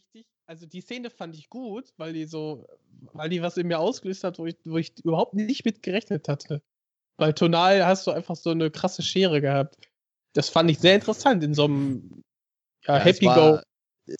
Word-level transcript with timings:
richtig, 0.00 0.26
also 0.46 0.66
die 0.66 0.80
Szene 0.80 1.10
fand 1.10 1.36
ich 1.36 1.48
gut, 1.48 1.92
weil 1.96 2.12
die 2.12 2.24
so, 2.24 2.66
weil 3.12 3.28
die 3.28 3.42
was 3.42 3.56
in 3.56 3.66
mir 3.66 3.78
ausgelöst 3.78 4.24
hat, 4.24 4.38
wo 4.38 4.46
ich, 4.46 4.56
wo 4.64 4.78
ich 4.78 4.92
überhaupt 5.04 5.34
nicht 5.34 5.64
mit 5.64 5.82
gerechnet 5.82 6.28
hatte. 6.28 6.62
Weil 7.16 7.34
tonal 7.34 7.84
hast 7.84 8.06
du 8.06 8.10
einfach 8.10 8.36
so 8.36 8.50
eine 8.50 8.70
krasse 8.70 9.02
Schere 9.02 9.40
gehabt. 9.40 9.76
Das 10.32 10.48
fand 10.48 10.70
ich 10.70 10.78
sehr 10.78 10.94
interessant 10.94 11.42
in 11.44 11.54
so 11.54 11.64
einem 11.64 12.22
ja, 12.86 12.98
ja, 12.98 13.04
Happy 13.04 13.26
Go. 13.26 13.30
war, 13.30 13.62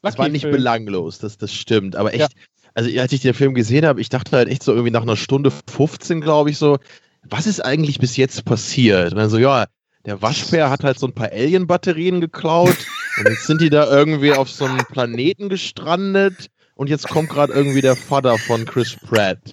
es 0.03 0.19
war 0.19 0.29
nicht 0.29 0.51
belanglos, 0.51 1.19
das, 1.19 1.39
das 1.39 1.53
stimmt. 1.55 1.97
Aber 1.97 2.13
echt, 2.13 2.33
also 2.75 3.01
als 3.01 3.13
ich 3.13 3.23
den 3.23 3.35
Film 3.35 3.55
gesehen 3.55 3.87
habe, 3.87 4.01
ich 4.01 4.09
dachte 4.09 4.37
halt 4.37 4.49
echt 4.49 4.63
so 4.63 4.73
irgendwie 4.73 4.91
nach 4.91 5.03
einer 5.03 5.17
Stunde 5.17 5.51
15, 5.51 6.21
glaube 6.21 6.51
ich, 6.51 6.59
so, 6.59 6.79
was 7.23 7.47
ist 7.47 7.61
eigentlich 7.61 7.99
bis 7.99 8.17
jetzt 8.17 8.45
passiert? 8.45 9.13
Und 9.13 9.19
dann 9.19 9.31
so, 9.31 9.39
ja, 9.39 9.67
der 10.05 10.21
Waschbär 10.21 10.71
hat 10.71 10.85
halt 10.85 10.99
so 10.99 11.07
ein 11.07 11.15
paar 11.15 11.33
Alien-Batterien 11.33 12.21
geklaut 12.21 12.77
und 13.19 13.29
jetzt 13.29 13.47
sind 13.47 13.61
die 13.61 13.71
da 13.71 13.91
irgendwie 13.91 14.33
auf 14.33 14.51
so 14.51 14.65
einem 14.65 14.85
Planeten 14.87 15.49
gestrandet 15.49 16.51
und 16.75 16.89
jetzt 16.89 17.09
kommt 17.09 17.29
gerade 17.29 17.53
irgendwie 17.53 17.81
der 17.81 17.97
Vater 17.97 18.39
von 18.39 18.65
Chris 18.65 18.97
Pratt. 18.97 19.51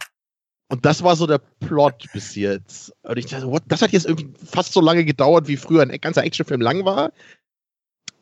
Und 0.70 0.86
das 0.86 1.02
war 1.04 1.16
so 1.16 1.27
der 1.27 1.40
Plot 1.40 2.08
bis 2.13 2.35
jetzt. 2.35 2.94
Und 3.04 3.18
ich 3.18 3.27
dachte, 3.27 3.48
what? 3.48 3.63
das 3.68 3.82
hat 3.82 3.91
jetzt 3.91 4.05
irgendwie 4.05 4.34
fast 4.46 4.73
so 4.73 4.82
lange 4.82 5.05
gedauert, 5.05 5.48
wie 5.48 5.58
früher 5.58 5.82
ein 5.82 6.02
ganzer 6.02 6.23
Actionfilm 6.23 6.62
lang 6.62 6.84
war. 6.84 7.13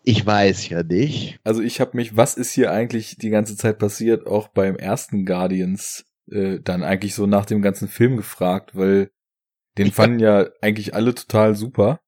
Ich 0.03 0.23
weiß 0.23 0.69
ja 0.69 0.83
nicht. 0.83 1.39
Also 1.43 1.61
ich 1.61 1.81
habe 1.81 1.97
mich, 1.97 2.15
was 2.15 2.35
ist 2.35 2.51
hier 2.51 2.71
eigentlich 2.71 3.17
die 3.17 3.31
ganze 3.31 3.57
Zeit 3.57 3.79
passiert, 3.79 4.27
auch 4.27 4.49
beim 4.49 4.75
ersten 4.75 5.25
Guardians 5.25 6.05
äh, 6.31 6.59
dann 6.59 6.83
eigentlich 6.83 7.15
so 7.15 7.25
nach 7.25 7.45
dem 7.45 7.63
ganzen 7.63 7.87
Film 7.87 8.15
gefragt, 8.15 8.75
weil 8.75 9.09
den 9.79 9.91
fanden 9.91 10.19
ja 10.19 10.47
eigentlich 10.61 10.93
alle 10.93 11.15
total 11.15 11.55
super. 11.55 11.99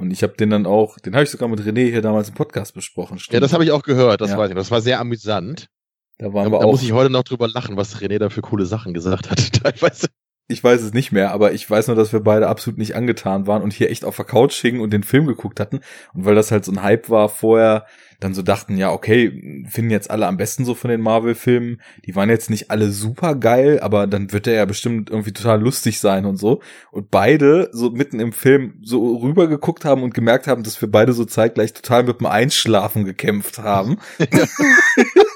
Und 0.00 0.10
ich 0.12 0.22
habe 0.22 0.32
den 0.34 0.50
dann 0.50 0.66
auch, 0.66 0.98
den 0.98 1.14
habe 1.14 1.24
ich 1.24 1.30
sogar 1.30 1.48
mit 1.48 1.60
René 1.60 1.90
hier 1.90 2.02
damals 2.02 2.28
im 2.30 2.34
Podcast 2.34 2.74
besprochen. 2.74 3.18
Ja, 3.30 3.40
das 3.40 3.52
habe 3.52 3.64
ich 3.64 3.70
auch 3.70 3.82
gehört, 3.82 4.20
das 4.20 4.30
Ja. 4.30 4.38
weiß 4.38 4.50
ich. 4.50 4.56
Das 4.56 4.70
war 4.70 4.80
sehr 4.80 4.98
amüsant. 5.00 5.66
Da 6.18 6.32
waren 6.32 6.44
Da, 6.46 6.50
wir 6.52 6.58
da 6.60 6.66
auch. 6.66 6.70
muss 6.72 6.82
ich 6.82 6.92
heute 6.92 7.10
noch 7.10 7.22
drüber 7.24 7.48
lachen, 7.48 7.76
was 7.76 7.96
René 8.00 8.18
da 8.18 8.28
für 8.30 8.42
coole 8.42 8.66
Sachen 8.66 8.94
gesagt 8.94 9.30
hat. 9.30 9.38
Teilweise. 9.62 10.08
Ich 10.50 10.62
weiß 10.62 10.82
es 10.82 10.92
nicht 10.92 11.12
mehr, 11.12 11.32
aber 11.32 11.52
ich 11.52 11.68
weiß 11.68 11.86
nur, 11.86 11.96
dass 11.96 12.12
wir 12.12 12.20
beide 12.20 12.48
absolut 12.48 12.78
nicht 12.78 12.96
angetan 12.96 13.46
waren 13.46 13.62
und 13.62 13.72
hier 13.72 13.90
echt 13.90 14.04
auf 14.04 14.16
der 14.16 14.24
Couch 14.24 14.54
hingen 14.60 14.80
und 14.80 14.92
den 14.92 15.02
Film 15.02 15.26
geguckt 15.26 15.60
hatten. 15.60 15.80
Und 16.14 16.24
weil 16.24 16.34
das 16.34 16.50
halt 16.50 16.64
so 16.64 16.72
ein 16.72 16.82
Hype 16.82 17.08
war 17.08 17.28
vorher, 17.28 17.86
dann 18.20 18.34
so 18.34 18.42
dachten, 18.42 18.76
ja, 18.76 18.92
okay, 18.92 19.64
finden 19.68 19.90
jetzt 19.90 20.10
alle 20.10 20.26
am 20.26 20.36
besten 20.36 20.64
so 20.64 20.74
von 20.74 20.90
den 20.90 21.00
Marvel-Filmen. 21.00 21.80
Die 22.04 22.14
waren 22.14 22.28
jetzt 22.28 22.50
nicht 22.50 22.70
alle 22.70 22.90
super 22.90 23.34
geil, 23.34 23.80
aber 23.80 24.06
dann 24.06 24.30
wird 24.32 24.46
der 24.46 24.54
ja 24.54 24.64
bestimmt 24.66 25.08
irgendwie 25.08 25.32
total 25.32 25.60
lustig 25.60 26.00
sein 26.00 26.26
und 26.26 26.36
so. 26.36 26.60
Und 26.90 27.10
beide 27.10 27.70
so 27.72 27.90
mitten 27.90 28.20
im 28.20 28.32
Film 28.32 28.74
so 28.82 29.16
rübergeguckt 29.16 29.86
haben 29.86 30.02
und 30.02 30.12
gemerkt 30.12 30.46
haben, 30.46 30.62
dass 30.62 30.80
wir 30.82 30.90
beide 30.90 31.14
so 31.14 31.24
zeitgleich 31.24 31.72
total 31.72 32.02
mit 32.02 32.20
dem 32.20 32.26
Einschlafen 32.26 33.04
gekämpft 33.04 33.58
haben. 33.58 33.98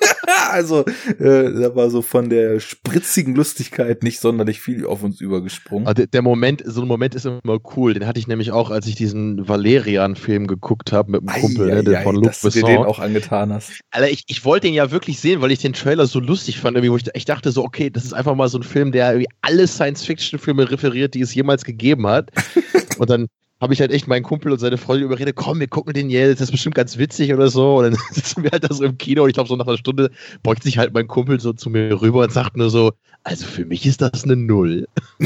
also, 0.50 0.84
äh, 1.18 1.52
da 1.52 1.74
war 1.74 1.90
so 1.90 2.02
von 2.02 2.28
der 2.30 2.60
spritzigen 2.60 3.34
Lustigkeit 3.34 4.02
nicht 4.02 4.20
sonderlich 4.20 4.60
viel 4.60 4.86
auf 4.86 5.02
uns 5.02 5.20
übergesprungen. 5.20 5.86
Also 5.86 6.06
der- 6.06 6.22
Moment, 6.22 6.62
so 6.64 6.80
ein 6.82 6.88
Moment 6.88 7.14
ist 7.14 7.26
immer 7.26 7.58
cool. 7.76 7.94
Den 7.94 8.06
hatte 8.06 8.18
ich 8.18 8.26
nämlich 8.26 8.50
auch, 8.50 8.70
als 8.70 8.86
ich 8.86 8.94
diesen 8.94 9.46
Valerian-Film 9.46 10.46
geguckt 10.46 10.92
habe 10.92 11.12
mit 11.12 11.28
einem 11.28 11.40
Kumpel, 11.42 11.66
ne, 11.66 11.84
den 11.84 12.02
von 12.02 12.14
Luc 12.16 12.24
dass 12.24 12.40
du 12.40 12.50
dir 12.50 12.64
den 12.64 12.78
auch 12.78 12.98
angetan 12.98 13.52
hast. 13.52 13.80
Alter, 13.90 14.10
ich, 14.10 14.24
ich 14.26 14.44
wollte 14.44 14.66
den 14.68 14.74
ja 14.74 14.90
wirklich 14.90 15.20
sehen, 15.20 15.40
weil 15.42 15.50
ich 15.52 15.58
den 15.58 15.72
Trailer 15.74 16.06
so 16.06 16.20
lustig 16.20 16.60
fand, 16.60 16.76
irgendwie, 16.76 16.92
wo 16.92 16.96
ich, 16.96 17.04
ich 17.14 17.24
dachte 17.24 17.50
so, 17.52 17.62
okay, 17.64 17.90
das 17.90 18.04
ist 18.04 18.12
einfach 18.14 18.34
mal 18.34 18.48
so 18.48 18.58
ein 18.58 18.62
Film, 18.62 18.92
der 18.92 19.10
irgendwie 19.10 19.28
alle 19.42 19.66
Science-Fiction-Filme 19.66 20.70
referiert, 20.70 21.14
die 21.14 21.20
es 21.20 21.34
jemals 21.34 21.64
gegeben 21.64 22.06
hat. 22.06 22.30
und 22.98 23.10
dann 23.10 23.26
habe 23.64 23.74
ich 23.74 23.80
halt 23.80 23.90
echt 23.90 24.06
meinen 24.06 24.22
Kumpel 24.22 24.52
und 24.52 24.58
seine 24.58 24.76
Freundin 24.78 25.06
überredet, 25.06 25.34
komm, 25.34 25.58
wir 25.58 25.66
gucken 25.68 25.94
den 25.94 26.10
jetzt, 26.10 26.40
das 26.40 26.48
ist 26.48 26.52
bestimmt 26.52 26.74
ganz 26.74 26.98
witzig 26.98 27.32
oder 27.34 27.48
so. 27.48 27.78
Und 27.78 27.84
dann 27.84 27.96
sitzen 28.12 28.44
wir 28.44 28.50
halt 28.50 28.62
da 28.62 28.72
so 28.72 28.84
im 28.84 28.98
Kino 28.98 29.22
und 29.24 29.30
ich 29.30 29.34
glaube, 29.34 29.48
so 29.48 29.56
nach 29.56 29.66
einer 29.66 29.78
Stunde 29.78 30.10
beugt 30.42 30.62
sich 30.62 30.78
halt 30.78 30.92
mein 30.94 31.08
Kumpel 31.08 31.40
so 31.40 31.52
zu 31.52 31.70
mir 31.70 32.00
rüber 32.00 32.22
und 32.22 32.32
sagt 32.32 32.56
nur 32.56 32.70
so, 32.70 32.92
also 33.24 33.46
für 33.46 33.64
mich 33.64 33.86
ist 33.86 34.02
das 34.02 34.24
eine 34.24 34.36
Null. 34.36 34.86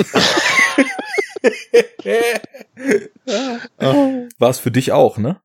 War 4.39 4.51
es 4.51 4.61
für 4.61 4.71
dich 4.71 4.93
auch, 4.93 5.19
ne? 5.19 5.41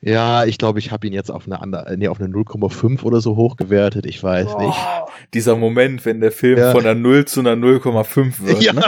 Ja, 0.00 0.44
ich 0.44 0.58
glaube, 0.58 0.80
ich 0.80 0.90
habe 0.90 1.06
ihn 1.06 1.12
jetzt 1.12 1.30
auf 1.30 1.46
eine 1.46 1.60
andere, 1.60 1.96
nee, 1.96 2.08
auf 2.08 2.20
eine 2.20 2.28
0,5 2.28 3.04
oder 3.04 3.20
so 3.20 3.36
hochgewertet, 3.36 4.04
ich 4.04 4.20
weiß 4.20 4.58
nicht. 4.58 4.78
Dieser 5.32 5.54
Moment, 5.54 6.04
wenn 6.04 6.20
der 6.20 6.32
Film 6.32 6.58
Ja. 6.58 6.72
von 6.72 6.80
einer 6.80 6.96
0 6.98 7.26
zu 7.26 7.38
einer 7.40 7.52
0,5 7.52 8.40
wird. 8.40 8.62
Ja. 8.62 8.72
Ne? 8.72 8.82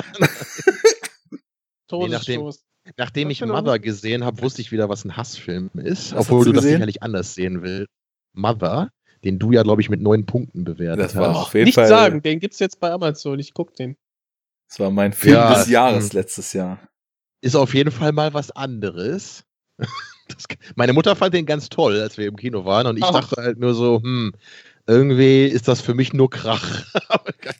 Todesstoß. 1.86 2.10
Nachdem 2.10 2.73
Was 2.97 3.11
ich 3.15 3.41
Mother 3.45 3.78
gesehen 3.78 4.25
habe, 4.25 4.43
wusste 4.43 4.61
ich 4.61 4.71
wieder, 4.72 4.89
was 4.89 5.05
ein 5.05 5.17
Hassfilm 5.17 5.71
ist. 5.75 6.15
Was 6.15 6.27
obwohl 6.27 6.41
du 6.45 6.50
du 6.50 6.53
das 6.56 6.62
gesehen? 6.65 6.77
sicherlich 6.77 7.03
anders 7.03 7.34
sehen 7.34 7.62
willst. 7.62 7.89
Mother, 8.34 8.91
den 9.25 9.39
du 9.39 9.53
ja, 9.53 9.62
glaube 9.62 9.81
ich, 9.81 9.89
mit 9.89 10.00
neun 10.00 10.27
Punkten 10.27 10.65
bewertet 10.65 11.05
Das 11.05 11.17
war 11.17 11.31
hast. 11.31 11.37
auf 11.47 11.55
jeden 11.55 11.67
Nicht 11.67 11.77
Fall. 11.77 11.89
sagen, 11.89 12.22
den 12.22 12.41
gibt's 12.41 12.59
jetzt 12.59 12.81
bei 12.81 12.91
Amazon. 12.91 13.39
Ich 13.39 13.55
guck 13.55 13.75
den. 13.75 13.97
Das 14.69 14.81
war 14.81 14.91
mein 14.91 15.12
Film 15.12 15.34
Ja, 15.34 15.55
des 15.55 15.69
Jahres 15.69 16.12
letztes 16.12 16.53
Jahr. 16.53 16.78
Ist 17.41 17.55
auf 17.55 17.75
jeden 17.75 17.91
Fall 17.91 18.12
mal 18.12 18.34
was 18.34 18.50
anderes. 18.50 19.45
Das, 20.27 20.45
meine 20.75 20.95
Mutter 20.95 21.16
fand 21.16 21.34
den 21.34 21.45
ganz 21.45 21.69
toll, 21.69 22.01
als 22.01 22.16
wir 22.16 22.27
im 22.28 22.37
Kino 22.37 22.65
waren. 22.65 22.87
Und 22.87 22.97
ich 22.97 23.05
Ach. 23.05 23.12
dachte 23.12 23.43
halt 23.43 23.59
nur 23.59 23.75
so, 23.75 24.01
hm, 24.03 24.33
irgendwie 24.87 25.45
ist 25.47 25.69
das 25.69 25.81
für 25.81 25.95
mich 25.95 26.12
nur 26.12 26.31
Krach. 26.31 26.84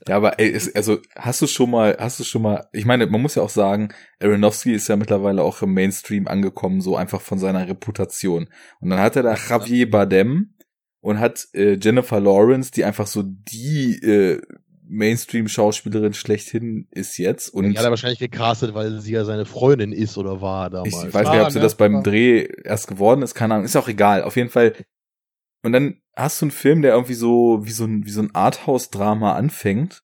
Ja, 0.09 0.17
aber 0.17 0.39
ey, 0.39 0.49
ist, 0.49 0.75
also 0.77 0.99
hast 1.17 1.41
du 1.41 1.47
schon 1.47 1.71
mal, 1.71 1.97
hast 1.99 2.21
du 2.21 2.25
schon 2.25 2.43
mal, 2.43 2.67
ich 2.73 2.85
meine, 2.85 3.07
man 3.07 3.23
muss 3.23 3.37
ja 3.37 3.43
auch 3.43 3.51
sagen, 3.51 3.89
Aronofsky 4.21 4.73
ist 4.73 4.89
ja 4.89 4.97
mittlerweile 4.97 5.43
auch 5.43 5.63
im 5.63 5.73
Mainstream 5.73 6.29
angekommen, 6.29 6.83
so 6.83 6.97
einfach 6.97 7.21
von 7.23 7.39
seiner 7.39 7.67
Reputation. 7.69 8.49
Und 8.81 8.91
dann 8.91 9.01
hat 9.01 9.17
er 9.17 9.23
da 9.23 9.35
Javier 9.35 9.91
Bardem 9.91 10.55
und 11.01 11.21
hat 11.21 11.49
äh, 11.55 11.79
Jennifer 11.81 12.21
Lawrence, 12.21 12.71
die 12.71 12.85
einfach 12.85 13.07
so 13.07 13.23
die 13.23 13.99
äh, 14.03 14.43
Mainstream-Schauspielerin 14.87 16.15
schlechthin 16.15 16.87
ist 16.91 17.19
jetzt. 17.19 17.49
Und 17.49 17.71
Die 17.71 17.79
hat 17.79 17.85
er 17.85 17.91
wahrscheinlich 17.91 18.19
gecastet, 18.19 18.75
weil 18.75 19.01
sie 19.01 19.13
ja 19.13 19.25
seine 19.25 19.45
Freundin 19.45 19.93
ist 19.93 20.19
oder 20.19 20.41
war 20.41 20.71
damals. 20.71 21.05
Ich 21.05 21.15
weiß 21.15 21.27
War, 21.27 21.35
nicht, 21.35 21.45
ob 21.45 21.51
sie 21.53 21.59
ne? 21.59 21.63
das 21.63 21.75
beim. 21.77 22.03
Dreh 22.03 22.47
erst 22.65 22.87
geworden 22.89 23.23
ist, 23.23 23.35
keine 23.35 23.55
Ahnung, 23.55 23.65
ist 23.65 23.77
auch 23.77 23.89
egal. 23.89 24.23
Auf 24.23 24.37
jeden 24.37 24.51
Fall. 24.51 24.75
Und 25.65 25.73
dann 25.73 26.03
hast 26.15 26.43
du 26.43 26.45
einen 26.45 26.51
Film, 26.51 26.83
der 26.83 26.93
irgendwie 26.93 27.15
so 27.15 27.61
wie 27.63 27.73
so 27.73 27.85
ein 27.85 28.05
wie 28.05 28.11
so 28.11 28.21
ein 28.21 28.35
Arthouse-Drama 28.35 29.33
anfängt 29.35 30.03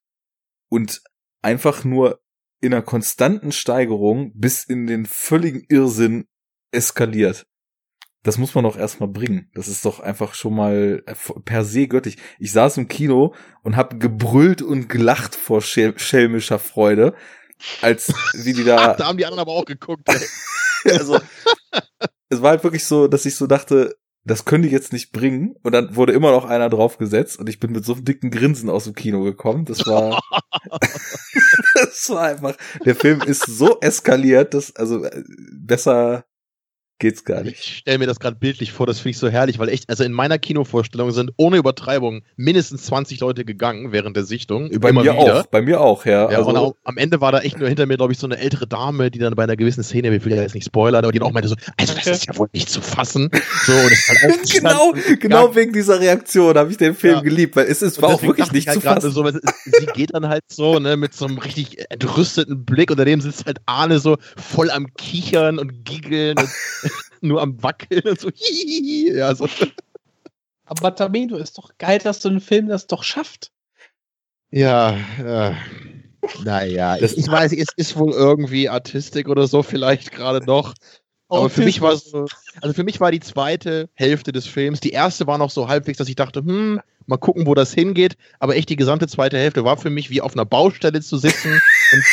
und 0.69 1.03
einfach 1.43 1.83
nur 1.83 2.19
in 2.61 2.73
einer 2.73 2.81
konstanten 2.81 3.51
Steigerung 3.51 4.31
bis 4.33 4.63
in 4.63 4.87
den 4.87 5.05
völligen 5.05 5.63
Irrsinn 5.69 6.25
eskaliert. 6.71 7.45
Das 8.23 8.39
muss 8.39 8.55
man 8.55 8.63
doch 8.63 8.75
erstmal 8.75 9.09
bringen. 9.09 9.51
Das 9.53 9.67
ist 9.67 9.85
doch 9.85 9.99
einfach 9.99 10.33
schon 10.33 10.55
mal 10.55 11.03
per 11.45 11.63
se 11.63 11.87
göttlich. 11.87 12.17
Ich 12.39 12.51
saß 12.51 12.77
im 12.77 12.87
Kino 12.87 13.35
und 13.61 13.75
hab 13.75 13.99
gebrüllt 13.99 14.63
und 14.63 14.89
gelacht 14.89 15.35
vor 15.35 15.61
schel 15.61 15.97
schelmischer 15.97 16.57
Freude, 16.57 17.15
als 17.83 18.07
wie 18.33 18.53
die 18.53 18.63
da 18.63 18.95
da 18.95 19.05
haben 19.05 19.17
die 19.17 19.25
anderen 19.25 19.41
aber 19.41 19.51
auch 19.51 19.65
geguckt. 19.65 20.09
Ey. 20.09 20.91
also, 20.97 21.19
es 22.29 22.41
war 22.41 22.49
halt 22.49 22.63
wirklich 22.63 22.85
so, 22.85 23.07
dass 23.07 23.27
ich 23.27 23.35
so 23.35 23.45
dachte, 23.45 23.95
das 24.23 24.45
könnte 24.45 24.67
ich 24.67 24.73
jetzt 24.73 24.93
nicht 24.93 25.11
bringen. 25.11 25.55
Und 25.63 25.71
dann 25.73 25.95
wurde 25.95 26.13
immer 26.13 26.31
noch 26.31 26.45
einer 26.45 26.69
draufgesetzt 26.69 27.39
und 27.39 27.49
ich 27.49 27.59
bin 27.59 27.71
mit 27.71 27.85
so 27.85 27.93
einem 27.93 28.05
dicken 28.05 28.31
Grinsen 28.31 28.69
aus 28.69 28.85
dem 28.85 28.93
Kino 28.93 29.23
gekommen. 29.23 29.65
Das 29.65 29.85
war, 29.87 30.21
das 31.73 32.09
war 32.09 32.23
einfach, 32.23 32.55
der 32.85 32.95
Film 32.95 33.21
ist 33.21 33.45
so 33.45 33.79
eskaliert, 33.79 34.53
dass, 34.53 34.75
also, 34.75 35.03
äh, 35.03 35.23
besser 35.59 36.25
geht's 37.01 37.25
gar 37.25 37.43
nicht. 37.43 37.59
Ich 37.59 37.77
stelle 37.79 37.97
mir 37.97 38.05
das 38.07 38.19
gerade 38.19 38.37
bildlich 38.37 38.71
vor, 38.71 38.85
das 38.87 38.99
finde 38.99 39.09
ich 39.09 39.17
so 39.17 39.27
herrlich, 39.27 39.59
weil 39.59 39.67
echt, 39.69 39.89
also 39.89 40.03
in 40.03 40.13
meiner 40.13 40.37
Kinovorstellung 40.39 41.11
sind 41.11 41.31
ohne 41.35 41.57
Übertreibung 41.57 42.21
mindestens 42.37 42.83
20 42.83 43.19
Leute 43.19 43.43
gegangen 43.43 43.91
während 43.91 44.15
der 44.15 44.23
Sichtung. 44.23 44.69
Bei 44.79 44.89
immer 44.89 45.03
mir 45.03 45.13
wieder. 45.13 45.39
auch, 45.39 45.45
bei 45.47 45.61
mir 45.61 45.81
auch, 45.81 46.05
ja. 46.05 46.31
Ja, 46.31 46.39
und 46.39 46.47
also, 46.47 46.57
auch, 46.57 46.75
am 46.83 46.97
Ende 46.97 47.19
war 47.19 47.31
da 47.31 47.39
echt 47.39 47.57
nur 47.57 47.67
hinter 47.67 47.87
mir, 47.87 47.97
glaube 47.97 48.13
ich, 48.13 48.19
so 48.19 48.27
eine 48.27 48.37
ältere 48.37 48.67
Dame, 48.67 49.09
die 49.11 49.19
dann 49.19 49.33
bei 49.35 49.43
einer 49.43 49.55
gewissen 49.57 49.83
Szene, 49.83 50.15
ich 50.15 50.23
will 50.23 50.33
ja 50.33 50.41
jetzt 50.41 50.53
nicht 50.53 50.65
spoilern, 50.65 51.03
aber 51.03 51.11
die 51.11 51.19
dann 51.19 51.27
auch 51.27 51.33
meinte 51.33 51.49
so, 51.49 51.55
also 51.77 51.93
das 51.95 52.05
ist 52.07 52.27
ja 52.27 52.37
wohl 52.37 52.47
nicht 52.53 52.69
zu 52.69 52.81
fassen. 52.81 53.29
So, 53.65 53.73
und 53.73 53.91
ist 53.91 54.07
halt 54.07 54.51
genau, 54.53 54.91
und 54.91 55.19
genau 55.19 55.55
wegen 55.55 55.73
dieser 55.73 55.99
Reaktion 55.99 56.55
habe 56.55 56.69
ich 56.69 56.77
den 56.77 56.93
Film 56.93 57.15
Ja. 57.15 57.21
geliebt, 57.21 57.55
weil 57.55 57.65
es 57.65 57.81
ist, 57.81 57.97
Und 57.97 58.03
war 58.03 58.09
auch 58.11 58.21
wirklich 58.21 58.51
nicht 58.51 58.63
ich 58.63 58.67
halt 58.67 58.79
zu 58.79 58.87
fassen. 58.87 59.11
So, 59.11 59.23
weil 59.23 59.33
sie 59.65 59.85
geht 59.87 60.13
dann 60.13 60.27
halt 60.29 60.43
so, 60.51 60.77
ne, 60.77 60.97
mit 60.97 61.15
so 61.15 61.25
einem 61.25 61.39
richtig 61.39 61.89
entrüsteten 61.89 62.63
Blick 62.63 62.91
und 62.91 62.97
daneben 62.97 63.21
sitzt 63.21 63.45
halt 63.47 63.57
Arne 63.65 63.97
so 63.99 64.17
voll 64.37 64.69
am 64.69 64.85
Kichern 64.97 65.57
und 65.57 65.83
Giggeln 65.83 66.37
und 66.37 66.49
nur 67.21 67.41
am 67.41 67.61
Wackeln 67.63 68.03
und 68.03 68.19
so, 68.19 68.29
hihihi, 68.33 69.13
ja, 69.17 69.33
so. 69.35 69.47
Aber 70.65 70.95
Tamino, 70.95 71.37
ist 71.37 71.57
doch 71.57 71.77
geil, 71.77 71.99
dass 71.99 72.21
so 72.21 72.29
ein 72.29 72.41
Film 72.41 72.67
das 72.67 72.87
doch 72.87 73.03
schafft. 73.03 73.51
Ja, 74.51 74.97
äh, 75.19 75.55
naja, 76.43 76.97
ich, 76.97 77.01
ich 77.17 77.27
weiß, 77.27 77.53
es 77.53 77.67
ist 77.75 77.97
wohl 77.97 78.13
irgendwie 78.13 78.69
Artistik 78.69 79.29
oder 79.29 79.47
so, 79.47 79.63
vielleicht 79.63 80.11
gerade 80.11 80.45
noch. 80.45 80.73
Aber 81.29 81.49
für 81.49 81.63
mich 81.63 81.79
war 81.79 81.95
so, 81.95 82.25
also 82.61 82.73
für 82.73 82.83
mich 82.83 82.99
war 82.99 83.09
die 83.09 83.21
zweite 83.21 83.89
Hälfte 83.93 84.33
des 84.33 84.47
Films, 84.47 84.81
die 84.81 84.89
erste 84.89 85.27
war 85.27 85.37
noch 85.37 85.49
so 85.49 85.69
halbwegs, 85.69 85.97
dass 85.97 86.09
ich 86.09 86.17
dachte, 86.17 86.41
hm, 86.41 86.81
mal 87.05 87.17
gucken, 87.17 87.45
wo 87.47 87.53
das 87.53 87.73
hingeht. 87.73 88.17
Aber 88.39 88.57
echt 88.57 88.67
die 88.67 88.75
gesamte 88.75 89.07
zweite 89.07 89.37
Hälfte 89.37 89.63
war 89.63 89.77
für 89.77 89.89
mich 89.89 90.09
wie 90.09 90.19
auf 90.19 90.33
einer 90.33 90.45
Baustelle 90.45 90.99
zu 90.99 91.17
sitzen 91.17 91.61
und 91.93 92.03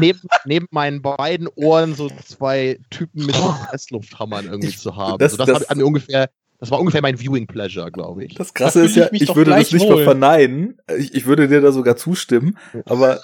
neben, 0.00 0.20
neben 0.44 0.66
meinen 0.70 1.02
beiden 1.02 1.48
Ohren 1.54 1.94
so 1.94 2.10
zwei 2.24 2.78
Typen 2.90 3.26
mit 3.26 3.34
Presslufthammern 3.36 4.46
irgendwie 4.46 4.76
zu 4.76 4.96
haben. 4.96 5.18
Das- 5.18 5.36
Das, 5.36 5.46
so, 5.46 5.52
das, 5.52 5.60
das- 5.60 5.70
hat, 5.70 5.78
ungefähr 5.82 6.30
Das 6.60 6.70
war 6.70 6.80
ungefähr 6.80 7.02
mein 7.02 7.18
Viewing 7.18 7.46
Pleasure, 7.46 7.90
glaube 7.92 8.24
ich. 8.24 8.34
Das 8.34 8.52
Krasse 8.54 8.84
ist 8.84 8.96
ja, 8.96 9.08
ich, 9.12 9.22
ich 9.22 9.34
würde 9.36 9.52
das 9.52 9.70
nicht 9.72 9.82
wohl. 9.86 9.96
mal 9.96 10.04
verneinen. 10.04 10.78
Ich, 10.98 11.14
ich 11.14 11.26
würde 11.26 11.46
dir 11.48 11.60
da 11.60 11.70
sogar 11.72 11.96
zustimmen. 11.96 12.58
Aber 12.84 13.20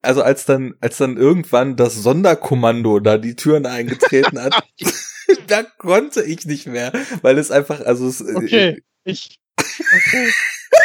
also 0.00 0.22
als 0.22 0.46
dann, 0.46 0.74
als 0.80 0.96
dann 0.96 1.16
irgendwann 1.16 1.76
das 1.76 1.94
Sonderkommando 1.94 2.98
da 3.00 3.18
die 3.18 3.36
Türen 3.36 3.66
eingetreten 3.66 4.40
hat, 4.40 4.62
da 5.46 5.62
konnte 5.78 6.22
ich 6.22 6.44
nicht 6.46 6.66
mehr, 6.66 6.92
weil 7.22 7.38
es 7.38 7.50
einfach, 7.50 7.80
also 7.82 8.06
es, 8.08 8.20
äh, 8.20 8.34
Okay, 8.36 8.82
ich. 9.04 9.38
Okay. 9.58 10.32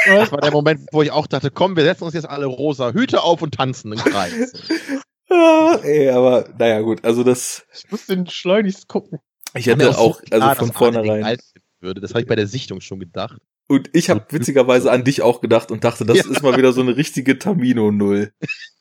Das 0.06 0.32
war 0.32 0.40
der 0.42 0.52
Moment, 0.52 0.82
wo 0.92 1.02
ich 1.02 1.12
auch 1.12 1.28
dachte, 1.28 1.50
komm, 1.52 1.76
wir 1.76 1.84
setzen 1.84 2.04
uns 2.04 2.14
jetzt 2.14 2.30
alle 2.30 2.46
rosa 2.46 2.92
Hüte 2.92 3.24
auf 3.24 3.42
und 3.42 3.56
tanzen 3.56 3.94
im 3.94 4.00
Kreis. 4.00 4.54
ah, 5.30 5.80
ey, 5.84 6.10
aber 6.10 6.50
naja, 6.58 6.82
gut, 6.82 7.04
also 7.04 7.24
das. 7.24 7.66
Ich 7.74 7.92
muss 7.92 8.06
den 8.06 8.28
schleunigst 8.28 8.88
gucken. 8.88 9.20
Ich 9.54 9.68
hätte 9.68 9.98
auch, 9.98 10.22
so 10.22 10.38
also 10.38 10.66
von 10.66 10.74
vornherein. 10.74 11.38
Würde. 11.80 12.02
Das 12.02 12.12
habe 12.12 12.22
ich 12.22 12.28
bei 12.28 12.36
der 12.36 12.48
Sichtung 12.48 12.82
schon 12.82 13.00
gedacht. 13.00 13.40
Und 13.68 13.90
ich 13.94 14.10
habe 14.10 14.26
witzigerweise 14.30 14.92
an 14.92 15.04
dich 15.04 15.22
auch 15.22 15.42
gedacht 15.42 15.72
und 15.72 15.84
dachte, 15.84 16.06
das 16.06 16.18
ja. 16.18 16.24
ist 16.32 16.42
mal 16.42 16.58
wieder 16.58 16.72
so 16.74 16.82
eine 16.82 16.96
richtige 16.96 17.38
Tamino-Null. 17.38 18.32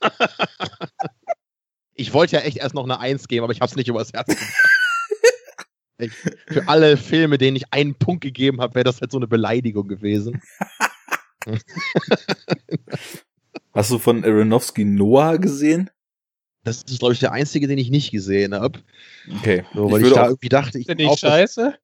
ich 1.94 2.14
wollte 2.14 2.36
ja 2.36 2.42
echt 2.42 2.58
erst 2.58 2.74
noch 2.74 2.84
eine 2.84 3.00
Eins 3.00 3.26
geben, 3.26 3.44
aber 3.44 3.52
ich 3.52 3.60
habe 3.60 3.68
es 3.68 3.76
nicht 3.76 3.88
übers 3.88 4.12
Herz 4.12 4.28
gebracht. 4.28 4.70
Für 6.48 6.68
alle 6.68 6.96
Filme, 6.98 7.38
denen 7.38 7.56
ich 7.56 7.72
einen 7.72 7.94
Punkt 7.94 8.22
gegeben 8.22 8.60
habe, 8.60 8.74
wäre 8.74 8.84
das 8.84 9.00
halt 9.00 9.10
so 9.10 9.18
eine 9.18 9.26
Beleidigung 9.26 9.88
gewesen. 9.88 10.42
Hast 13.72 13.90
du 13.90 13.98
von 13.98 14.22
Aronofsky 14.24 14.84
Noah 14.84 15.38
gesehen? 15.38 15.90
Das 16.66 16.82
ist, 16.82 16.98
glaube 16.98 17.14
ich, 17.14 17.20
der 17.20 17.30
einzige, 17.30 17.68
den 17.68 17.78
ich 17.78 17.90
nicht 17.90 18.10
gesehen 18.10 18.52
habe. 18.52 18.80
Okay. 19.38 19.64
So, 19.72 19.88
weil 19.88 20.00
ich, 20.00 20.08
ich 20.08 20.14
da 20.14 20.24
irgendwie 20.24 20.48
dachte, 20.48 20.80
ich. 20.80 20.86
Bin 20.88 20.98
ich 20.98 21.16
scheiße? 21.16 21.78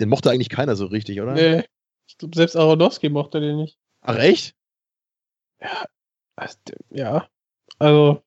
Den 0.00 0.08
mochte 0.08 0.28
eigentlich 0.28 0.48
keiner 0.48 0.74
so 0.74 0.86
richtig, 0.86 1.20
oder? 1.20 1.34
Nee. 1.34 1.62
Ich 2.08 2.18
glaube, 2.18 2.34
selbst 2.34 2.56
Aronofsky 2.56 3.10
mochte 3.10 3.38
den 3.40 3.58
nicht. 3.58 3.78
Ach, 4.00 4.18
echt? 4.18 4.56
Ja. 5.60 5.84
Also, 6.34 6.56
ja. 6.90 7.28
Also, 7.78 8.24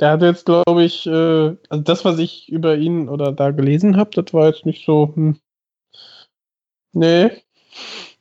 der 0.00 0.10
hat 0.10 0.20
jetzt, 0.20 0.44
glaube 0.44 0.84
ich, 0.84 1.06
äh, 1.06 1.56
also 1.70 1.82
das, 1.82 2.04
was 2.04 2.18
ich 2.18 2.50
über 2.50 2.76
ihn 2.76 3.08
oder 3.08 3.32
da 3.32 3.52
gelesen 3.52 3.96
habe, 3.96 4.10
das 4.10 4.34
war 4.34 4.48
jetzt 4.48 4.66
nicht 4.66 4.84
so, 4.84 5.14
hm. 5.14 5.40
Nee. 6.92 7.30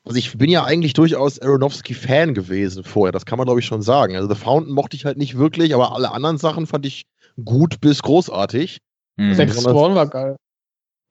Also 0.07 0.18
ich 0.18 0.38
bin 0.38 0.50
ja 0.50 0.63
eigentlich 0.63 0.94
durchaus 0.94 1.39
Aronofsky-Fan 1.39 2.33
gewesen 2.33 2.83
vorher, 2.83 3.12
das 3.12 3.25
kann 3.25 3.38
man 3.38 3.45
glaube 3.45 3.59
ich 3.59 3.65
schon 3.65 3.81
sagen. 3.81 4.15
Also 4.15 4.30
The 4.30 4.39
Fountain 4.39 4.74
mochte 4.74 4.95
ich 4.95 5.06
halt 5.06 5.18
nicht 5.18 5.38
wirklich, 5.38 5.74
aber 5.75 5.94
alle 5.94 6.12
anderen 6.12 6.38
Sachen 6.38 6.65
fand 6.65 6.86
ich 6.86 7.06
gut 7.44 7.81
bis 7.81 8.01
großartig. 8.01 8.80
Mhm. 9.18 9.33
Sex 9.36 9.57
Swan 9.57 9.95
war 9.95 10.07
geil. 10.07 10.38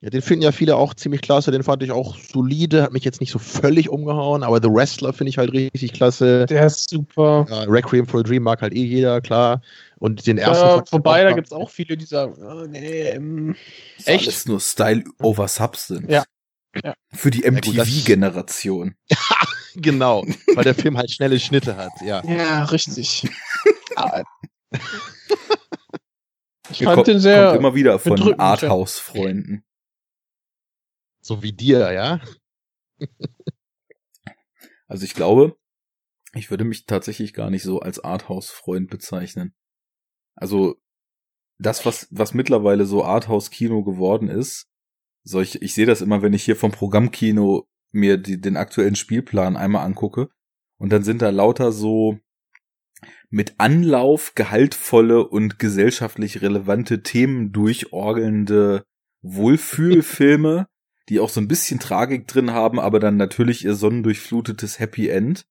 Ja, 0.03 0.11
den 0.11 0.21
finden 0.21 0.43
ja 0.43 0.53
viele 0.53 0.77
auch 0.77 0.93
ziemlich 0.93 1.23
klasse, 1.23 1.51
den 1.51 1.63
fand 1.63 1.83
ich 1.83 1.91
auch 1.91 2.17
solide, 2.19 2.83
hat 2.83 2.93
mich 2.93 3.05
jetzt 3.05 3.21
nicht 3.21 3.33
so 3.33 3.39
völlig 3.39 3.89
umgehauen, 3.89 4.43
aber 4.43 4.61
The 4.63 4.69
Wrestler 4.69 5.15
finde 5.15 5.31
ich 5.31 5.39
halt 5.39 5.53
richtig 5.53 5.95
klasse. 5.95 6.45
Der 6.47 6.67
ist 6.67 6.91
super. 6.91 7.47
Ja, 7.49 7.63
Requiem 7.63 8.07
for 8.07 8.21
a 8.21 8.23
Dream 8.23 8.43
mag 8.43 8.61
halt 8.61 8.75
eh 8.75 8.85
jeder, 8.85 9.23
klar. 9.23 9.63
Und 9.99 10.27
den 10.27 10.37
ersten. 10.37 10.67
Ja, 10.67 10.85
vorbei, 10.85 11.25
da 11.25 11.33
gibt 11.33 11.47
es 11.47 11.53
auch 11.53 11.71
viele, 11.71 11.97
die 11.97 12.05
sagen, 12.05 12.35
oh, 12.39 12.67
nee, 12.69 13.09
ähm, 13.09 13.57
das 13.97 14.07
echt? 14.07 14.29
ist 14.29 14.47
nur 14.47 14.61
Style 14.61 15.03
over 15.23 15.49
Substance. 15.49 16.05
Ja. 16.09 16.25
Ja. 16.85 16.95
Für 17.13 17.31
die 17.31 17.49
MTV-Generation. 17.51 18.95
Genau. 19.79 20.25
weil 20.55 20.65
der 20.65 20.75
Film 20.75 20.97
halt 20.97 21.11
schnelle 21.11 21.39
Schnitte 21.39 21.77
hat, 21.77 21.93
ja. 22.01 22.25
Ja, 22.25 22.65
richtig. 22.65 23.29
ich 26.71 26.79
fand 26.79 26.95
kommt, 26.95 27.09
den 27.09 27.21
sehr. 27.21 27.49
Kommt 27.49 27.59
immer 27.59 27.75
wieder 27.75 27.99
von 27.99 28.41
Arthouse-Freunden. 28.41 29.67
So 31.21 31.43
wie 31.43 31.53
dir, 31.53 31.93
ja? 31.93 32.21
also 34.89 35.05
ich 35.05 35.13
glaube, 35.13 35.59
ich 36.33 36.51
würde 36.51 36.65
mich 36.65 36.87
tatsächlich 36.87 37.35
gar 37.35 37.51
nicht 37.51 37.63
so 37.63 37.81
als 37.81 37.99
Arthouse-Freund 37.99 38.89
bezeichnen. 38.89 39.55
Also 40.35 40.77
das, 41.59 41.87
was, 41.87 42.09
was 42.11 42.35
mittlerweile 42.35 42.87
so 42.87 43.05
Arthouse-Kino 43.05 43.83
geworden 43.83 44.29
ist, 44.29 44.69
solch, 45.27 45.59
ich 45.61 45.75
sehe 45.75 45.87
das 45.87 46.01
immer, 46.01 46.23
wenn 46.23 46.33
ich 46.33 46.45
hier 46.45 46.57
vom 46.57 46.71
Programmkino 46.71 47.67
mir 47.93 48.17
die, 48.17 48.41
den 48.41 48.57
aktuellen 48.57 48.97
Spielplan 48.97 49.57
einmal 49.57 49.85
angucke. 49.85 50.29
Und 50.79 50.93
dann 50.93 51.03
sind 51.03 51.23
da 51.23 51.31
lauter 51.31 51.73
so 51.73 52.19
mit 53.29 53.55
Anlauf 53.59 54.35
gehaltvolle 54.35 55.27
und 55.27 55.59
gesellschaftlich 55.59 56.43
relevante 56.43 57.03
Themen 57.03 57.53
durchorgelnde 57.53 58.85
Wohlfühlfilme, 59.23 60.69
die 61.09 61.21
auch 61.21 61.29
so 61.29 61.41
ein 61.41 61.49
bisschen 61.49 61.81
Tragik 61.81 62.29
drin 62.29 62.53
haben, 62.53 62.79
aber 62.79 63.01
dann 63.01 63.17
natürlich 63.17 63.65
ihr 63.65 63.75
sonnendurchflutetes 63.75 64.79
Happy 64.79 65.09
End. 65.09 65.47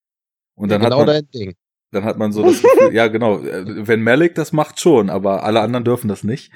Und 0.56 0.70
dann 0.72 0.82
ja, 0.82 0.90
genau 0.90 1.02
hat 1.02 1.08
man, 1.08 1.16
dein 1.16 1.32
Ding. 1.32 1.56
Dann 1.92 2.06
hat 2.06 2.18
man 2.18 2.32
so 2.32 2.44
das 2.44 2.62
Gefühl, 2.62 2.94
ja 2.94 3.08
genau, 3.08 3.40
äh, 3.40 3.88
wenn 3.88 4.04
Malik 4.04 4.36
das 4.36 4.54
macht 4.54 4.80
schon, 4.80 5.10
aber 5.10 5.44
alle 5.44 5.62
anderen 5.62 5.84
dürfen 5.84 6.08
das 6.08 6.24
nicht. 6.24 6.52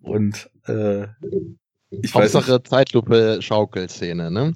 Und 0.00 0.50
äh, 0.66 1.08
ich 1.90 2.14
Hauptsache 2.14 2.52
weiß 2.52 2.68
Zeitlupe 2.68 3.38
Schaukelszene, 3.40 4.30
ne? 4.30 4.54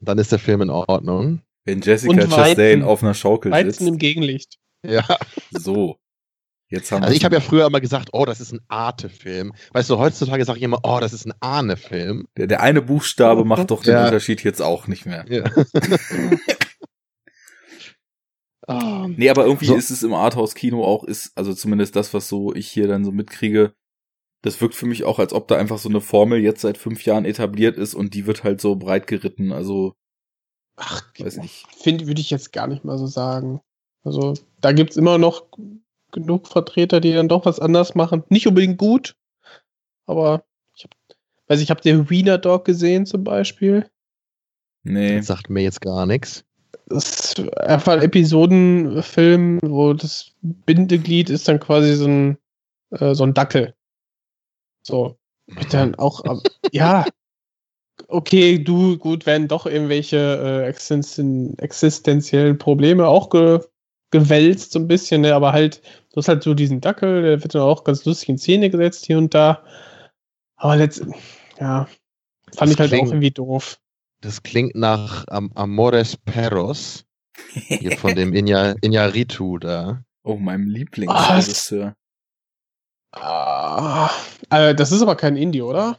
Dann 0.00 0.18
ist 0.18 0.32
der 0.32 0.38
Film 0.38 0.62
in 0.62 0.70
Ordnung. 0.70 1.40
Wenn 1.64 1.80
Jessica 1.80 2.26
Chastain 2.26 2.82
auf 2.82 3.02
einer 3.02 3.14
Schaukel 3.14 3.50
Weizen 3.50 3.70
sitzt. 3.70 3.88
im 3.88 3.98
Gegenlicht. 3.98 4.58
Ja. 4.84 5.04
So. 5.50 5.96
Jetzt 6.68 6.90
haben 6.92 7.02
also 7.02 7.14
ich 7.14 7.24
habe 7.24 7.34
ja 7.36 7.40
früher 7.40 7.66
immer 7.66 7.80
gesagt, 7.80 8.10
oh, 8.12 8.24
das 8.24 8.40
ist 8.40 8.52
ein 8.52 8.60
Arte-Film. 8.68 9.52
Weißt 9.72 9.88
du, 9.90 9.98
heutzutage 9.98 10.44
sage 10.44 10.58
ich 10.58 10.64
immer, 10.64 10.80
oh, 10.82 10.98
das 11.00 11.12
ist 11.12 11.26
ein 11.26 11.34
Ahne-Film. 11.40 12.26
Der, 12.36 12.46
der, 12.46 12.62
eine 12.62 12.82
Buchstabe 12.82 13.44
macht 13.44 13.70
doch 13.70 13.82
den 13.82 13.94
ja. 13.94 14.06
Unterschied 14.06 14.42
jetzt 14.42 14.60
auch 14.60 14.86
nicht 14.86 15.06
mehr. 15.06 15.24
Ja. 15.28 15.44
oh. 18.66 19.08
Nee, 19.16 19.28
aber 19.28 19.44
irgendwie 19.44 19.66
so. 19.66 19.76
ist 19.76 19.90
es 19.90 20.02
im 20.02 20.14
Arthouse-Kino 20.14 20.82
auch, 20.84 21.04
ist, 21.04 21.32
also 21.36 21.52
zumindest 21.54 21.96
das, 21.96 22.14
was 22.14 22.28
so 22.28 22.54
ich 22.54 22.68
hier 22.68 22.88
dann 22.88 23.04
so 23.04 23.12
mitkriege, 23.12 23.74
das 24.44 24.60
wirkt 24.60 24.74
für 24.74 24.84
mich 24.84 25.04
auch, 25.04 25.18
als 25.18 25.32
ob 25.32 25.48
da 25.48 25.56
einfach 25.56 25.78
so 25.78 25.88
eine 25.88 26.02
Formel 26.02 26.38
jetzt 26.38 26.60
seit 26.60 26.76
fünf 26.76 27.06
Jahren 27.06 27.24
etabliert 27.24 27.78
ist 27.78 27.94
und 27.94 28.12
die 28.12 28.26
wird 28.26 28.44
halt 28.44 28.60
so 28.60 28.76
breit 28.76 29.06
geritten. 29.06 29.52
Also, 29.52 29.94
ach, 30.76 31.02
weiß 31.18 31.38
nicht. 31.38 31.64
Finde, 31.74 32.06
würde 32.06 32.20
ich 32.20 32.28
jetzt 32.28 32.52
gar 32.52 32.66
nicht 32.66 32.84
mal 32.84 32.98
so 32.98 33.06
sagen. 33.06 33.62
Also, 34.02 34.34
da 34.60 34.72
gibt's 34.72 34.98
immer 34.98 35.16
noch 35.16 35.46
genug 36.12 36.46
Vertreter, 36.46 37.00
die 37.00 37.14
dann 37.14 37.28
doch 37.28 37.46
was 37.46 37.58
anders 37.58 37.94
machen. 37.94 38.22
Nicht 38.28 38.46
unbedingt 38.46 38.76
gut, 38.76 39.16
aber 40.04 40.44
ich 40.76 40.84
hab, 40.84 40.90
weiß 41.46 41.62
ich, 41.62 41.70
habt 41.70 41.86
ihr 41.86 42.10
Wiener 42.10 42.36
Dog 42.36 42.66
gesehen 42.66 43.06
zum 43.06 43.24
Beispiel? 43.24 43.88
Nee. 44.82 45.16
Das 45.16 45.26
sagt 45.28 45.48
mir 45.48 45.62
jetzt 45.62 45.80
gar 45.80 46.04
nichts. 46.04 46.44
Das 46.86 47.08
ist 47.08 47.56
einfach 47.56 47.94
ein 47.94 48.02
Episodenfilm, 48.02 49.60
wo 49.62 49.94
das 49.94 50.32
Bindeglied 50.42 51.30
ist 51.30 51.48
dann 51.48 51.60
quasi 51.60 51.94
so 51.94 52.04
ein, 52.06 52.36
äh, 52.90 53.14
so 53.14 53.24
ein 53.24 53.32
Dackel. 53.32 53.74
So. 54.86 55.16
Dann 55.70 55.94
auch, 55.96 56.22
ja, 56.72 57.04
okay, 58.08 58.58
du, 58.58 58.96
gut, 58.98 59.26
werden 59.26 59.48
doch 59.48 59.66
irgendwelche 59.66 60.16
äh, 60.16 60.68
existen 60.68 61.58
existenziellen 61.58 62.58
Probleme 62.58 63.06
auch 63.06 63.30
ge 63.30 63.60
gewälzt, 64.10 64.70
so 64.70 64.78
ein 64.78 64.86
bisschen, 64.86 65.22
ne? 65.22 65.34
aber 65.34 65.52
halt, 65.52 65.82
du 66.12 66.18
hast 66.18 66.28
halt 66.28 66.44
so 66.44 66.54
diesen 66.54 66.80
Dackel, 66.80 67.22
der 67.22 67.42
wird 67.42 67.52
dann 67.52 67.62
auch 67.62 67.82
ganz 67.82 68.04
lustig 68.04 68.28
in 68.28 68.38
Szene 68.38 68.70
gesetzt 68.70 69.06
hier 69.06 69.18
und 69.18 69.34
da. 69.34 69.64
Aber 70.54 70.76
letztendlich, 70.76 71.20
ja, 71.58 71.88
fand 72.54 72.70
das 72.70 72.70
ich 72.70 72.78
halt 72.78 72.90
klingt, 72.90 73.08
auch 73.08 73.10
irgendwie 73.10 73.32
doof. 73.32 73.80
Das 74.20 74.44
klingt 74.44 74.76
nach 74.76 75.24
Am 75.26 75.50
Amores 75.56 76.16
Perros. 76.16 77.04
Hier 77.50 77.98
von 77.98 78.14
dem 78.14 78.32
Inya, 78.34 78.76
Inyaritu 78.82 79.58
da. 79.58 80.04
Oh, 80.22 80.36
meinem 80.36 80.68
Lieblingsregisseur. 80.68 81.96
Ah, 83.16 84.10
äh, 84.50 84.74
das 84.74 84.92
ist 84.92 85.02
aber 85.02 85.16
kein 85.16 85.36
Indie, 85.36 85.62
oder? 85.62 85.98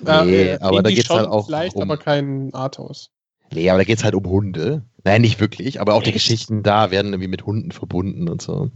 Nee, 0.00 0.52
äh, 0.52 0.58
aber 0.60 0.78
Indie 0.78 0.82
da 0.82 0.90
geht's 0.90 1.10
halt 1.10 1.28
auch 1.28 1.46
vielleicht, 1.46 1.76
um, 1.76 1.82
aber 1.82 1.96
kein 1.96 2.52
Arthouse. 2.54 3.10
Nee, 3.52 3.68
aber 3.70 3.78
da 3.78 3.84
geht's 3.84 4.04
halt 4.04 4.14
um 4.14 4.24
Hunde. 4.24 4.84
Nein, 5.04 5.22
nicht 5.22 5.40
wirklich, 5.40 5.80
aber 5.80 5.94
auch 5.94 5.98
Echt? 5.98 6.08
die 6.08 6.12
Geschichten 6.12 6.62
da 6.62 6.90
werden 6.90 7.12
irgendwie 7.12 7.28
mit 7.28 7.44
Hunden 7.46 7.72
verbunden 7.72 8.28
und 8.28 8.40
so. 8.40 8.70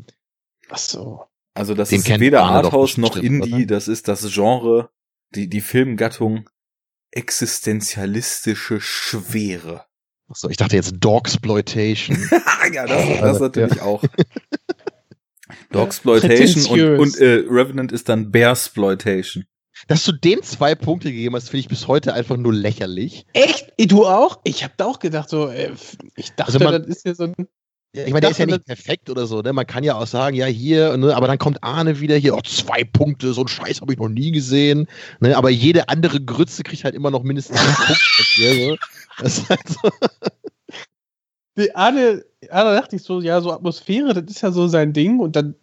Ach 0.69 0.79
so. 0.79 1.25
Also 1.55 1.75
das 1.75 1.89
Den 1.89 2.01
ist 2.01 2.21
weder 2.21 2.43
Arthouse 2.43 2.99
noch 2.99 3.17
Indie, 3.17 3.55
oder? 3.55 3.67
das 3.67 3.89
ist 3.89 4.09
das 4.09 4.31
Genre, 4.33 4.91
die, 5.35 5.49
die 5.49 5.63
Filmgattung 5.63 6.51
existenzialistische 7.13 8.81
Schwere. 8.81 9.87
Ach 10.29 10.37
so, 10.37 10.51
ich 10.51 10.57
dachte 10.57 10.77
jetzt 10.77 10.97
Dogsploitation. 10.99 12.19
ja, 12.73 12.87
das, 12.87 13.21
das 13.21 13.41
natürlich 13.41 13.81
auch. 13.81 14.03
Dogsploitation 15.71 16.81
und, 16.81 16.99
und 16.99 17.19
äh, 17.19 17.45
Revenant 17.49 17.93
ist 17.93 18.09
dann 18.09 18.31
Bearsploitation. 18.31 19.45
Dass 19.89 20.05
du 20.05 20.13
dem 20.13 20.43
zwei 20.43 20.75
Punkte 20.75 21.13
gegeben 21.13 21.37
hast, 21.37 21.51
finde 21.51 21.61
ich 21.61 21.69
bis 21.69 21.87
heute 21.87 22.15
einfach 22.15 22.37
nur 22.37 22.53
lächerlich. 22.53 23.27
Echt? 23.35 23.73
Du 23.79 24.07
auch? 24.07 24.41
Ich 24.45 24.65
habe 24.65 24.73
da 24.77 24.87
auch 24.87 24.99
gedacht, 24.99 25.29
so, 25.29 25.49
äh, 25.49 25.73
ich 26.17 26.31
dachte, 26.31 26.55
also 26.55 26.59
man, 26.61 26.83
das 26.83 26.97
ist 26.97 27.07
ja 27.07 27.15
so 27.15 27.25
ein. 27.25 27.35
ich 27.93 28.07
meine, 28.07 28.23
der 28.23 28.31
ist 28.31 28.39
ja 28.39 28.47
nicht 28.47 28.65
perfekt 28.65 29.11
oder 29.11 29.27
so, 29.27 29.43
ne? 29.43 29.53
Man 29.53 29.67
kann 29.67 29.85
ja 29.85 29.97
auch 29.97 30.07
sagen, 30.07 30.35
ja, 30.35 30.47
hier, 30.47 30.97
ne? 30.97 31.15
aber 31.15 31.27
dann 31.27 31.39
kommt 31.39 31.63
Arne 31.63 32.01
wieder 32.01 32.17
hier, 32.17 32.35
oh, 32.35 32.41
zwei 32.41 32.85
Punkte, 32.85 33.35
so 33.35 33.43
ein 33.43 33.49
Scheiß 33.49 33.83
habe 33.83 33.93
ich 33.93 33.99
noch 33.99 34.09
nie 34.09 34.33
gesehen. 34.33 34.89
Ne? 35.21 35.37
Aber 35.37 35.51
jede 35.51 35.91
andere 35.91 36.21
Grütze 36.21 36.63
kriegt 36.63 36.85
halt 36.85 36.95
immer 36.95 37.11
noch 37.11 37.23
mindestens 37.23 37.59
einen 37.59 37.75
Punkt. 37.75 38.01
So. 38.35 38.77
Das 39.23 39.39
ist 39.39 39.51
halt 39.51 39.69
so. 39.69 39.91
Die 41.57 41.75
Arne, 41.75 42.25
Arne 42.51 42.77
dachte 42.77 42.97
ich 42.97 43.03
so, 43.03 43.21
ja, 43.21 43.41
so 43.41 43.53
Atmosphäre, 43.53 44.15
das 44.15 44.25
ist 44.35 44.43
ja 44.43 44.51
so 44.51 44.69
sein 44.69 44.93
Ding 44.93 45.21
und 45.21 45.37
dann 45.37 45.55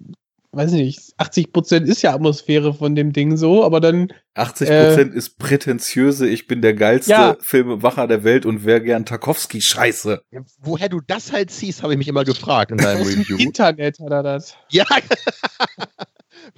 weiß 0.53 0.71
nicht, 0.71 1.13
80 1.17 1.51
Prozent 1.51 1.89
ist 1.89 2.01
ja 2.03 2.13
Atmosphäre 2.13 2.73
von 2.73 2.95
dem 2.95 3.11
Ding 3.11 3.37
so, 3.37 3.63
aber 3.63 3.81
dann. 3.81 4.13
80 4.35 4.67
Prozent 4.67 5.13
äh, 5.13 5.17
ist 5.17 5.37
prätentiöse, 5.37 6.27
ich 6.27 6.47
bin 6.47 6.61
der 6.61 6.75
geilste 6.75 7.11
ja. 7.11 7.35
Filmemacher 7.39 8.07
der 8.07 8.23
Welt 8.23 8.45
und 8.45 8.63
wer 8.63 8.79
gern 8.79 9.05
Tarkovsky 9.05 9.61
scheiße. 9.61 10.21
Ja, 10.31 10.41
woher 10.59 10.89
du 10.89 11.01
das 11.05 11.31
halt 11.31 11.51
siehst, 11.51 11.83
habe 11.83 11.93
ich 11.93 11.97
mich 11.97 12.07
immer 12.07 12.23
gefragt 12.23 12.71
in 12.71 12.77
deinem 12.77 13.01
Review. 13.01 13.37
Im 13.37 13.47
Internet 13.47 13.99
hat 13.99 14.11
er 14.11 14.23
das. 14.23 14.55
Ja. 14.69 14.85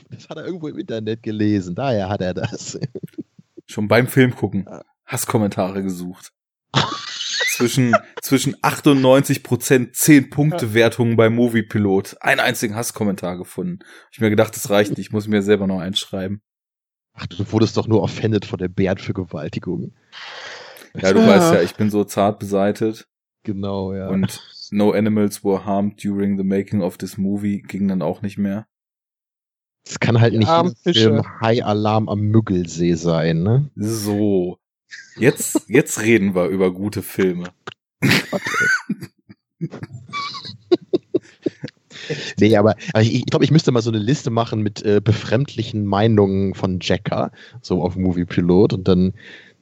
das 0.10 0.30
hat 0.30 0.38
er 0.38 0.46
irgendwo 0.46 0.68
im 0.68 0.78
Internet 0.78 1.24
gelesen, 1.24 1.76
daher 1.76 2.10
hat 2.10 2.22
er 2.22 2.34
das. 2.34 2.80
Schon 3.66 3.88
beim 3.88 4.08
Film 4.08 4.36
gucken. 4.36 4.68
Hasskommentare 5.06 5.84
gesucht. 5.84 6.32
zwischen, 7.56 7.96
zwischen 8.22 8.56
98 8.62 9.44
Prozent 9.44 9.96
10 9.96 10.30
Punkte 10.30 10.74
Wertungen 10.74 11.16
bei 11.16 11.30
Moviepilot. 11.30 12.18
Einen 12.22 12.40
einzigen 12.40 12.76
Hasskommentar 12.76 13.38
gefunden. 13.38 13.80
Ich 14.12 14.20
mir 14.20 14.30
gedacht, 14.30 14.56
das 14.56 14.70
reicht 14.70 14.92
nicht. 14.92 15.00
Ich 15.00 15.12
muss 15.12 15.28
mir 15.28 15.42
selber 15.42 15.68
noch 15.68 15.80
einschreiben. 15.80 16.42
Ach, 17.14 17.28
du 17.28 17.52
wurdest 17.52 17.78
doch 17.78 17.88
nur 17.88 18.02
offended 18.02 18.46
von 18.46 18.60
der 18.60 18.68
Bären 18.68 18.98
für 18.98 19.14
Gewaltigung. 19.14 19.94
Ja, 20.96 21.14
du 21.14 21.20
ja. 21.20 21.28
weißt 21.28 21.54
ja, 21.54 21.62
ich 21.62 21.76
bin 21.76 21.90
so 21.90 22.04
zart 22.04 22.40
beseitet. 22.40 23.08
Genau, 23.44 23.94
ja. 23.94 24.10
Und 24.10 24.42
No 24.72 24.92
Animals 24.92 25.44
were 25.44 25.66
harmed 25.66 26.04
during 26.04 26.38
the 26.38 26.44
making 26.44 26.82
of 26.82 26.98
this 26.98 27.18
movie 27.18 27.62
ging 27.62 27.88
dann 27.88 28.02
auch 28.02 28.22
nicht 28.22 28.38
mehr. 28.38 28.68
Es 29.88 30.00
kann 30.00 30.20
halt 30.20 30.34
nicht 30.34 30.50
ein 30.50 30.74
Film 30.84 31.22
High 31.42 31.64
Alarm 31.64 32.10
am 32.10 32.20
Müggelsee 32.22 32.96
sein, 32.96 33.44
ne? 33.44 33.70
So. 33.76 34.58
Jetzt, 35.18 35.66
jetzt 35.68 36.02
reden 36.02 36.36
wir 36.36 36.48
über 36.48 36.74
gute 36.74 37.02
Filme. 37.02 37.50
nee, 42.38 42.56
aber, 42.58 42.76
aber 42.94 43.02
ich, 43.02 43.16
ich 43.16 43.26
glaube, 43.26 43.46
ich 43.46 43.52
müsste 43.52 43.72
mal 43.72 43.82
so 43.82 43.90
eine 43.90 44.00
Liste 44.00 44.30
machen 44.30 44.62
mit 44.62 44.84
äh, 44.84 45.02
befremdlichen 45.04 45.86
Meinungen 45.86 46.54
von 46.54 46.80
Jacker, 46.82 47.32
so 47.62 47.82
auf 47.82 47.96
Movie 47.96 48.26
Pilot 48.26 48.74
und 48.74 48.88
dann 48.88 49.14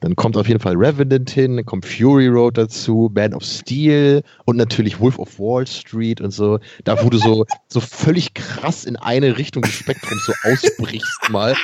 dann 0.04 0.16
kommt 0.16 0.36
auf 0.36 0.46
jeden 0.46 0.60
Fall 0.60 0.76
Revenant 0.76 1.30
hin, 1.30 1.56
dann 1.56 1.64
kommt 1.64 1.86
Fury 1.86 2.28
Road 2.28 2.58
dazu, 2.58 3.10
Man 3.14 3.32
of 3.32 3.42
Steel 3.42 4.22
und 4.44 4.58
natürlich 4.58 5.00
Wolf 5.00 5.18
of 5.18 5.38
Wall 5.38 5.66
Street 5.66 6.20
und 6.20 6.30
so. 6.30 6.58
Da, 6.84 7.02
wo 7.02 7.08
du 7.08 7.16
so, 7.16 7.46
so 7.68 7.80
völlig 7.80 8.34
krass 8.34 8.84
in 8.84 8.96
eine 8.96 9.38
Richtung 9.38 9.62
des 9.62 9.72
Spektrums 9.72 10.26
so 10.26 10.32
ausbrichst 10.44 11.30
mal. 11.30 11.54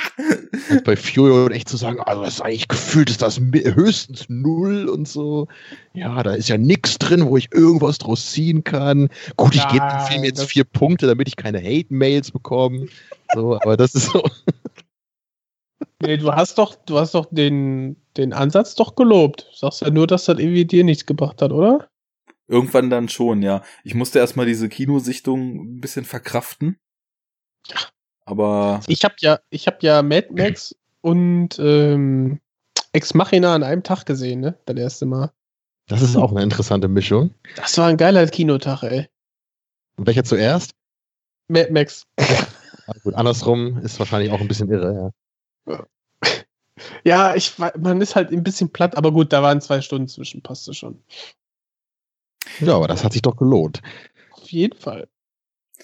Und 0.71 0.83
bei 0.85 0.95
Fury 0.95 1.29
Road 1.29 1.51
echt 1.51 1.69
zu 1.69 1.77
sagen, 1.77 1.99
also 1.99 2.23
das 2.23 2.35
ist 2.35 2.41
eigentlich 2.41 2.67
gefühlt, 2.67 3.11
ist 3.11 3.21
das 3.21 3.39
höchstens 3.39 4.25
null 4.27 4.89
und 4.89 5.07
so. 5.07 5.47
Ja, 5.93 6.23
da 6.23 6.33
ist 6.33 6.49
ja 6.49 6.57
nichts 6.57 6.97
drin, 6.97 7.27
wo 7.27 7.37
ich 7.37 7.53
irgendwas 7.53 7.99
draus 7.99 8.31
ziehen 8.31 8.63
kann. 8.63 9.09
Gut, 9.37 9.53
ich 9.53 9.67
gebe 9.67 9.87
dem 9.87 10.07
Film 10.07 10.23
jetzt 10.23 10.43
vier 10.45 10.63
Punkte, 10.63 11.05
damit 11.05 11.27
ich 11.27 11.35
keine 11.35 11.59
Hate-Mails 11.59 12.31
bekomme. 12.31 12.87
So, 13.35 13.59
aber 13.61 13.77
das 13.77 13.93
ist 13.93 14.07
so. 14.11 14.23
Nee, 16.01 16.17
du 16.17 16.31
hast 16.31 16.57
doch, 16.57 16.75
du 16.75 16.97
hast 16.97 17.13
doch 17.13 17.27
den, 17.29 17.95
den 18.17 18.33
Ansatz 18.33 18.75
doch 18.75 18.95
gelobt. 18.95 19.47
Du 19.51 19.57
sagst 19.57 19.81
ja 19.81 19.89
nur, 19.89 20.07
dass 20.07 20.25
das 20.25 20.39
irgendwie 20.39 20.65
dir 20.65 20.83
nichts 20.83 21.05
gebracht 21.05 21.41
hat, 21.41 21.51
oder? 21.51 21.89
Irgendwann 22.47 22.89
dann 22.89 23.07
schon, 23.07 23.43
ja. 23.43 23.63
Ich 23.83 23.93
musste 23.93 24.19
erstmal 24.19 24.45
diese 24.45 24.67
Kinosichtung 24.67 25.77
ein 25.77 25.81
bisschen 25.81 26.03
verkraften. 26.03 26.77
Aber. 28.25 28.81
Ich 28.87 29.03
hab 29.03 29.21
ja, 29.21 29.39
ich 29.49 29.67
hab 29.67 29.83
ja 29.83 30.01
Mad 30.01 30.29
Max 30.31 30.75
und 31.01 31.59
ähm, 31.59 32.39
Ex 32.93 33.13
Machina 33.13 33.53
an 33.55 33.63
einem 33.63 33.83
Tag 33.83 34.05
gesehen, 34.05 34.41
ne? 34.41 34.57
Das 34.65 34.75
erste 34.75 35.05
Mal. 35.05 35.31
Das 35.87 36.01
ist 36.01 36.15
auch 36.15 36.31
eine 36.31 36.43
interessante 36.43 36.87
Mischung. 36.87 37.33
Das 37.55 37.77
war 37.77 37.87
ein 37.87 37.97
geiler 37.97 38.25
Kinotag, 38.27 38.83
ey. 38.83 39.07
Und 39.97 40.07
welcher 40.07 40.23
zuerst? 40.23 40.71
Mad 41.47 41.71
Max. 41.71 42.05
Ja, 42.19 42.93
gut, 43.03 43.13
andersrum 43.13 43.77
ist 43.79 43.99
wahrscheinlich 43.99 44.31
auch 44.31 44.41
ein 44.41 44.47
bisschen 44.47 44.69
irre, 44.69 44.93
ja. 44.93 45.11
Ja, 47.03 47.35
ich, 47.35 47.57
man 47.57 48.01
ist 48.01 48.15
halt 48.15 48.31
ein 48.31 48.43
bisschen 48.43 48.71
platt, 48.71 48.97
aber 48.97 49.11
gut, 49.11 49.31
da 49.33 49.43
waren 49.43 49.61
zwei 49.61 49.81
Stunden 49.81 50.07
zwischen, 50.07 50.41
passte 50.41 50.73
schon. 50.73 51.03
Ja, 52.59 52.75
aber 52.75 52.87
das 52.87 53.03
hat 53.03 53.13
sich 53.13 53.21
doch 53.21 53.35
gelohnt. 53.35 53.81
Auf 54.31 54.49
jeden 54.49 54.77
Fall. 54.77 55.07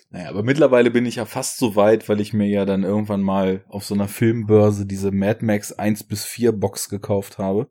Naja, 0.10 0.30
aber 0.30 0.44
mittlerweile 0.44 0.92
bin 0.92 1.06
ich 1.06 1.16
ja 1.16 1.26
fast 1.26 1.58
so 1.58 1.76
weit, 1.76 2.08
weil 2.08 2.22
ich 2.22 2.34
mir 2.34 2.48
ja 2.48 2.66
dann 2.66 2.84
irgendwann 2.84 3.22
mal 3.22 3.64
auf 3.68 3.84
so 3.84 3.94
einer 3.94 4.08
Filmbörse 4.08 4.86
diese 4.86 5.12
Mad 5.12 5.44
Max 5.44 5.74
1 5.74 6.04
bis 6.06 6.24
4 6.24 6.52
Box 6.54 6.90
gekauft 6.90 7.38
habe 7.38 7.70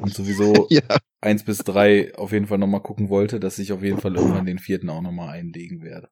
und 0.00 0.12
sowieso 0.12 0.66
ja. 0.70 0.82
1 1.20 1.44
bis 1.44 1.58
3 1.58 2.14
auf 2.16 2.32
jeden 2.32 2.46
Fall 2.46 2.58
nochmal 2.58 2.82
gucken 2.82 3.08
wollte, 3.08 3.38
dass 3.40 3.58
ich 3.58 3.72
auf 3.72 3.82
jeden 3.82 4.00
Fall 4.00 4.16
irgendwann 4.16 4.46
den 4.46 4.58
vierten 4.58 4.90
auch 4.90 5.02
nochmal 5.02 5.30
einlegen 5.30 5.82
werde. 5.82 6.08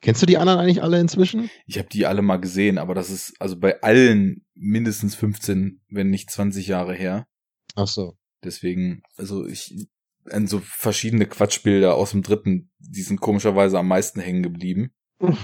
Kennst 0.00 0.22
du 0.22 0.26
die 0.26 0.38
anderen 0.38 0.60
eigentlich 0.60 0.82
alle 0.82 1.00
inzwischen? 1.00 1.50
Ich 1.66 1.78
habe 1.78 1.88
die 1.88 2.06
alle 2.06 2.22
mal 2.22 2.36
gesehen, 2.36 2.78
aber 2.78 2.94
das 2.94 3.10
ist 3.10 3.34
also 3.40 3.58
bei 3.58 3.82
allen 3.82 4.44
mindestens 4.54 5.14
15, 5.14 5.80
wenn 5.88 6.10
nicht 6.10 6.30
20 6.30 6.68
Jahre 6.68 6.94
her. 6.94 7.26
Ach 7.74 7.88
so. 7.88 8.16
Deswegen, 8.44 9.02
also 9.16 9.46
ich, 9.46 9.88
an 10.30 10.46
so 10.46 10.60
verschiedene 10.62 11.26
Quatschbilder 11.26 11.94
aus 11.94 12.12
dem 12.12 12.22
dritten, 12.22 12.70
die 12.78 13.02
sind 13.02 13.20
komischerweise 13.20 13.78
am 13.78 13.88
meisten 13.88 14.20
hängen 14.20 14.42
geblieben. 14.42 14.92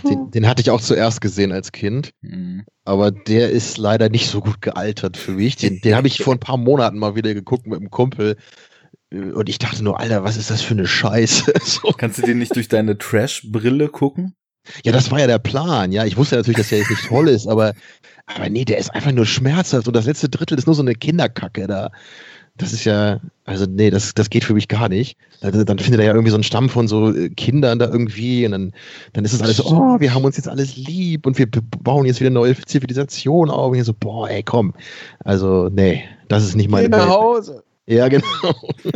Den, 0.09 0.31
den 0.31 0.47
hatte 0.47 0.63
ich 0.63 0.71
auch 0.71 0.81
zuerst 0.81 1.21
gesehen 1.21 1.51
als 1.51 1.73
Kind, 1.73 2.13
mhm. 2.21 2.65
aber 2.85 3.11
der 3.11 3.51
ist 3.51 3.77
leider 3.77 4.09
nicht 4.09 4.31
so 4.31 4.41
gut 4.41 4.61
gealtert 4.61 5.17
für 5.17 5.33
mich. 5.33 5.57
Den, 5.57 5.81
den 5.81 5.97
habe 5.97 6.07
ich 6.07 6.19
vor 6.23 6.33
ein 6.33 6.39
paar 6.39 6.59
Monaten 6.59 6.97
mal 6.97 7.17
wieder 7.17 7.35
geguckt 7.35 7.67
mit 7.67 7.81
einem 7.81 7.91
Kumpel 7.91 8.37
und 9.11 9.49
ich 9.49 9.59
dachte 9.59 9.83
nur, 9.85 10.01
Alter, 10.01 10.25
was 10.25 10.37
ist 10.37 10.51
das 10.51 10.63
für 10.63 10.75
eine 10.75 10.87
Scheiße? 10.87 11.53
so. 11.63 11.93
Kannst 11.97 12.19
du 12.19 12.23
den 12.23 12.39
nicht 12.39 12.55
durch 12.57 12.69
deine 12.69 12.99
Trash-Brille 12.99 13.89
gucken? 13.89 14.35
Ja, 14.85 14.93
das 14.93 15.11
war 15.11 15.21
ja 15.21 15.27
der 15.27 15.39
Plan, 15.39 15.93
ja. 15.93 16.05
Ich 16.05 16.17
wusste 16.17 16.37
ja 16.37 16.41
natürlich, 16.41 16.59
dass 16.59 16.69
der 16.69 16.79
jetzt 16.79 16.91
nicht 16.91 17.07
toll 17.07 17.29
ist, 17.29 17.47
aber, 17.47 17.75
aber 18.27 18.49
nee, 18.49 18.65
der 18.65 18.79
ist 18.79 18.95
einfach 18.95 19.13
nur 19.13 19.27
schmerzhaft 19.27 19.87
und 19.87 19.95
das 19.95 20.07
letzte 20.07 20.29
Drittel 20.29 20.59
ist 20.59 20.67
nur 20.67 20.75
so 20.75 20.83
eine 20.83 20.95
Kinderkacke 20.95 21.67
da. 21.67 21.91
Das 22.57 22.73
ist 22.73 22.85
ja, 22.85 23.21
also 23.45 23.67
nee, 23.69 23.91
das, 23.91 24.15
das 24.15 24.31
geht 24.31 24.45
für 24.45 24.55
mich 24.55 24.69
gar 24.69 24.89
nicht. 24.89 25.19
Dann, 25.41 25.67
dann 25.67 25.79
findet 25.81 26.01
er 26.01 26.07
ja 26.07 26.13
irgendwie 26.13 26.31
so 26.31 26.37
einen 26.37 26.45
Stamm 26.45 26.69
von 26.69 26.87
so 26.87 27.13
äh, 27.13 27.29
Kindern 27.31 27.81
da 27.81 27.87
irgendwie 27.87 28.47
und 28.47 28.53
dann, 28.53 28.73
dann 29.13 29.25
ist 29.25 29.33
es 29.33 29.43
alles 29.43 29.57
so, 29.57 29.65
oh, 29.67 29.99
wir 29.99 30.15
haben 30.15 30.25
uns 30.25 30.37
jetzt 30.37 30.49
alles 30.49 30.77
lieb 30.77 31.27
und 31.27 31.37
wir 31.37 31.49
bauen 31.51 32.07
jetzt 32.07 32.21
wieder 32.21 32.29
eine 32.29 32.35
neue 32.35 32.57
Zivilisation 32.57 33.51
auf 33.51 33.73
und 33.73 33.79
ich 33.79 33.85
so, 33.85 33.93
boah, 33.93 34.31
ey, 34.31 34.45
komm. 34.45 34.73
Also, 35.25 35.69
nee, 35.69 36.05
das 36.29 36.45
ist 36.45 36.55
nicht 36.55 36.71
meine 36.71 36.89
Geh 36.89 36.97
nach 36.97 37.09
Hause. 37.09 37.65
Ja, 37.87 38.07
genau. 38.09 38.25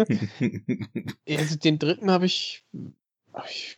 also 1.28 1.56
den 1.56 1.78
dritten 1.80 2.10
habe 2.12 2.26
ich, 2.26 2.64
hab 3.34 3.50
ich 3.50 3.77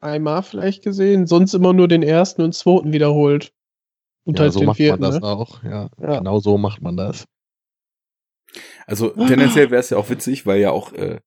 einmal 0.00 0.42
vielleicht 0.42 0.82
gesehen, 0.82 1.26
sonst 1.26 1.54
immer 1.54 1.72
nur 1.72 1.88
den 1.88 2.02
ersten 2.02 2.42
und 2.42 2.54
zweiten 2.54 2.92
wiederholt. 2.92 3.52
Und 4.24 4.38
ja, 4.38 4.44
halt 4.44 4.52
so 4.52 4.62
macht 4.62 4.76
vierten, 4.78 5.00
man 5.00 5.10
das 5.12 5.20
ne? 5.20 5.26
auch. 5.26 5.62
Ja, 5.62 5.88
ja, 6.00 6.18
genau 6.18 6.40
so 6.40 6.58
macht 6.58 6.82
man 6.82 6.96
das. 6.96 7.26
Also 8.86 9.10
tendenziell 9.10 9.70
wäre 9.70 9.80
es 9.80 9.90
ja 9.90 9.98
auch 9.98 10.10
witzig, 10.10 10.46
weil 10.46 10.60
ja 10.60 10.70
auch 10.70 10.92
äh, 10.92 11.20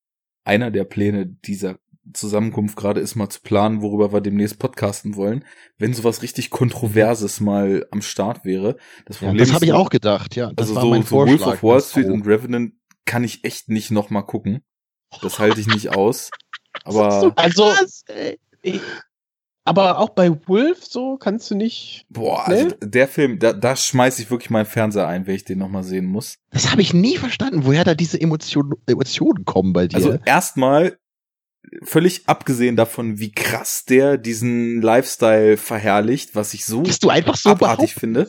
einer 0.44 0.72
der 0.72 0.84
Pläne 0.84 1.26
dieser 1.26 1.78
Zusammenkunft 2.14 2.76
gerade 2.76 3.00
ist, 3.00 3.16
mal 3.16 3.30
zu 3.30 3.42
planen, 3.42 3.82
worüber 3.82 4.12
wir 4.12 4.22
demnächst 4.22 4.60
podcasten 4.60 5.16
wollen, 5.16 5.46
wenn 5.78 5.94
sowas 5.94 6.22
richtig 6.22 6.50
Kontroverses 6.50 7.40
mal 7.40 7.86
am 7.92 8.02
Start 8.02 8.46
wäre. 8.46 8.78
Das, 9.06 9.18
Problem 9.18 9.38
ja, 9.38 9.44
das 9.46 9.54
habe 9.54 9.66
ich 9.66 9.74
auch 9.74 9.90
gedacht, 9.90 10.36
ja. 10.36 10.52
Das 10.54 10.70
also 10.70 10.76
war 10.76 10.82
so, 10.82 10.90
mein 10.90 11.04
so 11.04 11.16
Wolf 11.16 11.46
of 11.46 11.64
Wall 11.64 11.82
Street 11.82 12.08
und 12.08 12.26
Revenant 12.26 12.74
kann 13.06 13.24
ich 13.24 13.44
echt 13.44 13.70
nicht 13.70 13.92
noch 13.92 14.10
mal 14.10 14.24
gucken. 14.24 14.64
Das 15.22 15.40
halte 15.40 15.60
ich 15.62 15.68
nicht 15.68 15.90
aus. 15.96 16.32
Aber 16.84 17.22
so 17.22 17.74
also 18.66 18.80
aber 19.66 20.00
auch 20.00 20.10
bei 20.10 20.32
Wolf 20.48 20.84
so 20.84 21.18
kannst 21.18 21.51
du 21.51 21.56
nicht. 21.56 22.08
Boah, 22.10 22.48
also 22.48 22.70
der 22.82 23.08
Film, 23.08 23.38
da, 23.38 23.54
da 23.54 23.75
schmeiß 23.75 24.18
ich 24.18 24.32
wirklich 24.32 24.50
meinen 24.50 24.66
Fernseher 24.66 25.08
ein, 25.08 25.28
wenn 25.28 25.36
ich 25.36 25.46
den 25.46 25.60
nochmal 25.60 25.84
sehen 25.84 26.06
muss. 26.06 26.39
Das 26.50 26.72
habe 26.72 26.82
ich 26.82 26.94
nie 26.94 27.18
verstanden, 27.18 27.66
woher 27.66 27.84
da 27.84 27.94
diese 27.94 28.20
Emotionen, 28.20 28.74
Emotionen 28.88 29.46
kommen 29.46 29.74
bei 29.74 29.88
dir. 29.88 29.98
Also 29.98 30.18
erstmal, 30.25 30.98
völlig 31.84 32.28
abgesehen 32.28 32.75
davon, 32.75 33.20
wie 33.20 33.32
krass 33.32 33.86
der 33.86 34.18
diesen 34.18 34.82
Lifestyle 34.82 35.58
verherrlicht, 35.58 36.36
was 36.36 36.54
ich 36.54 36.66
so, 36.66 36.82
du 36.82 37.10
einfach 37.10 37.36
so 37.36 37.50
abartig 37.50 37.94
finde. 37.94 38.28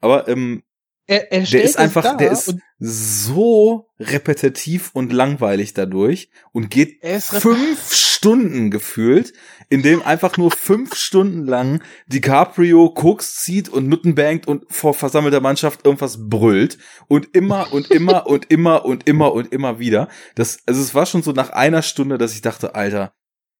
Aber 0.00 0.28
ähm, 0.28 0.62
er, 1.06 1.32
er 1.32 1.42
der 1.42 1.62
ist 1.62 1.78
einfach, 1.78 2.16
der 2.16 2.32
ist 2.32 2.54
so 2.78 3.88
repetitiv 3.98 4.90
und 4.92 5.12
langweilig 5.12 5.72
dadurch 5.72 6.30
und 6.52 6.70
geht 6.70 6.98
fünf 7.20 7.94
Stunden 7.94 8.70
gefühlt, 8.70 9.32
in 9.68 9.82
dem 9.82 10.02
einfach 10.02 10.36
nur 10.36 10.50
fünf 10.50 10.94
Stunden 10.94 11.44
lang 11.44 11.82
DiCaprio 12.06 12.90
Koks 12.90 13.42
zieht 13.42 13.68
und 13.68 13.88
Nutten 13.88 14.14
bangt 14.14 14.46
und 14.46 14.64
vor 14.68 14.94
versammelter 14.94 15.40
Mannschaft 15.40 15.84
irgendwas 15.84 16.28
brüllt 16.28 16.78
und 17.08 17.34
immer 17.34 17.72
und 17.72 17.90
immer 17.90 18.26
und 18.26 18.50
immer 18.50 18.84
und 18.84 19.08
immer 19.08 19.32
und 19.32 19.52
immer 19.52 19.78
wieder. 19.78 20.08
Das, 20.34 20.58
also 20.66 20.80
es 20.80 20.94
war 20.94 21.06
schon 21.06 21.22
so 21.22 21.32
nach 21.32 21.50
einer 21.50 21.82
Stunde, 21.82 22.18
dass 22.18 22.34
ich 22.34 22.42
dachte, 22.42 22.74
Alter, 22.74 23.12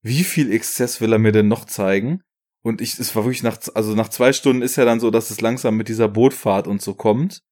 wie 0.02 0.24
viel 0.24 0.52
Exzess 0.52 1.00
will 1.00 1.12
er 1.12 1.18
mir 1.18 1.32
denn 1.32 1.48
noch 1.48 1.64
zeigen? 1.64 2.22
Und 2.62 2.80
ich, 2.80 2.98
es 2.98 3.14
war 3.14 3.24
wirklich 3.24 3.42
nach, 3.42 3.58
also 3.74 3.94
nach 3.94 4.08
zwei 4.08 4.32
Stunden 4.32 4.62
ist 4.62 4.76
ja 4.76 4.84
dann 4.84 5.00
so, 5.00 5.10
dass 5.10 5.30
es 5.30 5.40
langsam 5.40 5.76
mit 5.76 5.88
dieser 5.88 6.08
Bootfahrt 6.08 6.66
und 6.66 6.82
so 6.82 6.94
kommt. 6.94 7.42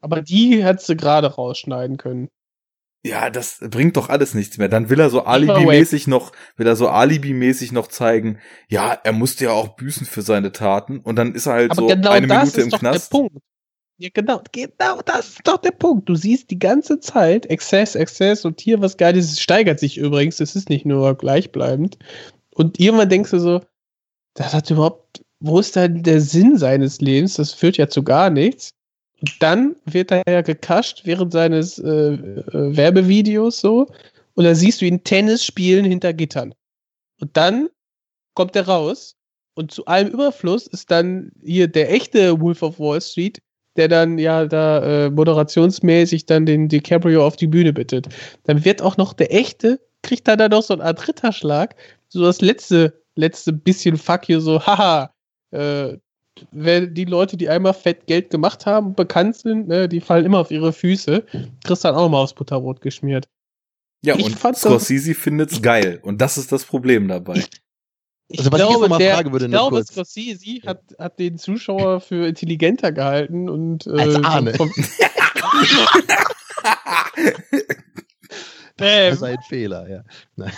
Aber 0.00 0.22
die 0.22 0.64
hättest 0.64 0.88
du 0.88 0.96
gerade 0.96 1.26
rausschneiden 1.34 1.96
können. 1.96 2.28
Ja, 3.04 3.30
das 3.30 3.58
bringt 3.60 3.96
doch 3.96 4.08
alles 4.08 4.34
nichts 4.34 4.58
mehr. 4.58 4.68
Dann 4.68 4.90
will 4.90 4.98
er 4.98 5.08
so 5.08 5.24
Alibi-mäßig 5.24 6.08
noch, 6.08 6.32
will 6.56 6.66
er 6.66 6.76
so 6.76 6.88
Alibi-mäßig 6.88 7.72
noch 7.72 7.86
zeigen, 7.86 8.38
ja, 8.68 8.92
er 8.92 9.12
musste 9.12 9.44
ja 9.44 9.52
auch 9.52 9.76
büßen 9.76 10.04
für 10.06 10.22
seine 10.22 10.50
Taten. 10.52 10.98
Und 10.98 11.16
dann 11.16 11.34
ist 11.34 11.46
er 11.46 11.52
halt 11.54 11.70
Aber 11.70 11.82
so 11.82 11.86
genau 11.86 12.10
eine 12.10 12.26
das 12.26 12.38
Minute 12.38 12.60
ist 12.60 12.64
im 12.64 12.70
doch 12.70 12.78
Knast. 12.80 13.12
der 13.12 13.18
Punkt. 13.18 13.36
Ja, 14.00 14.08
genau, 14.12 14.42
genau 14.52 15.00
das 15.04 15.30
ist 15.30 15.40
doch 15.44 15.58
der 15.58 15.72
Punkt. 15.72 16.08
Du 16.08 16.14
siehst 16.14 16.50
die 16.50 16.58
ganze 16.58 17.00
Zeit 17.00 17.46
Exzess, 17.46 17.94
Exzess 17.96 18.44
und 18.44 18.60
hier 18.60 18.80
was 18.80 18.96
Geiles. 18.96 19.32
Es 19.32 19.40
steigert 19.40 19.80
sich 19.80 19.98
übrigens. 19.98 20.38
Es 20.40 20.54
ist 20.54 20.68
nicht 20.68 20.86
nur 20.86 21.16
gleichbleibend. 21.16 21.98
Und 22.54 22.78
irgendwann 22.78 23.08
denkst 23.08 23.30
du 23.30 23.38
so, 23.40 23.60
das 24.34 24.54
hat 24.54 24.70
überhaupt, 24.70 25.22
wo 25.40 25.58
ist 25.58 25.76
da 25.76 25.88
der 25.88 26.20
Sinn 26.20 26.58
seines 26.58 27.00
Lebens? 27.00 27.34
Das 27.34 27.52
führt 27.52 27.76
ja 27.76 27.88
zu 27.88 28.04
gar 28.04 28.30
nichts. 28.30 28.74
Dann 29.40 29.76
wird 29.84 30.12
er 30.12 30.22
ja 30.28 30.42
gekascht 30.42 31.02
während 31.04 31.32
seines 31.32 31.78
äh, 31.78 31.88
äh, 31.88 32.76
Werbevideos 32.76 33.60
so. 33.60 33.88
Und 34.34 34.44
dann 34.44 34.54
siehst 34.54 34.80
du 34.80 34.86
ihn 34.86 35.02
Tennis 35.02 35.44
spielen 35.44 35.84
hinter 35.84 36.12
Gittern. 36.12 36.54
Und 37.20 37.36
dann 37.36 37.68
kommt 38.34 38.54
er 38.54 38.68
raus. 38.68 39.16
Und 39.54 39.72
zu 39.72 39.86
allem 39.86 40.08
Überfluss 40.08 40.68
ist 40.68 40.92
dann 40.92 41.32
hier 41.42 41.66
der 41.66 41.92
echte 41.92 42.40
Wolf 42.40 42.62
of 42.62 42.78
Wall 42.78 43.00
Street, 43.00 43.42
der 43.76 43.88
dann 43.88 44.18
ja 44.18 44.46
da 44.46 45.06
äh, 45.06 45.10
moderationsmäßig 45.10 46.26
dann 46.26 46.46
den 46.46 46.68
DiCaprio 46.68 47.26
auf 47.26 47.34
die 47.34 47.48
Bühne 47.48 47.72
bittet. 47.72 48.06
Dann 48.44 48.64
wird 48.64 48.82
auch 48.82 48.96
noch 48.96 49.14
der 49.14 49.34
echte, 49.34 49.80
kriegt 50.02 50.28
dann 50.28 50.38
da 50.38 50.48
noch 50.48 50.62
so 50.62 50.74
eine 50.74 50.84
Art 50.84 51.08
Ritterschlag. 51.08 51.74
So 52.08 52.22
das 52.22 52.40
letzte, 52.40 53.02
letzte 53.16 53.52
bisschen 53.52 53.96
Fuck 53.96 54.28
you, 54.28 54.38
so, 54.38 54.64
haha, 54.64 55.12
äh, 55.50 55.96
wer 56.52 56.86
die 56.86 57.04
Leute, 57.04 57.36
die 57.36 57.48
einmal 57.48 57.74
fett 57.74 58.06
Geld 58.06 58.30
gemacht 58.30 58.66
haben, 58.66 58.94
bekannt 58.94 59.36
sind, 59.36 59.68
ne, 59.68 59.88
die 59.88 60.00
fallen 60.00 60.24
immer 60.24 60.38
auf 60.40 60.50
ihre 60.50 60.72
Füße. 60.72 61.24
Kriegst 61.64 61.84
dann 61.84 61.94
auch 61.94 62.08
mal 62.08 62.18
aufs 62.22 62.34
Butterbrot 62.34 62.80
geschmiert. 62.80 63.28
Ja, 64.04 64.14
Ich 64.16 64.24
und 64.24 64.38
Scorsese 64.56 65.14
findet's 65.14 65.60
geil. 65.60 65.98
Und 66.02 66.20
das 66.20 66.38
ist 66.38 66.52
das 66.52 66.64
Problem 66.64 67.08
dabei. 67.08 67.42
Ich 68.30 68.38
Also, 68.40 68.52
was 68.52 68.60
ich 68.60 68.68
jetzt 68.68 68.80
noch 68.80 68.88
mal 68.88 69.00
fragen 69.00 69.32
würde, 69.32 69.46
ich 69.46 69.50
glaube, 69.50 69.76
kurz. 69.76 69.88
Scorsese 69.92 70.60
hat, 70.66 70.82
hat 70.98 71.18
den 71.18 71.38
Zuschauer 71.38 72.00
für 72.00 72.26
intelligenter 72.28 72.92
gehalten 72.92 73.48
und 73.48 73.86
äh, 73.86 73.90
Als 74.00 74.14
Arne. 74.24 74.54
vom- 74.54 74.70
Das 78.76 79.14
ist 79.14 79.22
ein 79.22 79.38
Fehler, 79.48 79.88
ja. 79.88 80.04
Nein. 80.36 80.52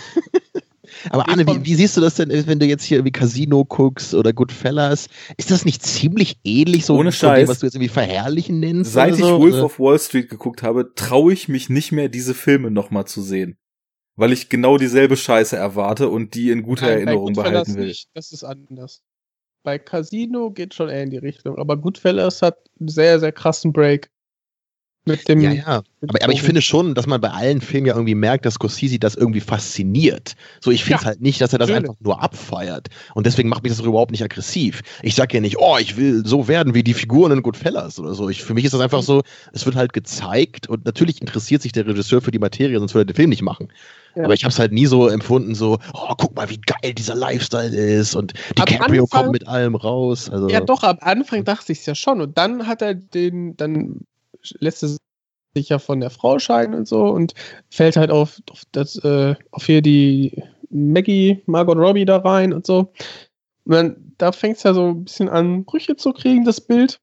Aber 1.09 1.29
Anne, 1.29 1.45
wie, 1.47 1.65
wie 1.65 1.75
siehst 1.75 1.97
du 1.97 2.01
das 2.01 2.15
denn, 2.15 2.29
wenn 2.47 2.59
du 2.59 2.65
jetzt 2.65 2.83
hier 2.83 2.97
irgendwie 2.97 3.11
Casino 3.11 3.65
guckst 3.65 4.13
oder 4.13 4.33
Goodfellas? 4.33 5.07
Ist 5.37 5.51
das 5.51 5.65
nicht 5.65 5.83
ziemlich 5.83 6.37
ähnlich 6.43 6.85
so 6.85 6.95
Ohne 6.95 7.11
von 7.11 7.29
dem, 7.29 7.35
Scheiß. 7.35 7.49
was 7.49 7.59
du 7.59 7.65
jetzt 7.65 7.75
irgendwie 7.75 7.89
verherrlichen 7.89 8.59
nennst? 8.59 8.93
Seit 8.93 9.13
oder 9.13 9.19
ich 9.19 9.25
so? 9.25 9.39
Wolf 9.39 9.53
Oder? 9.55 9.65
of 9.65 9.79
Wall 9.79 9.99
Street 9.99 10.29
geguckt 10.29 10.63
habe, 10.63 10.93
traue 10.95 11.33
ich 11.33 11.47
mich 11.47 11.69
nicht 11.69 11.91
mehr, 11.91 12.09
diese 12.09 12.33
Filme 12.33 12.71
nochmal 12.71 13.05
zu 13.05 13.21
sehen. 13.21 13.57
Weil 14.15 14.33
ich 14.33 14.49
genau 14.49 14.77
dieselbe 14.77 15.17
Scheiße 15.17 15.55
erwarte 15.55 16.09
und 16.09 16.35
die 16.35 16.51
in 16.51 16.63
guter 16.63 16.87
Nein, 16.87 17.07
Erinnerung 17.07 17.33
behalten 17.33 17.75
will. 17.75 17.87
Nicht. 17.87 18.09
Das 18.13 18.31
ist 18.31 18.43
anders. 18.43 19.01
Bei 19.63 19.79
Casino 19.79 20.51
geht 20.51 20.73
schon 20.73 20.89
eher 20.89 21.03
in 21.03 21.11
die 21.11 21.17
Richtung, 21.17 21.57
aber 21.57 21.77
Goodfellas 21.77 22.41
hat 22.41 22.57
einen 22.79 22.89
sehr, 22.89 23.19
sehr 23.19 23.31
krassen 23.31 23.71
Break. 23.73 24.09
Mit 25.05 25.27
dem. 25.27 25.41
Ja, 25.41 25.51
ja. 25.51 25.81
Aber, 26.07 26.23
aber 26.23 26.31
ich 26.33 26.43
finde 26.43 26.61
schon, 26.61 26.93
dass 26.93 27.07
man 27.07 27.19
bei 27.21 27.29
allen 27.31 27.59
Filmen 27.59 27.87
ja 27.87 27.93
irgendwie 27.95 28.13
merkt, 28.13 28.45
dass 28.45 28.53
Scorsese 28.55 28.99
das 28.99 29.15
irgendwie 29.15 29.39
fasziniert. 29.39 30.35
So, 30.59 30.69
ich 30.69 30.83
finde 30.83 30.97
es 30.97 31.01
Ja, 31.01 31.07
halt 31.07 31.21
nicht, 31.21 31.41
dass 31.41 31.53
er 31.53 31.59
das 31.59 31.69
natürlich. 31.69 31.89
einfach 31.89 32.01
nur 32.01 32.21
abfeiert. 32.21 32.87
Und 33.15 33.25
deswegen 33.25 33.49
macht 33.49 33.63
mich 33.63 33.71
das 33.71 33.79
überhaupt 33.83 34.11
nicht 34.11 34.23
aggressiv. 34.23 34.81
Ich 35.01 35.15
sag 35.15 35.33
ja 35.33 35.39
nicht, 35.39 35.57
oh, 35.59 35.77
ich 35.79 35.97
will 35.97 36.23
so 36.25 36.47
werden 36.47 36.75
wie 36.75 36.83
die 36.83 36.93
Figuren 36.93 37.31
in 37.31 37.41
Goodfellas 37.41 37.97
oder 37.99 38.13
so. 38.13 38.29
Ich, 38.29 38.43
für 38.43 38.53
mich 38.53 38.65
ist 38.65 38.73
das 38.73 38.81
einfach 38.81 39.01
so, 39.01 39.21
es 39.53 39.65
wird 39.65 39.75
halt 39.75 39.93
gezeigt 39.93 40.69
und 40.69 40.85
natürlich 40.85 41.19
interessiert 41.21 41.63
sich 41.63 41.71
der 41.71 41.87
Regisseur 41.87 42.21
für 42.21 42.31
die 42.31 42.39
Materie, 42.39 42.77
sonst 42.77 42.93
würde 42.93 43.09
er 43.09 43.13
den 43.13 43.15
Film 43.15 43.29
nicht 43.31 43.41
machen. 43.41 43.69
Ja. 44.15 44.25
Aber 44.25 44.33
ich 44.35 44.43
habe 44.43 44.51
es 44.51 44.59
halt 44.59 44.71
nie 44.71 44.85
so 44.85 45.07
empfunden, 45.07 45.55
so, 45.55 45.79
oh, 45.93 46.13
guck 46.17 46.35
mal, 46.35 46.49
wie 46.49 46.59
geil 46.59 46.93
dieser 46.93 47.15
Lifestyle 47.15 47.75
ist 47.75 48.13
und 48.13 48.33
Am 48.59 48.65
DiCaprio 48.65 49.03
Anfang- 49.03 49.21
kommt 49.21 49.31
mit 49.33 49.47
allem 49.47 49.73
raus. 49.75 50.29
Also, 50.29 50.49
Ja, 50.49 50.59
doch, 50.61 50.83
am 50.83 50.97
Anfang 50.99 51.43
dachte 51.43 51.71
ich 51.71 51.79
es 51.79 51.85
ja 51.85 51.95
schon. 51.95 52.21
Und 52.21 52.37
dann 52.37 52.67
hat 52.67 52.81
er 52.81 52.93
den, 52.93 53.55
dann 53.55 54.01
lässt 54.59 54.81
sich 54.81 55.69
ja 55.69 55.79
von 55.79 55.99
der 55.99 56.09
Frau 56.09 56.39
scheiden 56.39 56.75
und 56.75 56.87
so 56.87 57.05
und 57.05 57.33
fällt 57.69 57.97
halt 57.97 58.11
auf, 58.11 58.41
auf 58.49 58.63
das, 58.71 58.95
äh, 59.03 59.35
auf 59.51 59.65
hier 59.65 59.81
die 59.81 60.43
Maggie, 60.69 61.41
Margot 61.45 61.77
Robbie 61.77 62.05
da 62.05 62.17
rein 62.17 62.53
und 62.53 62.65
so. 62.65 62.93
Und 63.65 63.73
dann, 63.73 64.13
da 64.17 64.31
fängt 64.31 64.57
es 64.57 64.63
ja 64.63 64.73
so 64.73 64.89
ein 64.89 65.03
bisschen 65.03 65.29
an, 65.29 65.65
Brüche 65.65 65.95
zu 65.95 66.13
kriegen, 66.13 66.45
das 66.45 66.61
Bild. 66.61 66.99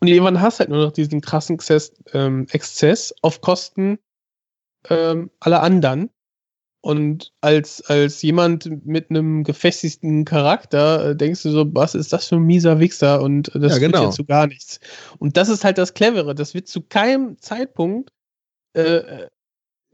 Und 0.00 0.08
irgendwann 0.08 0.40
hast 0.40 0.60
halt 0.60 0.70
nur 0.70 0.84
noch 0.84 0.92
diesen 0.92 1.20
krassen 1.20 1.54
Exzess, 1.54 1.92
ähm, 2.12 2.46
Exzess 2.50 3.14
auf 3.22 3.40
Kosten 3.40 3.98
ähm, 4.88 5.30
aller 5.40 5.62
anderen. 5.62 6.10
Und 6.84 7.32
als, 7.40 7.80
als 7.82 8.20
jemand 8.22 8.84
mit 8.84 9.08
einem 9.08 9.44
gefestigten 9.44 10.24
Charakter 10.24 11.10
äh, 11.10 11.16
denkst 11.16 11.44
du 11.44 11.50
so, 11.50 11.74
was 11.74 11.94
ist 11.94 12.12
das 12.12 12.26
für 12.26 12.36
ein 12.36 12.42
mieser 12.42 12.80
Wichser 12.80 13.22
und 13.22 13.54
äh, 13.54 13.60
das 13.60 13.74
Ja, 13.74 13.78
genau. 13.78 14.04
ja 14.04 14.10
zu 14.10 14.24
gar 14.24 14.48
nichts. 14.48 14.80
Und 15.18 15.36
das 15.36 15.48
ist 15.48 15.64
halt 15.64 15.78
das 15.78 15.94
Clevere. 15.94 16.34
Das 16.34 16.54
wird 16.54 16.66
zu 16.66 16.82
keinem 16.82 17.38
Zeitpunkt 17.38 18.10
äh, 18.74 19.28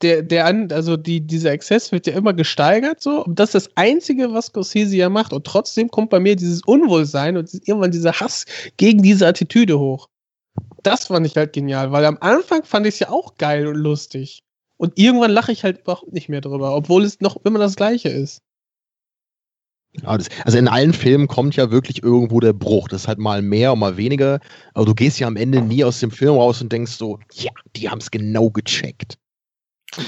der, 0.03 0.23
der 0.23 0.47
an, 0.47 0.71
also 0.73 0.97
die, 0.97 1.21
dieser 1.21 1.53
Exzess 1.53 1.93
wird 1.93 2.07
ja 2.07 2.15
immer 2.15 2.33
gesteigert 2.33 3.01
so. 3.01 3.25
Und 3.25 3.39
das 3.39 3.55
ist 3.55 3.67
das 3.67 3.77
Einzige, 3.77 4.33
was 4.33 4.47
Scorsese 4.47 4.97
ja 4.97 5.09
macht. 5.09 5.33
Und 5.33 5.47
trotzdem 5.47 5.91
kommt 5.91 6.11
bei 6.11 6.21
mir 6.21 6.37
dieses 6.37 6.63
Unwohlsein 6.63 7.37
und 7.37 7.53
irgendwann 7.67 7.91
dieser 7.91 8.13
Hass 8.13 8.45
gegen 8.77 9.03
diese 9.03 9.27
Attitüde 9.27 9.79
hoch. 9.79 10.09
Das 10.83 11.07
fand 11.07 11.27
ich 11.27 11.37
halt 11.37 11.53
genial, 11.53 11.93
weil 11.93 12.05
am 12.05 12.19
Anfang 12.21 12.65
fand 12.65 12.87
ich 12.87 12.95
es 12.95 13.01
ja 13.01 13.11
auch 13.11 13.37
geil 13.37 13.67
und 13.67 13.77
lustig. 13.77 14.43
Und 14.79 14.99
irgendwann 14.99 15.33
lache 15.33 15.53
ich 15.53 15.65
halt 15.65 15.81
überhaupt 15.81 16.13
nicht 16.13 16.29
mehr 16.29 16.41
drüber, 16.41 16.75
obwohl 16.75 17.05
es 17.05 17.21
noch 17.21 17.37
immer 17.45 17.59
das 17.59 17.77
Gleiche 17.77 18.09
ist. 18.09 18.43
Ja, 19.93 20.17
das, 20.17 20.29
also 20.45 20.57
in 20.59 20.69
allen 20.69 20.93
Filmen 20.93 21.27
kommt 21.27 21.57
ja 21.57 21.71
wirklich 21.71 22.03
irgendwo 22.03 22.41
der 22.41 22.53
Bruch. 22.53 22.89
Das 22.89 23.03
ist 23.03 23.09
halt 23.09 23.19
mal 23.19 23.43
mehr 23.43 23.73
und 23.73 23.81
mal 23.81 23.97
weniger. 23.97 24.39
Aber 24.75 24.87
du 24.87 24.95
gehst 24.95 25.19
ja 25.19 25.27
am 25.27 25.37
Ende 25.37 25.61
nie 25.63 25.83
aus 25.83 25.99
dem 26.01 26.11
Film 26.11 26.35
raus 26.35 26.63
und 26.63 26.71
denkst 26.73 26.93
so, 26.93 27.19
ja, 27.33 27.51
die 27.75 27.89
haben 27.89 27.99
es 27.99 28.11
genau 28.11 28.51
gecheckt. 28.51 29.19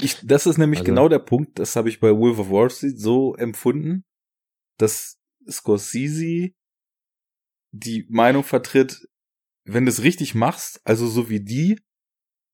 Ich, 0.01 0.17
das 0.23 0.45
ist 0.45 0.57
nämlich 0.57 0.79
Also- 0.81 0.89
genau 0.91 1.09
der 1.09 1.19
Punkt, 1.19 1.59
das 1.59 1.75
habe 1.75 1.89
ich 1.89 1.99
bei 1.99 2.15
Wolf 2.15 2.39
of 2.39 2.49
Wall 2.49 2.69
Street 2.69 2.99
so 2.99 3.35
empfunden, 3.35 4.05
dass 4.77 5.17
Scorsese 5.49 6.51
die 7.73 8.05
Meinung 8.09 8.43
vertritt, 8.43 9.07
wenn 9.65 9.85
du 9.85 9.89
es 9.91 10.03
richtig 10.03 10.35
machst, 10.35 10.79
also 10.83 11.07
so 11.07 11.29
wie 11.29 11.39
die, 11.39 11.79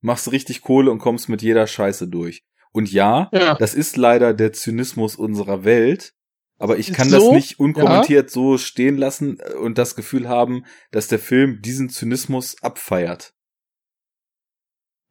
machst 0.02 0.32
richtig 0.32 0.62
Kohle 0.62 0.92
und 0.92 1.00
kommst 1.00 1.30
mit 1.30 1.42
jeder 1.42 1.68
Scheiße 1.68 2.08
durch. 2.08 2.44
Und 2.72 2.92
ja, 2.92 3.30
Ja. 3.34 3.56
das 3.56 3.74
ist 3.74 3.98
leider 3.98 4.34
der 4.34 4.54
Zynismus 4.54 5.16
unserer 5.16 5.64
Welt, 5.64 6.14
aber 6.60 6.78
ich 6.78 6.94
kann 6.94 7.10
so, 7.10 7.18
das 7.20 7.32
nicht 7.32 7.60
unkommentiert 7.60 8.30
so 8.32 8.58
stehen 8.58 8.98
lassen 8.98 9.38
und 9.62 9.78
das 9.78 9.96
Gefühl 9.96 10.28
haben, 10.28 10.66
dass 10.92 11.08
der 11.08 11.20
Film 11.20 11.62
diesen 11.62 11.90
Zynismus 11.90 12.56
abfeiert. 12.62 13.34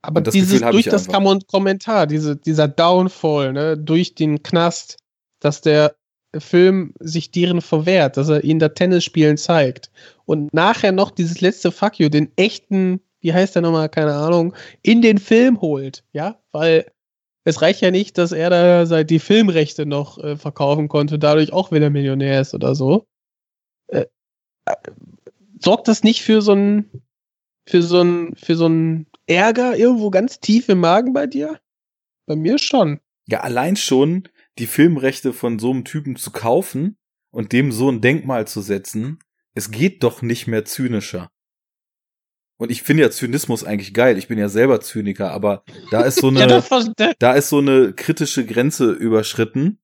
Aber 0.02 0.20
das 0.20 0.34
dieses 0.34 0.60
durch 0.60 0.84
das 0.84 1.08
Kommentar, 1.08 2.06
diese, 2.06 2.36
dieser 2.36 2.68
Downfall, 2.68 3.52
ne, 3.52 3.76
durch 3.76 4.14
den 4.14 4.42
Knast, 4.42 4.98
dass 5.40 5.60
der 5.60 5.96
Film 6.38 6.92
sich 7.00 7.30
deren 7.30 7.60
verwehrt, 7.60 8.16
dass 8.16 8.28
er 8.28 8.44
ihnen 8.44 8.60
da 8.60 8.68
Tennis 8.68 9.04
spielen 9.04 9.36
zeigt. 9.36 9.90
Und 10.24 10.52
nachher 10.52 10.92
noch 10.92 11.10
dieses 11.10 11.40
letzte 11.40 11.72
Fuck 11.72 11.98
you, 11.98 12.08
den 12.08 12.30
echten, 12.36 13.00
wie 13.26 13.34
heißt 13.34 13.56
der 13.56 13.62
nochmal, 13.62 13.88
keine 13.88 14.14
Ahnung, 14.14 14.54
in 14.82 15.02
den 15.02 15.18
Film 15.18 15.60
holt, 15.60 16.04
ja, 16.12 16.40
weil 16.52 16.92
es 17.42 17.60
reicht 17.60 17.80
ja 17.80 17.90
nicht, 17.90 18.18
dass 18.18 18.30
er 18.30 18.50
da 18.50 18.86
seit 18.86 19.10
die 19.10 19.18
Filmrechte 19.18 19.84
noch 19.84 20.18
äh, 20.18 20.36
verkaufen 20.36 20.86
konnte, 20.86 21.18
dadurch 21.18 21.52
auch 21.52 21.72
wieder 21.72 21.90
Millionär 21.90 22.40
ist 22.40 22.54
oder 22.54 22.76
so. 22.76 23.08
Äh, 23.88 24.06
äh, 24.66 24.74
sorgt 25.60 25.88
das 25.88 26.04
nicht 26.04 26.22
für 26.22 26.40
so 26.40 26.52
ein, 26.52 26.88
für 27.66 27.82
so 27.82 28.00
ein, 28.00 28.36
für 28.36 28.54
so 28.54 28.68
ein 28.68 29.08
Ärger 29.26 29.76
irgendwo 29.76 30.10
ganz 30.10 30.38
tief 30.38 30.68
im 30.68 30.78
Magen 30.78 31.12
bei 31.12 31.26
dir? 31.26 31.58
Bei 32.26 32.36
mir 32.36 32.58
schon. 32.58 33.00
Ja, 33.26 33.40
allein 33.40 33.74
schon 33.74 34.28
die 34.60 34.66
Filmrechte 34.66 35.32
von 35.32 35.58
so 35.58 35.72
einem 35.72 35.84
Typen 35.84 36.14
zu 36.14 36.30
kaufen 36.30 36.96
und 37.32 37.52
dem 37.52 37.72
so 37.72 37.90
ein 37.90 38.00
Denkmal 38.00 38.46
zu 38.46 38.60
setzen, 38.60 39.18
es 39.52 39.72
geht 39.72 40.04
doch 40.04 40.22
nicht 40.22 40.46
mehr 40.46 40.64
zynischer. 40.64 41.28
Und 42.58 42.70
ich 42.70 42.82
finde 42.82 43.02
ja 43.02 43.10
Zynismus 43.10 43.64
eigentlich 43.64 43.92
geil. 43.92 44.16
Ich 44.16 44.28
bin 44.28 44.38
ja 44.38 44.48
selber 44.48 44.80
Zyniker, 44.80 45.30
aber 45.30 45.62
da 45.90 46.02
ist 46.02 46.20
so 46.20 46.30
Ja, 46.32 46.44
eine, 46.44 46.70
war- 46.70 47.14
da, 47.18 47.32
ist 47.32 47.50
so 47.50 47.58
eine 47.58 47.92
kritische 47.92 48.46
Grenze 48.46 48.90
überschritten, 48.92 49.78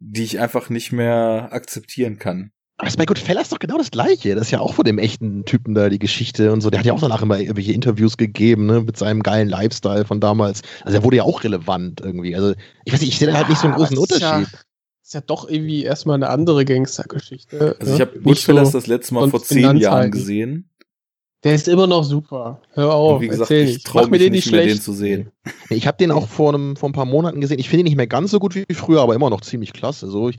die 0.00 0.24
ich 0.24 0.40
einfach 0.40 0.68
nicht 0.68 0.92
mehr 0.92 1.48
akzeptieren 1.52 2.18
kann. 2.18 2.50
Aber 2.78 2.86
das 2.86 2.94
ist 2.94 2.98
bei 2.98 3.06
Goodfellas 3.06 3.48
doch 3.48 3.58
genau 3.58 3.78
das 3.78 3.90
Gleiche. 3.90 4.34
Das 4.34 4.48
ist 4.48 4.50
ja 4.50 4.60
auch 4.60 4.74
von 4.74 4.84
dem 4.84 4.98
echten 4.98 5.44
Typen 5.46 5.74
da 5.74 5.88
die 5.88 5.98
Geschichte 5.98 6.52
und 6.52 6.60
so. 6.60 6.68
Der 6.68 6.80
hat 6.80 6.86
ja 6.86 6.92
auch 6.92 7.00
danach 7.00 7.22
immer 7.22 7.38
irgendwelche 7.38 7.72
Interviews 7.72 8.18
gegeben, 8.18 8.66
ne, 8.66 8.82
mit 8.82 8.98
seinem 8.98 9.22
geilen 9.22 9.48
Lifestyle 9.48 10.04
von 10.04 10.20
damals. 10.20 10.60
Also 10.82 10.98
er 10.98 11.04
wurde 11.04 11.16
ja 11.18 11.22
auch 11.22 11.42
relevant 11.42 12.02
irgendwie. 12.02 12.34
Also 12.36 12.52
ich 12.84 12.92
weiß 12.92 13.00
nicht, 13.00 13.10
ich 13.10 13.18
sehe 13.18 13.28
da 13.28 13.34
halt 13.34 13.48
nicht 13.48 13.58
so 13.60 13.68
einen 13.68 13.76
großen 13.76 13.96
ist 13.96 14.02
Unterschied. 14.02 14.52
Ja, 14.52 14.58
ist 15.02 15.14
ja 15.14 15.20
doch 15.22 15.48
irgendwie 15.48 15.84
erstmal 15.84 16.16
eine 16.16 16.28
andere 16.28 16.64
Gangstergeschichte. 16.66 17.76
Also 17.78 17.92
ne? 17.92 17.94
ich 17.94 18.00
habe 18.02 18.20
Goodfellas 18.20 18.72
so 18.72 18.78
das 18.78 18.88
letzte 18.88 19.14
Mal 19.14 19.30
vor 19.30 19.42
zehn. 19.42 19.76
Jahren 19.78 20.10
gesehen. 20.10 20.68
Der 21.46 21.54
ist 21.54 21.68
immer 21.68 21.86
noch 21.86 22.02
super. 22.04 22.60
Hör 22.72 22.92
auf, 22.92 23.14
Und 23.16 23.20
wie 23.22 23.28
gesagt, 23.28 23.50
erzähl 23.50 23.64
ich 23.68 23.74
nicht. 23.74 23.86
traue 23.86 24.08
mich 24.08 24.20
den 24.20 24.32
nicht 24.32 24.46
nicht 24.46 24.52
mehr, 24.52 24.62
schlecht. 24.62 24.76
den 24.78 24.82
zu 24.82 24.92
sehen. 24.92 25.30
Ich 25.70 25.86
habe 25.86 25.96
den 25.96 26.10
auch 26.10 26.26
vor, 26.28 26.52
einem, 26.52 26.76
vor 26.76 26.88
ein 26.88 26.92
paar 26.92 27.04
Monaten 27.04 27.40
gesehen. 27.40 27.58
Ich 27.60 27.68
finde 27.68 27.82
ihn 27.82 27.84
nicht 27.84 27.96
mehr 27.96 28.06
ganz 28.08 28.32
so 28.32 28.38
gut 28.40 28.54
wie 28.56 28.64
früher, 28.74 29.00
aber 29.00 29.14
immer 29.14 29.30
noch 29.30 29.40
ziemlich 29.40 29.72
klasse. 29.72 30.08
So, 30.08 30.28
ich 30.28 30.38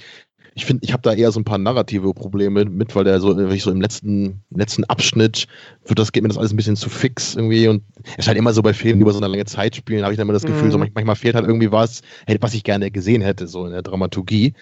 ich 0.53 0.65
finde, 0.65 0.83
ich 0.83 0.91
habe 0.91 1.03
da 1.03 1.13
eher 1.13 1.31
so 1.31 1.39
ein 1.39 1.43
paar 1.43 1.59
narrative 1.59 2.13
Probleme 2.15 2.65
mit, 2.65 2.95
weil 2.95 3.03
der 3.03 3.19
so, 3.19 3.37
wirklich 3.37 3.61
so 3.61 3.69
im 3.71 3.79
letzten, 3.79 4.41
letzten 4.49 4.83
Abschnitt 4.85 5.45
wird 5.85 5.99
das, 5.99 6.11
geht 6.11 6.23
mir 6.23 6.29
das 6.29 6.37
alles 6.39 6.51
ein 6.51 6.55
bisschen 6.55 6.75
zu 6.75 6.89
fix 6.89 7.35
irgendwie 7.35 7.67
und 7.67 7.83
es 8.05 8.17
ist 8.17 8.27
halt 8.27 8.39
immer 8.39 8.51
so 8.53 8.63
bei 8.63 8.73
Filmen, 8.73 8.97
die 8.97 9.03
über 9.03 9.13
so 9.13 9.19
eine 9.19 9.27
lange 9.27 9.45
Zeit 9.45 9.75
spielen, 9.75 10.01
habe 10.03 10.13
ich 10.13 10.17
dann 10.17 10.25
immer 10.25 10.33
das 10.33 10.43
Gefühl, 10.45 10.69
Mhm. 10.69 10.71
so 10.71 10.77
manch- 10.79 10.91
manchmal 10.95 11.15
fehlt 11.15 11.35
halt 11.35 11.45
irgendwie 11.45 11.71
was, 11.71 12.01
was 12.41 12.53
ich 12.55 12.63
gerne 12.63 12.89
gesehen 12.89 13.21
hätte, 13.21 13.47
so 13.47 13.65
in 13.67 13.71
der 13.71 13.83
Dramaturgie. 13.83 14.53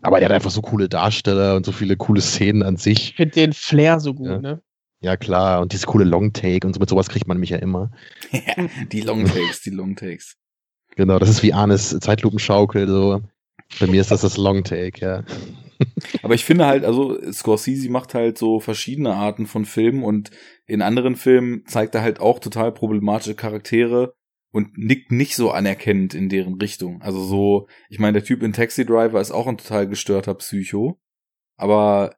Aber 0.00 0.18
der 0.20 0.30
hat 0.30 0.34
einfach 0.34 0.50
so 0.50 0.62
coole 0.62 0.88
Darsteller 0.88 1.54
und 1.54 1.66
so 1.66 1.70
viele 1.72 1.96
coole 1.96 2.22
Szenen 2.22 2.62
an 2.62 2.76
sich. 2.78 3.10
Ich 3.10 3.16
finde 3.16 3.34
den 3.34 3.52
Flair 3.52 4.00
so 4.00 4.14
gut, 4.14 4.28
Ja. 4.28 4.38
ne? 4.40 4.62
Ja, 5.02 5.16
klar. 5.16 5.60
Und 5.60 5.72
dieses 5.72 5.86
coole 5.86 6.04
Longtake 6.04 6.66
und 6.66 6.74
so 6.74 6.80
mit 6.80 6.88
sowas 6.88 7.08
kriegt 7.08 7.26
man 7.26 7.38
mich 7.38 7.50
ja 7.50 7.58
immer. 7.58 7.90
die 8.92 9.00
Longtakes, 9.00 9.60
die 9.60 9.70
Longtakes. 9.70 10.36
Genau, 10.96 11.18
das 11.18 11.28
ist 11.28 11.42
wie 11.42 11.52
Arnes 11.52 11.98
Zeitlupenschaukel, 12.00 12.86
so. 12.86 13.22
Bei 13.80 13.86
mir 13.86 14.00
ist 14.00 14.10
das 14.10 14.20
das 14.20 14.36
Longtake, 14.36 15.00
ja. 15.00 15.24
Aber 16.22 16.34
ich 16.34 16.44
finde 16.44 16.66
halt, 16.66 16.84
also 16.84 17.18
Scorsese 17.32 17.90
macht 17.90 18.14
halt 18.14 18.38
so 18.38 18.60
verschiedene 18.60 19.14
Arten 19.14 19.46
von 19.46 19.64
Filmen 19.64 20.04
und 20.04 20.30
in 20.66 20.82
anderen 20.82 21.16
Filmen 21.16 21.66
zeigt 21.66 21.94
er 21.94 22.02
halt 22.02 22.20
auch 22.20 22.38
total 22.38 22.70
problematische 22.72 23.34
Charaktere 23.34 24.14
und 24.52 24.76
nickt 24.76 25.10
nicht 25.10 25.34
so 25.34 25.50
anerkennend 25.50 26.14
in 26.14 26.28
deren 26.28 26.54
Richtung. 26.54 27.02
Also 27.02 27.24
so, 27.24 27.66
ich 27.88 27.98
meine, 27.98 28.12
der 28.12 28.24
Typ 28.24 28.42
in 28.42 28.52
Taxi 28.52 28.84
Driver 28.84 29.20
ist 29.20 29.32
auch 29.32 29.46
ein 29.46 29.58
total 29.58 29.88
gestörter 29.88 30.34
Psycho, 30.34 31.00
aber 31.56 32.14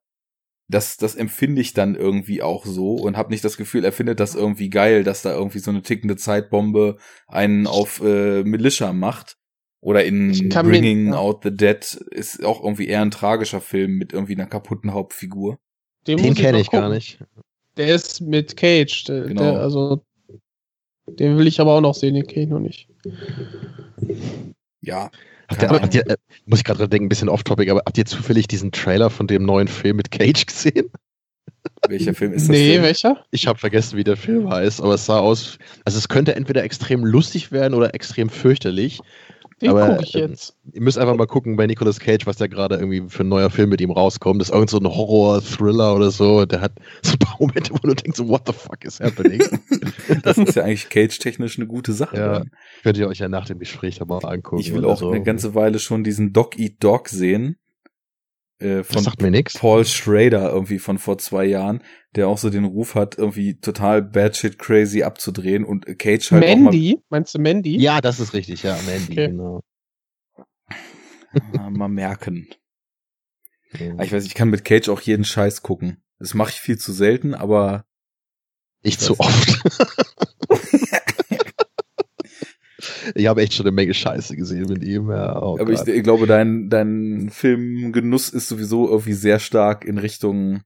das, 0.69 0.97
das 0.97 1.15
empfinde 1.15 1.61
ich 1.61 1.75
dann 1.75 1.95
irgendwie 1.95 2.43
auch 2.43 2.65
so 2.65 2.95
und 2.95 3.17
habe 3.17 3.31
nicht 3.31 3.45
das 3.45 3.57
Gefühl, 3.57 3.85
er 3.85 3.93
findet 3.93 4.21
das 4.21 4.35
irgendwie 4.35 4.71
geil, 4.71 5.05
dass 5.05 5.23
da 5.23 5.35
irgendwie 5.35 5.59
so 5.59 5.71
eine 5.71 5.83
tickende 5.83 6.17
Zeitbombe 6.17 6.97
einen 7.27 7.67
auf 7.67 8.01
äh, 8.03 8.43
Militia 8.45 8.93
macht. 8.93 9.37
Oder 9.81 10.03
in 10.05 10.31
Ich 10.31 10.49
Bringing 10.49 11.09
ja. 11.09 11.19
Out 11.19 11.43
the 11.43 11.55
Dead 11.55 11.85
ist 12.11 12.43
auch 12.43 12.65
irgendwie 12.65 12.89
eher 12.89 13.03
ein 13.03 13.11
tragischer 13.11 13.61
Film 13.61 13.99
mit 13.99 14.15
irgendwie 14.15 14.35
einer 14.35 14.47
kaputten 14.47 14.95
Hauptfigur. 14.95 15.59
Den 16.07 16.23
muss 16.23 16.37
kenne 16.37 16.53
mal 16.53 16.61
ich 16.63 16.71
gar 16.71 16.89
nicht. 16.89 17.19
Der 17.77 17.95
ist 17.95 18.23
mit 18.23 18.57
Cage. 18.57 19.05
Der, 19.05 19.25
Genau. 19.25 19.43
der, 19.43 19.61
also, 19.61 20.03
den 21.07 21.37
will 21.37 21.47
ich 21.47 21.61
aber 21.61 21.75
auch 21.75 21.83
noch 21.83 21.95
sehen, 21.95 22.15
den 22.15 22.27
kenne 22.27 22.45
ich 22.45 22.51
noch 22.51 22.61
nicht. 22.61 22.89
Ja, 24.81 25.11
Habt 25.49 25.63
ihr, 25.63 25.69
habt 25.69 25.95
ihr, 25.95 26.07
äh, 26.09 26.17
muss 26.47 26.61
ich 26.61 26.65
gerade 26.65 26.79
dran 26.79 26.91
denken, 26.91 27.07
ein 27.07 27.09
bisschen 27.09 27.29
off-topic, 27.29 27.71
aber 27.71 27.83
habt 27.87 27.99
ihr 27.99 28.07
zufällig 28.07 28.49
diesen 28.49 28.73
Trailer 28.73 29.11
von 29.11 29.27
dem 29.27 29.45
neuen 29.45 29.69
Film 29.69 29.97
mit 29.97 30.11
Cage 30.11 30.47
gesehen? 30.47 30.91
welcher 31.89 32.15
Film 32.15 32.33
ist 32.33 32.43
das 32.43 32.49
nee, 32.49 32.75
denn? 32.75 32.83
welcher? 32.83 33.25
Ich 33.31 33.47
habe 33.47 33.59
vergessen, 33.59 33.97
wie 33.97 34.05
der 34.05 34.17
Film 34.17 34.51
heißt, 34.51 34.81
aber 34.81 34.95
es 34.95 35.07
sah 35.07 35.19
aus, 35.19 35.59
also 35.85 35.99
es 35.99 36.09
könnte 36.09 36.35
entweder 36.35 36.63
extrem 36.63 37.05
lustig 37.05 37.53
werden 37.53 37.75
oder 37.75 37.95
extrem 37.95 38.29
fürchterlich. 38.29 39.01
Den 39.61 39.71
Aber, 39.71 39.89
gucke 39.89 40.05
ich 40.05 40.15
ähm, 40.15 40.31
jetzt. 40.31 40.57
Ihr 40.73 40.83
müsst 40.83 40.99
einfach 40.99 41.15
mal 41.15 41.27
gucken 41.27 41.57
bei 41.57 41.67
Nicolas 41.67 42.01
Cage, 42.01 42.27
was 42.27 42.37
da 42.37 42.47
gerade 42.47 42.77
irgendwie 42.77 43.05
für 43.09 43.23
ein 43.23 43.29
neuer 43.29 43.51
Film 43.51 43.71
mit 43.71 43.81
ihm 43.81 43.91
rauskommt. 43.91 44.41
Das 44.41 44.49
ist 44.49 44.55
irgend 44.55 44.71
so 44.71 44.79
ein 44.79 44.87
Horror-Thriller 44.87 45.95
oder 45.95 46.11
so. 46.11 46.45
Der 46.45 46.61
hat 46.61 46.73
so 47.03 47.13
ein 47.13 47.19
paar 47.19 47.37
Momente, 47.39 47.73
wo 47.73 47.79
du 47.79 47.95
denkst, 47.95 48.21
what 48.21 48.43
the 48.47 48.53
fuck 48.53 48.85
is 48.85 49.01
happening? 49.01 49.43
Das 50.23 50.39
ist 50.39 50.55
ja 50.55 50.65
eigentlich 50.65 50.89
cage-technisch 50.89 51.59
eine 51.59 51.67
gute 51.67 51.93
Sache. 51.93 52.17
Ja. 52.17 52.39
dann. 52.41 52.51
Könnt 52.83 52.99
ihr 52.99 53.09
euch 53.09 53.19
ja 53.19 53.29
nach 53.29 53.47
dem 53.47 53.59
Gespräch 53.59 54.01
aber 54.01 54.21
mal 54.21 54.29
angucken. 54.29 54.61
Ich 54.61 54.75
will 54.75 54.85
auch 54.85 54.99
so. 54.99 55.11
eine 55.11 55.23
ganze 55.23 55.55
Weile 55.55 55.79
schon 55.79 56.05
diesen 56.05 56.33
Dog 56.33 56.59
Eat 56.59 56.77
Dog 56.81 57.09
sehen. 57.09 57.57
Äh, 58.65 58.83
von 58.83 59.03
sagt 59.03 59.21
mir 59.21 59.31
nichts. 59.31 59.59
Paul 59.59 59.85
Schrader 59.85 60.51
irgendwie 60.51 60.79
von 60.79 60.99
vor 60.99 61.19
zwei 61.19 61.45
Jahren, 61.45 61.83
der 62.15 62.29
auch 62.29 62.39
so 62.39 62.49
den 62.49 62.65
Ruf 62.65 62.95
hat, 62.95 63.19
irgendwie 63.19 63.61
total 63.61 64.01
bad 64.01 64.37
shit 64.37 64.59
crazy 64.59 65.03
abzudrehen 65.03 65.65
und 65.65 65.85
Cage 65.99 66.33
halt 66.33 66.41
Mandy? 66.41 66.99
Meinst 67.11 67.35
du 67.35 67.39
Mandy? 67.39 67.77
Ja, 67.77 68.01
das 68.01 68.21
ist 68.21 68.33
richtig, 68.33 68.63
ja, 68.63 68.79
Mandy, 68.87 69.13
Okay. 69.13 69.27
genau. 69.29 69.61
auch 70.37 71.53
mal, 71.53 71.71
mal 71.71 71.89
merken. 71.89 72.49
Aber 73.73 74.05
Ich 74.05 74.13
weiß, 74.13 74.25
ich 74.25 74.35
kann 74.35 74.49
mit 74.51 74.65
Cage 74.65 74.89
auch 74.89 75.01
jeden 75.01 75.25
Scheiß 75.25 75.63
gucken. 75.63 76.03
Das 76.19 76.33
mache 76.33 76.51
ich 76.51 76.61
viel 76.61 76.79
zu 76.79 76.93
selten, 76.93 77.35
aber 77.35 77.85
Ich 78.83 78.99
zu 78.99 79.19
oft. 79.19 79.63
ich 83.15 83.27
habe 83.27 83.43
echt 83.43 83.55
schon 83.55 83.67
eine 83.67 83.75
Menge 83.75 83.95
Scheiße 83.95 84.37
gesehen 84.37 84.67
mit 84.69 84.83
ihm. 84.85 85.11
Ja, 85.11 85.41
oh 85.43 85.59
aber 85.59 85.73
ich, 85.73 85.81
ich 85.87 86.03
glaube, 86.03 86.27
dein, 86.27 86.69
dein 86.69 87.31
Filmgenuss 87.31 88.29
ist 88.29 88.49
sowieso 88.49 88.89
irgendwie 88.89 89.13
sehr 89.13 89.39
stark 89.39 89.85
in 89.85 89.99
Richtung 89.99 90.63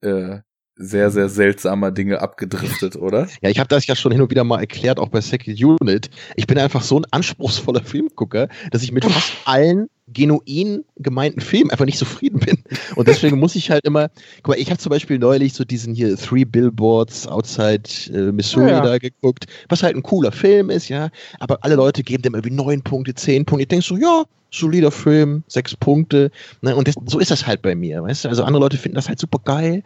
äh, 0.00 0.40
sehr, 0.76 1.10
sehr 1.10 1.28
seltsamer 1.28 1.92
Dinge 1.92 2.20
abgedriftet, 2.20 2.96
oder? 2.96 3.28
ja, 3.42 3.50
ich 3.50 3.58
habe 3.58 3.68
das 3.68 3.86
ja 3.86 3.94
schon 3.94 4.12
hin 4.12 4.20
und 4.20 4.30
wieder 4.30 4.44
mal 4.44 4.60
erklärt, 4.60 4.98
auch 4.98 5.08
bei 5.08 5.20
Second 5.20 5.62
Unit. 5.62 6.10
Ich 6.36 6.46
bin 6.46 6.58
einfach 6.58 6.82
so 6.82 6.98
ein 6.98 7.06
anspruchsvoller 7.10 7.82
Filmgucker, 7.82 8.48
dass 8.70 8.82
ich 8.82 8.92
mit 8.92 9.04
fast 9.04 9.32
allen 9.44 9.88
genuin 10.12 10.84
gemeinten 10.96 11.40
Filmen 11.40 11.70
einfach 11.70 11.86
nicht 11.86 11.98
zufrieden 11.98 12.38
bin. 12.40 12.62
Und 12.94 13.08
deswegen 13.08 13.38
muss 13.38 13.54
ich 13.54 13.70
halt 13.70 13.84
immer, 13.86 14.10
guck 14.42 14.48
mal, 14.54 14.60
ich 14.60 14.68
habe 14.70 14.78
zum 14.78 14.90
Beispiel 14.90 15.18
neulich 15.18 15.54
so 15.54 15.64
diesen 15.64 15.94
hier 15.94 16.16
Three 16.16 16.44
Billboards 16.44 17.26
Outside 17.26 17.82
äh, 18.12 18.30
Missouri 18.32 18.70
Ja. 18.70 18.80
da 18.82 18.98
geguckt, 18.98 19.46
was 19.68 19.82
halt 19.82 19.96
ein 19.96 20.02
cooler 20.02 20.30
Film 20.32 20.68
ist, 20.70 20.88
ja, 20.88 21.08
aber 21.40 21.58
alle 21.62 21.74
Leute 21.76 22.02
geben 22.02 22.22
dem 22.22 22.34
irgendwie 22.34 22.54
neun 22.54 22.82
Punkte, 22.82 23.14
zehn 23.14 23.44
Punkte. 23.46 23.62
Ich 23.62 23.68
denk 23.68 23.82
so, 23.82 23.96
ja, 23.96 24.24
solider 24.50 24.92
Film, 24.92 25.42
sechs 25.48 25.74
Punkte. 25.74 26.30
Ne? 26.60 26.76
Und 26.76 26.86
das, 26.86 26.94
so 27.06 27.18
ist 27.18 27.30
das 27.32 27.44
halt 27.46 27.60
bei 27.62 27.74
mir, 27.74 28.02
weißt 28.04 28.24
du? 28.24 28.28
Also 28.28 28.44
andere 28.44 28.62
Leute 28.62 28.76
finden 28.76 28.94
das 28.94 29.08
halt 29.08 29.18
super 29.18 29.40
geil. 29.44 29.82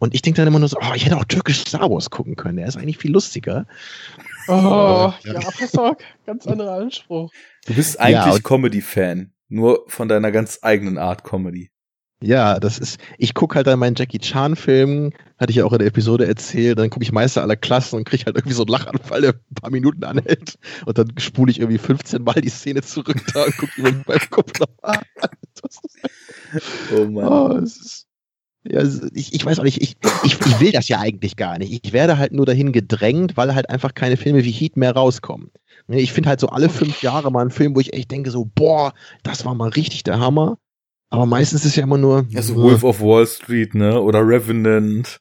Und 0.00 0.12
ich 0.14 0.22
denke 0.22 0.38
dann 0.40 0.48
immer 0.48 0.58
nur 0.58 0.68
so, 0.68 0.76
oh, 0.80 0.94
ich 0.94 1.04
hätte 1.04 1.16
auch 1.16 1.24
türkisch 1.24 1.58
Star 1.60 1.88
Wars 1.88 2.10
gucken 2.10 2.34
können. 2.34 2.56
Der 2.56 2.66
ist 2.66 2.76
eigentlich 2.76 2.98
viel 2.98 3.12
lustiger. 3.12 3.64
Oh, 4.48 4.52
Ja. 4.52 5.14
ja, 5.24 5.40
pass 5.56 5.76
auf, 5.76 5.96
ganz 6.26 6.46
anderer 6.46 6.78
Anspruch. 6.80 7.30
Du 7.66 7.74
bist 7.74 7.94
Ja, 7.96 8.00
eigentlich 8.00 8.34
und- 8.36 8.44
Comedy-Fan. 8.44 9.30
Nur 9.48 9.84
von 9.88 10.08
deiner 10.08 10.30
ganz 10.30 10.58
eigenen 10.62 10.98
Art 10.98 11.24
Comedy. 11.24 11.70
Ja, 12.20 12.58
das 12.58 12.78
ist, 12.78 12.98
ich 13.16 13.32
gucke 13.32 13.54
halt 13.54 13.68
dann 13.68 13.78
meinen 13.78 13.94
Jackie 13.96 14.18
Chan-Film, 14.18 15.12
hatte 15.38 15.50
ich 15.50 15.56
ja 15.56 15.64
auch 15.64 15.72
in 15.72 15.78
der 15.78 15.86
Episode 15.86 16.26
erzählt, 16.26 16.76
dann 16.76 16.90
gucke 16.90 17.04
ich 17.04 17.12
Meister 17.12 17.42
aller 17.42 17.54
Klassen 17.54 17.94
und 17.94 18.04
kriege 18.04 18.24
halt 18.26 18.36
irgendwie 18.36 18.56
so 18.56 18.64
einen 18.64 18.72
Lachanfall, 18.72 19.20
der 19.20 19.34
ein 19.34 19.54
paar 19.54 19.70
Minuten 19.70 20.02
anhält. 20.02 20.58
Und 20.84 20.98
dann 20.98 21.12
spule 21.18 21.52
ich 21.52 21.60
irgendwie 21.60 21.78
15 21.78 22.24
Mal 22.24 22.40
die 22.40 22.48
Szene 22.48 22.82
zurück 22.82 23.22
da 23.32 23.44
und 23.44 23.56
gucke 23.56 23.80
mir 23.80 23.92
beim 24.04 24.30
Kopf 24.30 24.58
noch 24.58 24.66
an. 24.82 24.98
Oh 26.96 27.04
Mann. 27.04 27.28
Oh, 27.28 27.56
es 27.62 27.76
ist, 27.76 28.07
ja, 28.70 28.80
es- 28.80 29.10
ich, 29.14 29.32
ich 29.34 29.44
weiß 29.44 29.58
auch 29.58 29.64
nicht, 29.64 29.80
ich, 29.82 29.96
ich, 30.24 30.34
ich 30.40 30.60
will 30.60 30.72
das 30.72 30.88
ja 30.88 30.98
eigentlich 31.00 31.36
gar 31.36 31.58
nicht. 31.58 31.84
Ich 31.84 31.92
werde 31.92 32.18
halt 32.18 32.32
nur 32.32 32.46
dahin 32.46 32.72
gedrängt, 32.72 33.36
weil 33.36 33.54
halt 33.54 33.70
einfach 33.70 33.94
keine 33.94 34.16
Filme 34.16 34.44
wie 34.44 34.50
Heat 34.50 34.76
mehr 34.76 34.92
rauskommen. 34.92 35.50
Ne, 35.86 36.00
Ich 36.00 36.12
finde 36.12 36.28
halt 36.30 36.40
so 36.40 36.48
alle 36.48 36.68
fünf 36.68 37.02
Jahre 37.02 37.30
mal 37.32 37.40
einen 37.40 37.50
Film, 37.50 37.74
wo 37.74 37.80
ich 37.80 37.92
echt 37.94 38.10
denke 38.10 38.30
so, 38.30 38.44
boah, 38.54 38.92
das 39.22 39.44
war 39.44 39.54
mal 39.54 39.70
richtig 39.70 40.02
der 40.04 40.18
Hammer. 40.20 40.58
Aber 41.10 41.24
meistens 41.26 41.64
ist 41.64 41.76
ja 41.76 41.84
immer 41.84 41.96
nur. 41.98 42.26
Also 42.34 42.54
Wolf 42.56 42.84
of 42.84 43.00
Wall 43.00 43.26
Street, 43.26 43.74
ne? 43.74 44.00
Oder 44.00 44.20
Revenant. 44.26 45.18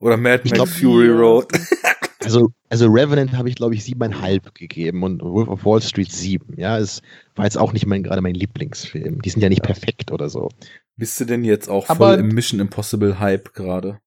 Oder 0.00 0.16
Mad 0.16 0.42
Max 0.44 0.52
glaub, 0.52 0.68
Fury 0.68 1.08
Road. 1.08 1.46
Also, 2.24 2.50
also 2.70 2.88
Revenant 2.88 3.34
habe 3.34 3.48
ich, 3.48 3.54
glaube 3.54 3.74
ich, 3.76 3.84
siebeneinhalb 3.84 4.52
gegeben 4.54 5.04
und 5.04 5.22
Wolf 5.22 5.46
of 5.48 5.64
Wall 5.64 5.80
Street 5.80 6.10
sieben. 6.10 6.54
Ja, 6.58 6.76
es 6.76 7.00
war 7.36 7.44
jetzt 7.44 7.56
auch 7.56 7.72
nicht 7.72 7.86
mein, 7.86 8.02
gerade 8.02 8.20
mein 8.20 8.34
Lieblingsfilm. 8.34 9.22
Die 9.22 9.30
sind 9.30 9.42
ja 9.42 9.48
nicht 9.48 9.62
perfekt 9.62 10.10
oder 10.10 10.28
so. 10.28 10.48
Bist 10.96 11.20
du 11.20 11.24
denn 11.24 11.44
jetzt 11.44 11.68
auch 11.68 11.88
Aber- 11.88 12.10
voll 12.10 12.18
im 12.20 12.28
Mission 12.28 12.60
Impossible 12.60 13.18
Hype 13.20 13.52
gerade? 13.54 13.98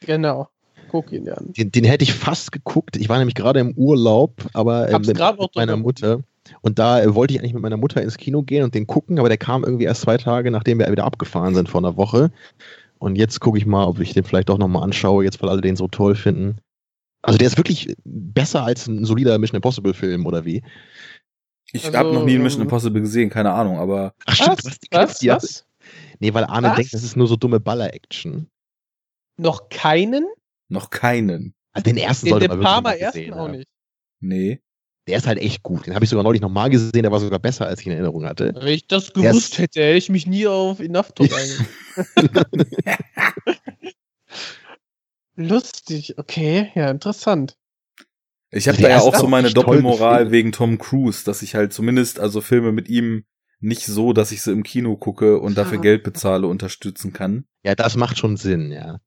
Genau. 0.00 0.48
Guck 0.90 1.10
ihn 1.12 1.24
dir 1.24 1.38
an. 1.38 1.52
Den, 1.54 1.72
den 1.72 1.84
hätte 1.84 2.04
ich 2.04 2.12
fast 2.12 2.52
geguckt. 2.52 2.96
Ich 2.96 3.08
war 3.08 3.18
nämlich 3.18 3.34
gerade 3.34 3.60
im 3.60 3.72
Urlaub, 3.76 4.44
aber 4.52 4.88
äh, 4.88 4.92
mit, 4.98 5.06
mit 5.08 5.18
meiner. 5.56 5.76
Mutter. 5.76 6.20
Und 6.60 6.78
da 6.78 7.02
äh, 7.02 7.14
wollte 7.14 7.32
ich 7.34 7.40
eigentlich 7.40 7.54
mit 7.54 7.62
meiner 7.62 7.78
Mutter 7.78 8.02
ins 8.02 8.18
Kino 8.18 8.42
gehen 8.42 8.62
und 8.64 8.74
den 8.74 8.86
gucken, 8.86 9.18
aber 9.18 9.28
der 9.28 9.38
kam 9.38 9.64
irgendwie 9.64 9.84
erst 9.84 10.02
zwei 10.02 10.18
Tage, 10.18 10.50
nachdem 10.50 10.78
wir 10.78 10.90
wieder 10.92 11.04
abgefahren 11.04 11.54
sind 11.54 11.68
vor 11.70 11.80
einer 11.80 11.96
Woche. 11.96 12.30
Und 12.98 13.16
jetzt 13.16 13.40
gucke 13.40 13.58
ich 13.58 13.66
mal, 13.66 13.86
ob 13.86 13.98
ich 14.00 14.12
den 14.12 14.24
vielleicht 14.24 14.50
doch 14.50 14.58
nochmal 14.58 14.82
anschaue, 14.82 15.24
jetzt 15.24 15.42
weil 15.42 15.48
alle 15.48 15.62
den 15.62 15.76
so 15.76 15.88
toll 15.88 16.14
finden. 16.14 16.58
Also 17.22 17.38
der 17.38 17.46
ist 17.48 17.56
wirklich 17.56 17.96
besser 18.04 18.62
als 18.64 18.86
ein 18.86 19.04
solider 19.06 19.38
Mission 19.38 19.56
Impossible 19.56 19.94
Film, 19.94 20.26
oder 20.26 20.44
wie? 20.44 20.62
Ich 21.72 21.86
Also, 21.86 21.96
habe 21.98 22.12
noch 22.12 22.24
nie 22.24 22.34
ein 22.36 22.42
Mission 22.42 22.60
ähm, 22.60 22.66
Impossible 22.66 23.00
gesehen, 23.00 23.30
keine 23.30 23.50
Ahnung, 23.52 23.78
aber 23.78 24.12
Ach 24.26 24.38
Was? 24.38 24.48
hast 24.48 24.82
die- 24.84 24.88
Was? 24.92 25.18
die- 25.18 25.28
Was? 25.28 25.64
Nee, 26.24 26.32
weil 26.32 26.44
Arne 26.44 26.68
Was? 26.70 26.76
denkt, 26.76 26.94
das 26.94 27.02
ist 27.02 27.16
nur 27.16 27.26
so 27.26 27.36
dumme 27.36 27.60
Baller-Action. 27.60 28.48
Noch 29.36 29.68
keinen? 29.68 30.26
noch 30.70 30.88
keinen. 30.88 31.54
Also 31.72 31.84
den 31.84 31.98
ersten 31.98 32.26
Den 32.26 32.30
sollte 32.30 32.44
De 32.44 32.48
man 32.48 32.58
wirklich 32.60 32.72
Palma 32.72 32.88
mal 32.90 32.94
ersten 32.96 33.18
gesehen 33.18 33.34
auch 33.34 33.38
haben. 33.40 33.50
nicht. 33.58 33.68
Nee. 34.20 34.60
Der 35.06 35.18
ist 35.18 35.26
halt 35.26 35.38
echt 35.38 35.62
gut. 35.62 35.86
Den 35.86 35.94
habe 35.94 36.04
ich 36.06 36.10
sogar 36.10 36.24
neulich 36.24 36.40
nochmal 36.40 36.70
gesehen, 36.70 37.02
der 37.02 37.12
war 37.12 37.20
sogar 37.20 37.38
besser, 37.38 37.66
als 37.66 37.80
ich 37.80 37.86
in 37.86 37.92
Erinnerung 37.92 38.24
hatte. 38.24 38.54
Wenn 38.54 38.68
ich 38.68 38.86
das 38.86 39.12
gewusst 39.12 39.52
ist- 39.52 39.58
hätte, 39.58 39.82
hätte 39.82 39.98
ich 39.98 40.08
mich 40.08 40.26
nie 40.26 40.46
auf 40.46 40.80
Enough 40.80 41.12
Talk. 41.12 41.28
Lustig, 45.36 46.16
okay, 46.18 46.70
ja, 46.74 46.90
interessant. 46.90 47.56
Ich 48.50 48.68
habe 48.68 48.80
da 48.80 48.88
ja 48.88 49.00
auch 49.00 49.16
so 49.16 49.26
meine 49.26 49.52
Doppelmoral 49.52 50.30
wegen 50.30 50.52
Tom 50.52 50.78
Cruise, 50.78 51.24
dass 51.24 51.42
ich 51.42 51.54
halt 51.56 51.72
zumindest 51.72 52.20
also 52.20 52.40
Filme 52.40 52.70
mit 52.72 52.88
ihm 52.88 53.24
nicht 53.60 53.86
so, 53.86 54.12
dass 54.12 54.32
ich 54.32 54.42
sie 54.42 54.52
im 54.52 54.62
Kino 54.62 54.96
gucke 54.96 55.38
und 55.38 55.56
dafür. 55.56 55.80
Geld 55.80 56.02
bezahle, 56.02 56.46
unterstützen 56.46 57.12
kann. 57.12 57.46
Ja, 57.64 57.74
das 57.74 57.96
macht 57.96 58.18
schon 58.18 58.36
Sinn, 58.36 58.70
ja. 58.70 59.00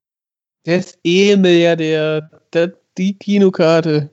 Der 0.65 0.79
ist 0.79 0.99
eh 1.03 1.36
Milliardär. 1.38 2.29
Der, 2.53 2.73
die 2.97 3.17
Kinokarte. 3.17 4.12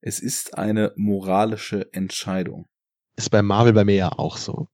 Es 0.00 0.20
ist 0.20 0.56
eine 0.56 0.92
moralische 0.96 1.92
Entscheidung. 1.92 2.66
Ist 3.16 3.30
bei 3.30 3.42
Marvel 3.42 3.72
bei 3.72 3.84
mir 3.84 3.96
ja 3.96 4.12
auch 4.12 4.36
so. 4.36 4.68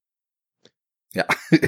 Ja. 1.14 1.26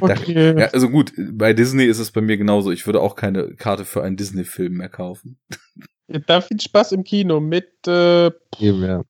Okay. 0.00 0.58
ja, 0.58 0.66
also 0.68 0.88
gut, 0.88 1.12
bei 1.16 1.52
Disney 1.52 1.84
ist 1.84 1.98
es 1.98 2.10
bei 2.10 2.20
mir 2.20 2.36
genauso. 2.36 2.70
Ich 2.72 2.86
würde 2.86 3.00
auch 3.00 3.14
keine 3.14 3.54
Karte 3.54 3.84
für 3.84 4.02
einen 4.02 4.16
Disney-Film 4.16 4.74
mehr 4.74 4.88
kaufen. 4.88 5.38
Da 6.26 6.40
viel 6.40 6.60
Spaß 6.60 6.90
im 6.90 7.04
Kino 7.04 7.38
mit 7.38 7.86
äh, 7.86 8.32
Eben, 8.58 8.82
ja. 8.82 9.04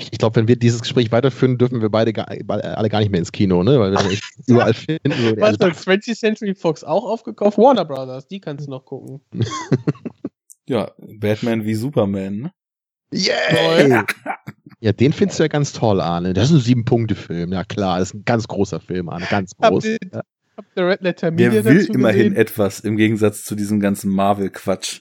Ich, 0.00 0.12
ich 0.12 0.18
glaube, 0.18 0.36
wenn 0.36 0.46
wir 0.48 0.56
dieses 0.56 0.80
Gespräch 0.80 1.10
weiterführen, 1.10 1.58
dürfen 1.58 1.82
wir 1.82 1.88
beide 1.90 2.12
gar, 2.12 2.28
alle 2.28 2.88
gar 2.88 3.00
nicht 3.00 3.10
mehr 3.10 3.18
ins 3.18 3.32
Kino, 3.32 3.62
ne? 3.64 3.78
Weil 3.80 3.92
wir 3.92 4.18
überall 4.46 4.72
finden. 4.72 5.10
So, 5.10 5.36
was 5.36 5.58
also, 5.60 5.66
hat 5.66 5.74
20th 5.74 6.16
Century 6.18 6.54
Fox 6.54 6.84
auch 6.84 7.04
aufgekauft? 7.04 7.58
Warner 7.58 7.84
Brothers, 7.84 8.28
die 8.28 8.40
kannst 8.40 8.66
du 8.66 8.70
noch 8.70 8.84
gucken. 8.84 9.20
Ja, 10.68 10.90
Batman 10.98 11.64
wie 11.64 11.74
Superman, 11.74 12.36
ne? 12.40 12.52
Yay! 13.10 14.02
Ja, 14.80 14.92
den 14.92 15.14
findest 15.14 15.38
du 15.38 15.44
ja 15.44 15.48
ganz 15.48 15.72
toll, 15.72 15.98
Arne. 15.98 16.34
Das 16.34 16.50
ist 16.50 16.56
ein 16.56 16.60
Sieben-Punkte-Film. 16.60 17.54
Ja, 17.54 17.64
klar, 17.64 17.98
das 17.98 18.08
ist 18.10 18.14
ein 18.16 18.24
ganz 18.26 18.46
großer 18.46 18.78
Film, 18.78 19.08
Arne. 19.08 19.26
Ganz 19.30 19.52
groß. 19.56 19.84
Habt 19.84 19.86
ihr, 19.86 19.98
Ja. 20.12 20.20
habt 20.58 20.68
ihr 20.76 20.86
Red 20.86 21.00
Letter 21.00 21.30
Media 21.30 21.50
Der 21.50 21.64
will 21.64 21.78
dazu 21.80 21.92
immerhin 21.94 22.18
gesehen? 22.18 22.36
etwas 22.36 22.80
im 22.80 22.96
Gegensatz 22.98 23.44
zu 23.44 23.54
diesem 23.54 23.80
ganzen 23.80 24.10
Marvel-Quatsch. 24.12 25.00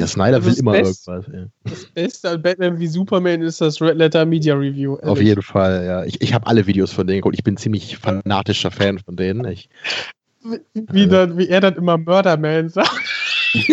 Ja, 0.00 0.06
Snyder 0.06 0.42
will 0.44 0.50
Das 0.50 0.58
immer 0.60 0.72
Best- 0.72 1.08
irgendwas. 1.08 1.34
Ja. 1.34 1.46
Das 1.64 1.84
Beste 1.86 2.30
an 2.30 2.42
Batman 2.42 2.78
wie 2.78 2.86
Superman 2.86 3.42
ist 3.42 3.60
das 3.60 3.80
Red 3.80 3.96
Letter 3.96 4.24
Media 4.26 4.54
Review. 4.54 4.96
Auf 4.98 5.20
jeden 5.20 5.42
Fall, 5.42 5.84
ja. 5.84 6.04
Ich, 6.04 6.20
ich 6.20 6.34
habe 6.34 6.46
alle 6.46 6.66
Videos 6.66 6.92
von 6.92 7.06
denen 7.06 7.18
geguckt. 7.20 7.36
Ich 7.36 7.44
bin 7.44 7.56
ziemlich 7.56 7.98
fanatischer 7.98 8.70
Fan 8.70 8.98
von 8.98 9.16
denen. 9.16 9.44
Ich, 9.46 9.68
Wie, 10.42 10.60
wie, 10.74 11.06
dann, 11.08 11.36
wie 11.38 11.48
er 11.48 11.60
dann 11.60 11.74
immer 11.76 11.98
Murderman 11.98 12.68
sagt. 12.68 12.90
ich 13.54 13.66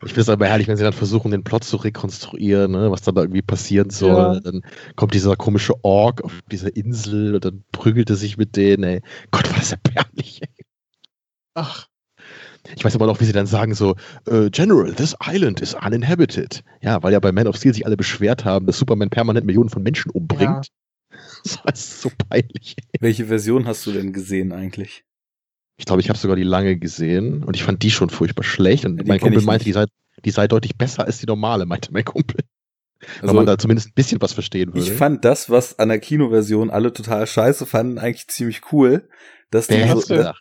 finde 0.00 0.20
es 0.22 0.28
aber 0.28 0.46
herrlich, 0.46 0.66
wenn 0.68 0.76
sie 0.76 0.82
dann 0.82 0.92
versuchen, 0.92 1.30
den 1.30 1.44
Plot 1.44 1.62
zu 1.64 1.76
rekonstruieren, 1.76 2.72
ne, 2.72 2.90
was 2.90 3.02
dann 3.02 3.14
da 3.14 3.22
irgendwie 3.22 3.42
passieren 3.42 3.90
soll. 3.90 4.34
Ja. 4.34 4.40
Dann 4.40 4.62
kommt 4.96 5.14
dieser 5.14 5.36
komische 5.36 5.74
Ork 5.84 6.22
auf 6.24 6.40
dieser 6.50 6.74
Insel 6.74 7.36
und 7.36 7.44
dann 7.44 7.62
prügelt 7.70 8.10
er 8.10 8.16
sich 8.16 8.36
mit 8.36 8.56
denen, 8.56 8.82
ey. 8.82 9.00
Gott, 9.30 9.48
war 9.50 9.58
das 9.58 9.72
erbärmlich, 9.72 10.42
ey. 10.42 10.64
Ach, 11.54 11.86
Ich 12.76 12.84
weiß 12.84 12.94
aber 12.94 13.06
noch, 13.06 13.20
wie 13.20 13.24
sie 13.24 13.32
dann 13.32 13.46
sagen 13.46 13.74
so, 13.74 13.96
äh, 14.26 14.50
General, 14.50 14.92
this 14.92 15.16
island 15.24 15.60
is 15.60 15.74
uninhabited. 15.74 16.62
Ja, 16.80 17.02
weil 17.02 17.12
ja 17.12 17.20
bei 17.20 17.32
Man 17.32 17.46
of 17.46 17.56
Steel 17.56 17.74
sich 17.74 17.86
alle 17.86 17.96
beschwert 17.96 18.44
haben, 18.44 18.66
dass 18.66 18.78
Superman 18.78 19.10
permanent 19.10 19.46
Millionen 19.46 19.68
von 19.68 19.82
Menschen 19.82 20.10
umbringt. 20.10 20.68
Das 21.64 21.80
ist 21.80 22.00
so 22.00 22.10
peinlich. 22.28 22.76
Welche 23.00 23.26
Version 23.26 23.66
hast 23.66 23.84
du 23.86 23.92
denn 23.92 24.12
gesehen 24.12 24.52
eigentlich? 24.52 25.04
Ich 25.76 25.84
glaube, 25.84 26.00
ich 26.00 26.08
habe 26.08 26.18
sogar 26.18 26.36
die 26.36 26.44
lange 26.44 26.76
gesehen 26.76 27.42
und 27.42 27.56
ich 27.56 27.64
fand 27.64 27.82
die 27.82 27.90
schon 27.90 28.10
furchtbar 28.10 28.44
schlecht. 28.44 28.84
Und 28.84 28.96
Ja, 28.98 29.02
die 29.02 29.08
mein 29.08 29.20
Kumpel 29.20 29.42
meinte, 29.42 29.64
die 29.64 29.72
sei, 29.72 29.86
die 30.24 30.30
sei 30.30 30.46
deutlich 30.46 30.76
besser 30.76 31.04
als 31.04 31.18
die 31.18 31.26
normale, 31.26 31.66
meinte 31.66 31.92
mein 31.92 32.04
Kumpel. 32.04 32.38
Also, 33.16 33.28
Weil 33.28 33.34
man 33.34 33.46
da 33.46 33.58
zumindest 33.58 33.88
ein 33.88 33.94
bisschen 33.94 34.22
was 34.22 34.32
verstehen 34.32 34.72
würde. 34.72 34.86
ich 34.86 34.92
fand 34.92 35.24
das, 35.24 35.50
was 35.50 35.78
an 35.78 35.88
der 35.88 35.98
Kinoversion 35.98 36.70
alle 36.70 36.92
total 36.92 37.26
scheiße 37.26 37.66
fanden, 37.66 37.98
eigentlich 37.98 38.28
ziemlich 38.28 38.60
cool. 38.72 39.08
Dass 39.50 39.66
die, 39.66 39.74
Wer 39.74 39.96
so? 39.96 40.14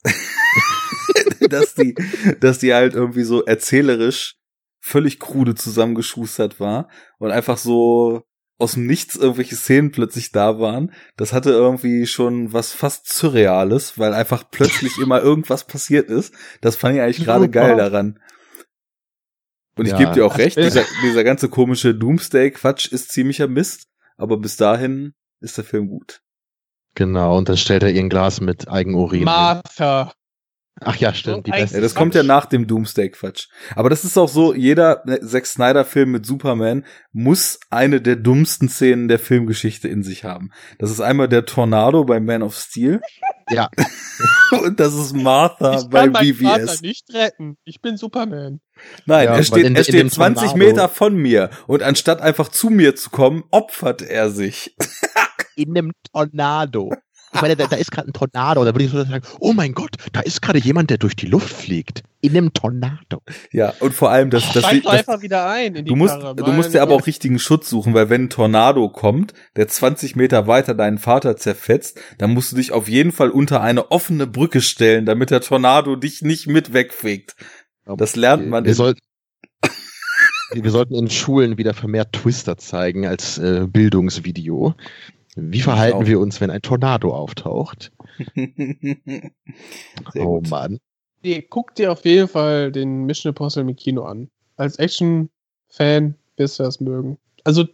dass 1.51 1.73
die, 1.75 1.95
dass 2.39 2.59
die 2.59 2.73
halt 2.73 2.93
irgendwie 2.95 3.23
so 3.23 3.43
erzählerisch 3.43 4.35
völlig 4.79 5.19
krude 5.19 5.53
zusammengeschustert 5.55 6.59
war 6.59 6.89
und 7.19 7.31
einfach 7.31 7.57
so 7.57 8.23
aus 8.57 8.73
dem 8.73 8.85
Nichts 8.85 9.15
irgendwelche 9.15 9.55
Szenen 9.55 9.91
plötzlich 9.91 10.31
da 10.31 10.59
waren. 10.59 10.91
Das 11.17 11.33
hatte 11.33 11.49
irgendwie 11.49 12.05
schon 12.05 12.53
was 12.53 12.71
fast 12.73 13.11
Surreales, 13.11 13.97
weil 13.97 14.13
einfach 14.13 14.43
plötzlich 14.51 14.97
immer 14.99 15.19
irgendwas 15.21 15.65
passiert 15.65 16.09
ist. 16.09 16.33
Das 16.61 16.75
fand 16.75 16.95
ich 16.95 17.01
eigentlich 17.01 17.23
gerade 17.23 17.49
geil 17.49 17.75
daran. 17.75 18.19
Und 19.77 19.85
ich 19.85 19.91
Ja. 19.93 19.97
gebe 19.97 20.11
dir 20.11 20.25
auch 20.25 20.37
recht, 20.37 20.57
dieser, 20.57 20.83
dieser 21.03 21.23
ganze 21.23 21.49
komische 21.49 21.95
Doomsday-Quatsch 21.95 22.91
ist 22.91 23.11
ziemlicher 23.11 23.47
Mist, 23.47 23.87
aber 24.17 24.37
bis 24.37 24.57
dahin 24.57 25.13
ist 25.39 25.57
der 25.57 25.63
Film 25.63 25.87
gut. 25.87 26.21
Genau, 26.93 27.37
und 27.37 27.49
dann 27.49 27.57
stellt 27.57 27.81
er 27.83 27.89
ihr 27.91 28.01
ein 28.01 28.09
Glas 28.09 28.41
mit 28.41 28.67
Eigenurin. 28.67 29.19
hin. 29.19 29.25
Martha. 29.25 30.13
Ach 30.79 30.95
ja, 30.95 31.13
stimmt. 31.13 31.45
Die 31.45 31.51
beste. 31.51 31.75
Ja, 31.77 31.81
das 31.81 31.93
kommt 31.93 32.15
ja 32.15 32.23
nach 32.23 32.45
dem 32.47 32.65
Doomsday-Quatsch. 32.65 33.47
Aber 33.75 33.89
das 33.89 34.03
ist 34.03 34.17
auch 34.17 34.29
so, 34.29 34.53
jeder 34.55 35.03
ne, 35.05 35.19
Zack 35.21 35.45
Snyder-Film 35.45 36.11
mit 36.11 36.25
Superman 36.25 36.85
muss 37.11 37.59
eine 37.69 38.01
der 38.01 38.15
dummsten 38.15 38.67
Szenen 38.69 39.07
der 39.07 39.19
Filmgeschichte 39.19 39.87
in 39.87 40.01
sich 40.01 40.23
haben. 40.23 40.49
Das 40.79 40.89
ist 40.89 40.99
einmal 41.01 41.27
der 41.27 41.45
Tornado 41.45 42.03
bei 42.05 42.19
Man 42.19 42.41
of 42.41 42.55
Steel. 42.57 43.01
Ja. 43.51 43.69
Und 44.63 44.79
das 44.79 44.93
ist 44.95 45.13
Martha 45.13 45.79
Ich 45.81 45.89
bei 45.89 46.03
kann 46.03 46.11
meinen 46.13 46.33
Vater 46.35 46.59
BVS. 46.65 46.81
nicht 46.81 47.13
retten. 47.13 47.57
Ich 47.63 47.81
bin 47.81 47.97
Superman. 47.97 48.61
Nein, 49.05 49.25
Ja, 49.25 49.35
er 49.35 49.43
steht, 49.43 49.65
in- 49.65 49.75
er 49.75 49.83
steht 49.83 49.95
dem 49.99 50.09
20 50.09 50.51
Tornado- 50.51 50.57
Meter 50.57 50.89
von 50.89 51.15
mir. 51.15 51.49
Und 51.67 51.83
anstatt 51.83 52.21
einfach 52.21 52.47
zu 52.47 52.69
mir 52.69 52.95
zu 52.95 53.09
kommen, 53.11 53.43
opfert 53.51 54.01
er 54.01 54.31
sich. 54.31 54.75
in 55.55 55.77
einem 55.77 55.91
Tornado. 56.11 56.91
Ich 57.33 57.41
meine, 57.41 57.55
da, 57.55 57.65
da 57.67 57.77
ist 57.77 57.91
gerade 57.91 58.09
ein 58.09 58.13
Tornado. 58.13 58.63
Da 58.65 58.73
würde 58.73 58.83
ich 58.83 58.91
so 58.91 59.03
sagen, 59.03 59.23
oh 59.39 59.53
mein 59.53 59.73
Gott, 59.73 59.91
da 60.11 60.19
ist 60.19 60.41
gerade 60.41 60.59
jemand, 60.59 60.89
der 60.89 60.97
durch 60.97 61.15
die 61.15 61.27
Luft 61.27 61.53
fliegt. 61.53 62.03
In 62.19 62.37
einem 62.37 62.53
Tornado. 62.53 63.21
Ja, 63.51 63.73
und 63.79 63.93
vor 63.93 64.11
allem, 64.11 64.29
dass, 64.29 64.51
dass, 64.51 64.63
Steig 64.63 64.83
das, 64.83 64.91
doch 64.91 64.91
einfach 64.91 65.21
wieder 65.21 65.49
ein 65.49 65.75
in 65.75 65.85
die 65.85 65.89
Du 65.89 65.95
musst, 65.95 66.19
Karre. 66.19 66.35
du 66.35 66.51
musst 66.51 66.73
dir 66.73 66.81
aber 66.81 66.93
auch 66.93 67.07
richtigen 67.07 67.39
Schutz 67.39 67.69
suchen, 67.69 67.93
weil 67.93 68.09
wenn 68.09 68.25
ein 68.25 68.29
Tornado 68.29 68.89
kommt, 68.89 69.33
der 69.55 69.67
20 69.67 70.15
Meter 70.15 70.45
weiter 70.45 70.75
deinen 70.75 70.99
Vater 70.99 71.35
zerfetzt, 71.37 71.99
dann 72.17 72.33
musst 72.33 72.51
du 72.51 72.57
dich 72.57 72.73
auf 72.73 72.87
jeden 72.87 73.11
Fall 73.11 73.31
unter 73.31 73.61
eine 73.61 73.91
offene 73.91 74.27
Brücke 74.27 74.61
stellen, 74.61 75.05
damit 75.05 75.31
der 75.31 75.41
Tornado 75.41 75.95
dich 75.95 76.21
nicht 76.21 76.47
mit 76.47 76.73
wegfegt. 76.73 77.35
Das 77.85 78.15
lernt 78.15 78.47
man 78.47 78.65
Wir 78.65 78.75
sollten, 78.75 78.99
wir 80.53 80.71
sollten 80.71 80.93
in 80.93 81.09
Schulen 81.09 81.57
wieder 81.57 81.73
vermehrt 81.73 82.13
Twister 82.13 82.57
zeigen 82.57 83.07
als 83.07 83.37
äh, 83.39 83.65
Bildungsvideo. 83.67 84.75
Wie 85.35 85.61
verhalten 85.61 86.05
wir 86.05 86.19
uns, 86.19 86.41
wenn 86.41 86.49
ein 86.49 86.61
Tornado 86.61 87.13
auftaucht? 87.13 87.91
Sehr 88.35 89.31
oh 90.27 90.39
gut. 90.39 90.49
Mann. 90.49 90.77
Nee, 91.23 91.41
guck 91.41 91.75
dir 91.75 91.91
auf 91.91 92.03
jeden 92.05 92.27
Fall 92.27 92.71
den 92.71 93.05
Mission 93.05 93.29
Impossible 93.29 93.69
im 93.69 93.75
Kino 93.75 94.03
an. 94.03 94.29
Als 94.57 94.77
Action-Fan 94.77 96.15
wirst 96.37 96.59
du 96.59 96.63
das 96.63 96.79
mögen. 96.79 97.17
Also, 97.43 97.65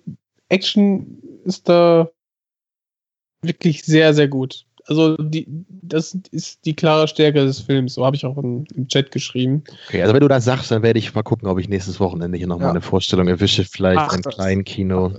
Action 0.50 1.22
ist 1.46 1.67
da 1.67 2.10
wirklich 3.41 3.84
sehr, 3.84 4.13
sehr 4.13 4.28
gut. 4.28 4.65
Also, 4.86 5.17
die, 5.17 5.46
das 5.70 6.17
ist 6.32 6.65
die 6.65 6.76
klare 6.76 7.08
Stärke 7.08 7.43
des 7.46 7.60
Films. 7.60 7.96
So 7.96 8.06
habe 8.06 8.15
ich 8.15 8.26
auch 8.26 8.38
in, 8.38 8.65
im 8.76 8.88
Chat 8.88 9.12
geschrieben. 9.12 9.63
Okay, 9.88 10.02
also 10.02 10.13
wenn 10.13 10.22
du 10.22 10.28
das 10.30 10.46
sagst, 10.46 10.72
dann 10.72 10.84
werde 10.84 11.00
ich 11.00 11.13
mal 11.13 11.24
gucken, 11.24 11.48
ob 11.48 11.60
ich 11.60 11.67
nächstes 11.67 12.00
Wochenende 12.00 12.38
hier 12.38 12.48
nochmal 12.48 12.67
Ja. 12.67 12.72
eine 12.72 12.82
Vorstellung 12.82 13.28
erwische. 13.28 13.65
Vielleicht 13.65 14.00
Ach, 14.00 14.13
ein 14.13 14.22
das- 14.22 14.36
kleinen 14.36 14.63
Kino. 14.63 15.13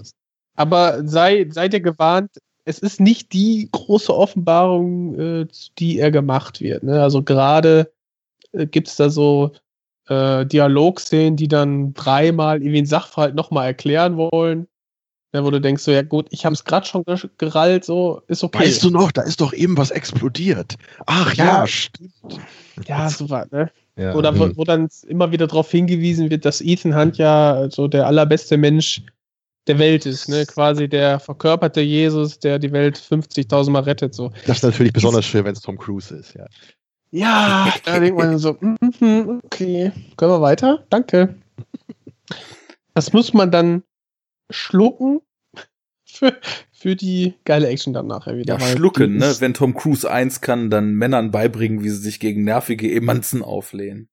Aber 0.59 1.07
sei, 1.07 1.47
seid 1.51 1.73
ihr 1.73 1.81
gewarnt, 1.81 2.31
es 2.65 2.79
ist 2.81 3.01
nicht 3.01 3.33
die 3.33 3.69
große 3.73 4.15
Offenbarung, 4.15 5.19
äh, 5.19 5.49
zu 5.49 5.71
die 5.79 5.99
er 5.99 6.11
gemacht 6.11 6.61
wird. 6.61 6.83
Ne? 6.83 7.01
Also 7.03 7.23
gerade 7.23 7.91
äh, 8.53 8.67
gibt 8.67 8.89
es 8.89 8.97
da 8.97 9.09
so 9.09 9.53
äh, 10.09 10.45
Dialogszenen, 10.45 11.37
die 11.37 11.49
dann 11.49 11.95
dreimal 11.95 12.59
irgendwie 12.61 12.79
einen 12.79 12.87
Sachverhalt 12.87 13.35
nochmal 13.35 13.67
erklären 13.67 14.17
wollen. 14.17 14.67
Ja, 15.35 15.45
wo 15.45 15.51
du 15.51 15.61
denkst 15.61 15.83
so, 15.83 15.91
ja 15.91 16.01
gut, 16.03 16.27
ich 16.31 16.47
habe 16.47 16.55
es 16.55 16.65
gerade 16.65 16.87
schon 16.87 17.03
ger- 17.05 17.29
gerallt, 17.37 17.85
so 17.85 18.23
ist 18.29 18.43
okay. 18.43 18.61
Weißt 18.61 18.83
du 18.83 18.91
noch, 18.91 19.13
da 19.13 19.23
ist 19.23 19.41
doch 19.43 19.53
eben 19.53 19.77
was 19.77 19.91
explodiert. 19.91 20.77
Ach 21.05 21.35
ja, 21.35 21.45
Ja. 21.61 21.67
stimmt. 21.67 22.13
ja, 22.87 23.11
so 23.11 23.29
was, 23.29 23.51
ne? 23.51 23.71
Ja, 23.97 24.15
Oder 24.15 24.39
wo, 24.39 24.45
hm. 24.45 24.57
wo 24.57 24.65
dann 24.65 24.89
immer 25.07 25.31
wieder 25.31 25.47
darauf 25.47 25.71
hingewiesen 25.71 26.31
wird, 26.31 26.45
dass 26.47 26.61
Ethan 26.63 26.97
Hunt 26.97 27.19
ja 27.19 27.69
so 27.71 27.89
der 27.89 28.07
allerbeste 28.07 28.57
Mensch 28.57 29.03
der 29.69 29.79
Welt 29.79 30.07
ist, 30.07 30.29
ne? 30.29 30.47
Quasi 30.47 30.89
der 30.89 31.21
verkörperte 31.21 31.81
Jesus, 31.81 32.39
der 32.39 32.59
die 32.59 32.73
Welt 32.73 32.99
50.000 32.99 33.71
Mal 33.71 33.83
rettet, 33.83 34.15
so. 34.15 34.33
Das 34.47 34.59
ist 34.59 34.63
natürlich 34.63 34.93
besonders 34.93 35.27
schön, 35.27 35.45
wenn 35.45 35.53
es 35.53 35.61
Tom 35.61 35.79
Cruise 35.79 36.15
ist, 36.15 36.35
ja. 36.35 36.47
Ja, 37.11 37.73
da 37.85 38.01
denkt 38.01 38.19
man 38.19 38.39
so, 38.39 38.57
mhm, 38.61 39.41
okay, 39.45 39.93
können 40.17 40.33
wir 40.33 40.41
weiter? 40.41 40.85
Danke. 40.91 41.37
Das 42.95 43.13
muss 43.13 43.33
man 43.33 43.51
dann 43.51 43.83
schlucken 44.51 45.21
für, 46.05 46.37
für 46.73 46.97
die 46.97 47.35
geile 47.45 47.69
Action 47.69 47.93
dann 47.93 48.09
nachher 48.09 48.37
wieder. 48.37 48.59
Ja, 48.59 48.67
schlucken, 48.67 49.17
ne? 49.17 49.35
Wenn 49.39 49.55
Tom 49.55 49.75
Cruise 49.75 50.11
eins 50.11 50.41
kann, 50.41 50.69
dann 50.69 50.95
Männern 50.95 51.31
beibringen, 51.31 51.83
wie 51.83 51.91
sie 51.91 51.97
sich 51.97 52.21
gegen 52.21 52.45
nervige 52.45 52.93
Emanzen 52.93 53.43
auflehnen. 53.43 54.09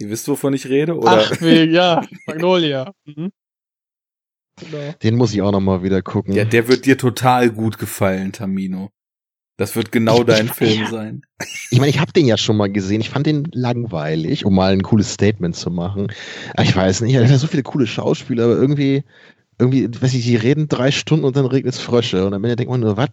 Ihr 0.00 0.10
wisst, 0.10 0.28
wovon 0.28 0.54
ich 0.54 0.68
rede? 0.68 0.96
Oder? 0.96 1.28
Ach, 1.30 1.40
ja, 1.40 2.06
Magnolia. 2.26 2.92
Mhm. 3.04 3.32
Genau. 4.60 4.94
Den 5.02 5.16
muss 5.16 5.32
ich 5.32 5.42
auch 5.42 5.52
nochmal 5.52 5.82
wieder 5.82 6.02
gucken. 6.02 6.34
Ja, 6.34 6.44
der 6.44 6.68
wird 6.68 6.86
dir 6.86 6.98
total 6.98 7.50
gut 7.50 7.78
gefallen, 7.78 8.32
Tamino. 8.32 8.90
Das 9.56 9.74
wird 9.74 9.90
genau 9.90 10.20
Ich- 10.20 10.26
dein 10.26 10.46
ich- 10.46 10.52
Film 10.52 10.80
ja. 10.82 10.88
sein. 10.90 11.22
Ich 11.70 11.78
meine, 11.78 11.90
ich 11.90 11.98
habe 12.00 12.12
den 12.12 12.26
ja 12.26 12.36
schon 12.36 12.56
mal 12.56 12.70
gesehen. 12.70 13.00
Ich 13.00 13.10
fand 13.10 13.26
den 13.26 13.48
langweilig, 13.52 14.44
um 14.44 14.54
mal 14.54 14.72
ein 14.72 14.82
cooles 14.82 15.12
Statement 15.14 15.56
zu 15.56 15.70
machen. 15.70 16.08
Aber 16.54 16.62
ich 16.62 16.74
weiß 16.76 17.00
nicht, 17.00 17.14
er 17.14 17.28
hat 17.28 17.38
so 17.40 17.46
viele 17.48 17.64
coole 17.64 17.86
Schauspieler, 17.86 18.44
aber 18.44 18.56
irgendwie 18.56 19.02
irgendwie, 19.60 19.88
weiß 20.00 20.14
ich, 20.14 20.24
die 20.24 20.36
reden 20.36 20.68
drei 20.68 20.92
Stunden 20.92 21.24
und 21.24 21.34
dann 21.36 21.46
regnet 21.46 21.74
es 21.74 21.80
Frösche. 21.80 22.24
Und 22.24 22.32
am 22.34 22.44
Ende 22.44 22.54
denkt 22.54 22.70
man 22.70 22.80
nur, 22.80 22.96
was? 22.96 23.08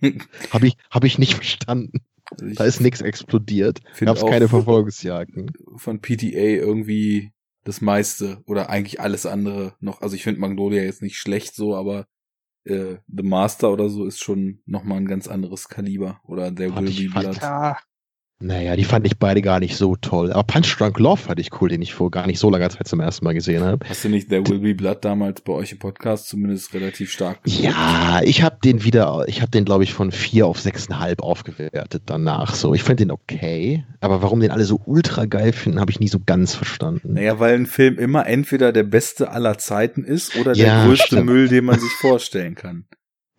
Habe 0.52 0.68
ich, 0.68 0.76
hab 0.88 1.02
ich 1.02 1.18
nicht 1.18 1.34
verstanden. 1.34 1.98
Also 2.30 2.46
ich 2.46 2.56
Da 2.56 2.64
ist 2.64 2.80
nichts 2.80 3.00
explodiert. 3.00 3.80
Gab's 3.98 4.22
auch 4.22 4.30
keine 4.30 4.46
Verfolgungsjagden. 4.48 5.50
Von 5.76 6.00
PTA 6.00 6.38
irgendwie 6.38 7.32
das 7.64 7.80
meiste 7.80 8.42
oder 8.46 8.70
eigentlich 8.70 9.00
alles 9.00 9.26
andere 9.26 9.74
noch. 9.80 10.00
Also 10.00 10.16
ich 10.16 10.22
finde 10.22 10.40
Magnolia 10.40 10.82
jetzt 10.82 11.02
nicht 11.02 11.18
schlecht 11.18 11.54
so, 11.54 11.74
aber 11.76 12.06
äh, 12.64 12.96
The 13.06 13.22
Master 13.22 13.70
oder 13.72 13.88
so 13.88 14.06
ist 14.06 14.20
schon 14.20 14.62
noch 14.66 14.84
mal 14.84 14.96
ein 14.96 15.06
ganz 15.06 15.28
anderes 15.28 15.68
Kaliber. 15.68 16.20
Oder 16.24 16.50
Fand 16.72 16.88
Will 16.88 17.08
Be 17.08 17.20
Blood. 17.20 17.36
Ja, 17.36 17.78
Naja, 18.42 18.74
die 18.74 18.84
fand 18.84 19.06
ich 19.06 19.18
beide 19.18 19.42
gar 19.42 19.60
nicht 19.60 19.76
so 19.76 19.96
toll. 19.96 20.32
Aber 20.32 20.44
Punch 20.44 20.74
Drunk 20.78 20.98
Love 20.98 21.18
fand 21.18 21.38
ich 21.40 21.50
cool, 21.60 21.68
den 21.68 21.82
ich 21.82 21.92
vor 21.92 22.10
gar 22.10 22.26
nicht 22.26 22.38
so 22.38 22.48
langer 22.48 22.70
Zeit 22.70 22.88
zum 22.88 22.98
ersten 23.00 23.24
Mal 23.26 23.34
gesehen 23.34 23.62
habe. 23.62 23.86
Hast 23.86 24.02
du 24.04 24.08
nicht 24.08 24.30
There 24.30 24.46
Will 24.48 24.60
Be 24.60 24.74
Blood 24.74 25.04
damals 25.04 25.42
bei 25.42 25.52
euch 25.52 25.72
im 25.72 25.78
Podcast 25.78 26.26
zumindest 26.28 26.72
relativ 26.72 27.12
stark 27.12 27.42
geguckt? 27.44 27.62
Ja, 27.62 28.22
ich 28.24 28.42
habe 28.42 28.56
den 28.64 28.82
wieder, 28.82 29.24
ich 29.26 29.42
habe 29.42 29.50
den 29.50 29.66
glaube 29.66 29.84
ich 29.84 29.92
von 29.92 30.10
vier 30.10 30.46
auf 30.46 30.58
sechseinhalb 30.58 31.22
aufgewertet 31.22 32.04
danach. 32.06 32.54
So, 32.54 32.72
ich 32.72 32.82
fand 32.82 32.98
den 33.00 33.10
okay, 33.10 33.84
aber 34.00 34.22
warum 34.22 34.40
den 34.40 34.50
alle 34.52 34.64
so 34.64 34.80
ultra 34.86 35.26
geil 35.26 35.52
finden, 35.52 35.78
habe 35.78 35.90
ich 35.90 36.00
nie 36.00 36.08
so 36.08 36.18
ganz 36.24 36.54
verstanden. 36.54 37.12
Naja, 37.12 37.38
weil 37.40 37.54
ein 37.54 37.66
Film 37.66 37.98
immer 37.98 38.26
entweder 38.26 38.72
der 38.72 38.84
beste 38.84 39.30
aller 39.30 39.58
Zeiten 39.58 40.02
ist 40.02 40.34
oder 40.36 40.54
der 40.54 40.66
Ja, 40.66 40.86
größte 40.86 41.06
stimmt. 41.08 41.26
Müll, 41.26 41.48
den 41.48 41.66
man 41.66 41.78
sich 41.78 41.92
vorstellen 42.00 42.54
kann. 42.54 42.86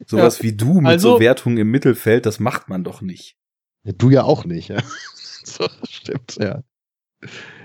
Sowas 0.05 0.43
wie 0.43 0.53
du 0.55 0.75
mit 0.81 0.85
Also- 0.87 1.13
so 1.15 1.19
Wertungen 1.19 1.57
im 1.57 1.71
Mittelfeld, 1.71 2.27
das 2.27 2.39
macht 2.39 2.69
man 2.69 2.83
doch 2.83 3.01
nicht. 3.01 3.35
Du 3.83 4.09
ja 4.09 4.23
auch 4.23 4.45
nicht, 4.45 4.69
ja. 4.69 4.81
so, 5.43 5.67
stimmt, 5.89 6.37
ja. 6.39 6.63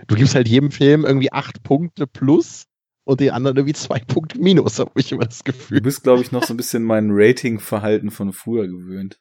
Du 0.06 0.14
gibst 0.16 0.34
halt 0.34 0.48
jedem 0.48 0.70
Film 0.70 1.04
irgendwie 1.04 1.32
acht 1.32 1.62
Punkte 1.62 2.06
plus 2.06 2.64
und 3.04 3.20
den 3.20 3.30
anderen 3.30 3.56
irgendwie 3.56 3.74
zwei 3.74 3.98
Punkte 4.00 4.38
minus, 4.38 4.78
habe 4.78 4.92
ich 4.96 5.12
immer 5.12 5.24
das 5.26 5.38
Du 5.38 5.52
Gefühl. 5.52 5.80
bist, 5.80 6.02
glaube 6.02 6.22
ich, 6.22 6.32
noch 6.32 6.44
so 6.44 6.54
ein 6.54 6.56
bisschen 6.56 6.82
mein 6.82 7.08
Rating-Verhalten 7.10 8.10
von 8.10 8.32
früher 8.32 8.66
gewöhnt. 8.66 9.20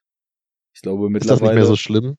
Ich 0.74 0.82
glaube 0.82 1.06
Ist 1.18 1.30
das 1.30 1.40
mittlerweile. 1.40 1.56
nicht 1.56 1.62
mehr 1.62 1.66
so 1.68 1.76
schlimm? 1.76 2.18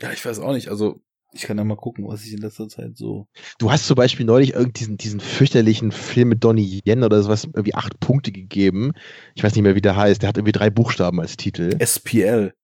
ja, 0.00 0.12
ich 0.12 0.24
weiß 0.24 0.38
auch 0.40 0.52
nicht. 0.52 0.68
Also, 0.68 1.00
ich 1.32 1.42
kann 1.42 1.58
ja 1.58 1.64
mal 1.64 1.76
gucken, 1.76 2.06
was 2.08 2.24
ich 2.24 2.32
in 2.32 2.38
letzter 2.40 2.68
Zeit 2.68 2.96
so. 2.96 3.28
Du 3.58 3.70
hast 3.70 3.86
zum 3.86 3.96
Beispiel 3.96 4.24
neulich 4.26 4.54
irgendwie 4.54 4.72
diesen, 4.72 4.96
diesen 4.96 5.20
fürchterlichen 5.20 5.92
Film 5.92 6.30
mit 6.30 6.42
Donnie 6.42 6.80
Yen 6.86 7.04
oder 7.04 7.22
sowas 7.22 7.44
irgendwie 7.44 7.74
acht 7.74 8.00
Punkte 8.00 8.32
gegeben. 8.32 8.92
Ich 9.34 9.42
weiß 9.44 9.54
nicht 9.54 9.62
mehr, 9.62 9.74
wie 9.74 9.80
der 9.82 9.96
heißt. 9.96 10.22
Der 10.22 10.28
hat 10.30 10.38
irgendwie 10.38 10.52
drei 10.52 10.70
Buchstaben 10.70 11.20
als 11.20 11.36
Titel. 11.36 11.76
SPL. 11.80 12.54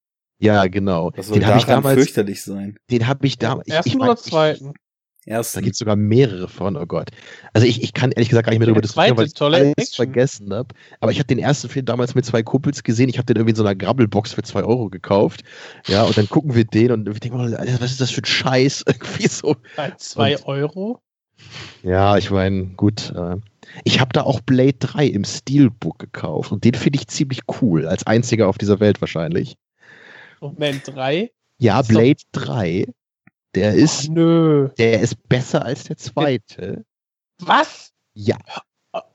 Ja, 0.45 0.67
genau. 0.67 1.13
Was 1.17 1.29
soll 1.29 1.39
Den 1.39 1.47
habe 1.47 1.59
ich 1.59 1.65
damals, 1.65 1.97
fürchterlich 1.97 2.43
sein? 2.43 2.77
den 2.91 3.07
habe 3.07 3.27
ich 3.27 3.39
damals. 3.39 3.67
Ich, 3.69 3.75
ersten 3.75 3.89
ich, 3.91 3.97
oder 3.97 4.07
mein, 4.07 4.17
zweiten? 4.17 4.75
Da 5.27 5.37
Erstens. 5.37 5.63
gibt 5.63 5.73
es 5.73 5.79
sogar 5.79 5.97
mehrere 5.97 6.49
von, 6.49 6.77
oh 6.77 6.85
Gott. 6.85 7.09
Also 7.55 7.67
ich, 7.67 7.83
ich 7.83 7.95
kann 7.95 8.13
ehrlich 8.13 8.29
gesagt 8.29 8.45
gar 8.45 8.51
nicht 8.51 8.59
mehr 8.59 8.67
darüber 8.67 8.83
diskutieren, 8.83 9.17
weil 9.17 9.25
ist 9.25 9.33
ich 9.33 9.39
tolle 9.39 9.57
alles 9.57 9.73
Action. 9.79 9.97
vergessen 9.97 10.53
habe. 10.53 10.75
Aber 11.01 11.13
ich 11.13 11.19
habe 11.19 11.27
den 11.27 11.39
ersten 11.39 11.71
Film 11.71 11.87
damals 11.87 12.15
mit 12.15 12.27
zwei 12.27 12.43
Kumpels 12.43 12.83
gesehen. 12.83 13.09
Ich 13.09 13.17
habe 13.17 13.25
den 13.25 13.37
irgendwie 13.37 13.53
in 13.53 13.57
so 13.57 13.63
einer 13.63 13.75
Grabbelbox 13.75 14.35
für 14.35 14.43
zwei 14.43 14.63
Euro 14.65 14.91
gekauft. 14.91 15.43
Ja, 15.87 16.03
und 16.03 16.17
dann 16.19 16.29
gucken 16.29 16.55
wir 16.55 16.65
den 16.67 16.93
und 16.93 17.07
wir 17.07 17.15
denken, 17.15 17.41
oh, 17.41 17.81
was 17.81 17.91
ist 17.93 18.03
das 18.03 18.11
für 18.11 18.21
ein 18.21 18.27
Scheiß? 18.27 18.85
Irgendwie 18.87 19.29
so. 19.29 19.57
Bei 19.77 19.93
zwei 19.97 20.37
Und- 20.37 20.47
Euro? 20.47 21.01
Ja, 21.83 22.17
ich 22.19 22.31
meine, 22.31 22.67
gut. 22.77 23.13
Äh, 23.17 23.37
ich 23.85 24.01
habe 24.01 24.13
da 24.13 24.23
auch 24.23 24.41
Blade 24.41 24.75
3 24.79 25.07
im 25.07 25.25
Steelbook 25.25 25.99
gekauft 25.99 26.53
und 26.53 26.65
den 26.65 26.75
finde 26.75 26.99
ich 26.99 27.09
ziemlich 27.09 27.41
cool. 27.63 27.87
Als 27.87 28.07
einziger 28.07 28.47
auf 28.49 28.59
dieser 28.59 28.79
Welt 28.79 29.01
wahrscheinlich. 29.01 29.57
Moment, 30.53 30.83
drei? 30.87 31.31
Ja, 31.59 31.81
Ist 31.81 31.91
doch- 31.91 31.95
Blade 31.95 32.23
3, 32.33 32.87
der 33.55 33.75
ist, 33.75 34.05
Ach, 34.11 34.15
nö. 34.15 34.69
der 34.79 35.01
ist 35.01 35.29
besser 35.29 35.65
als 35.65 35.85
der 35.85 35.97
zweite. 35.97 36.85
Was? 37.41 37.93
Ja, 38.15 38.37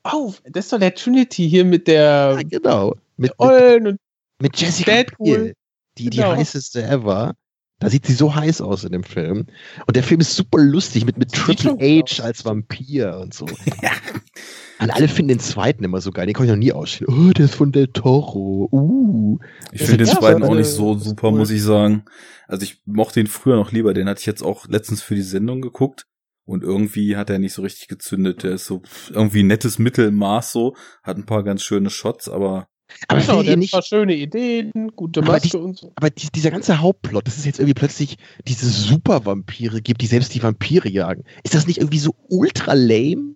Auf, 0.03 0.41
das 0.45 0.65
ist 0.65 0.73
doch 0.73 0.79
der 0.79 0.93
Trinity 0.95 1.49
hier 1.49 1.63
mit 1.65 1.87
der 1.87 2.33
ja 2.37 2.41
genau. 2.43 2.95
Mit, 3.17 3.31
mit, 3.39 3.39
und 3.39 3.97
mit 4.41 4.59
Jessica 4.59 4.91
Deadpool. 4.91 5.37
Biel, 5.37 5.53
die, 5.97 6.09
die 6.09 6.17
Genau. 6.17 6.35
heißeste 6.35 6.83
ever. 6.83 7.33
Da 7.79 7.89
sieht 7.89 8.05
sie 8.05 8.13
so 8.13 8.33
heiß 8.35 8.59
aus 8.59 8.83
in 8.83 8.91
dem 8.91 9.03
Film. 9.03 9.45
Und 9.87 9.95
der 9.95 10.03
Film 10.03 10.19
ist 10.19 10.35
super 10.35 10.59
lustig 10.59 11.05
mit, 11.05 11.17
mit 11.17 11.31
Triple 11.33 11.77
H 11.79 12.03
aus. 12.03 12.19
als 12.19 12.43
Vampir 12.43 13.17
und 13.19 13.33
so. 13.33 13.45
Und 14.81 14.91
alle 14.91 15.07
finden 15.07 15.29
den 15.29 15.39
zweiten 15.39 15.83
immer 15.83 15.99
so 15.99 16.11
geil. 16.11 16.25
Den 16.25 16.33
kann 16.33 16.45
ich 16.45 16.51
noch 16.51 16.57
nie 16.57 16.71
ausstehen. 16.71 17.07
Oh, 17.09 17.31
der 17.31 17.45
ist 17.45 17.55
von 17.55 17.71
Del 17.71 17.87
Toro. 17.87 18.69
Uh. 18.71 19.39
Ich 19.71 19.81
finde 19.81 20.05
den 20.05 20.07
zweiten 20.07 20.43
auch 20.43 20.55
nicht 20.55 20.67
so 20.67 20.97
super, 20.97 21.29
cool. 21.29 21.39
muss 21.39 21.51
ich 21.51 21.61
sagen. 21.61 22.05
Also 22.47 22.63
ich 22.63 22.81
mochte 22.85 23.19
ihn 23.19 23.27
früher 23.27 23.57
noch 23.57 23.71
lieber. 23.71 23.93
Den 23.93 24.07
hatte 24.07 24.21
ich 24.21 24.25
jetzt 24.25 24.41
auch 24.41 24.67
letztens 24.67 25.01
für 25.01 25.15
die 25.15 25.21
Sendung 25.21 25.61
geguckt. 25.61 26.05
Und 26.45 26.63
irgendwie 26.63 27.15
hat 27.15 27.29
er 27.29 27.39
nicht 27.39 27.53
so 27.53 27.61
richtig 27.61 27.89
gezündet. 27.89 28.43
Der 28.43 28.51
ist 28.53 28.65
so 28.65 28.81
irgendwie 29.11 29.43
nettes 29.43 29.79
Mittelmaß 29.79 30.51
so. 30.51 30.75
Hat 31.03 31.17
ein 31.17 31.25
paar 31.25 31.43
ganz 31.43 31.61
schöne 31.61 31.89
Shots, 31.89 32.27
aber 32.29 32.69
Aber 33.07 33.21
genau, 33.21 33.43
der 33.43 33.57
nicht, 33.57 33.73
ein 33.73 33.77
paar 33.77 33.83
schöne 33.83 34.15
Ideen, 34.15 34.71
gute 34.95 35.19
Aber 35.21 35.33
Maske 35.33 35.49
die- 35.49 35.57
und 35.57 35.77
so. 35.77 35.91
aber 35.95 36.09
die, 36.09 36.29
dieser 36.33 36.49
ganze 36.49 36.79
Hauptplot, 36.79 37.27
dass 37.27 37.37
es 37.37 37.45
jetzt 37.45 37.59
irgendwie 37.59 37.75
plötzlich 37.75 38.15
diese 38.47 38.67
Super-Vampire 38.67 39.81
gibt, 39.81 40.01
die 40.01 40.07
selbst 40.07 40.33
die 40.33 40.41
Vampire 40.41 40.89
jagen. 40.89 41.23
Ist 41.43 41.53
das 41.53 41.67
nicht 41.67 41.77
irgendwie 41.77 41.99
so 41.99 42.15
ultra 42.29 42.73
lame? 42.73 43.35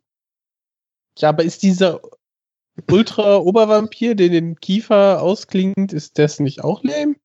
Ja, 1.18 1.30
aber 1.30 1.44
ist 1.44 1.64
dieser 1.64 2.02
Ultra-Obervampir, 2.90 4.16
der 4.16 4.30
den 4.30 4.60
Kiefer 4.60 5.22
ausklingt, 5.22 5.94
ist 5.94 6.18
das 6.18 6.40
nicht 6.40 6.64
auch 6.64 6.84
lame? 6.84 7.16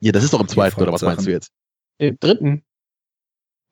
Ja, 0.00 0.12
das 0.12 0.24
ist 0.24 0.34
doch 0.34 0.40
im 0.40 0.48
zweiten, 0.48 0.80
oder 0.80 0.92
was 0.92 1.02
meinst 1.02 1.26
du 1.26 1.30
jetzt? 1.30 1.50
Im 1.98 2.18
dritten. 2.20 2.64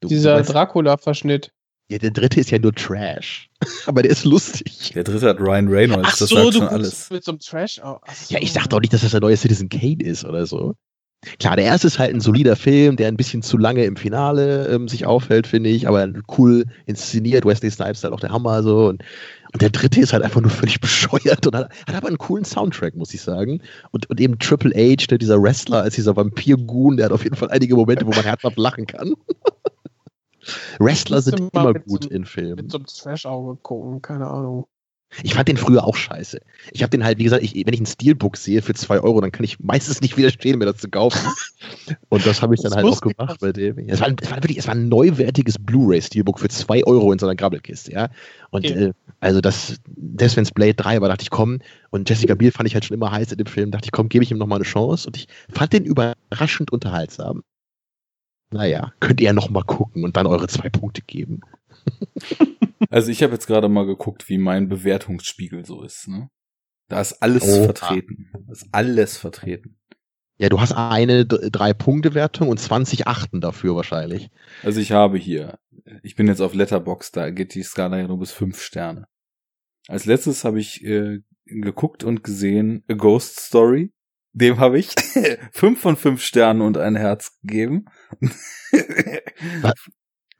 Du, 0.00 0.08
dieser 0.08 0.42
Dracula-Verschnitt. 0.42 1.52
ja, 1.90 1.98
der 1.98 2.10
dritte 2.10 2.40
ist 2.40 2.50
ja 2.50 2.58
nur 2.58 2.74
Trash. 2.74 3.50
aber 3.86 4.02
der 4.02 4.10
ist 4.10 4.24
lustig. 4.24 4.92
der 4.94 5.04
dritte 5.04 5.28
hat 5.28 5.40
Ryan 5.40 5.68
Reynolds. 5.68 6.08
Ach 6.10 6.18
das 6.18 6.28
so, 6.30 6.36
sagt 6.36 6.46
du 6.48 6.52
schon 6.52 6.68
alles. 6.68 7.10
mit 7.10 7.22
so 7.22 7.32
einem 7.32 7.38
Trash. 7.40 7.80
Oh, 7.84 7.98
so. 8.12 8.34
Ja, 8.34 8.40
ich 8.40 8.54
dachte 8.54 8.74
auch 8.74 8.80
nicht, 8.80 8.92
dass 8.92 9.02
das 9.02 9.10
der 9.10 9.20
neue 9.20 9.36
Citizen 9.36 9.68
Kane 9.68 10.02
ist 10.02 10.24
oder 10.24 10.46
so. 10.46 10.74
Klar, 11.38 11.54
der 11.56 11.66
erste 11.66 11.86
ist 11.86 11.98
halt 12.00 12.12
ein 12.12 12.20
solider 12.20 12.56
Film, 12.56 12.96
der 12.96 13.06
ein 13.08 13.16
bisschen 13.16 13.42
zu 13.42 13.56
lange 13.56 13.84
im 13.84 13.96
Finale 13.96 14.66
ähm, 14.66 14.88
sich 14.88 15.06
aufhält, 15.06 15.46
finde 15.46 15.70
ich, 15.70 15.86
aber 15.86 16.08
cool 16.36 16.64
inszeniert. 16.86 17.44
Wesley 17.44 17.70
Snipes 17.70 17.98
ist 17.98 18.04
halt 18.04 18.12
auch 18.12 18.20
der 18.20 18.30
Hammer 18.30 18.62
so. 18.64 18.88
Und, 18.88 19.04
und 19.52 19.62
der 19.62 19.70
dritte 19.70 20.00
ist 20.00 20.12
halt 20.12 20.24
einfach 20.24 20.40
nur 20.40 20.50
völlig 20.50 20.80
bescheuert 20.80 21.46
und 21.46 21.54
hat, 21.54 21.70
hat 21.86 21.94
aber 21.94 22.08
einen 22.08 22.18
coolen 22.18 22.44
Soundtrack, 22.44 22.96
muss 22.96 23.14
ich 23.14 23.20
sagen. 23.20 23.60
Und, 23.92 24.10
und 24.10 24.20
eben 24.20 24.38
Triple 24.40 24.72
H, 24.74 25.06
ne, 25.12 25.18
dieser 25.18 25.40
Wrestler 25.40 25.82
als 25.82 25.94
dieser 25.94 26.16
Vampir-Goon, 26.16 26.96
der 26.96 27.06
hat 27.06 27.12
auf 27.12 27.22
jeden 27.22 27.36
Fall 27.36 27.50
einige 27.50 27.76
Momente, 27.76 28.04
wo 28.04 28.10
man 28.10 28.24
herzhaft 28.24 28.58
lachen 28.58 28.86
kann. 28.88 29.14
Wrestler 30.80 31.22
sind 31.22 31.50
immer 31.52 31.72
mit 31.72 31.86
gut 31.86 32.04
so- 32.04 32.10
in 32.10 32.24
Filmen. 32.24 32.56
Mit 32.56 32.72
so 32.72 32.78
einem 32.78 32.86
Trash-Auge 32.86 33.60
gucken, 33.62 34.02
keine 34.02 34.26
Ahnung. 34.26 34.66
Ich 35.22 35.34
fand 35.34 35.48
den 35.48 35.56
früher 35.56 35.84
auch 35.84 35.96
scheiße. 35.96 36.40
Ich 36.72 36.82
habe 36.82 36.90
den 36.90 37.04
halt, 37.04 37.18
wie 37.18 37.24
gesagt, 37.24 37.42
ich, 37.42 37.54
wenn 37.54 37.74
ich 37.74 37.80
ein 37.80 37.86
Steelbook 37.86 38.36
sehe 38.36 38.62
für 38.62 38.74
zwei 38.74 39.00
Euro, 39.00 39.20
dann 39.20 39.32
kann 39.32 39.44
ich 39.44 39.60
meistens 39.60 40.00
nicht 40.00 40.16
widerstehen, 40.16 40.58
mir 40.58 40.66
das 40.66 40.78
zu 40.78 40.88
kaufen. 40.88 41.20
Und 42.08 42.24
das 42.26 42.40
habe 42.40 42.54
ich 42.54 42.60
dann 42.62 42.70
Das 42.70 42.76
halt 42.76 42.86
auch 42.86 43.00
gemacht 43.00 43.38
bei 43.40 43.52
dem. 43.52 43.78
Es 43.88 44.00
war, 44.00 44.08
es 44.20 44.30
war 44.30 44.36
wirklich, 44.38 44.58
es 44.58 44.66
war 44.66 44.74
ein 44.74 44.88
neuwertiges 44.88 45.56
Blu-ray-Steelbook 45.58 46.40
für 46.40 46.48
zwei 46.48 46.84
Euro 46.84 47.12
in 47.12 47.18
so 47.18 47.26
einer 47.26 47.36
Grabbelkiste, 47.36 47.92
ja. 47.92 48.08
Und 48.50 48.64
Okay. 48.64 48.86
äh, 48.86 48.92
also 49.20 49.40
das, 49.40 49.80
wenn 49.86 50.42
es 50.42 50.50
Blade 50.50 50.74
3 50.74 51.00
war, 51.00 51.08
dachte 51.08 51.22
ich, 51.22 51.30
komm, 51.30 51.58
und 51.90 52.08
Jessica 52.08 52.34
Biel 52.34 52.50
fand 52.52 52.68
ich 52.68 52.74
halt 52.74 52.84
schon 52.84 52.94
immer 52.94 53.10
heiß 53.12 53.32
in 53.32 53.38
dem 53.38 53.46
Film, 53.46 53.70
dachte 53.70 53.86
ich, 53.86 53.92
komm, 53.92 54.08
gebe 54.08 54.24
ich 54.24 54.30
ihm 54.30 54.38
nochmal 54.38 54.58
eine 54.58 54.64
Chance. 54.64 55.06
Und 55.06 55.16
ich 55.16 55.28
fand 55.50 55.72
den 55.72 55.84
überraschend 55.84 56.72
unterhaltsam. 56.72 57.42
Naja, 58.50 58.92
könnt 59.00 59.20
ihr 59.20 59.26
ja 59.26 59.32
noch 59.32 59.50
mal 59.50 59.62
gucken 59.62 60.04
und 60.04 60.16
dann 60.16 60.26
eure 60.26 60.48
zwei 60.48 60.68
Punkte 60.68 61.02
geben. 61.02 61.40
Also 62.92 63.10
ich 63.10 63.22
habe 63.22 63.32
jetzt 63.32 63.46
gerade 63.46 63.70
mal 63.70 63.86
geguckt, 63.86 64.28
wie 64.28 64.36
mein 64.36 64.68
Bewertungsspiegel 64.68 65.64
so 65.64 65.82
ist. 65.82 66.08
Ne? 66.08 66.28
Da 66.88 67.00
ist 67.00 67.22
alles 67.22 67.42
Oha. 67.42 67.64
vertreten. 67.64 68.30
Da 68.34 68.52
ist 68.52 68.66
alles 68.70 69.16
vertreten. 69.16 69.78
Ja, 70.36 70.50
du 70.50 70.60
hast 70.60 70.72
eine 70.72 71.24
Drei-Punkte-Wertung 71.24 72.48
und 72.48 72.60
20 72.60 73.06
Achten 73.06 73.40
dafür 73.40 73.76
wahrscheinlich. 73.76 74.28
Also 74.62 74.78
ich 74.80 74.92
habe 74.92 75.16
hier, 75.16 75.58
ich 76.02 76.16
bin 76.16 76.26
jetzt 76.26 76.42
auf 76.42 76.52
Letterbox, 76.52 77.12
da 77.12 77.30
geht 77.30 77.54
die 77.54 77.62
Skala 77.62 77.98
ja 77.98 78.08
nur 78.08 78.18
bis 78.18 78.32
fünf 78.32 78.60
Sterne. 78.60 79.06
Als 79.88 80.04
letztes 80.04 80.44
habe 80.44 80.60
ich 80.60 80.84
äh, 80.84 81.20
geguckt 81.46 82.04
und 82.04 82.22
gesehen 82.22 82.84
A 82.90 82.94
Ghost 82.94 83.40
Story. 83.40 83.94
Dem 84.34 84.58
habe 84.58 84.78
ich 84.78 84.94
fünf 85.52 85.80
von 85.80 85.96
fünf 85.96 86.22
Sternen 86.22 86.60
und 86.60 86.76
ein 86.76 86.96
Herz 86.96 87.38
gegeben. 87.40 87.86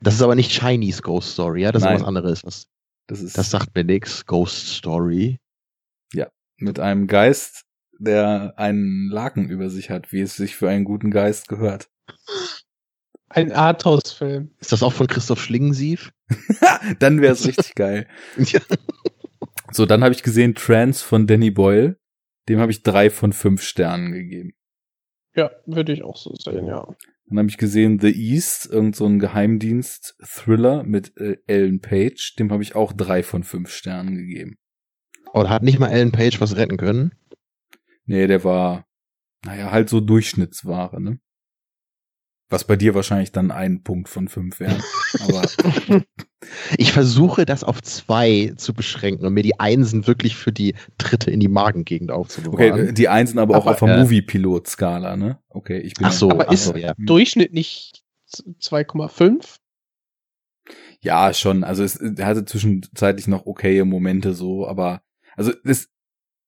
Das 0.03 0.15
ist 0.15 0.23
aber 0.23 0.35
nicht 0.35 0.51
Chinese 0.53 1.03
Ghost 1.03 1.33
Story, 1.33 1.63
ja? 1.63 1.73
Das 1.73 1.83
Nein. 1.83 1.97
ist 1.97 2.01
was 2.03 2.09
anderes. 2.09 2.43
Das, 2.43 2.67
Das 3.07 3.21
ist 3.21 3.39
das 3.39 3.51
sagt 3.51 3.75
mir 3.75 3.85
nix. 3.85 4.27
Ghost 4.27 4.69
Story. 4.69 5.39
mit 6.59 6.79
einem 6.79 7.09
Geist, 7.09 7.65
der 7.99 8.55
einen 8.57 9.09
Laken 9.09 9.49
über 9.49 9.69
sich 9.69 9.91
hat, 9.91 10.13
wie 10.13 10.21
es 10.21 10.37
sich 10.37 10.55
für 10.55 10.69
einen 10.69 10.85
guten 10.85 11.11
Geist 11.11 11.49
gehört. 11.49 11.89
Ein 13.29 13.51
Arthouse-Film. 13.51 14.55
Ist 14.61 14.71
das 14.73 14.83
auch 14.83 14.93
von 14.93 15.07
Christoph 15.09 15.43
Schlingensief? 15.43 16.13
Dann 17.01 17.21
wäre 17.21 17.33
es 17.33 17.47
richtig 17.49 17.75
geil. 17.75 18.07
Ja. 18.37 18.61
So, 19.73 19.87
dann 19.87 20.05
habe 20.05 20.15
ich 20.15 20.23
gesehen 20.23 20.55
Trance 20.55 21.03
von 21.03 21.27
Danny 21.27 21.51
Boyle. 21.51 21.97
Dem 22.49 22.61
habe 22.61 22.71
ich 22.71 22.83
drei 22.83 23.09
von 23.09 23.33
fünf 23.33 23.63
Sternen 23.63 24.13
gegeben. 24.13 24.53
Ja, 25.35 25.51
würde 25.65 25.93
ich 25.93 26.03
auch 26.05 26.17
so 26.17 26.35
sehen, 26.35 26.67
ja. 26.67 26.87
Dann 27.27 27.39
habe 27.39 27.49
ich 27.49 27.57
gesehen 27.57 27.99
The 27.99 28.13
East, 28.13 28.67
irgend 28.71 28.97
so 28.97 29.07
ein 29.07 29.19
Geheimdienst-Thriller 29.19 30.83
mit 30.85 31.17
äh, 31.17 31.39
Ellen 31.47 31.81
Page. 31.81 32.35
Dem 32.39 32.53
habe 32.53 32.63
ich 32.63 32.75
auch 32.75 32.93
drei 32.93 33.23
von 33.23 33.43
fünf 33.43 33.71
Sternen 33.71 34.17
gegeben. 34.17 34.57
Oder 35.33 35.49
hat 35.49 35.63
nicht 35.63 35.79
mal 35.79 35.89
Ellen 35.89 36.13
Page 36.13 36.41
was 36.41 36.57
retten 36.57 36.77
können? 36.77 37.13
Nee, 38.05 38.27
der 38.27 38.45
war, 38.45 38.87
naja, 39.45 39.71
halt 39.71 39.89
so 39.89 40.01
Durchschnittsware, 40.01 41.01
ne? 41.01 41.21
Was 42.53 42.65
bei 42.65 42.77
dir 42.77 42.95
wahrscheinlich 42.95 43.33
dann 43.33 43.51
ein 43.51 43.83
Punkt 43.83 44.11
von 44.11 44.29
fünf 44.29 44.61
wäre. 44.61 44.79
Aber 45.27 45.43
ich 46.77 46.93
versuche 46.93 47.47
das 47.47 47.65
auf 47.65 47.81
zwei 47.81 48.53
zu 48.57 48.75
beschränken 48.75 49.25
und 49.25 49.33
mir 49.33 49.43
die 49.43 49.59
Einsen 49.59 50.07
wirklich 50.07 50.37
für 50.37 50.53
die 50.53 50.75
dritte 50.99 51.31
in 51.31 51.41
die 51.41 51.49
Magengegend 51.49 52.11
aufzubewahren. 52.11 52.73
Okay, 52.73 52.93
die 52.93 53.09
Einsen 53.09 53.39
aber, 53.39 53.55
aber 53.55 53.65
auch 53.65 53.71
auf 53.71 53.79
der 53.79 53.97
äh, 53.97 54.01
Movie-Pilot-Skala, 54.03 55.17
ne? 55.17 55.39
Okay, 55.49 55.79
ich 55.79 55.95
bin. 55.95 56.07
Ach 56.07 56.13
so, 56.13 56.31
aber 56.31 56.49
ach 56.49 56.53
ist 56.53 56.67
so, 56.67 56.77
ja. 56.77 56.93
Durchschnitt 56.99 57.55
nicht 57.55 58.03
2,5? 58.31 59.57
Ja, 61.01 61.33
schon. 61.33 61.65
Also 61.65 61.83
es 61.83 61.99
hatte 62.21 62.45
zwischenzeitlich 62.45 63.29
noch 63.29 63.47
okaye 63.47 63.87
Momente 63.87 64.35
so, 64.35 64.69
aber 64.69 65.01
also 65.37 65.53
das, 65.65 65.89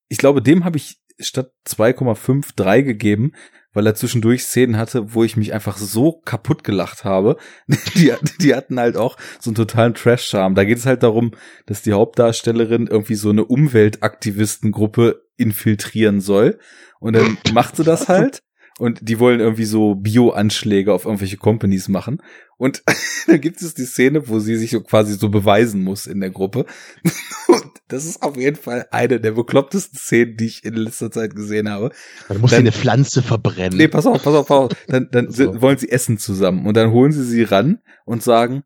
ich 0.08 0.18
glaube, 0.18 0.42
dem 0.42 0.66
habe 0.66 0.76
ich 0.76 1.00
statt 1.18 1.52
2,53 1.66 2.82
gegeben, 2.82 3.32
weil 3.74 3.86
er 3.86 3.94
zwischendurch 3.94 4.44
Szenen 4.44 4.78
hatte, 4.78 5.12
wo 5.12 5.24
ich 5.24 5.36
mich 5.36 5.52
einfach 5.52 5.76
so 5.76 6.12
kaputt 6.24 6.64
gelacht 6.64 7.04
habe. 7.04 7.36
Die, 7.94 8.12
die 8.40 8.54
hatten 8.54 8.80
halt 8.80 8.96
auch 8.96 9.16
so 9.40 9.50
einen 9.50 9.56
totalen 9.56 9.94
Trash-Charme. 9.94 10.54
Da 10.54 10.64
geht 10.64 10.78
es 10.78 10.86
halt 10.86 11.02
darum, 11.02 11.32
dass 11.66 11.82
die 11.82 11.92
Hauptdarstellerin 11.92 12.86
irgendwie 12.86 13.14
so 13.14 13.30
eine 13.30 13.44
Umweltaktivistengruppe 13.44 15.22
infiltrieren 15.36 16.20
soll. 16.20 16.58
Und 17.00 17.16
dann 17.16 17.36
macht 17.52 17.76
sie 17.76 17.84
das 17.84 18.08
halt. 18.08 18.42
Und 18.78 19.08
die 19.08 19.20
wollen 19.20 19.40
irgendwie 19.40 19.64
so 19.64 19.94
Bio-Anschläge 19.94 20.92
auf 20.92 21.04
irgendwelche 21.04 21.36
Companies 21.36 21.88
machen. 21.88 22.20
Und 22.56 22.82
dann 23.26 23.40
gibt 23.40 23.60
es 23.62 23.74
die 23.74 23.84
Szene, 23.84 24.28
wo 24.28 24.38
sie 24.38 24.56
sich 24.56 24.70
so 24.70 24.80
quasi 24.80 25.14
so 25.14 25.28
beweisen 25.28 25.82
muss 25.82 26.06
in 26.06 26.20
der 26.20 26.30
Gruppe. 26.30 26.66
Und 27.48 27.70
das 27.88 28.04
ist 28.04 28.22
auf 28.22 28.36
jeden 28.36 28.56
Fall 28.56 28.86
eine 28.90 29.20
der 29.20 29.32
beklopptesten 29.32 29.98
Szenen, 29.98 30.36
die 30.36 30.46
ich 30.46 30.64
in 30.64 30.74
letzter 30.74 31.10
Zeit 31.10 31.34
gesehen 31.34 31.68
habe. 31.68 31.90
Man 32.28 32.40
muss 32.40 32.50
dann, 32.50 32.60
eine 32.60 32.72
Pflanze 32.72 33.22
verbrennen. 33.22 33.76
Nee, 33.76 33.88
pass 33.88 34.06
auf, 34.06 34.22
pass 34.22 34.34
auf, 34.34 34.46
pass 34.46 34.58
auf. 34.58 34.70
Dann, 34.88 35.08
dann 35.10 35.30
so. 35.30 35.60
wollen 35.60 35.78
sie 35.78 35.90
essen 35.90 36.18
zusammen. 36.18 36.66
Und 36.66 36.76
dann 36.76 36.90
holen 36.90 37.12
sie 37.12 37.24
sie 37.24 37.42
ran 37.42 37.80
und 38.04 38.22
sagen, 38.22 38.62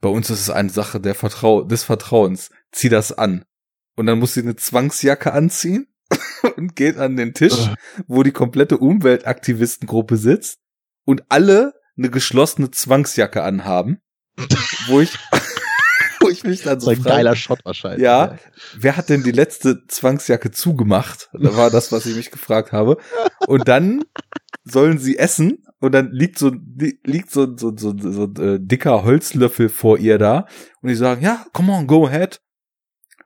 bei 0.00 0.08
uns 0.08 0.30
ist 0.30 0.40
es 0.40 0.50
eine 0.50 0.70
Sache 0.70 1.00
der 1.00 1.14
Vertrau 1.14 1.62
des 1.62 1.84
Vertrauens. 1.84 2.50
Zieh 2.72 2.88
das 2.88 3.12
an. 3.12 3.44
Und 3.94 4.06
dann 4.06 4.18
muss 4.18 4.34
sie 4.34 4.40
eine 4.40 4.56
Zwangsjacke 4.56 5.32
anziehen 5.32 5.86
und 6.56 6.74
geht 6.76 6.96
an 6.96 7.16
den 7.16 7.34
Tisch, 7.34 7.70
wo 8.06 8.22
die 8.22 8.32
komplette 8.32 8.78
Umweltaktivistengruppe 8.78 10.16
sitzt 10.16 10.58
und 11.04 11.24
alle 11.28 11.74
eine 11.96 12.10
geschlossene 12.10 12.70
Zwangsjacke 12.70 13.42
anhaben, 13.42 13.98
wo 14.86 15.00
ich 15.00 15.18
wo 16.20 16.28
ich 16.28 16.44
mich 16.44 16.62
dann 16.62 16.80
so, 16.80 16.86
so 16.86 16.90
ein 16.92 16.96
frage, 16.96 17.16
geiler 17.16 17.36
Shot 17.36 17.64
wahrscheinlich. 17.64 18.02
Ja, 18.02 18.36
wer 18.76 18.96
hat 18.96 19.08
denn 19.08 19.22
die 19.22 19.32
letzte 19.32 19.86
Zwangsjacke 19.86 20.50
zugemacht? 20.50 21.28
Da 21.32 21.56
war 21.56 21.70
das, 21.70 21.92
was 21.92 22.06
ich 22.06 22.16
mich 22.16 22.30
gefragt 22.30 22.72
habe. 22.72 22.98
Und 23.46 23.68
dann 23.68 24.04
sollen 24.64 24.98
sie 24.98 25.18
essen 25.18 25.64
und 25.80 25.92
dann 25.92 26.12
liegt 26.12 26.38
so 26.38 26.52
liegt 27.04 27.30
so 27.30 27.56
so 27.56 27.76
so, 27.76 27.96
so, 27.98 28.12
so 28.12 28.42
äh, 28.42 28.58
dicker 28.60 29.02
Holzlöffel 29.02 29.68
vor 29.68 29.98
ihr 29.98 30.18
da 30.18 30.46
und 30.80 30.88
die 30.88 30.94
sagen 30.94 31.22
ja, 31.22 31.44
come 31.52 31.72
on, 31.72 31.86
go 31.86 32.06
ahead. 32.06 32.40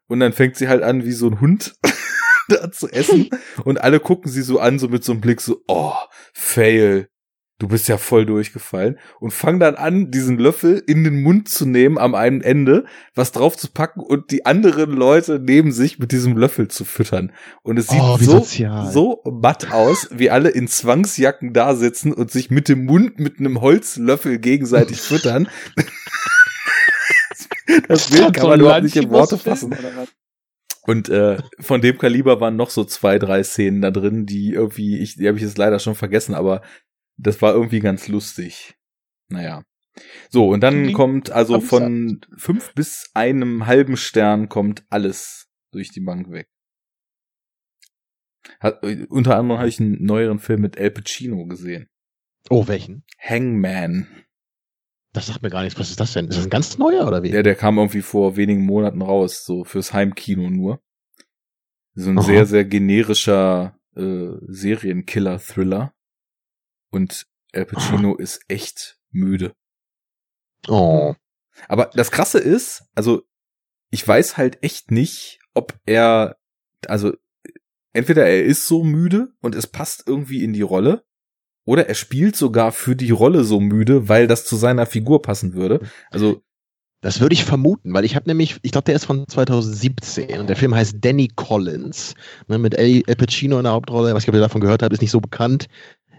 Und 0.08 0.20
dann 0.20 0.32
fängt 0.32 0.56
sie 0.56 0.68
halt 0.68 0.82
an 0.82 1.04
wie 1.04 1.12
so 1.12 1.26
ein 1.28 1.40
Hund 1.40 1.74
da 2.48 2.70
zu 2.70 2.88
essen 2.88 3.28
und 3.64 3.80
alle 3.80 4.00
gucken 4.00 4.30
sie 4.30 4.42
so 4.42 4.58
an 4.58 4.78
so 4.78 4.88
mit 4.88 5.04
so 5.04 5.12
einem 5.12 5.20
Blick 5.20 5.40
so 5.40 5.62
oh, 5.68 5.94
fail 6.32 7.08
du 7.58 7.68
bist 7.68 7.88
ja 7.88 7.96
voll 7.96 8.26
durchgefallen 8.26 8.98
und 9.18 9.32
fang 9.32 9.58
dann 9.58 9.76
an, 9.76 10.10
diesen 10.10 10.38
Löffel 10.38 10.82
in 10.86 11.04
den 11.04 11.22
Mund 11.22 11.48
zu 11.48 11.64
nehmen 11.66 11.96
am 11.96 12.14
einen 12.14 12.42
Ende, 12.42 12.84
was 13.14 13.32
drauf 13.32 13.56
zu 13.56 13.70
packen 13.70 14.00
und 14.00 14.30
die 14.30 14.44
anderen 14.44 14.90
Leute 14.90 15.40
neben 15.42 15.72
sich 15.72 15.98
mit 15.98 16.12
diesem 16.12 16.36
Löffel 16.36 16.68
zu 16.68 16.84
füttern. 16.84 17.32
Und 17.62 17.78
es 17.78 17.88
sieht 17.88 18.00
oh, 18.00 18.18
so, 18.18 18.44
so 18.90 19.22
matt 19.24 19.72
aus, 19.72 20.08
wie 20.12 20.30
alle 20.30 20.50
in 20.50 20.68
Zwangsjacken 20.68 21.54
da 21.54 21.74
sitzen 21.74 22.12
und 22.12 22.30
sich 22.30 22.50
mit 22.50 22.68
dem 22.68 22.84
Mund 22.84 23.18
mit 23.18 23.38
einem 23.38 23.60
Holzlöffel 23.60 24.38
gegenseitig 24.38 25.00
füttern. 25.00 25.48
das 27.88 28.10
Bild 28.10 28.34
kann 28.34 28.48
man 28.48 28.60
überhaupt 28.60 28.82
nicht 28.82 28.96
in 28.96 29.10
Worte 29.10 29.38
fassen. 29.38 29.74
Und 30.86 31.08
äh, 31.08 31.38
von 31.58 31.80
dem 31.80 31.98
Kaliber 31.98 32.40
waren 32.40 32.54
noch 32.54 32.70
so 32.70 32.84
zwei, 32.84 33.18
drei 33.18 33.42
Szenen 33.42 33.82
da 33.82 33.90
drin, 33.90 34.24
die 34.24 34.52
irgendwie, 34.52 35.00
ich, 35.00 35.16
die 35.16 35.26
habe 35.26 35.36
ich 35.36 35.42
jetzt 35.42 35.58
leider 35.58 35.80
schon 35.80 35.96
vergessen, 35.96 36.32
aber 36.32 36.62
das 37.16 37.40
war 37.42 37.54
irgendwie 37.54 37.80
ganz 37.80 38.08
lustig. 38.08 38.76
Naja. 39.28 39.62
So, 40.28 40.50
und 40.50 40.60
dann 40.60 40.92
kommt 40.92 41.30
also 41.30 41.60
von 41.60 42.20
fünf 42.36 42.74
bis 42.74 43.10
einem 43.14 43.66
halben 43.66 43.96
Stern 43.96 44.48
kommt 44.48 44.84
alles 44.90 45.48
durch 45.72 45.90
die 45.90 46.00
Bank 46.00 46.30
weg. 46.30 46.48
Hat, 48.60 48.82
äh, 48.84 49.06
unter 49.08 49.36
anderem 49.36 49.58
habe 49.58 49.68
ich 49.68 49.80
einen 49.80 50.04
neueren 50.04 50.38
Film 50.38 50.60
mit 50.60 50.76
El 50.76 50.90
Pacino 50.90 51.46
gesehen. 51.46 51.88
Oh, 52.50 52.68
welchen? 52.68 53.04
Hangman. 53.18 54.06
Das 55.12 55.26
sagt 55.26 55.42
mir 55.42 55.50
gar 55.50 55.62
nichts. 55.62 55.78
Was 55.80 55.90
ist 55.90 55.98
das 55.98 56.12
denn? 56.12 56.28
Ist 56.28 56.36
das 56.36 56.44
ein 56.44 56.50
ganz 56.50 56.78
neuer 56.78 57.06
oder 57.08 57.22
wie? 57.22 57.30
Ja, 57.30 57.42
der 57.42 57.54
kam 57.54 57.78
irgendwie 57.78 58.02
vor 58.02 58.36
wenigen 58.36 58.64
Monaten 58.64 59.00
raus, 59.02 59.44
so 59.44 59.64
fürs 59.64 59.92
Heimkino 59.92 60.50
nur. 60.50 60.80
So 61.94 62.10
ein 62.10 62.18
Aha. 62.18 62.26
sehr, 62.26 62.46
sehr 62.46 62.64
generischer 62.66 63.78
äh, 63.96 64.32
Serienkiller-Thriller. 64.46 65.94
Und 66.90 67.26
Al 67.52 67.66
Pacino 67.66 68.12
oh. 68.12 68.16
ist 68.18 68.40
echt 68.48 68.98
müde. 69.10 69.54
Oh. 70.68 71.14
Aber 71.68 71.90
das 71.94 72.10
Krasse 72.10 72.38
ist, 72.38 72.84
also 72.94 73.22
ich 73.90 74.06
weiß 74.06 74.36
halt 74.36 74.62
echt 74.62 74.90
nicht, 74.90 75.38
ob 75.54 75.78
er, 75.86 76.36
also 76.86 77.14
entweder 77.92 78.26
er 78.26 78.44
ist 78.44 78.66
so 78.66 78.84
müde 78.84 79.32
und 79.40 79.54
es 79.54 79.66
passt 79.66 80.04
irgendwie 80.06 80.44
in 80.44 80.52
die 80.52 80.62
Rolle, 80.62 81.04
oder 81.64 81.88
er 81.88 81.94
spielt 81.94 82.36
sogar 82.36 82.72
für 82.72 82.94
die 82.94 83.10
Rolle 83.10 83.42
so 83.42 83.58
müde, 83.60 84.08
weil 84.08 84.28
das 84.28 84.44
zu 84.44 84.56
seiner 84.56 84.86
Figur 84.86 85.20
passen 85.20 85.54
würde. 85.54 85.80
Also 86.10 86.42
das 87.00 87.20
würde 87.20 87.34
ich 87.34 87.44
vermuten, 87.44 87.92
weil 87.92 88.04
ich 88.04 88.16
habe 88.16 88.28
nämlich, 88.28 88.58
ich 88.62 88.72
glaube, 88.72 88.86
der 88.86 88.94
ist 88.94 89.04
von 89.04 89.28
2017 89.28 90.38
und 90.38 90.48
der 90.48 90.56
Film 90.56 90.74
heißt 90.74 90.96
Danny 91.00 91.28
Collins 91.28 92.14
ne, 92.48 92.58
mit 92.58 92.74
El 92.74 93.02
Pacino 93.02 93.58
in 93.58 93.64
der 93.64 93.72
Hauptrolle. 93.72 94.14
Was 94.14 94.22
ich 94.22 94.32
ihr 94.32 94.40
davon 94.40 94.60
gehört 94.60 94.82
habt, 94.82 94.92
ist 94.92 95.02
nicht 95.02 95.10
so 95.10 95.20
bekannt 95.20 95.66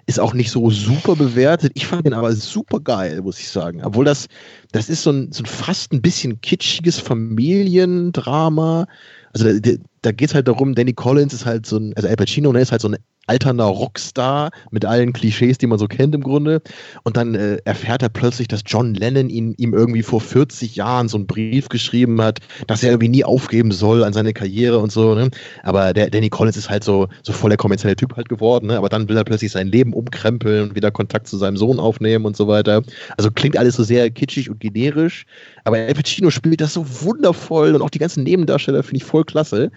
ist 0.07 0.19
auch 0.21 0.33
nicht 0.33 0.49
so 0.49 0.69
super 0.71 1.15
bewertet. 1.17 1.73
Ich 1.75 1.85
fand 1.85 2.05
den 2.05 2.13
aber 2.13 2.33
super 2.33 2.79
geil, 2.79 3.21
muss 3.21 3.39
ich 3.39 3.49
sagen. 3.49 3.83
Obwohl 3.83 4.05
das, 4.05 4.27
das 4.71 4.89
ist 4.89 5.03
so 5.03 5.11
ein, 5.11 5.33
so 5.33 5.43
ein 5.43 5.45
fast 5.45 5.91
ein 5.91 6.01
bisschen 6.01 6.39
kitschiges 6.39 6.97
Familiendrama. 6.97 8.87
Also 9.33 9.59
da, 9.59 9.71
da 10.01 10.11
geht 10.13 10.29
es 10.29 10.35
halt 10.35 10.47
darum, 10.47 10.75
Danny 10.75 10.93
Collins 10.93 11.33
ist 11.33 11.45
halt 11.45 11.65
so 11.65 11.77
ein, 11.77 11.93
also 11.95 12.07
Al 12.07 12.15
Pacino, 12.15 12.53
ne, 12.53 12.61
ist 12.61 12.71
halt 12.71 12.81
so 12.81 12.87
ein 12.87 12.95
alternder 13.27 13.65
Rockstar 13.65 14.51
mit 14.71 14.85
allen 14.85 15.13
Klischees, 15.13 15.57
die 15.57 15.67
man 15.67 15.77
so 15.77 15.87
kennt 15.87 16.15
im 16.15 16.23
Grunde. 16.23 16.61
Und 17.03 17.17
dann 17.17 17.35
äh, 17.35 17.57
erfährt 17.65 18.01
er 18.01 18.09
plötzlich, 18.09 18.47
dass 18.47 18.61
John 18.65 18.93
Lennon 18.93 19.29
ihn, 19.29 19.53
ihm 19.57 19.73
irgendwie 19.73 20.03
vor 20.03 20.21
40 20.21 20.75
Jahren 20.75 21.09
so 21.09 21.17
einen 21.17 21.27
Brief 21.27 21.69
geschrieben 21.69 22.21
hat, 22.21 22.39
dass 22.67 22.83
er 22.83 22.91
irgendwie 22.91 23.09
nie 23.09 23.23
aufgeben 23.23 23.71
soll 23.71 24.03
an 24.03 24.13
seine 24.13 24.33
Karriere 24.33 24.79
und 24.79 24.91
so. 24.91 25.13
Ne? 25.13 25.29
Aber 25.63 25.93
der 25.93 26.09
Danny 26.09 26.29
Collins 26.29 26.57
ist 26.57 26.69
halt 26.69 26.83
so, 26.83 27.07
so 27.21 27.33
voll 27.33 27.49
der 27.49 27.57
kommerzielle 27.57 27.95
Typ 27.95 28.15
halt 28.15 28.29
geworden. 28.29 28.67
Ne? 28.67 28.77
Aber 28.77 28.89
dann 28.89 29.09
will 29.09 29.17
er 29.17 29.23
plötzlich 29.23 29.51
sein 29.51 29.67
Leben 29.67 29.93
umkrempeln 29.93 30.69
und 30.69 30.75
wieder 30.75 30.91
Kontakt 30.91 31.27
zu 31.27 31.37
seinem 31.37 31.57
Sohn 31.57 31.79
aufnehmen 31.79 32.25
und 32.25 32.37
so 32.37 32.47
weiter. 32.47 32.81
Also 33.17 33.29
klingt 33.31 33.57
alles 33.57 33.75
so 33.75 33.83
sehr 33.83 34.09
kitschig 34.09 34.49
und 34.49 34.59
generisch. 34.59 35.25
Aber 35.65 35.77
Al 35.77 35.93
Pacino 35.93 36.29
spielt 36.29 36.61
das 36.61 36.73
so 36.73 36.85
wundervoll 37.01 37.75
und 37.75 37.81
auch 37.81 37.89
die 37.89 37.99
ganzen 37.99 38.23
Nebendarsteller 38.23 38.83
finde 38.83 38.97
ich 38.97 39.03
voll 39.03 39.25
klasse. 39.25 39.71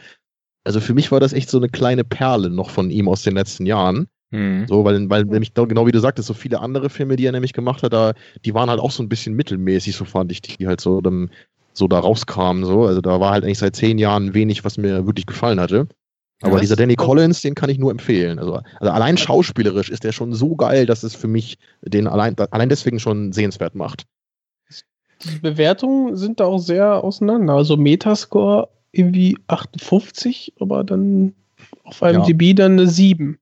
Also 0.64 0.80
für 0.80 0.94
mich 0.94 1.10
war 1.10 1.20
das 1.20 1.32
echt 1.32 1.50
so 1.50 1.58
eine 1.58 1.68
kleine 1.68 2.04
Perle 2.04 2.50
noch 2.50 2.70
von 2.70 2.90
ihm 2.90 3.08
aus 3.08 3.22
den 3.22 3.34
letzten 3.34 3.66
Jahren. 3.66 4.08
Mhm. 4.30 4.66
So, 4.68 4.84
weil, 4.84 5.08
weil 5.10 5.24
nämlich 5.24 5.54
genau 5.54 5.86
wie 5.86 5.92
du 5.92 5.98
sagtest, 5.98 6.28
so 6.28 6.34
viele 6.34 6.60
andere 6.60 6.90
Filme, 6.90 7.16
die 7.16 7.26
er 7.26 7.32
nämlich 7.32 7.52
gemacht 7.52 7.82
hat, 7.82 7.92
da, 7.92 8.12
die 8.44 8.54
waren 8.54 8.70
halt 8.70 8.80
auch 8.80 8.90
so 8.90 9.02
ein 9.02 9.08
bisschen 9.08 9.34
mittelmäßig, 9.34 9.96
so 9.96 10.04
fand 10.04 10.30
ich, 10.30 10.40
die 10.42 10.66
halt 10.66 10.80
so, 10.80 11.00
dann, 11.00 11.30
so 11.72 11.88
da 11.88 11.98
rauskamen. 11.98 12.64
So. 12.64 12.84
Also 12.84 13.00
da 13.00 13.20
war 13.20 13.32
halt 13.32 13.44
eigentlich 13.44 13.58
seit 13.58 13.76
zehn 13.76 13.98
Jahren 13.98 14.34
wenig, 14.34 14.64
was 14.64 14.78
mir 14.78 15.06
wirklich 15.06 15.26
gefallen 15.26 15.60
hatte. 15.60 15.88
Aber 16.42 16.54
ja, 16.54 16.60
dieser 16.60 16.76
Danny 16.76 16.96
Collins, 16.96 17.42
den 17.42 17.54
kann 17.54 17.68
ich 17.68 17.78
nur 17.78 17.90
empfehlen. 17.90 18.38
Also, 18.38 18.60
also 18.78 18.92
allein 18.92 19.18
schauspielerisch 19.18 19.90
ist 19.90 20.04
der 20.04 20.12
schon 20.12 20.32
so 20.32 20.56
geil, 20.56 20.86
dass 20.86 21.02
es 21.02 21.14
für 21.14 21.28
mich 21.28 21.58
den 21.82 22.06
allein, 22.06 22.34
allein 22.50 22.70
deswegen 22.70 22.98
schon 22.98 23.32
sehenswert 23.32 23.74
macht. 23.74 24.06
Die 25.22 25.38
Bewertungen 25.38 26.16
sind 26.16 26.40
da 26.40 26.46
auch 26.46 26.58
sehr 26.58 27.04
auseinander. 27.04 27.54
Also 27.54 27.76
Metascore 27.76 28.70
irgendwie 28.92 29.36
58, 29.48 30.54
aber 30.60 30.84
dann 30.84 31.34
auf 31.84 32.02
IMDb 32.02 32.42
ja. 32.42 32.54
dann 32.54 32.72
eine 32.72 32.88
7. 32.88 33.38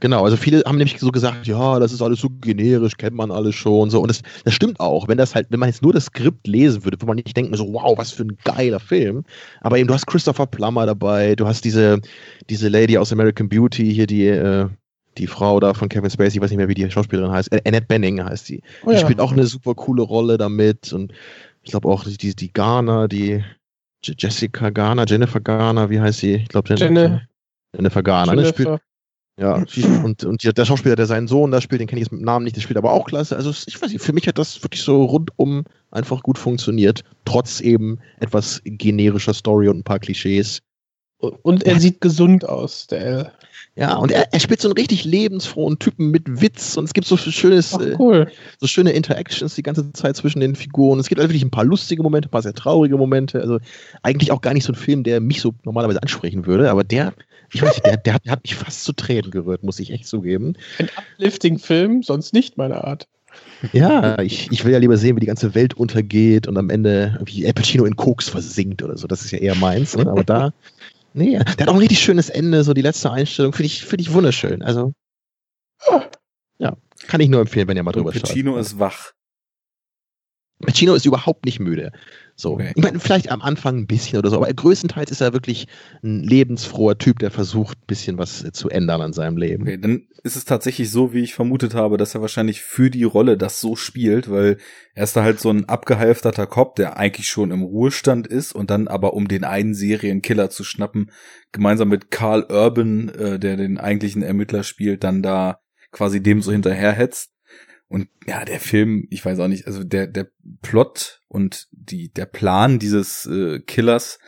Genau, 0.00 0.24
also 0.24 0.36
viele 0.36 0.62
haben 0.64 0.78
nämlich 0.78 0.98
so 0.98 1.10
gesagt, 1.10 1.46
ja, 1.46 1.78
das 1.78 1.92
ist 1.92 2.00
alles 2.00 2.20
so 2.20 2.28
generisch, 2.40 2.96
kennt 2.96 3.14
man 3.14 3.30
alles 3.30 3.54
schon 3.54 3.90
so. 3.90 4.00
Und 4.00 4.08
das, 4.08 4.22
das 4.44 4.54
stimmt 4.54 4.80
auch. 4.80 5.08
Wenn 5.08 5.18
das 5.18 5.34
halt, 5.34 5.48
wenn 5.50 5.60
man 5.60 5.68
jetzt 5.68 5.82
nur 5.82 5.92
das 5.92 6.06
Skript 6.06 6.46
lesen 6.46 6.84
würde, 6.84 6.96
würde 6.96 7.06
man 7.06 7.16
nicht 7.16 7.36
denken, 7.36 7.54
so, 7.56 7.72
wow, 7.72 7.96
was 7.98 8.12
für 8.12 8.24
ein 8.24 8.36
geiler 8.44 8.80
Film. 8.80 9.24
Aber 9.60 9.78
eben, 9.78 9.88
du 9.88 9.94
hast 9.94 10.06
Christopher 10.06 10.46
Plummer 10.46 10.86
dabei, 10.86 11.34
du 11.34 11.46
hast 11.46 11.64
diese, 11.64 12.00
diese 12.48 12.68
Lady 12.68 12.96
aus 12.96 13.12
American 13.12 13.48
Beauty 13.48 13.92
hier, 13.92 14.06
die, 14.06 14.26
äh, 14.26 14.68
die 15.18 15.26
Frau 15.26 15.60
da 15.60 15.74
von 15.74 15.88
Kevin 15.88 16.10
Spacey, 16.10 16.36
ich 16.36 16.42
weiß 16.42 16.50
nicht 16.50 16.58
mehr, 16.58 16.68
wie 16.68 16.74
die 16.74 16.90
Schauspielerin 16.90 17.32
heißt, 17.32 17.52
äh, 17.52 17.60
Annette 17.66 17.86
Benning 17.86 18.24
heißt 18.24 18.46
sie. 18.46 18.62
Oh, 18.84 18.90
die 18.90 18.94
ja. 18.94 19.00
spielt 19.00 19.20
auch 19.20 19.32
eine 19.32 19.46
super 19.46 19.74
coole 19.74 20.02
Rolle 20.02 20.38
damit 20.38 20.92
und 20.92 21.12
ich 21.62 21.72
glaube 21.72 21.88
auch 21.88 22.04
die, 22.04 22.34
die 22.34 22.52
Garner, 22.52 23.06
die 23.06 23.44
Jessica 24.04 24.70
Garner, 24.70 25.04
Jennifer 25.06 25.40
Garner, 25.40 25.90
wie 25.90 26.00
heißt 26.00 26.20
sie? 26.20 26.34
Ich 26.36 26.48
glaube 26.48 26.68
Jennifer, 26.68 26.86
Jenne- 26.86 27.28
Jennifer 27.76 28.02
Garner, 28.02 28.34
ne? 28.34 28.46
Spielt, 28.46 28.68
Jennifer. 28.68 28.82
ja, 29.38 30.02
und, 30.04 30.24
und 30.24 30.56
der 30.56 30.64
Schauspieler, 30.64 30.96
der 30.96 31.06
seinen 31.06 31.28
Sohn 31.28 31.50
da 31.50 31.60
spielt, 31.60 31.80
den 31.80 31.88
kenne 31.88 32.00
ich 32.00 32.06
jetzt 32.06 32.12
mit 32.12 32.20
dem 32.20 32.24
Namen 32.24 32.44
nicht, 32.44 32.56
der 32.56 32.62
spielt 32.62 32.78
aber 32.78 32.92
auch 32.92 33.06
klasse. 33.06 33.36
Also 33.36 33.50
ich 33.50 33.80
weiß 33.80 33.92
nicht, 33.92 34.02
für 34.02 34.12
mich 34.12 34.26
hat 34.26 34.38
das 34.38 34.62
wirklich 34.62 34.82
so 34.82 35.04
rundum 35.04 35.64
einfach 35.90 36.22
gut 36.22 36.38
funktioniert, 36.38 37.02
trotz 37.24 37.60
eben 37.60 37.98
etwas 38.20 38.60
generischer 38.64 39.34
Story 39.34 39.68
und 39.68 39.78
ein 39.78 39.84
paar 39.84 39.98
Klischees. 39.98 40.60
Und 41.18 41.64
er 41.64 41.78
sieht 41.78 42.00
gesund 42.00 42.48
aus, 42.48 42.86
der 42.86 43.00
L. 43.04 43.32
Ja, 43.80 43.96
und 43.96 44.12
er, 44.12 44.30
er 44.30 44.40
spielt 44.40 44.60
so 44.60 44.68
einen 44.68 44.76
richtig 44.76 45.04
lebensfrohen 45.06 45.78
Typen 45.78 46.10
mit 46.10 46.42
Witz 46.42 46.76
und 46.76 46.84
es 46.84 46.92
gibt 46.92 47.06
so 47.06 47.16
schönes, 47.16 47.72
Ach, 47.72 47.80
äh, 47.80 47.96
cool. 47.98 48.30
so 48.58 48.66
schöne 48.66 48.92
Interactions 48.92 49.54
die 49.54 49.62
ganze 49.62 49.90
Zeit 49.94 50.16
zwischen 50.16 50.40
den 50.40 50.54
Figuren. 50.54 51.00
Es 51.00 51.08
gibt 51.08 51.18
also 51.18 51.30
wirklich 51.30 51.42
ein 51.42 51.50
paar 51.50 51.64
lustige 51.64 52.02
Momente, 52.02 52.28
ein 52.28 52.30
paar 52.30 52.42
sehr 52.42 52.52
traurige 52.52 52.98
Momente. 52.98 53.40
Also 53.40 53.58
eigentlich 54.02 54.32
auch 54.32 54.42
gar 54.42 54.52
nicht 54.52 54.64
so 54.64 54.72
ein 54.72 54.76
Film, 54.76 55.02
der 55.02 55.20
mich 55.20 55.40
so 55.40 55.54
normalerweise 55.64 56.02
ansprechen 56.02 56.44
würde, 56.44 56.70
aber 56.70 56.84
der, 56.84 57.14
ich 57.54 57.62
weiß 57.62 57.70
nicht, 57.70 57.86
der, 57.86 57.96
der, 57.96 58.14
hat, 58.14 58.26
der 58.26 58.32
hat 58.32 58.42
mich 58.42 58.54
fast 58.54 58.84
zu 58.84 58.92
Tränen 58.92 59.30
gerührt, 59.30 59.62
muss 59.62 59.80
ich 59.80 59.90
echt 59.92 60.06
zugeben. 60.06 60.56
Ein 60.78 60.90
Uplifting-Film, 61.14 62.02
sonst 62.02 62.34
nicht 62.34 62.58
meine 62.58 62.84
Art. 62.84 63.08
Ja, 63.72 64.18
ich, 64.20 64.50
ich 64.50 64.62
will 64.64 64.72
ja 64.72 64.78
lieber 64.78 64.98
sehen, 64.98 65.16
wie 65.16 65.20
die 65.20 65.26
ganze 65.26 65.54
Welt 65.54 65.72
untergeht 65.72 66.46
und 66.46 66.58
am 66.58 66.68
Ende 66.68 67.18
wie 67.24 67.46
Al 67.46 67.54
Pacino 67.54 67.86
in 67.86 67.96
Koks 67.96 68.28
versinkt 68.28 68.82
oder 68.82 68.98
so. 68.98 69.06
Das 69.06 69.22
ist 69.22 69.30
ja 69.30 69.38
eher 69.38 69.54
meins, 69.54 69.96
ne? 69.96 70.06
aber 70.06 70.24
da, 70.24 70.52
nee, 71.12 71.38
der 71.38 71.46
hat 71.46 71.68
auch 71.68 71.74
ein 71.74 71.80
richtig 71.80 72.00
schönes 72.00 72.30
Ende, 72.30 72.64
so 72.64 72.74
die 72.74 72.82
letzte 72.82 73.10
Einstellung, 73.10 73.52
finde 73.52 73.66
ich, 73.66 73.84
finde 73.84 74.02
ich 74.02 74.12
wunderschön. 74.12 74.62
Also, 74.62 74.92
ja, 76.58 76.76
kann 77.06 77.20
ich 77.20 77.28
nur 77.28 77.40
empfehlen, 77.40 77.68
wenn 77.68 77.76
ihr 77.76 77.82
mal 77.82 77.92
drüber 77.92 78.12
schaut. 78.12 78.22
Pacino 78.22 78.56
ist 78.58 78.78
wach. 78.78 79.12
Pacino 80.66 80.94
ist 80.94 81.06
überhaupt 81.06 81.46
nicht 81.46 81.60
müde. 81.60 81.92
So. 82.36 82.52
Okay. 82.52 82.72
Ich 82.74 82.82
meine, 82.82 82.98
vielleicht 83.00 83.30
am 83.30 83.42
Anfang 83.42 83.78
ein 83.78 83.86
bisschen 83.86 84.18
oder 84.18 84.30
so, 84.30 84.36
aber 84.36 84.52
größtenteils 84.52 85.10
ist 85.10 85.20
er 85.20 85.32
wirklich 85.32 85.68
ein 86.02 86.22
lebensfroher 86.22 86.96
Typ, 86.98 87.18
der 87.18 87.30
versucht, 87.30 87.78
ein 87.78 87.86
bisschen 87.86 88.18
was 88.18 88.44
zu 88.52 88.68
ändern 88.68 89.00
an 89.02 89.12
seinem 89.12 89.36
Leben. 89.36 89.62
Okay, 89.64 89.78
dann 89.78 90.06
ist 90.22 90.36
es 90.36 90.44
tatsächlich 90.44 90.90
so, 90.90 91.12
wie 91.12 91.20
ich 91.20 91.34
vermutet 91.34 91.74
habe, 91.74 91.96
dass 91.96 92.14
er 92.14 92.20
wahrscheinlich 92.20 92.62
für 92.62 92.90
die 92.90 93.04
Rolle 93.04 93.36
das 93.36 93.60
so 93.60 93.76
spielt, 93.76 94.30
weil 94.30 94.58
er 94.94 95.04
ist 95.04 95.16
da 95.16 95.22
halt 95.22 95.40
so 95.40 95.50
ein 95.50 95.66
abgehalfterter 95.66 96.46
Cop, 96.46 96.76
der 96.76 96.96
eigentlich 96.96 97.26
schon 97.26 97.50
im 97.50 97.62
Ruhestand 97.62 98.26
ist 98.26 98.54
und 98.54 98.70
dann 98.70 98.88
aber 98.88 99.14
um 99.14 99.28
den 99.28 99.44
einen 99.44 99.74
Serienkiller 99.74 100.50
zu 100.50 100.64
schnappen, 100.64 101.10
gemeinsam 101.52 101.88
mit 101.88 102.10
Carl 102.10 102.46
Urban, 102.50 103.08
äh, 103.10 103.38
der 103.38 103.56
den 103.56 103.78
eigentlichen 103.78 104.22
Ermittler 104.22 104.62
spielt, 104.62 105.04
dann 105.04 105.22
da 105.22 105.60
quasi 105.92 106.22
dem 106.22 106.42
so 106.42 106.52
hinterherhetzt. 106.52 107.32
Und 107.90 108.08
ja, 108.24 108.44
der 108.44 108.60
Film, 108.60 109.08
ich 109.10 109.24
weiß 109.24 109.40
auch 109.40 109.48
nicht, 109.48 109.66
also 109.66 109.82
der, 109.82 110.06
der 110.06 110.30
Plot 110.62 111.22
und 111.26 111.66
die, 111.72 112.12
der 112.12 112.26
Plan 112.26 112.78
dieses 112.78 113.26
äh, 113.26 113.58
Killers 113.58 114.20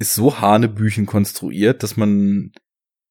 ist 0.00 0.16
so 0.16 0.40
hanebüchen 0.40 1.06
konstruiert, 1.06 1.84
dass 1.84 1.96
man, 1.96 2.50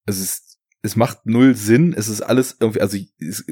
es 0.05 0.19
ist, 0.19 0.59
es 0.81 0.97
macht 0.97 1.25
null 1.25 1.55
Sinn, 1.55 1.93
es 1.93 2.09
ist 2.09 2.19
alles 2.19 2.57
irgendwie, 2.59 2.81
also 2.81 2.97
es, 3.17 3.45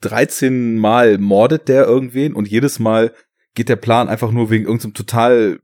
13 0.00 0.76
Mal 0.76 1.18
mordet 1.18 1.68
der 1.68 1.84
irgendwen 1.86 2.34
und 2.34 2.48
jedes 2.48 2.80
Mal 2.80 3.14
geht 3.54 3.68
der 3.68 3.76
Plan 3.76 4.08
einfach 4.08 4.32
nur 4.32 4.50
wegen 4.50 4.64
irgendeinem 4.64 4.94
total 4.94 5.60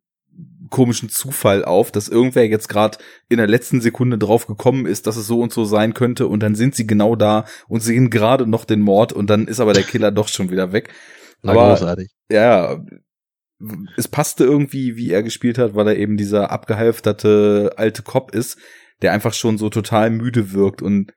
komischen 0.73 1.09
Zufall 1.09 1.65
auf, 1.65 1.93
dass 1.93 2.09
irgendwer 2.09 2.49
jetzt 2.49 2.69
gerade 2.69 2.99
in 3.29 3.37
der 3.37 3.47
letzten 3.47 3.81
Sekunde 3.81 4.19
drauf 4.19 4.49
gekommen 4.49 4.87
ist, 4.87 5.07
dass 5.07 5.17
es 5.17 5.29
so 5.29 5.41
und 5.41 5.53
so 5.53 5.65
sein 5.65 5.95
könnte 5.95 6.27
und 6.27 6.43
dann 6.43 6.57
sind 6.57 6.75
sie 6.75 6.87
genau 6.87 7.15
da 7.15 7.45
und 7.69 7.81
sehen 7.81 8.11
gerade 8.11 8.49
noch 8.49 8.65
den 8.65 8.81
Mord 8.81 9.13
und 9.13 9.31
dann 9.31 9.47
ist 9.47 9.61
aber 9.61 9.75
der 9.75 9.85
Killer 9.85 10.11
doch 10.11 10.27
schon 10.27 10.51
wieder 10.51 10.73
weg. 10.73 10.93
Na, 11.43 11.53
Aber 11.53 11.69
großartig. 11.71 12.11
ja, 12.31 12.85
es 13.97 14.09
passte 14.09 14.43
irgendwie, 14.45 14.97
wie 14.97 15.11
er 15.11 15.23
gespielt 15.23 15.59
hat, 15.59 15.77
weil 15.77 15.87
er 15.87 15.97
eben 15.97 16.17
dieser 16.17 16.51
abgehalfterte 16.51 17.75
alte 17.77 18.03
Cop 18.03 18.35
ist, 18.35 18.59
der 19.03 19.13
einfach 19.13 19.35
schon 19.35 19.59
so 19.59 19.71
total 19.71 20.11
müde 20.11 20.53
wirkt 20.53 20.83
und 20.83 21.13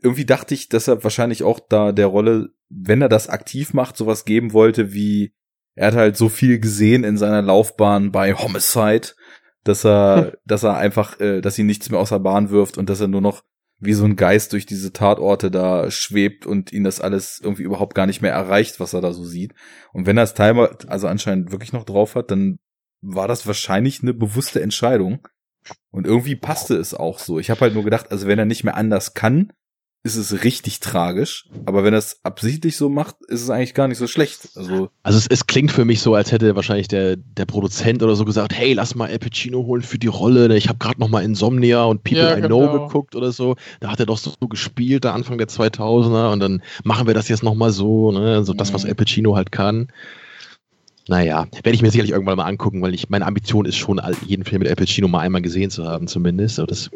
irgendwie 0.00 0.24
dachte 0.24 0.54
ich, 0.54 0.68
dass 0.68 0.88
er 0.88 1.04
wahrscheinlich 1.04 1.44
auch 1.44 1.60
da 1.60 1.92
der 1.92 2.06
Rolle, 2.06 2.50
wenn 2.68 3.02
er 3.02 3.08
das 3.08 3.28
aktiv 3.28 3.74
macht, 3.74 3.96
sowas 3.96 4.24
geben 4.24 4.52
wollte 4.52 4.92
wie 4.92 5.34
er 5.74 5.88
hat 5.88 5.94
halt 5.94 6.16
so 6.16 6.28
viel 6.28 6.58
gesehen 6.58 7.04
in 7.04 7.16
seiner 7.16 7.42
Laufbahn 7.42 8.12
bei 8.12 8.34
Homicide, 8.34 9.08
dass 9.64 9.84
er, 9.84 10.38
dass 10.44 10.62
er 10.62 10.76
einfach, 10.76 11.18
äh, 11.20 11.40
dass 11.40 11.58
ihn 11.58 11.66
nichts 11.66 11.90
mehr 11.90 12.00
aus 12.00 12.10
der 12.10 12.18
Bahn 12.18 12.50
wirft 12.50 12.78
und 12.78 12.90
dass 12.90 13.00
er 13.00 13.08
nur 13.08 13.20
noch 13.20 13.42
wie 13.78 13.94
so 13.94 14.04
ein 14.04 14.16
Geist 14.16 14.52
durch 14.52 14.64
diese 14.64 14.92
Tatorte 14.92 15.50
da 15.50 15.90
schwebt 15.90 16.46
und 16.46 16.72
ihn 16.72 16.84
das 16.84 17.00
alles 17.00 17.40
irgendwie 17.42 17.64
überhaupt 17.64 17.96
gar 17.96 18.06
nicht 18.06 18.22
mehr 18.22 18.32
erreicht, 18.32 18.78
was 18.78 18.92
er 18.92 19.00
da 19.00 19.12
so 19.12 19.24
sieht. 19.24 19.54
Und 19.92 20.06
wenn 20.06 20.16
er 20.16 20.22
es 20.22 20.34
Timer 20.34 20.70
also 20.86 21.08
anscheinend 21.08 21.50
wirklich 21.50 21.72
noch 21.72 21.84
drauf 21.84 22.14
hat, 22.14 22.30
dann 22.30 22.58
war 23.00 23.26
das 23.26 23.46
wahrscheinlich 23.46 24.00
eine 24.02 24.14
bewusste 24.14 24.62
Entscheidung. 24.62 25.26
Und 25.90 26.06
irgendwie 26.06 26.36
passte 26.36 26.76
es 26.76 26.94
auch 26.94 27.18
so. 27.18 27.40
Ich 27.40 27.50
habe 27.50 27.60
halt 27.60 27.74
nur 27.74 27.84
gedacht, 27.84 28.12
also 28.12 28.28
wenn 28.28 28.38
er 28.38 28.44
nicht 28.44 28.62
mehr 28.62 28.76
anders 28.76 29.14
kann, 29.14 29.52
ist 30.04 30.16
es 30.16 30.42
richtig 30.42 30.80
tragisch. 30.80 31.46
Aber 31.64 31.84
wenn 31.84 31.94
er 31.94 31.98
es 32.00 32.18
absichtlich 32.24 32.76
so 32.76 32.88
macht, 32.88 33.14
ist 33.28 33.40
es 33.42 33.50
eigentlich 33.50 33.72
gar 33.74 33.86
nicht 33.86 33.98
so 33.98 34.08
schlecht. 34.08 34.48
Also 34.56 34.90
Also 35.04 35.18
es, 35.18 35.26
es 35.28 35.46
klingt 35.46 35.70
für 35.70 35.84
mich 35.84 36.00
so, 36.00 36.14
als 36.16 36.32
hätte 36.32 36.56
wahrscheinlich 36.56 36.88
der, 36.88 37.16
der 37.16 37.46
Produzent 37.46 38.02
oder 38.02 38.16
so 38.16 38.24
gesagt, 38.24 38.52
hey, 38.52 38.72
lass 38.72 38.96
mal 38.96 39.08
Al 39.10 39.18
Pacino 39.20 39.64
holen 39.64 39.82
für 39.82 39.98
die 39.98 40.08
Rolle. 40.08 40.48
ne? 40.48 40.56
Ich 40.56 40.68
habe 40.68 40.78
gerade 40.78 40.98
noch 40.98 41.08
mal 41.08 41.22
Insomnia 41.22 41.84
und 41.84 42.02
People 42.02 42.22
Ja, 42.24 42.36
I 42.36 42.40
Know 42.40 42.60
genau. 42.68 42.86
geguckt 42.88 43.14
oder 43.14 43.30
so. 43.30 43.54
Da 43.78 43.92
hat 43.92 44.00
er 44.00 44.06
doch 44.06 44.18
so, 44.18 44.32
so 44.40 44.48
gespielt, 44.48 45.04
da 45.04 45.12
Anfang 45.12 45.38
der 45.38 45.46
2000er 45.48 46.32
und 46.32 46.40
dann 46.40 46.62
machen 46.82 47.06
wir 47.06 47.14
das 47.14 47.28
jetzt 47.28 47.44
noch 47.44 47.54
mal 47.54 47.70
so, 47.70 48.10
ne? 48.10 48.42
so 48.44 48.54
das, 48.54 48.74
was 48.74 48.82
Mhm. 48.82 48.88
Al 48.90 48.94
Pacino 48.96 49.36
halt 49.36 49.52
kann. 49.52 49.86
Naja, 51.08 51.46
werde 51.52 51.74
ich 51.74 51.82
mir 51.82 51.90
sicherlich 51.90 52.12
irgendwann 52.12 52.36
mal 52.36 52.44
angucken, 52.44 52.80
weil 52.82 52.94
ich 52.94 53.08
meine 53.08 53.26
Ambition 53.26 53.66
ist 53.66 53.76
schon, 53.76 54.00
jeden 54.26 54.44
Film 54.44 54.60
mit 54.60 54.68
Al 54.68 54.76
Pacino 54.76 55.06
mal 55.08 55.20
einmal 55.20 55.42
gesehen 55.42 55.70
zu 55.70 55.84
haben 55.84 56.06
zumindest. 56.06 56.58
Aber 56.58 56.66
das 56.68 56.90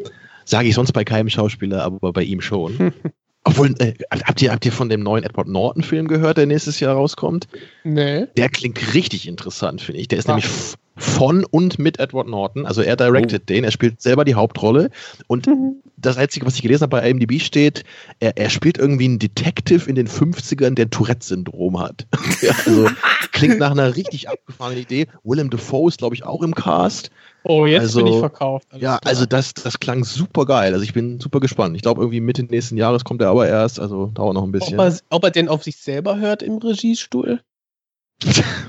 sage 0.47 0.69
ich 0.69 0.75
sonst 0.75 0.93
bei 0.93 1.03
keinem 1.03 1.29
Schauspieler, 1.29 1.83
aber 1.83 2.13
bei 2.13 2.23
ihm 2.23 2.41
schon. 2.41 2.93
Obwohl, 3.43 3.73
äh, 3.79 3.93
habt, 4.11 4.41
ihr, 4.41 4.51
habt 4.51 4.65
ihr 4.65 4.73
von 4.73 4.89
dem 4.89 5.01
neuen 5.01 5.23
Edward 5.23 5.47
Norton-Film 5.47 6.07
gehört, 6.09 6.37
der 6.37 6.45
nächstes 6.47 6.81
Jahr 6.81 6.95
rauskommt? 6.95 7.47
Nee. 7.85 8.25
Der 8.35 8.49
klingt 8.49 8.93
richtig 8.93 9.25
interessant, 9.25 9.81
finde 9.81 10.01
ich. 10.01 10.09
Der 10.09 10.19
ist 10.19 10.27
Ah. 10.27 10.33
nämlich 10.33 10.49
von 10.97 11.45
und 11.45 11.79
mit 11.79 11.99
Edward 11.99 12.27
Norton. 12.27 12.65
Also 12.65 12.81
er 12.81 12.97
directed 12.97 13.47
den, 13.47 13.63
er 13.63 13.71
spielt 13.71 14.01
selber 14.01 14.25
die 14.25 14.35
Hauptrolle. 14.35 14.89
Und 15.27 15.47
das 15.97 16.17
Einzige, 16.17 16.45
was 16.45 16.55
ich 16.55 16.61
gelesen 16.61 16.83
habe 16.83 16.97
bei 16.97 17.09
IMDb 17.09 17.39
steht, 17.39 17.83
er, 18.19 18.37
er 18.37 18.49
spielt 18.49 18.77
irgendwie 18.77 19.05
einen 19.05 19.19
Detective 19.19 19.87
in 19.89 19.95
den 19.95 20.07
50ern, 20.09 20.73
der 20.73 20.89
Tourette-Syndrom 20.89 21.79
hat. 21.79 22.05
also 22.65 22.89
klingt 23.31 23.59
nach 23.59 23.71
einer 23.71 23.95
richtig 23.95 24.27
abgefahrenen 24.27 24.81
Idee. 24.81 25.07
Willem 25.23 25.49
Dafoe 25.49 25.87
ist, 25.87 25.99
glaube 25.99 26.15
ich, 26.15 26.25
auch 26.25 26.41
im 26.41 26.53
Cast. 26.53 27.11
Oh, 27.47 27.65
jetzt 27.65 27.81
Also, 27.81 28.03
bin 28.03 28.13
ich 28.13 28.19
verkauft. 28.19 28.67
Alles 28.71 28.81
Ja, 28.83 28.97
klar. 28.97 29.09
also 29.09 29.25
das, 29.25 29.53
das 29.53 29.79
klang 29.79 30.03
super 30.03 30.45
geil. 30.45 30.73
Also 30.73 30.83
ich 30.83 30.93
bin 30.93 31.19
super 31.19 31.39
gespannt. 31.39 31.75
Ich 31.75 31.81
glaube, 31.81 32.01
irgendwie 32.01 32.19
Mitte 32.21 32.43
nächsten 32.43 32.77
Jahres 32.77 33.03
kommt 33.03 33.21
er 33.21 33.29
aber 33.29 33.47
erst, 33.47 33.79
also 33.79 34.07
dauert 34.07 34.33
noch 34.33 34.43
ein 34.43 34.47
ob, 34.49 34.51
bisschen. 34.53 34.79
er, 34.79 34.97
ob 35.09 35.23
er 35.23 35.31
denn 35.31 35.47
auf 35.47 35.63
sich 35.63 35.77
selber 35.77 36.17
hört 36.17 36.43
im 36.43 36.57
Regiestuhl? 36.57 37.41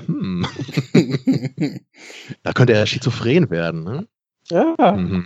Hm. 0.05 0.45
da 2.43 2.53
könnte 2.53 2.73
er 2.73 2.85
schizophren 2.85 3.49
werden, 3.49 3.83
ne? 3.83 4.07
Ja. 4.49 4.75
Mhm. 4.93 5.25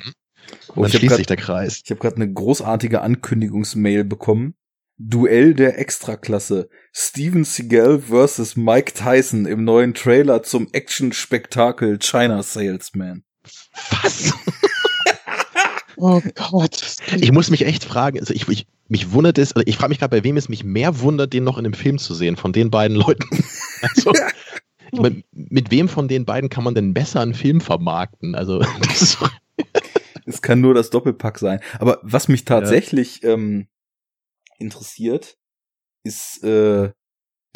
Oh, 0.70 0.82
Und 0.82 0.84
dann 0.84 0.86
ich 0.88 0.94
hab 0.94 1.00
schließt 1.00 1.10
grad- 1.10 1.18
sich 1.18 1.28
der 1.28 1.38
Kreis. 1.38 1.82
Ich 1.84 1.92
habe 1.92 2.00
gerade 2.02 2.16
eine 2.18 2.32
großartige 2.32 3.02
Ankündigungsmail 3.02 4.04
bekommen. 4.04 4.56
Duell 4.98 5.54
der 5.54 5.80
Extraklasse. 5.80 6.70
Steven 6.94 7.44
Seagal 7.44 8.00
versus 8.00 8.56
Mike 8.56 8.94
Tyson 8.94 9.46
im 9.46 9.64
neuen 9.64 9.94
Trailer 9.94 10.44
zum 10.44 10.68
Action-Spektakel 10.72 12.00
China 12.00 12.44
Salesman. 12.44 13.24
Was? 14.02 14.34
Oh 15.96 16.22
Gott. 16.36 16.98
Ich 17.18 17.32
muss 17.32 17.50
mich 17.52 17.66
echt 17.66 17.84
fragen, 17.84 18.20
also 18.20 18.34
ich, 18.34 18.48
ich 18.50 18.68
mich 18.88 19.12
wundert 19.12 19.38
es, 19.38 19.54
also 19.54 19.64
ich 19.66 19.78
frage 19.78 19.90
mich 19.90 20.00
gerade, 20.00 20.16
bei 20.16 20.24
wem 20.24 20.38
es 20.38 20.50
mich 20.50 20.64
mehr 20.64 21.00
wundert, 21.00 21.34
den 21.34 21.44
noch 21.44 21.58
in 21.58 21.66
einem 21.66 21.74
Film 21.74 21.98
zu 21.98 22.14
sehen, 22.14 22.36
von 22.36 22.52
den 22.52 22.72
beiden 22.72 22.98
Leuten. 22.98 23.24
Also, 23.82 24.14
ich 24.94 25.00
mein, 25.02 25.26
mit 25.34 25.70
wem 25.70 25.90
von 25.90 26.08
den 26.08 26.24
beiden 26.24 26.50
kann 26.50 26.64
man 26.64 26.74
denn 26.74 26.94
besser 26.94 27.20
einen 27.20 27.34
Film 27.34 27.60
vermarkten? 27.60 28.34
Also, 28.34 28.60
das 28.88 29.02
ist 29.02 29.18
Es 30.26 30.42
kann 30.42 30.62
nur 30.62 30.74
das 30.74 30.90
Doppelpack 30.90 31.38
sein. 31.38 31.60
Aber 31.80 32.00
was 32.02 32.30
mich 32.30 32.46
tatsächlich 32.46 33.26
ähm, 33.26 33.68
interessiert, 34.58 35.38
ist 36.04 36.46
äh, 36.46 36.92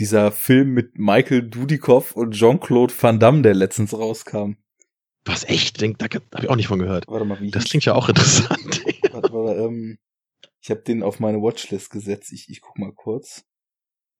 dieser 0.02 0.34
Film 0.34 0.74
mit 0.74 1.00
Michael 1.00 1.50
Dudikoff 1.50 2.12
und 2.12 2.34
Jean-Claude 2.34 2.94
Van 3.00 3.22
Damme, 3.22 3.42
der 3.42 3.54
letztens 3.54 3.94
rauskam. 3.94 4.58
Was 5.28 5.44
echt, 5.46 5.82
denk, 5.82 6.00
da 6.00 6.06
habe 6.06 6.26
ich 6.44 6.50
auch 6.50 6.56
nicht 6.56 6.68
von 6.68 6.80
gehört. 6.80 7.08
Warte 7.08 7.26
mal, 7.26 7.40
wie 7.40 7.52
Das 7.52 7.66
klingt 7.66 7.86
ja 7.86 7.94
auch 7.94 8.10
interessant. 8.10 8.84
Warte, 9.12 9.34
warte, 9.34 9.62
ähm, 9.62 9.98
ich 10.62 10.70
habe 10.70 10.82
den 10.82 11.02
auf 11.02 11.20
meine 11.20 11.42
Watchlist 11.42 11.90
gesetzt. 11.90 12.32
Ich, 12.34 12.50
ich 12.50 12.62
guck 12.62 12.78
mal 12.78 12.92
kurz. 12.92 13.46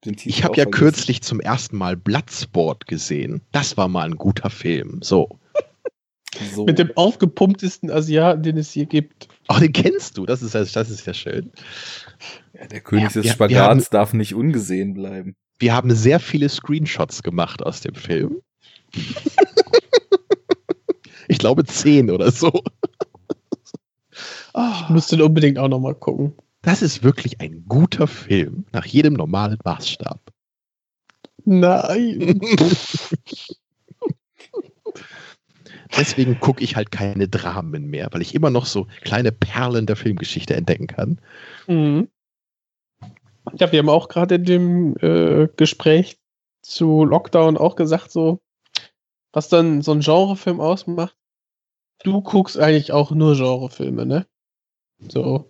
Den 0.06 0.16
Titel 0.16 0.30
Ich 0.30 0.44
habe 0.44 0.56
ja 0.56 0.64
vergessen. 0.64 0.86
kürzlich 0.86 1.22
zum 1.22 1.40
ersten 1.40 1.78
Mal 1.78 1.98
Bloodsport 1.98 2.88
gesehen. 2.88 3.42
Das 3.52 3.78
war 3.78 3.88
mal 3.88 4.06
ein 4.06 4.16
guter 4.16 4.50
Film. 4.50 5.02
So. 5.02 5.40
So. 6.54 6.66
Mit 6.66 6.78
dem 6.78 6.92
aufgepumptesten 6.96 7.90
Asiaten, 7.90 8.44
den 8.44 8.58
es 8.58 8.70
hier 8.72 8.86
gibt. 8.86 9.28
Ach, 9.48 9.60
den 9.60 9.74
kennst 9.74 10.20
du, 10.20 10.26
das 10.28 10.44
ist 10.44 10.54
ja, 10.54 10.60
das 10.60 10.90
ist 10.92 11.08
ja 11.08 11.14
schön. 11.14 11.52
Ja, 12.54 12.68
der 12.68 12.82
König 12.82 13.16
ja, 13.16 13.22
des 13.22 13.32
Spagats 13.32 13.60
haben, 13.60 13.84
darf 13.90 14.14
nicht 14.14 14.36
ungesehen 14.36 14.94
bleiben. 14.94 15.36
Wir 15.58 15.74
haben 15.74 15.96
sehr 15.96 16.20
viele 16.20 16.48
Screenshots 16.50 17.24
gemacht 17.24 17.64
aus 17.64 17.82
dem 17.82 17.96
Film. 17.96 18.42
ich 21.28 21.38
glaube 21.38 21.66
zehn 21.66 22.10
oder 22.12 22.32
so. 22.32 22.52
Ich 24.58 24.90
muss 24.90 25.06
den 25.06 25.22
unbedingt 25.22 25.60
auch 25.60 25.68
nochmal 25.68 25.94
gucken. 25.94 26.34
Das 26.64 26.82
ist 26.82 27.04
wirklich 27.04 27.40
ein 27.42 27.66
guter 27.68 28.08
Film, 28.08 28.66
nach 28.72 28.88
jedem 28.88 29.14
normalen 29.14 29.60
Maßstab. 29.64 30.20
Nein. 31.46 32.42
Deswegen 35.98 36.40
gucke 36.40 36.64
ich 36.64 36.76
halt 36.76 36.92
keine 36.92 37.28
Dramen 37.28 37.88
mehr, 37.88 38.10
weil 38.12 38.22
ich 38.22 38.36
immer 38.36 38.50
noch 38.50 38.66
so 38.66 38.88
kleine 39.02 39.32
Perlen 39.32 39.86
der 39.86 39.96
Filmgeschichte 39.96 40.56
entdecken 40.56 40.88
kann. 40.88 41.20
Mhm. 41.68 42.10
Ja, 43.54 43.72
wir 43.72 43.80
haben 43.80 43.90
auch 43.90 44.10
gerade 44.10 44.36
in 44.36 44.44
dem 44.44 44.98
äh, 44.98 45.48
Gespräch 45.56 46.20
zu 46.62 47.06
Lockdown 47.06 47.58
auch 47.58 47.76
gesagt, 47.76 48.12
so, 48.12 48.42
was 49.32 49.48
dann 49.50 49.82
so 49.82 49.94
ein 49.94 50.02
Genrefilm 50.02 50.60
ausmacht. 50.60 51.17
Du 52.04 52.22
guckst 52.22 52.58
eigentlich 52.58 52.92
auch 52.92 53.12
nur 53.12 53.36
Genrefilme, 53.36 54.06
ne? 54.06 54.26
So. 55.10 55.50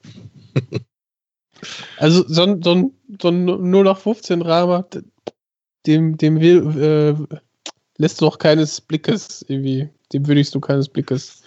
also 1.97 2.23
so, 2.27 2.43
ein, 2.43 2.63
so 2.63 2.71
ein, 2.71 2.91
so 3.21 3.29
ein 3.29 3.45
0 3.45 3.83
nach 3.83 3.97
15 3.97 4.41
Drama, 4.41 4.85
dem, 5.85 6.17
dem 6.17 6.39
will, 6.39 7.17
äh, 7.29 7.37
lässt 7.97 8.21
du 8.21 8.27
auch 8.27 8.37
keines 8.37 8.81
Blickes 8.81 9.45
irgendwie, 9.47 9.89
dem 10.13 10.27
würdigst 10.27 10.53
du 10.55 10.59
keines 10.59 10.89
Blickes. 10.89 11.41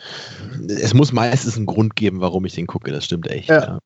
Es 0.68 0.94
muss 0.94 1.12
meistens 1.12 1.56
einen 1.56 1.66
Grund 1.66 1.96
geben, 1.96 2.20
warum 2.20 2.44
ich 2.44 2.54
den 2.54 2.66
gucke, 2.66 2.90
das 2.92 3.04
stimmt 3.04 3.28
echt. 3.28 3.48
Ja. 3.48 3.60
ja. 3.60 3.78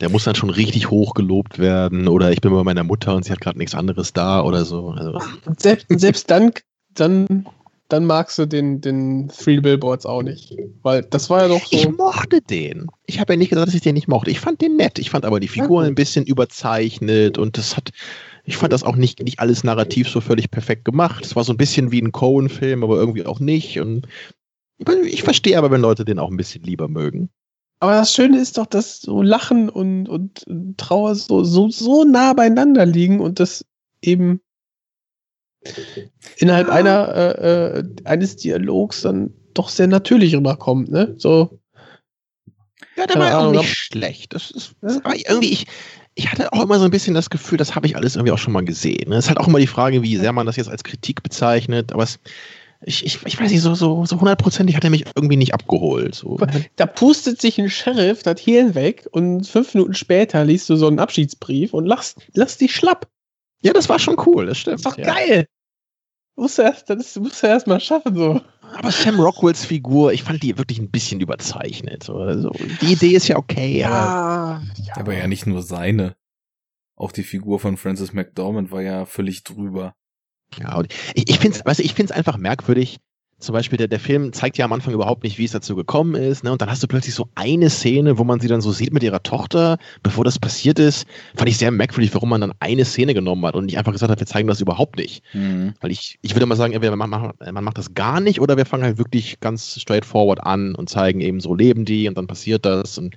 Der 0.00 0.10
muss 0.10 0.24
dann 0.24 0.34
schon 0.34 0.50
richtig 0.50 0.90
hoch 0.90 1.14
gelobt 1.14 1.58
werden 1.58 2.06
oder 2.06 2.30
ich 2.30 2.42
bin 2.42 2.52
bei 2.52 2.62
meiner 2.62 2.84
Mutter 2.84 3.14
und 3.14 3.24
sie 3.24 3.32
hat 3.32 3.40
gerade 3.40 3.58
nichts 3.58 3.74
anderes 3.74 4.12
da 4.12 4.42
oder 4.42 4.64
so. 4.66 4.90
Also. 4.90 5.20
Selbst, 5.56 5.86
selbst 5.88 6.30
dann, 6.30 6.52
dann, 6.92 7.46
dann 7.88 8.04
magst 8.04 8.38
du 8.38 8.46
den, 8.46 8.80
den 8.80 9.28
Three 9.28 9.60
Billboards 9.60 10.06
auch 10.06 10.22
nicht. 10.22 10.56
Weil 10.82 11.02
das 11.02 11.30
war 11.30 11.42
ja 11.42 11.48
doch 11.48 11.64
so. 11.64 11.76
Ich 11.76 11.88
mochte 11.88 12.40
den. 12.40 12.88
Ich 13.06 13.20
habe 13.20 13.34
ja 13.34 13.36
nicht 13.36 13.50
gesagt, 13.50 13.68
dass 13.68 13.74
ich 13.74 13.82
den 13.82 13.94
nicht 13.94 14.08
mochte. 14.08 14.30
Ich 14.30 14.40
fand 14.40 14.60
den 14.60 14.76
nett. 14.76 14.98
Ich 14.98 15.10
fand 15.10 15.24
aber 15.24 15.40
die 15.40 15.48
Figuren 15.48 15.86
ein 15.86 15.94
bisschen 15.94 16.24
überzeichnet 16.24 17.38
und 17.38 17.58
das 17.58 17.76
hat. 17.76 17.90
Ich 18.44 18.56
fand 18.56 18.72
das 18.72 18.84
auch 18.84 18.94
nicht, 18.94 19.20
nicht 19.22 19.40
alles 19.40 19.64
narrativ 19.64 20.08
so 20.08 20.20
völlig 20.20 20.50
perfekt 20.50 20.84
gemacht. 20.84 21.24
Es 21.24 21.34
war 21.34 21.42
so 21.42 21.52
ein 21.52 21.56
bisschen 21.56 21.90
wie 21.90 22.00
ein 22.00 22.12
Cohen-Film, 22.12 22.84
aber 22.84 22.96
irgendwie 22.96 23.26
auch 23.26 23.40
nicht. 23.40 23.80
Und 23.80 24.06
ich 25.04 25.24
verstehe 25.24 25.58
aber, 25.58 25.70
wenn 25.72 25.80
Leute 25.80 26.04
den 26.04 26.20
auch 26.20 26.30
ein 26.30 26.36
bisschen 26.36 26.62
lieber 26.62 26.86
mögen. 26.86 27.30
Aber 27.80 27.92
das 27.92 28.12
Schöne 28.12 28.38
ist 28.38 28.56
doch, 28.56 28.66
dass 28.66 29.00
so 29.00 29.20
Lachen 29.20 29.68
und, 29.68 30.08
und 30.08 30.44
Trauer 30.76 31.14
so, 31.14 31.44
so, 31.44 31.68
so 31.68 32.04
nah 32.04 32.32
beieinander 32.32 32.86
liegen 32.86 33.20
und 33.20 33.40
das 33.40 33.64
eben 34.00 34.40
innerhalb 36.36 36.68
einer, 36.68 37.14
äh, 37.14 37.78
äh, 37.78 37.84
eines 38.04 38.36
Dialogs 38.36 39.02
dann 39.02 39.32
doch 39.54 39.68
sehr 39.68 39.86
natürlich 39.86 40.34
rüberkommt, 40.34 40.90
ne? 40.90 41.14
So. 41.18 41.58
Ja, 42.96 43.06
der 43.06 43.16
war 43.16 43.28
ja 43.28 43.38
auch 43.38 43.52
nicht 43.52 43.74
schlecht. 43.74 44.34
Das 44.34 44.50
ist, 44.50 44.74
das 44.80 45.04
aber 45.04 45.16
irgendwie, 45.16 45.52
ich, 45.52 45.66
ich 46.14 46.30
hatte 46.30 46.52
auch 46.52 46.62
immer 46.62 46.78
so 46.78 46.84
ein 46.86 46.90
bisschen 46.90 47.14
das 47.14 47.30
Gefühl, 47.30 47.58
das 47.58 47.74
habe 47.74 47.86
ich 47.86 47.96
alles 47.96 48.16
irgendwie 48.16 48.32
auch 48.32 48.38
schon 48.38 48.52
mal 48.52 48.64
gesehen. 48.64 49.12
Es 49.12 49.24
ist 49.24 49.28
halt 49.28 49.38
auch 49.38 49.48
immer 49.48 49.58
die 49.58 49.66
Frage, 49.66 50.02
wie 50.02 50.16
sehr 50.16 50.32
man 50.32 50.46
das 50.46 50.56
jetzt 50.56 50.70
als 50.70 50.82
Kritik 50.82 51.22
bezeichnet, 51.22 51.92
aber 51.92 52.04
es, 52.04 52.18
ich, 52.82 53.04
ich, 53.04 53.18
ich 53.24 53.40
weiß 53.40 53.50
nicht, 53.50 53.62
so, 53.62 53.74
so, 53.74 54.04
so 54.06 54.20
hundertprozentig 54.20 54.76
hat 54.76 54.84
er 54.84 54.90
mich 54.90 55.04
irgendwie 55.14 55.36
nicht 55.36 55.54
abgeholt. 55.54 56.14
So. 56.14 56.38
Da 56.76 56.86
pustet 56.86 57.40
sich 57.40 57.58
ein 57.58 57.70
Sheriff 57.70 58.22
das 58.22 58.40
Hirn 58.40 58.74
weg 58.74 59.06
und 59.10 59.46
fünf 59.46 59.74
Minuten 59.74 59.94
später 59.94 60.44
liest 60.44 60.68
du 60.70 60.76
so 60.76 60.86
einen 60.86 60.98
Abschiedsbrief 60.98 61.74
und 61.74 61.86
lass, 61.86 62.14
lass 62.34 62.58
dich 62.58 62.74
schlapp. 62.74 63.08
Ja, 63.62 63.72
das 63.72 63.88
war 63.88 63.98
schon 63.98 64.16
cool, 64.26 64.46
das 64.46 64.58
stimmt. 64.58 64.84
Das 64.84 64.92
ist 64.92 64.98
doch 64.98 65.04
ja. 65.04 65.14
geil. 65.14 65.46
Musst 66.36 66.58
du 66.58 66.62
erst, 66.62 66.90
das 66.90 67.16
musst 67.16 67.42
du 67.42 67.46
erst 67.46 67.66
mal 67.66 67.80
schaffen, 67.80 68.14
so. 68.14 68.40
Aber 68.60 68.90
Sam 68.90 69.18
Rockwells 69.18 69.64
Figur, 69.64 70.12
ich 70.12 70.22
fand 70.22 70.42
die 70.42 70.58
wirklich 70.58 70.78
ein 70.78 70.90
bisschen 70.90 71.20
überzeichnet. 71.20 72.02
So. 72.02 72.18
Also, 72.18 72.50
die 72.82 72.92
Idee 72.92 73.12
ist 73.12 73.28
ja 73.28 73.36
okay, 73.36 73.78
ja, 73.78 73.90
aber, 73.90 74.62
ja. 74.84 74.96
Aber 74.96 75.14
ja 75.14 75.26
nicht 75.28 75.46
nur 75.46 75.62
seine. 75.62 76.14
Auch 76.94 77.12
die 77.12 77.22
Figur 77.22 77.58
von 77.58 77.76
Francis 77.76 78.12
McDormand 78.12 78.70
war 78.70 78.82
ja 78.82 79.06
völlig 79.06 79.44
drüber. 79.44 79.94
Ja, 80.58 80.76
und 80.76 80.92
ich, 81.14 81.28
ich 81.28 81.38
finde 81.38 81.58
es 81.58 81.64
du, 81.64 81.82
ich 81.82 81.94
find's 81.94 82.12
einfach 82.12 82.36
merkwürdig. 82.36 82.98
Zum 83.38 83.52
Beispiel, 83.52 83.76
der, 83.76 83.88
der 83.88 84.00
Film 84.00 84.32
zeigt 84.32 84.56
ja 84.56 84.64
am 84.64 84.72
Anfang 84.72 84.94
überhaupt 84.94 85.22
nicht, 85.22 85.36
wie 85.36 85.44
es 85.44 85.52
dazu 85.52 85.76
gekommen 85.76 86.14
ist. 86.14 86.42
Ne? 86.42 86.52
Und 86.52 86.62
dann 86.62 86.70
hast 86.70 86.82
du 86.82 86.86
plötzlich 86.86 87.14
so 87.14 87.28
eine 87.34 87.68
Szene, 87.68 88.16
wo 88.16 88.24
man 88.24 88.40
sie 88.40 88.48
dann 88.48 88.62
so 88.62 88.72
sieht 88.72 88.94
mit 88.94 89.02
ihrer 89.02 89.22
Tochter, 89.22 89.76
bevor 90.02 90.24
das 90.24 90.38
passiert 90.38 90.78
ist. 90.78 91.06
Fand 91.34 91.50
ich 91.50 91.58
sehr 91.58 91.70
merkwürdig, 91.70 92.14
warum 92.14 92.30
man 92.30 92.40
dann 92.40 92.54
eine 92.60 92.86
Szene 92.86 93.12
genommen 93.12 93.44
hat 93.44 93.54
und 93.54 93.66
nicht 93.66 93.76
einfach 93.76 93.92
gesagt 93.92 94.10
hat, 94.10 94.20
wir 94.20 94.26
zeigen 94.26 94.48
das 94.48 94.62
überhaupt 94.62 94.96
nicht. 94.96 95.22
Mhm. 95.34 95.74
Weil 95.80 95.90
ich, 95.90 96.18
ich 96.22 96.34
würde 96.34 96.46
mal 96.46 96.56
sagen, 96.56 96.72
entweder 96.72 96.96
man 96.96 97.10
macht, 97.10 97.34
man 97.52 97.64
macht 97.64 97.76
das 97.76 97.92
gar 97.92 98.20
nicht 98.20 98.40
oder 98.40 98.56
wir 98.56 98.64
fangen 98.64 98.84
halt 98.84 98.96
wirklich 98.96 99.38
ganz 99.40 99.78
straightforward 99.80 100.42
an 100.42 100.74
und 100.74 100.88
zeigen 100.88 101.20
eben 101.20 101.40
so 101.40 101.54
leben 101.54 101.84
die 101.84 102.08
und 102.08 102.16
dann 102.16 102.26
passiert 102.26 102.64
das. 102.64 102.96
Und 102.96 103.16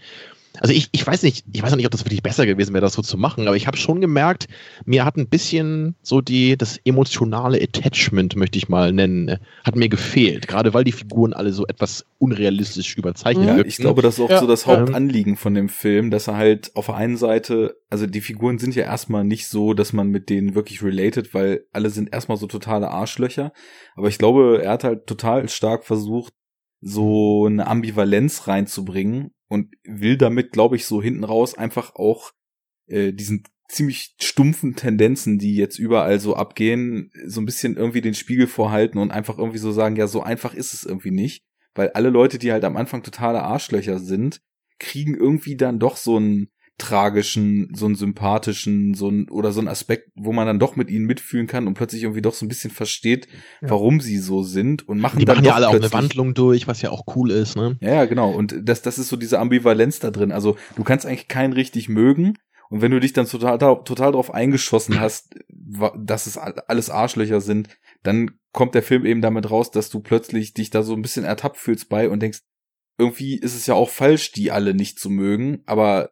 also 0.60 0.74
ich, 0.74 0.89
ich 0.91 1.05
weiß 1.05 1.24
nicht, 1.24 1.45
ich 1.51 1.62
weiß 1.62 1.76
nicht, 1.76 1.86
ob 1.86 1.91
das 1.91 2.05
wirklich 2.05 2.24
besser 2.24 2.45
gewesen 2.45 2.74
wäre, 2.74 2.82
das 2.82 2.93
so 2.93 3.01
zu 3.01 3.18
machen, 3.18 3.47
aber 3.47 3.55
ich 3.55 3.68
habe 3.68 3.78
schon 3.78 4.01
gemerkt, 4.01 4.47
mir 4.86 5.05
hat 5.05 5.18
ein 5.18 5.28
bisschen 5.28 5.95
so 6.01 6.22
die, 6.22 6.57
das 6.57 6.78
emotionale 6.84 7.62
Attachment, 7.62 8.36
möchte 8.36 8.57
ich 8.57 8.70
mal 8.70 8.91
nennen, 8.91 9.38
hat 9.64 9.76
mir 9.76 9.89
gefehlt. 9.89 10.47
Gerade 10.47 10.74
weil 10.74 10.84
die 10.84 10.91
Figuren 10.91 11.34
alle 11.34 11.53
so 11.53 11.66
etwas 11.68 12.05
unrealistisch 12.18 12.97
überzeichnet 12.97 13.47
ja, 13.47 13.66
Ich 13.66 13.78
glaube, 13.78 14.01
das 14.01 14.16
ist 14.16 14.22
auch 14.22 14.30
ja. 14.30 14.39
so 14.39 14.47
das 14.47 14.66
Hauptanliegen 14.66 15.38
von 15.38 15.53
dem 15.53 15.70
Film, 15.70 16.12
dass 16.12 16.28
er 16.28 16.36
halt 16.36 16.76
auf 16.76 16.88
der 16.88 16.95
einen 16.95 17.18
Seite, 17.18 17.78
also 17.89 18.05
die 18.05 18.22
Figuren 18.22 18.60
sind 18.60 18.76
ja 18.76 18.84
erstmal 18.84 19.24
nicht 19.24 19.47
so, 19.47 19.74
dass 19.74 19.93
man 19.93 20.10
mit 20.10 20.30
denen 20.30 20.55
wirklich 20.55 20.84
related, 20.84 21.34
weil 21.34 21.66
alle 21.72 21.89
sind 21.89 22.14
erstmal 22.14 22.38
so 22.38 22.47
totale 22.47 22.89
Arschlöcher. 22.89 23.53
Aber 23.95 24.07
ich 24.07 24.18
glaube, 24.18 24.62
er 24.64 24.72
hat 24.72 24.84
halt 24.84 25.07
total 25.07 25.47
stark 25.49 25.86
versucht, 25.86 26.34
so 26.82 27.46
eine 27.46 27.68
Ambivalenz 27.68 28.48
reinzubringen 28.48 29.32
und 29.48 29.74
will 29.84 30.18
damit, 30.18 30.52
glaube 30.52 30.76
ich, 30.76 30.86
so 30.86 31.02
hinten 31.02 31.24
raus 31.24 31.58
einfach 31.58 31.96
auch 31.96 32.32
äh, 32.88 33.12
diesen 33.12 33.44
ziemlich 33.68 34.16
stumpfen 34.20 34.76
Tendenzen, 34.76 35.38
die 35.38 35.56
jetzt 35.56 35.78
überall 35.78 36.20
so 36.20 36.36
abgehen, 36.36 37.12
so 37.26 37.40
ein 37.40 37.46
bisschen 37.46 37.78
irgendwie 37.78 38.02
den 38.02 38.16
Spiegel 38.16 38.48
vorhalten 38.48 38.98
und 38.98 39.12
einfach 39.12 39.38
irgendwie 39.38 39.60
so 39.60 39.72
sagen, 39.72 39.96
ja, 39.96 40.08
so 40.08 40.24
einfach 40.24 40.54
ist 40.54 40.74
es 40.74 40.86
irgendwie 40.86 41.12
nicht, 41.12 41.44
weil 41.76 41.90
alle 41.90 42.10
Leute, 42.10 42.40
die 42.40 42.52
halt 42.52 42.64
am 42.64 42.78
Anfang 42.78 43.04
totale 43.04 43.44
Arschlöcher 43.44 44.00
sind, 44.00 44.42
kriegen 44.80 45.14
irgendwie 45.14 45.56
dann 45.56 45.78
doch 45.78 45.98
so 45.98 46.20
ein 46.20 46.50
tragischen, 46.80 47.72
so 47.76 47.86
einen 47.86 47.96
sympathischen, 47.96 48.96
so 48.96 49.10
ein, 49.10 49.30
oder 49.30 49.52
so 49.52 49.62
ein 49.62 49.68
Aspekt, 49.68 50.10
wo 50.16 50.34
man 50.34 50.48
dann 50.48 50.60
doch 50.60 50.76
mit 50.76 50.90
ihnen 50.90 51.06
mitfühlen 51.06 51.46
kann 51.46 51.68
und 51.68 51.76
plötzlich 51.76 52.04
irgendwie 52.04 52.22
doch 52.22 52.34
so 52.34 52.46
ein 52.46 52.50
bisschen 52.50 52.72
versteht, 52.72 53.28
ja. 53.62 53.70
warum 53.70 54.02
sie 54.02 54.18
so 54.18 54.42
sind 54.42 54.88
und 54.88 55.00
machen 55.00 55.20
Die 55.20 55.26
dann 55.26 55.38
machen 55.38 55.46
ja 55.46 55.54
alle 55.54 55.70
auch 55.70 55.76
eine 55.76 55.94
Wandlung 55.94 56.34
durch, 56.34 56.68
was 56.68 56.82
ja 56.82 56.90
auch 56.90 57.04
cool 57.16 57.30
ist, 57.30 57.56
ne? 57.56 57.78
Ja, 57.82 57.94
ja, 57.94 58.06
genau. 58.06 58.32
Und 58.32 58.56
das, 58.64 58.82
das 58.82 58.98
ist 58.98 59.10
so 59.10 59.16
diese 59.16 59.40
Ambivalenz 59.40 60.00
da 60.00 60.10
drin. 60.10 60.32
Also 60.32 60.58
du 60.76 60.84
kannst 60.84 61.06
eigentlich 61.06 61.28
keinen 61.28 61.54
richtig 61.54 61.90
mögen. 61.90 62.34
Und 62.70 62.82
wenn 62.82 62.92
du 62.92 63.00
dich 63.00 63.14
dann 63.14 63.26
total, 63.26 63.58
total 63.58 64.12
darauf 64.12 64.34
eingeschossen 64.34 65.00
hast, 65.00 65.36
dass 65.98 66.28
es 66.28 66.38
alles 66.38 66.90
Arschlöcher 66.90 67.42
sind, 67.42 67.70
dann 68.04 68.32
kommt 68.54 68.76
der 68.76 68.84
Film 68.84 69.06
eben 69.06 69.22
damit 69.22 69.50
raus, 69.50 69.72
dass 69.72 69.90
du 69.90 70.00
plötzlich 70.00 70.54
dich 70.54 70.70
da 70.70 70.84
so 70.84 70.94
ein 70.94 71.02
bisschen 71.02 71.26
ertappt 71.26 71.58
fühlst 71.58 71.90
bei 71.90 72.10
und 72.10 72.22
denkst, 72.22 72.42
irgendwie 73.00 73.40
ist 73.40 73.56
es 73.56 73.66
ja 73.66 73.74
auch 73.74 73.90
falsch, 73.90 74.34
die 74.34 74.52
alle 74.52 74.74
nicht 74.74 75.00
zu 75.00 75.10
mögen, 75.10 75.64
aber 75.66 76.12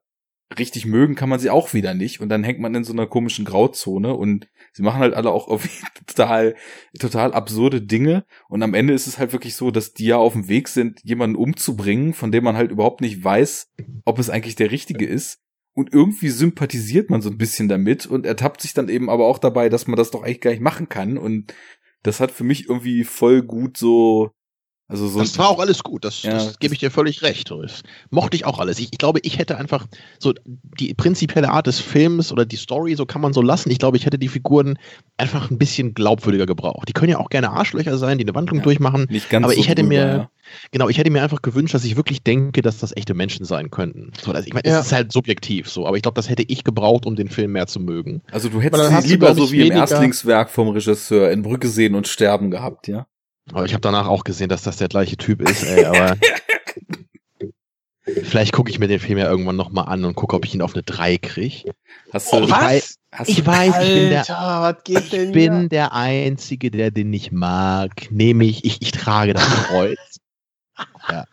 richtig 0.58 0.86
mögen 0.86 1.16
kann 1.16 1.30
man 1.30 1.40
sie 1.40 1.50
auch 1.50 1.74
wieder 1.74 1.94
nicht. 1.94 2.22
Und 2.22 2.30
dann 2.30 2.44
hängt 2.44 2.60
man 2.60 2.74
in 2.74 2.84
so 2.84 2.94
einer 2.94 3.08
komischen 3.08 3.46
Grauzone 3.46 4.14
und 4.14 4.48
sie 4.72 4.84
machen 4.84 5.00
halt 5.00 5.14
alle 5.14 5.32
auch 5.32 5.48
total 6.08 6.56
total 7.00 7.34
absurde 7.34 7.82
Dinge. 7.82 8.26
Und 8.48 8.64
am 8.64 8.74
Ende 8.74 8.94
ist 8.94 9.08
es 9.08 9.18
halt 9.18 9.34
wirklich 9.34 9.56
so, 9.56 9.72
dass 9.72 9.94
die 9.94 10.06
ja 10.06 10.18
auf 10.18 10.34
dem 10.34 10.48
Weg 10.48 10.68
sind, 10.70 11.02
jemanden 11.04 11.36
umzubringen, 11.36 12.14
von 12.14 12.32
dem 12.32 12.44
man 12.44 12.56
halt 12.56 12.72
überhaupt 12.72 13.02
nicht 13.02 13.24
weiß, 13.24 13.74
ob 14.06 14.20
es 14.20 14.30
eigentlich 14.30 14.56
der 14.56 14.72
richtige 14.72 15.06
ist. 15.06 15.40
Und 15.74 15.94
irgendwie 15.94 16.30
sympathisiert 16.30 17.12
man 17.12 17.22
so 17.22 17.30
ein 17.30 17.38
bisschen 17.38 17.68
damit 17.68 18.08
und 18.08 18.26
ertappt 18.26 18.62
sich 18.62 18.74
dann 18.74 18.90
eben 18.90 19.12
aber 19.12 19.28
auch 19.28 19.38
dabei, 19.38 19.70
dass 19.70 19.86
man 19.86 19.96
das 19.96 20.10
doch 20.10 20.24
eigentlich 20.24 20.42
gar 20.42 20.52
nicht 20.52 20.64
machen 20.64 20.90
kann. 20.90 21.20
Und 21.20 21.54
das 22.02 22.20
hat 22.20 22.32
für 22.32 22.44
mich 22.44 22.68
irgendwie 22.68 23.04
voll 23.04 23.44
gut 23.44 23.78
so 23.78 24.32
also 24.90 25.06
so 25.10 25.20
das 25.20 25.38
war 25.38 25.50
auch 25.50 25.60
alles 25.60 25.84
gut, 25.84 26.06
das, 26.06 26.24
ja, 26.24 26.32
das 26.32 26.60
gebe 26.60 26.74
ich 26.74 26.80
dir 26.80 26.90
völlig 26.90 27.22
recht. 27.22 27.52
Das 27.52 27.84
mochte 28.10 28.38
ich 28.38 28.46
auch 28.46 28.58
alles. 28.60 28.80
Ich, 28.80 28.88
ich, 28.94 28.98
glaube, 28.98 29.20
ich 29.24 29.38
hätte 29.38 29.58
einfach 29.58 29.86
so 30.18 30.34
die 30.46 30.94
prinzipielle 30.94 31.50
Art 31.50 31.68
des 31.68 31.82
Films 31.82 32.32
oder 32.32 32.46
die 32.46 32.56
Story, 32.56 32.96
so 32.96 33.06
kann 33.06 33.20
man 33.20 33.34
so 33.34 33.42
lassen. 33.42 33.70
Ich 33.70 33.80
glaube, 33.80 33.98
ich 33.98 34.06
hätte 34.06 34.18
die 34.18 34.30
Figuren 34.30 34.80
einfach 35.18 35.52
ein 35.52 35.58
bisschen 35.58 35.94
glaubwürdiger 35.94 36.46
gebraucht. 36.46 36.88
Die 36.88 36.94
können 36.94 37.12
ja 37.12 37.18
auch 37.18 37.28
gerne 37.28 37.50
Arschlöcher 37.50 37.98
sein, 37.98 38.18
die 38.18 38.24
eine 38.24 38.34
Wandlung 38.34 38.60
ja, 38.60 38.64
durchmachen. 38.64 39.08
Nicht 39.10 39.30
ganz 39.30 39.44
aber 39.44 39.54
so 39.54 39.60
ich 39.60 39.68
hätte 39.68 39.82
drüber, 39.82 39.94
mir, 39.94 40.06
ja. 40.06 40.30
genau, 40.72 40.88
ich 40.88 40.98
hätte 40.98 41.12
mir 41.12 41.22
einfach 41.22 41.42
gewünscht, 41.42 41.74
dass 41.74 41.84
ich 41.84 41.98
wirklich 41.98 42.24
denke, 42.24 42.62
dass 42.62 42.78
das 42.78 42.96
echte 42.96 43.14
Menschen 43.14 43.46
sein 43.46 43.70
könnten. 43.70 44.14
So, 44.24 44.32
also 44.32 44.48
ich 44.48 44.54
meine, 44.54 44.64
es 44.64 44.86
ist 44.86 44.94
halt 44.94 45.12
subjektiv 45.12 45.70
so, 45.70 45.86
aber 45.86 45.98
ich 45.98 46.04
glaube, 46.04 46.16
das 46.16 46.30
hätte 46.30 46.44
ich 46.48 46.64
gebraucht, 46.64 47.06
um 47.06 47.18
den 47.18 47.28
Film 47.28 47.52
mehr 47.52 47.68
zu 47.68 47.82
mögen. 47.82 48.22
Also 48.32 48.48
du 48.48 48.62
hättest 48.62 49.02
sie 49.02 49.10
lieber 49.10 49.36
so 49.36 49.52
wie 49.52 49.68
im 49.68 49.74
Erstlingswerk 49.74 50.50
vom 50.50 50.70
Regisseur 50.70 51.30
in 51.30 51.42
Brücke 51.42 51.68
sehen 51.68 51.94
und 51.94 52.08
sterben 52.08 52.52
gehabt, 52.52 52.88
ja? 52.88 53.06
Aber 53.54 53.66
ich 53.66 53.74
habe 53.74 53.82
danach 53.82 54.08
auch 54.08 54.24
gesehen, 54.24 54.50
dass 54.50 54.64
das 54.64 54.78
der 54.78 54.90
gleiche 54.90 55.18
Typ 55.18 55.42
ist, 55.42 55.64
ey, 55.64 55.86
aber 55.86 56.18
vielleicht 58.24 58.54
gucke 58.54 58.70
ich 58.70 58.80
mir 58.80 58.88
den 58.88 59.00
Film 59.00 59.18
ja 59.18 59.30
irgendwann 59.30 59.56
nochmal 59.56 59.86
an 59.88 60.06
und 60.06 60.16
gucke, 60.16 60.36
ob 60.36 60.46
ich 60.46 60.54
ihn 60.54 60.62
auf 60.62 60.74
eine 60.74 60.84
3 60.84 61.18
kriege. 61.18 61.72
Hast 62.12 62.32
du, 62.32 62.38
Oh, 62.38 62.44
ich 62.44 62.52
was? 62.52 62.98
hast 63.12 63.30
Ich 63.30 63.38
du, 63.38 63.46
weiß, 63.46 63.76
ich 63.84 63.94
bin 63.94 64.10
der, 64.10 64.20
Alter, 64.20 64.62
was 64.62 64.84
geht 64.84 65.12
denn 65.12 65.28
ich 65.28 65.34
bin 65.34 65.70
der 65.70 65.94
Einzige, 65.94 66.72
der 66.72 66.92
den 66.92 67.10
nicht 67.10 67.32
mag. 67.32 68.12
Nehme 68.12 68.46
ich, 68.46 68.66
ich, 68.66 68.82
ich 68.82 68.92
trage 68.92 69.34
das 69.34 69.46
Kreuz. 69.46 69.98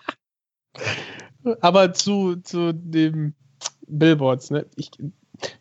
Aber 1.61 1.93
zu, 1.93 2.37
zu 2.37 2.73
dem 2.73 3.35
Billboards, 3.87 4.51
ne? 4.51 4.67
Ich, 4.77 4.91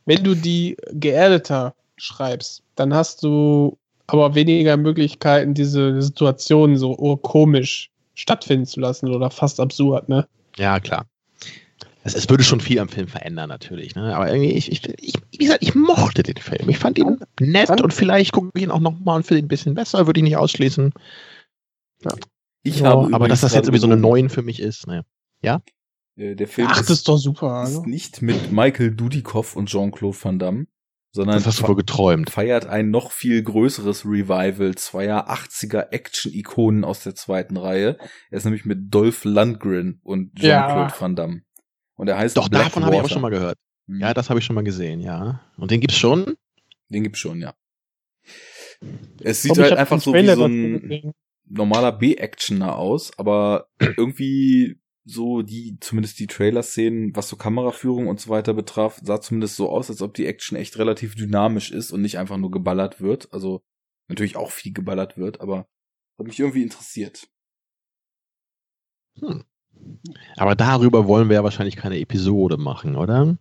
wenn 0.05 0.23
du 0.23 0.35
die 0.35 0.77
geerdeter 0.93 1.75
schreibst, 1.97 2.63
dann 2.75 2.93
hast 2.93 3.23
du 3.23 3.77
aber 4.07 4.35
weniger 4.35 4.77
Möglichkeiten, 4.77 5.53
diese 5.53 6.01
Situationen 6.01 6.77
so 6.77 6.97
urkomisch 6.97 7.89
stattfinden 8.15 8.65
zu 8.65 8.79
lassen 8.79 9.09
oder 9.13 9.29
fast 9.31 9.59
absurd, 9.59 10.09
ne? 10.09 10.27
Ja, 10.57 10.79
klar. 10.79 11.05
Es, 12.05 12.15
es 12.15 12.29
würde 12.29 12.43
schon 12.43 12.59
viel 12.59 12.79
am 12.79 12.89
Film 12.89 13.07
verändern, 13.07 13.47
natürlich. 13.47 13.95
Ne? 13.95 14.13
Aber 14.13 14.27
irgendwie, 14.27 14.51
ich, 14.51 14.69
ich, 14.71 14.87
ich, 14.99 15.13
wie 15.31 15.37
gesagt, 15.37 15.63
ich 15.63 15.73
mochte 15.73 16.21
den 16.21 16.35
Film. 16.35 16.67
Ich 16.69 16.77
fand 16.77 16.97
ihn 16.99 17.17
nett 17.39 17.69
Dann- 17.69 17.79
und 17.81 17.93
vielleicht 17.93 18.33
gucke 18.33 18.51
ich 18.55 18.63
ihn 18.63 18.71
auch 18.71 18.81
nochmal 18.81 19.15
und 19.15 19.23
finde 19.25 19.39
ihn 19.39 19.45
ein 19.45 19.47
bisschen 19.47 19.73
besser, 19.73 20.05
würde 20.05 20.19
ich 20.19 20.23
nicht 20.25 20.35
ausschließen. 20.37 20.91
ich 22.63 22.79
Ja, 22.79 22.87
habe 22.89 23.13
aber 23.13 23.27
dass 23.29 23.41
das 23.41 23.53
jetzt 23.53 23.67
irgendwie 23.67 23.79
so 23.79 23.87
eine 23.87 23.97
neuen 23.97 24.29
für 24.29 24.41
mich 24.41 24.59
ist, 24.59 24.85
ne? 24.87 25.05
Äh, 26.15 26.35
Der 26.35 26.47
Film 26.47 26.67
Ach, 26.69 26.77
das 26.77 26.89
ist, 26.89 26.97
ist 26.99 27.07
doch 27.07 27.17
super. 27.17 27.63
ist 27.63 27.69
Also. 27.77 27.85
nicht 27.85 28.21
mit 28.21 28.51
Michael 28.51 28.91
Dudikoff 28.91 29.55
und 29.55 29.67
Jean-Claude 29.69 30.17
Van 30.21 30.39
Damme, 30.39 30.67
sondern 31.16 31.38
Das 31.38 31.45
hast 31.45 31.59
du 31.59 31.68
wohl 31.68 31.76
geträumt. 31.76 32.30
feiert 32.30 32.66
ein 32.66 32.89
noch 32.89 33.11
viel 33.11 33.41
größeres 33.43 34.03
Revival 34.05 34.76
zweier 34.76 35.30
80er 35.30 35.91
Action-Ikonen 35.91 36.84
aus 36.84 37.03
der 37.03 37.16
zweiten 37.16 37.55
Reihe. 37.55 37.97
Er 38.32 38.38
ist 38.38 38.43
nämlich 38.45 38.66
mit 38.66 38.93
Dolph 38.93 39.24
Lundgren 39.24 40.01
und 40.03 40.32
Ja. 40.41 40.68
Jean-Claude 40.68 40.93
Van 40.99 41.16
Damme. 41.16 41.41
Und 41.95 42.07
er 42.09 42.18
heißt 42.18 42.36
Doch, 42.36 42.49
Blackwater. 42.49 42.70
davon 42.70 42.86
habe 42.86 42.95
ich 42.95 42.99
aber 42.99 43.09
schon 43.09 43.22
mal 43.22 43.30
gehört. 43.30 43.57
Mhm. 43.88 43.99
Ja, 44.01 44.14
das 44.14 44.30
habe 44.30 44.39
ich 44.39 44.45
schon 44.45 44.55
mal 44.55 44.64
gesehen, 44.64 44.99
ja. 44.99 45.41
Und 45.57 45.70
den 45.72 45.80
gibt's 45.80 45.97
schon? 45.97 46.36
Den 46.89 47.03
gibt's 47.03 47.20
schon, 47.20 47.39
ja. 47.39 47.53
Es 49.22 49.41
sieht 49.43 49.51
Komm, 49.53 49.64
ich 49.64 49.70
halt 49.70 49.80
einfach 49.80 50.01
so 50.01 50.14
wie 50.14 50.28
so 50.28 50.45
ein 50.45 51.14
normaler 51.47 51.91
B-Actioner 51.91 52.76
aus, 52.76 53.11
aber 53.18 53.68
irgendwie 53.97 54.80
so 55.05 55.41
die, 55.41 55.77
zumindest 55.79 56.19
die 56.19 56.27
Trailer-Szenen, 56.27 57.15
was 57.15 57.27
so 57.29 57.35
Kameraführung 57.35 58.07
und 58.07 58.19
so 58.19 58.29
weiter 58.29 58.53
betraf, 58.53 58.99
sah 59.03 59.19
zumindest 59.19 59.55
so 59.55 59.69
aus, 59.69 59.89
als 59.89 60.01
ob 60.01 60.13
die 60.13 60.25
Action 60.25 60.57
echt 60.57 60.77
relativ 60.77 61.15
dynamisch 61.15 61.71
ist 61.71 61.91
und 61.91 62.01
nicht 62.01 62.17
einfach 62.17 62.37
nur 62.37 62.51
geballert 62.51 63.01
wird. 63.01 63.31
Also 63.33 63.61
natürlich 64.07 64.35
auch 64.35 64.51
viel 64.51 64.73
geballert 64.73 65.17
wird, 65.17 65.41
aber 65.41 65.67
hat 66.17 66.27
mich 66.27 66.39
irgendwie 66.39 66.63
interessiert. 66.63 67.27
Hm. 69.19 69.43
Aber 70.37 70.55
darüber 70.55 71.07
wollen 71.07 71.29
wir 71.29 71.35
ja 71.35 71.43
wahrscheinlich 71.43 71.75
keine 71.75 71.99
Episode 71.99 72.57
machen, 72.57 72.95
oder? 72.95 73.37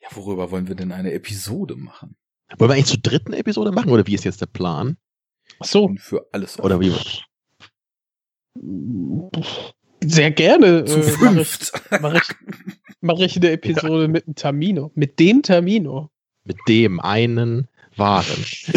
Ja, 0.00 0.08
worüber 0.12 0.50
wollen 0.50 0.68
wir 0.68 0.74
denn 0.74 0.92
eine 0.92 1.12
Episode 1.12 1.76
machen? 1.76 2.16
Wollen 2.58 2.70
wir 2.70 2.74
eigentlich 2.74 2.86
zur 2.86 3.00
dritten 3.00 3.32
Episode 3.32 3.72
machen 3.72 3.90
oder 3.90 4.06
wie 4.06 4.14
ist 4.14 4.24
jetzt 4.24 4.40
der 4.40 4.46
Plan? 4.46 4.96
Ach 5.58 5.66
so. 5.66 5.84
Und 5.84 6.00
für 6.00 6.26
alles 6.32 6.58
Oder 6.58 6.80
wie? 6.80 6.94
Sehr 10.02 10.30
gerne. 10.30 10.84
Zu 10.84 10.98
äh, 11.00 11.02
mach 11.02 11.06
ich, 11.08 11.48
fünft. 11.48 11.72
mach 12.00 12.14
ich, 12.14 12.22
mach 13.00 13.18
ich 13.18 13.36
eine 13.36 13.50
Episode 13.50 14.08
mit 14.08 14.26
einem 14.26 14.34
Tamino. 14.34 14.90
Mit 14.94 15.18
dem 15.18 15.42
Tamino. 15.42 16.10
Mit 16.44 16.58
dem 16.68 17.00
einen 17.00 17.68
Waren. 17.96 18.24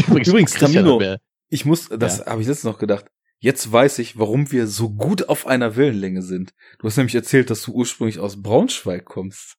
Übrigens, 0.08 0.54
Christian 0.54 0.86
Tamino. 0.86 1.18
Ich 1.50 1.66
muss, 1.66 1.90
das 1.90 2.26
habe 2.26 2.42
ich 2.42 2.48
letztens 2.48 2.72
noch 2.72 2.80
gedacht. 2.80 3.06
Jetzt 3.40 3.72
weiß 3.72 4.00
ich, 4.00 4.18
warum 4.18 4.52
wir 4.52 4.68
so 4.68 4.90
gut 4.90 5.28
auf 5.30 5.48
einer 5.48 5.76
Wellenlänge 5.76 6.22
sind. 6.22 6.54
Du 6.80 6.88
hast 6.88 6.98
nämlich 6.98 7.14
erzählt, 7.16 7.50
dass 7.50 7.62
du 7.64 7.74
ursprünglich 7.74 8.20
aus 8.20 8.42
Braunschweig 8.42 9.06
kommst. 9.06 9.58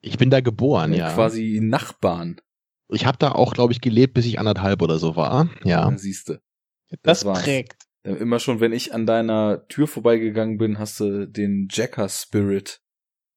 Ich 0.00 0.18
bin 0.18 0.30
da 0.30 0.40
geboren, 0.40 0.92
ja. 0.92 1.12
Quasi 1.14 1.60
Nachbarn. 1.62 2.40
Ich 2.88 3.06
habe 3.06 3.18
da 3.18 3.32
auch, 3.32 3.54
glaube 3.54 3.72
ich, 3.72 3.80
gelebt, 3.80 4.14
bis 4.14 4.26
ich 4.26 4.38
anderthalb 4.40 4.82
oder 4.82 4.98
so 4.98 5.14
war. 5.14 5.48
Ja. 5.62 5.96
Siehste. 5.96 6.40
Das, 6.88 6.98
Das 7.02 7.24
war's. 7.24 7.42
prägt. 7.42 7.76
Immer 8.02 8.38
schon, 8.38 8.60
wenn 8.60 8.72
ich 8.72 8.94
an 8.94 9.04
deiner 9.04 9.66
Tür 9.68 9.86
vorbeigegangen 9.86 10.56
bin, 10.56 10.78
hast 10.78 11.00
du 11.00 11.26
den 11.26 11.68
Jacker 11.70 12.08
Spirit 12.08 12.80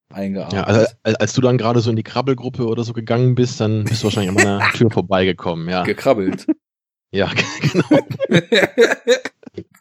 eingearbeitet. 0.10 0.58
Ja, 0.58 0.64
also 0.64 0.94
als, 1.04 1.16
als 1.16 1.34
du 1.34 1.42
dann 1.42 1.58
gerade 1.58 1.82
so 1.82 1.90
in 1.90 1.96
die 1.96 2.04
Krabbelgruppe 2.04 2.66
oder 2.66 2.84
so 2.84 2.94
gegangen 2.94 3.36
bist, 3.36 3.60
dann 3.60 3.84
bist 3.84 4.02
du 4.02 4.06
wahrscheinlich 4.06 4.30
an 4.30 4.36
meiner 4.36 4.72
Tür 4.74 4.90
vorbeigekommen, 4.90 5.68
ja. 5.70 5.84
gekrabbelt. 5.84 6.48
Ja, 7.12 7.32
genau. 7.62 8.08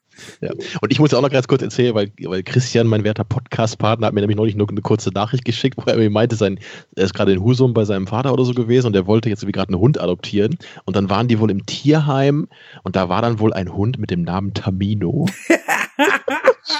Und 0.80 0.92
ich 0.92 0.98
muss 0.98 1.12
ja 1.12 1.18
auch 1.18 1.22
noch 1.22 1.30
ganz 1.30 1.48
kurz 1.48 1.62
erzählen, 1.62 1.94
weil, 1.94 2.12
weil 2.24 2.42
Christian, 2.42 2.86
mein 2.86 3.04
werter 3.04 3.24
Podcast-Partner, 3.24 4.06
hat 4.06 4.14
mir 4.14 4.20
nämlich 4.20 4.36
neulich 4.36 4.56
nur 4.56 4.68
eine 4.68 4.80
kurze 4.80 5.10
Nachricht 5.10 5.44
geschickt, 5.44 5.76
wo 5.78 5.90
er 5.90 5.96
mir 5.96 6.10
meinte, 6.10 6.36
sein, 6.36 6.58
er 6.96 7.04
ist 7.04 7.14
gerade 7.14 7.32
in 7.32 7.42
Husum 7.42 7.74
bei 7.74 7.84
seinem 7.84 8.06
Vater 8.06 8.32
oder 8.32 8.44
so 8.44 8.52
gewesen 8.52 8.88
und 8.88 8.92
der 8.94 9.06
wollte 9.06 9.28
jetzt 9.28 9.42
irgendwie 9.42 9.52
gerade 9.52 9.72
einen 9.72 9.80
Hund 9.80 10.00
adoptieren. 10.00 10.58
Und 10.84 10.96
dann 10.96 11.10
waren 11.10 11.28
die 11.28 11.38
wohl 11.38 11.50
im 11.50 11.66
Tierheim 11.66 12.48
und 12.82 12.96
da 12.96 13.08
war 13.08 13.22
dann 13.22 13.38
wohl 13.38 13.52
ein 13.52 13.72
Hund 13.72 13.98
mit 13.98 14.10
dem 14.10 14.22
Namen 14.22 14.54
Tamino. 14.54 15.26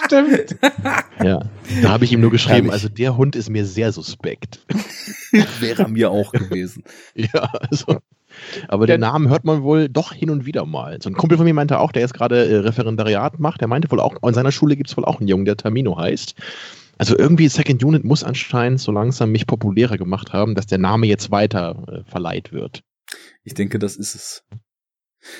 Stimmt. 0.04 0.56
Ja. 1.22 1.42
Da 1.82 1.88
habe 1.88 2.04
ich 2.04 2.12
ihm 2.12 2.20
nur 2.20 2.30
geschrieben, 2.30 2.70
also 2.70 2.88
der 2.88 3.16
Hund 3.16 3.36
ist 3.36 3.50
mir 3.50 3.64
sehr 3.64 3.92
suspekt. 3.92 4.60
Wäre 5.60 5.88
mir 5.88 6.10
auch 6.10 6.32
gewesen. 6.32 6.84
Ja, 7.14 7.50
also. 7.70 7.98
Aber 8.68 8.86
den 8.86 9.00
Namen 9.00 9.28
hört 9.28 9.44
man 9.44 9.62
wohl 9.62 9.88
doch 9.88 10.12
hin 10.12 10.30
und 10.30 10.46
wieder 10.46 10.64
mal. 10.66 11.00
So 11.02 11.10
ein 11.10 11.14
Kumpel 11.14 11.36
von 11.36 11.44
mir 11.44 11.54
meinte 11.54 11.78
auch, 11.78 11.92
der 11.92 12.02
jetzt 12.02 12.14
gerade 12.14 12.46
äh, 12.46 12.56
Referendariat 12.58 13.38
macht, 13.38 13.60
der 13.60 13.68
meinte 13.68 13.90
wohl 13.90 14.00
auch, 14.00 14.16
in 14.22 14.34
seiner 14.34 14.52
Schule 14.52 14.76
gibt 14.76 14.90
es 14.90 14.96
wohl 14.96 15.04
auch 15.04 15.20
einen 15.20 15.28
Jungen, 15.28 15.44
der 15.44 15.56
Tamino 15.56 15.98
heißt. 15.98 16.34
Also 16.98 17.18
irgendwie 17.18 17.48
Second 17.48 17.82
Unit 17.82 18.04
muss 18.04 18.22
anscheinend 18.22 18.80
so 18.80 18.92
langsam 18.92 19.32
mich 19.32 19.46
populärer 19.46 19.96
gemacht 19.96 20.32
haben, 20.32 20.54
dass 20.54 20.66
der 20.66 20.78
Name 20.78 21.06
jetzt 21.06 21.30
weiter 21.30 21.82
äh, 21.88 22.10
verleiht 22.10 22.52
wird. 22.52 22.82
Ich 23.44 23.54
denke, 23.54 23.78
das 23.78 23.96
ist 23.96 24.14
es. 24.14 24.44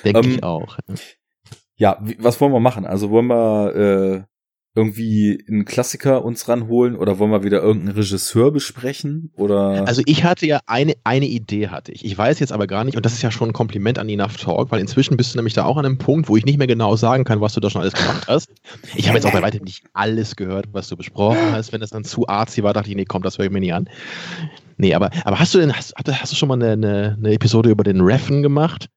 Denke 0.05 0.20
Ähm, 0.20 0.30
ich 0.32 0.43
auch. 0.43 0.78
Ja, 1.76 1.99
was 2.18 2.40
wollen 2.40 2.53
wir 2.53 2.61
machen? 2.61 2.86
Also 2.86 3.11
wollen 3.11 3.26
wir 3.26 3.74
äh, 3.74 4.32
irgendwie 4.75 5.45
einen 5.49 5.66
Klassiker 5.66 6.25
uns 6.25 6.49
ranholen 6.49 6.97
oder 6.97 7.18
wollen 7.18 7.31
wir 7.31 7.45
wieder 7.45 7.62
irgendeinen 7.62 7.97
Regisseur 7.97 8.51
besprechen? 8.51 9.31
Oder 9.37 9.87
Also 9.87 10.03
ich 10.07 10.25
hatte 10.25 10.47
ja 10.47 10.61
eine, 10.66 10.95
eine 11.05 11.27
Idee 11.27 11.68
hatte 11.68 11.93
ich. 11.93 12.05
Ich 12.05 12.16
weiß 12.16 12.39
jetzt 12.39 12.53
aber 12.53 12.66
gar 12.66 12.85
nicht, 12.85 12.97
und 12.97 13.05
das 13.05 13.12
ist 13.12 13.23
ja 13.23 13.31
schon 13.31 13.51
ein 13.51 13.53
Kompliment 13.53 13.99
an 13.99 14.09
Enough 14.09 14.39
Talk, 14.39 14.70
weil 14.70 14.81
inzwischen 14.81 15.18
bist 15.18 15.35
du 15.35 15.39
nämlich 15.39 15.53
da 15.53 15.64
auch 15.64 15.77
an 15.77 15.85
einem 15.85 15.99
Punkt, 15.99 16.29
wo 16.29 16.37
ich 16.37 16.47
nicht 16.47 16.57
mehr 16.57 16.66
genau 16.66 16.97
sagen 16.97 17.25
kann, 17.25 17.41
was 17.43 17.53
du 17.53 17.61
da 17.61 17.68
schon 17.68 17.83
alles 17.83 17.93
gemacht 17.93 18.27
hast. 18.29 18.51
Ich 18.95 19.09
habe 19.09 19.18
jetzt 19.18 19.27
auch 19.27 19.33
bei 19.33 19.43
weitem 19.43 19.64
nicht 19.64 19.85
alles 19.93 20.37
gehört, 20.37 20.66
was 20.73 20.89
du 20.89 20.97
besprochen 20.97 21.53
hast. 21.53 21.73
Wenn 21.73 21.81
das 21.81 21.91
dann 21.91 22.05
zu 22.05 22.27
arzi 22.29 22.62
war, 22.62 22.73
dachte 22.73 22.89
ich, 22.89 22.97
nee, 22.97 23.05
komm, 23.05 23.23
das 23.23 23.37
höre 23.37 23.47
ich 23.47 23.51
mir 23.51 23.61
nicht 23.61 23.75
an. 23.75 23.91
Nee, 24.79 24.95
aber, 24.95 25.11
aber 25.25 25.39
hast 25.39 25.53
du 25.55 25.59
denn, 25.59 25.77
hast, 25.77 25.93
hast 25.97 26.33
du 26.33 26.37
schon 26.37 26.49
mal 26.49 26.55
eine, 26.55 26.73
eine, 26.73 27.16
eine 27.18 27.33
Episode 27.33 27.68
über 27.68 27.85
den 27.85 28.01
Reffen 28.01 28.43
gemacht? 28.43 28.89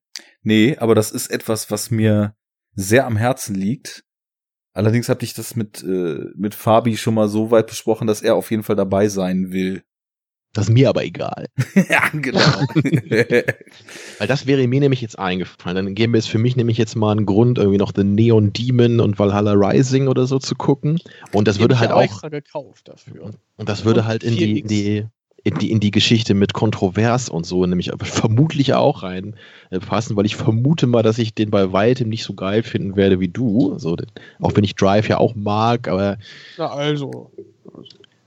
nee, 0.45 0.77
aber 0.77 0.95
das 0.95 1.11
ist 1.11 1.27
etwas, 1.27 1.69
was 1.69 1.91
mir 1.91 2.35
sehr 2.75 3.05
am 3.05 3.17
Herzen 3.17 3.55
liegt. 3.55 4.04
Allerdings 4.75 5.07
habe 5.07 5.23
ich 5.23 5.33
das 5.33 5.55
mit 5.55 5.83
äh, 5.83 6.25
mit 6.35 6.53
Fabi 6.53 6.97
schon 6.97 7.13
mal 7.13 7.29
so 7.29 7.49
weit 7.49 7.67
besprochen, 7.67 8.07
dass 8.07 8.21
er 8.21 8.35
auf 8.35 8.51
jeden 8.51 8.61
Fall 8.61 8.75
dabei 8.75 9.07
sein 9.07 9.51
will. 9.51 9.83
Das 10.51 10.67
ist 10.67 10.73
mir 10.73 10.89
aber 10.89 11.03
egal. 11.03 11.47
ja, 11.89 12.09
genau. 12.13 12.39
Weil 12.79 14.27
das 14.27 14.47
wäre 14.47 14.67
mir 14.67 14.79
nämlich 14.81 15.01
jetzt 15.01 15.17
eingefallen. 15.17 15.75
Dann 15.75 15.95
gäbe 15.95 16.17
es 16.17 16.27
für 16.27 16.37
mich 16.37 16.55
nämlich 16.55 16.77
jetzt 16.77 16.95
mal 16.95 17.11
einen 17.11 17.25
Grund, 17.25 17.57
irgendwie 17.57 17.77
noch 17.77 17.93
The 17.95 18.03
Neon 18.03 18.51
Demon 18.51 18.99
und 18.99 19.17
Valhalla 19.17 19.53
Rising 19.53 20.07
oder 20.07 20.27
so 20.27 20.39
zu 20.39 20.55
gucken. 20.55 20.99
Und 21.31 21.47
das 21.47 21.59
würde 21.59 21.79
halt 21.79 21.89
ja 21.89 21.95
auch 21.95 22.03
extra 22.03 22.29
gekauft 22.29 22.89
dafür. 22.89 23.31
Und 23.57 23.69
das 23.69 23.85
würde 23.85 24.05
halt 24.05 24.23
in 24.23 24.35
die, 24.35 24.59
in 24.59 24.65
4X. 24.65 24.67
die, 24.67 25.07
in 25.45 25.53
die, 25.59 25.71
in 25.71 25.79
die 25.79 25.91
Geschichte 25.91 26.33
mit 26.33 26.53
Kontrovers 26.53 27.29
und 27.29 27.45
so, 27.45 27.63
nämlich 27.67 27.91
vermutlich 28.01 28.73
auch 28.73 29.03
reinpassen, 29.03 30.15
weil 30.17 30.25
ich 30.25 30.35
vermute 30.35 30.87
mal, 30.87 31.03
dass 31.03 31.19
ich 31.19 31.35
den 31.35 31.51
bei 31.51 31.71
weitem 31.71 32.09
nicht 32.09 32.23
so 32.23 32.33
geil 32.33 32.63
finden 32.63 32.95
werde 32.95 33.19
wie 33.19 33.27
du. 33.27 33.77
Den- 33.79 34.07
auch 34.41 34.55
wenn 34.55 34.63
ich 34.63 34.75
Drive 34.75 35.07
ja 35.07 35.19
auch 35.19 35.35
mag, 35.35 35.87
aber, 35.87 36.17
Na 36.57 36.71
also. 36.71 37.29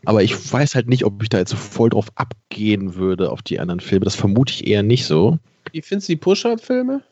aber 0.05 0.23
ich 0.23 0.33
weiß 0.53 0.77
halt 0.77 0.89
nicht, 0.89 1.05
ob 1.05 1.21
ich 1.21 1.29
da 1.29 1.39
jetzt 1.39 1.51
so 1.51 1.57
voll 1.57 1.91
drauf 1.91 2.07
abgehen 2.15 2.95
würde 2.95 3.33
auf 3.33 3.43
die 3.43 3.59
anderen 3.59 3.81
Filme. 3.81 4.05
Das 4.05 4.15
vermute 4.15 4.53
ich 4.53 4.69
eher 4.69 4.85
nicht 4.85 5.05
so. 5.05 5.39
Wie 5.73 5.83
findest 5.83 6.09
du 6.09 6.13
die 6.13 6.17
Push-Up-Filme? 6.19 7.03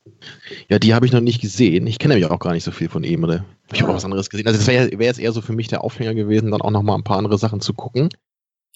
Ja, 0.69 0.79
die 0.79 0.95
habe 0.95 1.05
ich 1.05 1.13
noch 1.13 1.21
nicht 1.21 1.41
gesehen. 1.43 1.87
Ich 1.89 1.99
kenne 1.99 2.15
nämlich 2.15 2.31
auch 2.31 2.39
gar 2.39 2.53
nicht 2.53 2.65
so 2.65 2.71
viel 2.71 2.89
von 2.89 3.03
ihm, 3.03 3.25
oder? 3.25 3.45
Ich 3.73 3.83
habe 3.83 3.91
auch 3.91 3.97
was 3.97 4.05
anderes 4.05 4.31
gesehen. 4.31 4.47
Also, 4.47 4.59
das 4.61 4.69
wäre 4.69 4.99
wär 4.99 5.07
jetzt 5.09 5.19
eher 5.19 5.33
so 5.33 5.41
für 5.43 5.53
mich 5.53 5.67
der 5.67 5.83
Aufhänger 5.83 6.15
gewesen, 6.15 6.53
dann 6.53 6.63
auch 6.63 6.71
noch 6.71 6.83
mal 6.83 6.95
ein 6.95 7.03
paar 7.05 7.19
andere 7.19 7.37
Sachen 7.39 7.61
zu 7.61 7.75
gucken 7.75 8.09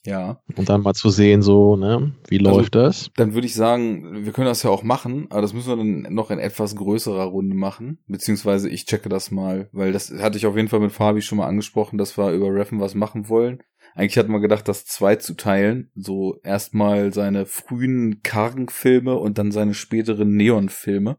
ja, 0.04 0.40
und 0.56 0.68
dann 0.68 0.82
mal 0.82 0.94
zu 0.94 1.10
sehen, 1.10 1.42
so, 1.42 1.76
ne, 1.76 2.14
wie 2.28 2.38
Also- 2.44 2.58
läuft 2.58 2.74
das? 2.74 3.10
dann 3.16 3.34
würde 3.34 3.46
ich 3.46 3.54
sagen, 3.54 4.24
wir 4.24 4.32
können 4.32 4.46
das 4.46 4.62
ja 4.62 4.70
auch 4.70 4.82
machen, 4.82 5.26
aber 5.30 5.42
das 5.42 5.52
müssen 5.52 5.68
wir 5.68 5.76
dann 5.76 6.14
noch 6.14 6.30
in 6.30 6.38
etwas 6.38 6.74
größerer 6.76 7.24
Runde 7.24 7.54
machen, 7.54 7.98
beziehungsweise 8.06 8.68
ich 8.68 8.86
checke 8.86 9.08
das 9.08 9.30
mal, 9.30 9.68
weil 9.72 9.92
das 9.92 10.10
hatte 10.10 10.38
ich 10.38 10.46
auf 10.46 10.56
jeden 10.56 10.68
Fall 10.68 10.80
mit 10.80 10.92
Fabi 10.92 11.20
schon 11.22 11.38
mal 11.38 11.46
angesprochen, 11.46 11.98
dass 11.98 12.16
wir 12.16 12.32
über 12.32 12.52
Reffen 12.54 12.80
was 12.80 12.94
machen 12.94 13.28
wollen. 13.28 13.62
Eigentlich 13.94 14.18
hatten 14.18 14.30
wir 14.32 14.40
gedacht, 14.40 14.68
das 14.68 14.84
zwei 14.84 15.16
zu 15.16 15.34
teilen, 15.34 15.90
so 15.96 16.38
erstmal 16.44 17.12
seine 17.12 17.44
frühen 17.44 18.20
kargen 18.22 18.68
Filme 18.68 19.16
und 19.16 19.36
dann 19.36 19.50
seine 19.50 19.74
späteren 19.74 20.36
Neon-Filme. 20.36 21.16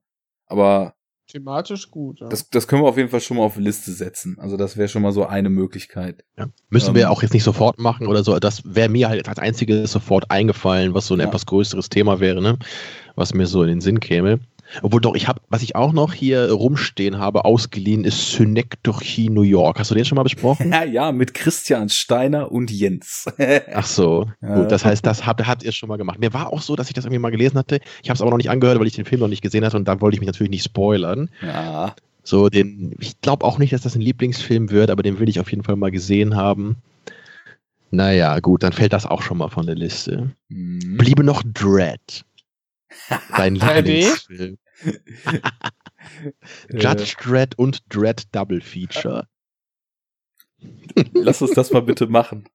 Aber 0.47 0.93
thematisch 1.31 1.89
gut. 1.89 2.19
Ja. 2.19 2.27
Das, 2.27 2.49
das 2.49 2.67
können 2.67 2.83
wir 2.83 2.87
auf 2.87 2.97
jeden 2.97 3.09
Fall 3.09 3.21
schon 3.21 3.37
mal 3.37 3.43
auf 3.43 3.55
die 3.55 3.61
Liste 3.61 3.91
setzen. 3.91 4.37
Also 4.39 4.57
das 4.57 4.77
wäre 4.77 4.87
schon 4.87 5.01
mal 5.01 5.11
so 5.11 5.25
eine 5.25 5.49
Möglichkeit. 5.49 6.23
Ja. 6.37 6.47
Müssen 6.69 6.89
ähm, 6.89 6.95
wir 6.95 7.11
auch 7.11 7.21
jetzt 7.21 7.33
nicht 7.33 7.43
sofort 7.43 7.79
machen 7.79 8.07
oder 8.07 8.23
so. 8.23 8.37
Das 8.39 8.61
wäre 8.65 8.89
mir 8.89 9.09
halt 9.09 9.27
als 9.29 9.39
einziges 9.39 9.91
sofort 9.91 10.29
eingefallen, 10.29 10.93
was 10.93 11.07
so 11.07 11.15
ein 11.15 11.19
ja. 11.19 11.27
etwas 11.27 11.45
größeres 11.45 11.89
Thema 11.89 12.19
wäre, 12.19 12.41
ne? 12.41 12.57
Was 13.15 13.33
mir 13.33 13.47
so 13.47 13.61
in 13.63 13.69
den 13.69 13.81
Sinn 13.81 13.99
käme. 13.99 14.39
Obwohl 14.81 15.01
doch, 15.01 15.15
ich 15.15 15.27
habe, 15.27 15.41
was 15.49 15.61
ich 15.61 15.75
auch 15.75 15.93
noch 15.93 16.13
hier 16.13 16.51
rumstehen 16.51 17.17
habe, 17.17 17.45
ausgeliehen, 17.45 18.03
ist 18.03 18.31
Synecdoche 18.31 19.29
New 19.29 19.41
York. 19.41 19.79
Hast 19.79 19.91
du 19.91 19.95
den 19.95 20.05
schon 20.05 20.15
mal 20.15 20.23
besprochen? 20.23 20.71
Ja, 20.71 20.83
ja, 20.91 21.11
mit 21.11 21.33
Christian 21.33 21.89
Steiner 21.89 22.51
und 22.51 22.71
Jens. 22.71 23.25
Ach 23.73 23.85
so, 23.85 24.29
ja. 24.41 24.55
gut. 24.55 24.71
Das 24.71 24.85
heißt, 24.85 25.05
das 25.05 25.25
habt, 25.25 25.45
habt 25.45 25.63
ihr 25.63 25.71
schon 25.71 25.89
mal 25.89 25.97
gemacht. 25.97 26.19
Mir 26.19 26.33
war 26.33 26.51
auch 26.53 26.61
so, 26.61 26.75
dass 26.75 26.87
ich 26.87 26.93
das 26.93 27.05
irgendwie 27.05 27.19
mal 27.19 27.31
gelesen 27.31 27.57
hatte. 27.57 27.79
Ich 28.01 28.09
habe 28.09 28.15
es 28.15 28.21
aber 28.21 28.31
noch 28.31 28.37
nicht 28.37 28.49
angehört, 28.49 28.79
weil 28.79 28.87
ich 28.87 28.95
den 28.95 29.05
Film 29.05 29.21
noch 29.21 29.27
nicht 29.27 29.41
gesehen 29.41 29.65
hatte 29.65 29.77
und 29.77 29.87
da 29.87 30.01
wollte 30.01 30.15
ich 30.15 30.21
mich 30.21 30.27
natürlich 30.27 30.51
nicht 30.51 30.63
spoilern. 30.63 31.29
Ja. 31.41 31.95
So, 32.23 32.49
den, 32.49 32.95
ich 32.99 33.19
glaube 33.21 33.45
auch 33.45 33.57
nicht, 33.57 33.73
dass 33.73 33.81
das 33.81 33.95
ein 33.95 34.01
Lieblingsfilm 34.01 34.69
wird, 34.69 34.91
aber 34.91 35.03
den 35.03 35.19
will 35.19 35.29
ich 35.29 35.39
auf 35.39 35.49
jeden 35.49 35.63
Fall 35.63 35.75
mal 35.75 35.91
gesehen 35.91 36.35
haben. 36.35 36.77
Naja, 37.89 38.39
gut, 38.39 38.63
dann 38.63 38.71
fällt 38.71 38.93
das 38.93 39.05
auch 39.05 39.21
schon 39.21 39.37
mal 39.37 39.49
von 39.49 39.65
der 39.65 39.75
Liste. 39.75 40.31
Mhm. 40.47 40.97
Bliebe 40.97 41.23
noch 41.23 41.43
Dread. 41.45 42.23
Dein 43.37 43.55
Lieblingsfilm. 43.55 44.57
Judge 46.71 47.15
Dredd 47.21 47.55
und 47.57 47.83
Dredd 47.89 48.23
Double 48.33 48.61
Feature. 48.61 49.27
Lass 51.13 51.41
uns 51.41 51.51
das 51.51 51.71
mal 51.71 51.81
bitte 51.81 52.07
machen. 52.07 52.47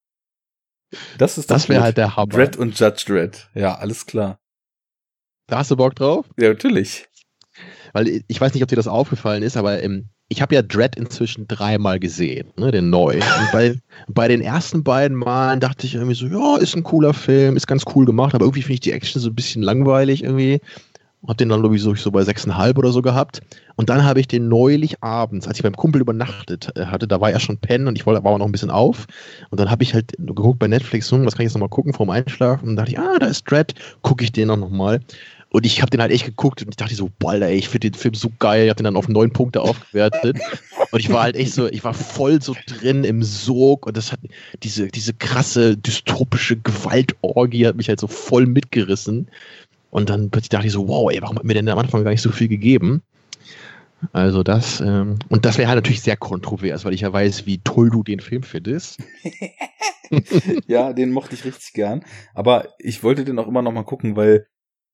Das 1.18 1.38
ist 1.38 1.50
das, 1.50 1.62
das 1.62 1.68
wäre 1.68 1.82
halt 1.82 1.96
der 1.96 2.16
Hammer. 2.16 2.32
Dredd 2.32 2.56
und 2.56 2.78
Judge 2.78 3.04
Dredd. 3.06 3.50
Ja, 3.54 3.74
alles 3.76 4.06
klar. 4.06 4.38
Da 5.48 5.58
hast 5.58 5.70
du 5.70 5.76
Bock 5.76 5.94
drauf? 5.94 6.26
Ja, 6.38 6.48
natürlich. 6.48 7.08
Weil 7.92 8.22
ich 8.26 8.40
weiß 8.40 8.54
nicht, 8.54 8.62
ob 8.62 8.68
dir 8.68 8.76
das 8.76 8.88
aufgefallen 8.88 9.42
ist, 9.42 9.56
aber 9.56 9.82
ähm, 9.82 10.10
ich 10.28 10.42
habe 10.42 10.54
ja 10.54 10.62
Dread 10.62 10.96
inzwischen 10.96 11.46
dreimal 11.46 12.00
gesehen, 12.00 12.48
ne, 12.56 12.72
den 12.72 12.90
neu. 12.90 13.14
Und 13.14 13.52
bei, 13.52 13.76
bei 14.08 14.28
den 14.28 14.40
ersten 14.40 14.82
beiden 14.82 15.16
Malen 15.16 15.60
dachte 15.60 15.86
ich 15.86 15.94
irgendwie 15.94 16.14
so, 16.14 16.26
ja, 16.26 16.56
ist 16.58 16.76
ein 16.76 16.82
cooler 16.82 17.14
Film, 17.14 17.56
ist 17.56 17.66
ganz 17.66 17.84
cool 17.94 18.04
gemacht, 18.04 18.34
aber 18.34 18.44
irgendwie 18.44 18.62
finde 18.62 18.74
ich 18.74 18.80
die 18.80 18.92
Action 18.92 19.20
so 19.20 19.28
ein 19.28 19.34
bisschen 19.34 19.62
langweilig 19.62 20.24
irgendwie. 20.24 20.60
Hab 21.26 21.38
den 21.38 21.48
dann, 21.48 21.60
glaube 21.60 21.76
so, 21.78 21.92
bei 22.12 22.22
6,5 22.22 22.78
oder 22.78 22.92
so 22.92 23.02
gehabt. 23.02 23.40
Und 23.74 23.88
dann 23.88 24.04
habe 24.04 24.20
ich 24.20 24.28
den 24.28 24.48
neulich 24.48 25.02
abends, 25.02 25.48
als 25.48 25.58
ich 25.58 25.62
beim 25.62 25.76
Kumpel 25.76 26.00
übernachtet 26.00 26.70
äh, 26.76 26.86
hatte, 26.86 27.08
da 27.08 27.20
war 27.20 27.30
er 27.30 27.40
schon 27.40 27.58
pennen 27.58 27.88
und 27.88 27.98
ich 27.98 28.06
wollte, 28.06 28.22
war 28.22 28.30
aber 28.30 28.38
noch 28.38 28.46
ein 28.46 28.52
bisschen 28.52 28.70
auf. 28.70 29.06
Und 29.50 29.58
dann 29.58 29.70
habe 29.70 29.82
ich 29.82 29.92
halt 29.92 30.12
geguckt 30.18 30.60
bei 30.60 30.68
Netflix, 30.68 31.10
hm, 31.10 31.26
was 31.26 31.34
kann 31.34 31.44
ich 31.44 31.50
jetzt 31.50 31.54
nochmal 31.54 31.68
gucken 31.68 31.92
vorm 31.92 32.10
Einschlafen? 32.10 32.68
Und 32.68 32.76
dachte 32.76 32.92
ich, 32.92 32.98
ah, 32.98 33.18
da 33.18 33.26
ist 33.26 33.50
Dread, 33.50 33.74
gucke 34.02 34.22
ich 34.22 34.32
den 34.32 34.50
auch 34.50 34.56
nochmal. 34.56 35.00
Und 35.50 35.64
ich 35.64 35.80
habe 35.80 35.90
den 35.90 36.00
halt 36.00 36.10
echt 36.10 36.24
geguckt 36.24 36.60
und 36.62 36.68
ich 36.70 36.76
dachte 36.76 36.94
so, 36.94 37.10
boah, 37.18 37.34
ey, 37.34 37.56
ich 37.56 37.68
finde 37.68 37.90
den 37.90 37.98
Film 37.98 38.14
so 38.14 38.30
geil. 38.38 38.64
Ich 38.64 38.70
habe 38.70 38.76
den 38.76 38.84
dann 38.84 38.96
auf 38.96 39.08
neun 39.08 39.32
Punkte 39.32 39.62
aufgewertet. 39.62 40.38
und 40.90 40.98
ich 40.98 41.08
war 41.08 41.22
halt 41.22 41.36
echt 41.36 41.54
so, 41.54 41.68
ich 41.68 41.84
war 41.84 41.94
voll 41.94 42.42
so 42.42 42.54
drin 42.66 43.04
im 43.04 43.22
Sog 43.22 43.86
und 43.86 43.96
das 43.96 44.12
hat 44.12 44.20
diese, 44.62 44.88
diese 44.88 45.14
krasse 45.14 45.76
dystopische 45.76 46.56
Gewaltorgie 46.56 47.66
hat 47.66 47.76
mich 47.76 47.88
halt 47.88 48.00
so 48.00 48.06
voll 48.06 48.46
mitgerissen. 48.46 49.28
Und 49.90 50.10
dann 50.10 50.30
plötzlich 50.30 50.50
dachte 50.50 50.66
ich 50.66 50.72
so, 50.72 50.88
wow, 50.88 51.10
ey, 51.10 51.22
warum 51.22 51.36
hat 51.36 51.44
mir 51.44 51.54
denn 51.54 51.68
am 51.68 51.78
Anfang 51.78 52.04
gar 52.04 52.10
nicht 52.10 52.22
so 52.22 52.32
viel 52.32 52.48
gegeben? 52.48 53.02
Also 54.12 54.42
das, 54.42 54.80
ähm, 54.80 55.18
und 55.28 55.44
das 55.44 55.58
wäre 55.58 55.68
halt 55.68 55.78
natürlich 55.78 56.02
sehr 56.02 56.16
kontrovers, 56.16 56.84
weil 56.84 56.92
ich 56.92 57.00
ja 57.00 57.12
weiß, 57.12 57.46
wie 57.46 57.58
toll 57.58 57.88
du 57.90 58.02
den 58.02 58.20
Film 58.20 58.42
findest. 58.42 58.98
ja, 60.66 60.92
den 60.92 61.12
mochte 61.12 61.34
ich 61.34 61.44
richtig 61.44 61.72
gern. 61.72 62.04
Aber 62.34 62.68
ich 62.78 63.02
wollte 63.02 63.24
den 63.24 63.38
auch 63.38 63.48
immer 63.48 63.62
noch 63.62 63.72
mal 63.72 63.84
gucken, 63.84 64.16
weil 64.16 64.46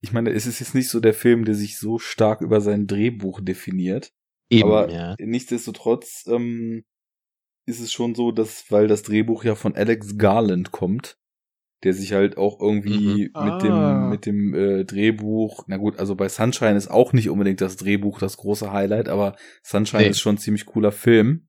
ich 0.02 0.12
meine, 0.12 0.30
es 0.30 0.46
ist 0.46 0.60
jetzt 0.60 0.74
nicht 0.74 0.88
so 0.88 1.00
der 1.00 1.14
Film, 1.14 1.44
der 1.44 1.54
sich 1.54 1.78
so 1.78 1.98
stark 1.98 2.40
über 2.40 2.60
sein 2.60 2.86
Drehbuch 2.86 3.40
definiert. 3.40 4.12
Eben, 4.50 4.68
aber 4.68 4.90
ja. 4.90 5.16
nichtsdestotrotz 5.20 6.26
ähm, 6.26 6.84
ist 7.66 7.80
es 7.80 7.92
schon 7.92 8.14
so, 8.14 8.32
dass, 8.32 8.70
weil 8.70 8.88
das 8.88 9.04
Drehbuch 9.04 9.44
ja 9.44 9.54
von 9.54 9.76
Alex 9.76 10.18
Garland 10.18 10.72
kommt, 10.72 11.18
der 11.84 11.94
sich 11.94 12.12
halt 12.12 12.36
auch 12.36 12.60
irgendwie 12.60 13.30
mhm. 13.34 13.44
mit 13.44 13.52
ah. 13.54 13.58
dem 13.58 14.10
mit 14.10 14.26
dem 14.26 14.54
äh, 14.54 14.84
Drehbuch, 14.84 15.64
na 15.68 15.76
gut, 15.76 15.98
also 15.98 16.16
bei 16.16 16.28
Sunshine 16.28 16.76
ist 16.76 16.90
auch 16.90 17.12
nicht 17.12 17.30
unbedingt 17.30 17.60
das 17.60 17.76
Drehbuch 17.76 18.18
das 18.18 18.36
große 18.36 18.72
Highlight, 18.72 19.08
aber 19.08 19.36
Sunshine 19.62 20.02
nee. 20.02 20.10
ist 20.10 20.20
schon 20.20 20.34
ein 20.34 20.38
ziemlich 20.38 20.66
cooler 20.66 20.92
Film. 20.92 21.46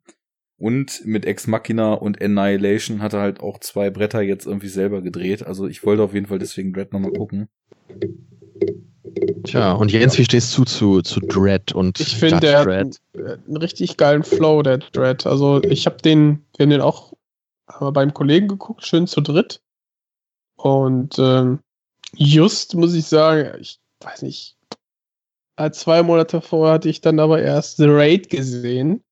Und 0.56 1.02
mit 1.06 1.26
Ex 1.26 1.48
Machina 1.48 1.94
und 1.94 2.22
Annihilation 2.22 3.02
hat 3.02 3.14
er 3.14 3.20
halt 3.20 3.40
auch 3.42 3.60
zwei 3.60 3.90
Bretter 3.90 4.22
jetzt 4.22 4.46
irgendwie 4.46 4.70
selber 4.70 5.02
gedreht. 5.02 5.44
Also 5.44 5.68
ich 5.68 5.84
wollte 5.84 6.04
auf 6.04 6.14
jeden 6.14 6.28
Fall 6.28 6.40
deswegen 6.40 6.72
Dread 6.72 6.94
nochmal 6.94 7.12
gucken. 7.12 7.50
Tja, 9.44 9.74
und 9.74 9.92
Jens, 9.92 10.18
wie 10.18 10.24
stehst 10.24 10.58
du 10.58 10.64
zu, 10.64 11.02
zu 11.02 11.20
Dread 11.20 11.74
und 11.74 12.00
Ich 12.00 12.16
finde, 12.16 12.40
der 12.40 12.64
Dread? 12.64 13.00
hat 13.18 13.40
einen 13.48 13.58
richtig 13.58 13.98
geilen 13.98 14.24
Flow, 14.24 14.62
der 14.62 14.78
Dread. 14.78 15.26
Also 15.26 15.62
ich 15.64 15.86
habe 15.86 15.98
den, 15.98 16.46
wir 16.58 16.64
haben 16.64 16.70
den 16.70 16.82
auch 16.82 17.14
beim 17.80 18.14
Kollegen 18.14 18.48
geguckt, 18.48 18.86
schön 18.86 19.08
zu 19.08 19.22
dritt. 19.22 19.62
Und 20.56 21.18
ähm, 21.20 21.60
just 22.16 22.76
muss 22.76 22.94
ich 22.94 23.06
sagen, 23.06 23.60
ich 23.60 23.80
weiß 24.02 24.22
nicht, 24.22 24.56
zwei 25.72 26.04
Monate 26.04 26.42
vorher 26.42 26.76
hatte 26.76 26.90
ich 26.90 27.02
dann 27.02 27.20
aber 27.20 27.42
erst 27.42 27.78
The 27.78 27.88
Raid 27.88 28.30
gesehen 28.30 29.04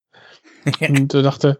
und 0.79 1.13
äh, 1.13 1.21
dachte, 1.21 1.59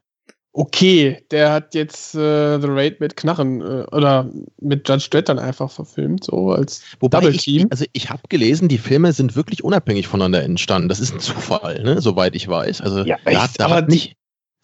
okay, 0.54 1.24
der 1.32 1.52
hat 1.52 1.76
jetzt 1.76 2.14
äh, 2.16 2.60
The 2.60 2.68
Raid 2.68 2.99
mit 2.99 3.16
Knarren 3.16 3.62
äh, 3.62 3.86
oder 3.91 4.30
mit 4.60 4.88
Judge 4.88 5.08
Dredd 5.10 5.30
dann 5.30 5.39
einfach 5.39 5.72
verfilmt, 5.72 6.26
so 6.26 6.52
als 6.52 6.84
Wobei 6.99 7.20
Double 7.22 7.38
Team. 7.38 7.66
Ich, 7.66 7.72
also 7.72 7.86
ich 7.93 8.10
habe 8.10 8.22
gelesen, 8.30 8.68
die 8.68 8.78
Filme 8.78 9.14
sind 9.14 9.36
wirklich 9.36 9.64
unabhängig 9.64 10.08
voneinander 10.08 10.43
entstanden. 10.43 10.89
Das 10.89 10.99
ist 10.99 11.14
ein 11.14 11.20
Zufall, 11.20 11.82
ne? 11.84 12.02
soweit 12.02 12.36
ich 12.36 12.47
weiß. 12.47 12.82
Also 12.82 13.06
ja, 13.06 13.18
da, 13.26 13.47
da 13.58 13.70
hat 13.70 13.89
nicht 13.89 14.16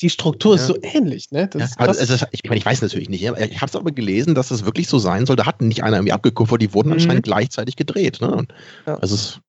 die 0.02 0.10
Struktur 0.12 0.56
ist 0.56 0.68
so 0.68 0.76
ähnlich, 0.84 1.32
ne? 1.32 1.50
Ja, 1.56 1.68
also, 1.78 2.00
also, 2.00 2.26
ich 2.32 2.44
meine, 2.44 2.58
ich 2.58 2.66
weiß 2.66 2.84
natürlich 2.84 3.10
nicht. 3.10 3.24
Ich 3.24 3.30
habe 3.30 3.66
es 3.66 3.76
aber 3.76 3.92
gelesen, 3.92 4.36
dass 4.36 4.52
es 4.52 4.64
wirklich 4.64 4.88
so 4.88 5.00
sein 5.00 5.26
soll. 5.26 5.36
Da 5.36 5.48
hat 5.48 5.60
nicht 5.60 5.84
einer 5.84 5.98
irgendwie 5.98 6.12
abgekupfert, 6.12 6.62
die 6.62 6.74
wurden 6.74 6.90
mhm. 6.90 6.94
anscheinend 6.94 7.24
gleichzeitig 7.24 7.78
gedreht. 7.78 8.22
Ne? 8.22 8.46
Ja. 8.86 8.96
Also 8.98 9.16
es 9.16 9.40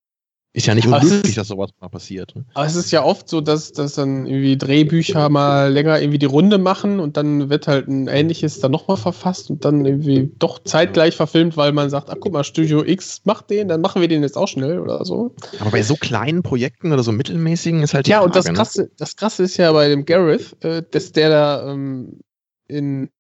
ist 0.55 0.66
ja 0.66 0.74
nicht 0.74 0.88
unmöglich, 0.88 1.34
dass 1.34 1.49
sowas 1.49 1.70
mal 1.80 1.88
passiert. 1.88 2.34
Ne? 2.34 2.44
Aber 2.55 2.66
es 2.66 2.74
ist 2.74 2.90
ja 2.90 3.05
oft 3.05 3.28
so, 3.28 3.40
dass, 3.40 3.72
dass 3.72 3.94
dann 3.94 4.26
irgendwie 4.26 4.57
Drehbücher 4.57 5.28
mal 5.28 5.70
länger 5.70 6.01
irgendwie 6.01 6.18
die 6.18 6.26
Runde 6.26 6.57
machen 6.57 7.01
und 7.01 7.16
dann 7.18 7.51
wird 7.51 7.68
halt 7.68 7.86
ein 7.86 8.09
ähnliches 8.09 8.59
dann 8.59 8.72
nochmal 8.72 8.96
verfasst 8.96 9.51
und 9.51 9.64
dann 9.64 9.84
irgendwie 9.84 10.32
doch 10.38 10.59
zeitgleich 10.64 11.14
verfilmt, 11.16 11.57
weil 11.59 11.72
man 11.72 11.90
sagt, 11.90 12.09
ach 12.11 12.16
guck 12.18 12.32
mal, 12.32 12.44
Studio 12.44 12.82
X 12.82 13.20
macht 13.24 13.51
den, 13.51 13.68
dann 13.68 13.82
machen 13.82 14.01
wir 14.01 14.09
den 14.09 14.22
jetzt 14.22 14.38
auch 14.38 14.49
schnell 14.49 14.80
oder 14.80 15.05
so. 15.05 15.34
Aber 15.61 15.70
bei 15.70 15.82
so 15.82 15.96
kleinen 15.96 16.42
Projekten 16.42 16.92
oder 16.92 17.03
so 17.03 17.12
mittelmäßigen 17.12 17.82
ist 17.82 17.92
halt 17.92 18.07
die 18.07 18.11
Ja, 18.11 18.18
Frage, 18.18 18.26
und 18.28 18.36
das 18.36 18.46
ne? 18.46 18.53
Krasse, 18.55 18.82
ne? 18.82 18.90
das 18.96 19.16
Krasse 19.16 19.42
ist 19.42 19.59
ja 19.59 19.70
bei 19.72 19.88
dem 19.88 20.07
Gareth, 20.07 20.57
äh, 20.64 20.82
dass 20.90 21.12
der 21.12 21.28
da 21.28 21.70
ähm, 21.70 22.20
in, 22.68 23.11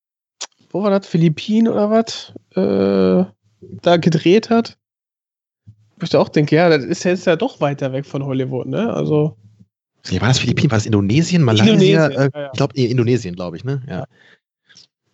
wo 0.70 0.82
war 0.82 0.90
das, 0.90 1.06
Philippinen 1.06 1.68
oder 1.68 1.90
was, 1.90 2.32
äh, 2.56 3.30
da 3.60 3.96
gedreht 3.98 4.48
hat 4.48 4.78
wo 6.00 6.04
ich 6.04 6.16
auch 6.16 6.28
denke, 6.28 6.56
ja, 6.56 6.68
das 6.68 6.84
ist 6.84 7.04
jetzt 7.04 7.26
ja 7.26 7.36
doch 7.36 7.60
weiter 7.60 7.92
weg 7.92 8.06
von 8.06 8.24
Hollywood, 8.24 8.66
ne? 8.66 8.92
Also. 8.92 9.36
War 10.10 10.28
das 10.28 10.38
Philippinen? 10.38 10.70
War 10.70 10.78
das 10.78 10.86
Indonesien? 10.86 11.42
Malaysia? 11.42 11.66
Indonesien, 11.66 12.10
äh, 12.12 12.14
ja, 12.14 12.40
ja. 12.40 12.50
Ich 12.52 12.56
glaube, 12.56 12.74
Indonesien, 12.80 13.34
glaube 13.34 13.56
ich, 13.56 13.64
ne? 13.64 13.82
Ja. 13.88 14.06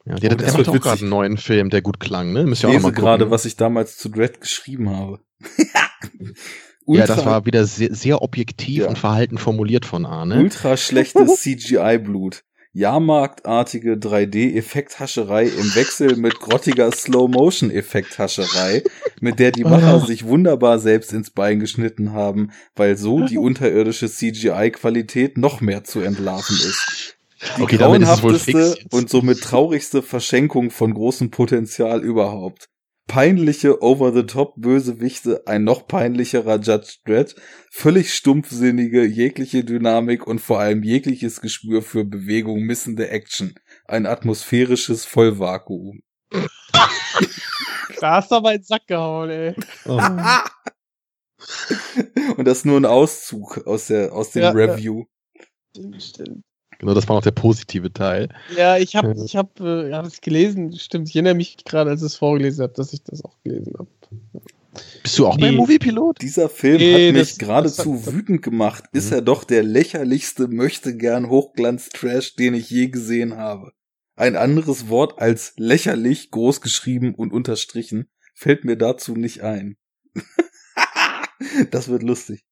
Ja, 0.06 0.16
der, 0.16 0.36
der 0.36 0.52
macht 0.52 0.68
auch 0.68 0.80
gerade 0.80 1.00
einen 1.00 1.08
neuen 1.08 1.36
Film, 1.38 1.70
der 1.70 1.80
gut 1.80 1.98
klang, 1.98 2.32
ne? 2.32 2.44
Müsst 2.44 2.62
ihr 2.62 2.68
auch 2.68 2.80
mal 2.80 2.92
gerade, 2.92 3.30
was 3.30 3.46
ich 3.46 3.56
damals 3.56 3.96
zu 3.96 4.10
Dread 4.10 4.40
geschrieben 4.40 4.90
habe. 4.90 5.20
ja, 6.86 7.06
das 7.06 7.24
war 7.24 7.46
wieder 7.46 7.64
sehr, 7.64 7.94
sehr 7.94 8.20
objektiv 8.20 8.80
ja. 8.80 8.88
und 8.88 8.98
verhalten 8.98 9.38
formuliert 9.38 9.86
von 9.86 10.04
Arne. 10.04 10.40
Ultra 10.40 10.76
schlechtes 10.76 11.36
CGI-Blut. 11.40 12.44
Jahrmarktartige 12.74 13.94
3D-Effekthascherei 13.94 15.44
im 15.44 15.74
Wechsel 15.76 16.16
mit 16.16 16.40
grottiger 16.40 16.90
Slow-Motion-Effekthascherei, 16.90 18.82
mit 19.20 19.38
der 19.38 19.52
die 19.52 19.62
Macher 19.62 20.02
oh. 20.02 20.06
sich 20.06 20.26
wunderbar 20.26 20.80
selbst 20.80 21.12
ins 21.12 21.30
Bein 21.30 21.60
geschnitten 21.60 22.12
haben, 22.12 22.50
weil 22.74 22.96
so 22.96 23.24
die 23.24 23.38
unterirdische 23.38 24.10
CGI-Qualität 24.10 25.38
noch 25.38 25.60
mehr 25.60 25.84
zu 25.84 26.00
entlarven 26.00 26.56
ist. 26.56 27.16
Die 27.58 27.62
okay, 27.62 27.76
grauenhafteste 27.76 28.76
und 28.90 29.08
somit 29.08 29.40
traurigste 29.40 30.02
Verschenkung 30.02 30.72
von 30.72 30.94
großem 30.94 31.30
Potenzial 31.30 32.02
überhaupt 32.02 32.70
peinliche 33.06 33.82
Over-the-Top-Bösewichte, 33.82 35.46
ein 35.46 35.64
noch 35.64 35.86
peinlicherer 35.86 36.60
Judge 36.60 36.98
Dredd, 37.04 37.34
völlig 37.70 38.14
stumpfsinnige, 38.14 39.04
jegliche 39.04 39.64
Dynamik 39.64 40.26
und 40.26 40.40
vor 40.40 40.60
allem 40.60 40.82
jegliches 40.82 41.40
Gespür 41.40 41.82
für 41.82 42.04
Bewegung 42.04 42.60
missende 42.60 43.08
Action. 43.08 43.54
Ein 43.86 44.06
atmosphärisches 44.06 45.04
Vollvakuum. 45.04 46.02
da 48.00 48.16
hast 48.16 48.30
du 48.30 48.36
aber 48.36 48.52
in 48.52 48.60
den 48.60 48.64
Sack 48.64 48.86
gehauen, 48.86 49.30
ey. 49.30 49.54
Oh. 49.86 50.00
und 52.36 52.46
das 52.46 52.58
ist 52.58 52.66
nur 52.66 52.78
ein 52.78 52.86
Auszug 52.86 53.66
aus 53.66 53.88
der, 53.88 54.12
aus 54.12 54.30
dem 54.30 54.42
ja, 54.42 54.50
Review. 54.50 55.04
Ja. 55.76 56.00
Stimmt. 56.00 56.44
Genau, 56.78 56.94
das 56.94 57.08
war 57.08 57.16
noch 57.16 57.22
der 57.22 57.30
positive 57.32 57.92
Teil. 57.92 58.28
Ja, 58.56 58.76
ich 58.78 58.96
habe 58.96 59.14
ich 59.24 59.36
hab, 59.36 59.60
äh, 59.60 59.92
hab 59.92 60.04
es 60.06 60.20
gelesen, 60.20 60.76
stimmt. 60.78 61.08
Ich 61.08 61.14
erinnere 61.16 61.34
mich 61.34 61.64
gerade, 61.64 61.90
als 61.90 62.02
ich 62.02 62.06
es 62.06 62.16
vorgelesen 62.16 62.62
habe, 62.62 62.72
dass 62.74 62.92
ich 62.92 63.02
das 63.02 63.24
auch 63.24 63.36
gelesen 63.44 63.72
habe. 63.78 63.88
Bist 65.02 65.18
du 65.18 65.26
auch 65.28 65.36
Nee. 65.36 65.42
beim 65.42 65.54
Moviepilot? 65.56 66.20
Dieser 66.20 66.48
Film 66.48 66.78
Nee, 66.78 67.08
hat 67.08 67.14
mich 67.14 67.38
geradezu 67.38 67.92
das- 67.94 68.04
das- 68.06 68.14
wütend 68.14 68.42
gemacht. 68.42 68.84
Ist 68.92 69.08
Mhm. 69.10 69.16
er 69.16 69.22
doch 69.22 69.44
der 69.44 69.62
lächerlichste 69.62 70.48
möchte 70.48 70.96
gern 70.96 71.28
Hochglanz-Trash, 71.28 72.34
den 72.36 72.54
ich 72.54 72.70
je 72.70 72.88
gesehen 72.88 73.36
habe. 73.36 73.72
Ein 74.16 74.36
anderes 74.36 74.88
Wort 74.88 75.20
als 75.20 75.54
lächerlich, 75.56 76.30
großgeschrieben 76.30 77.14
und 77.14 77.32
unterstrichen, 77.32 78.08
fällt 78.34 78.64
mir 78.64 78.76
dazu 78.76 79.14
nicht 79.14 79.42
ein. 79.42 79.76
das 81.70 81.88
wird 81.88 82.02
lustig. 82.02 82.44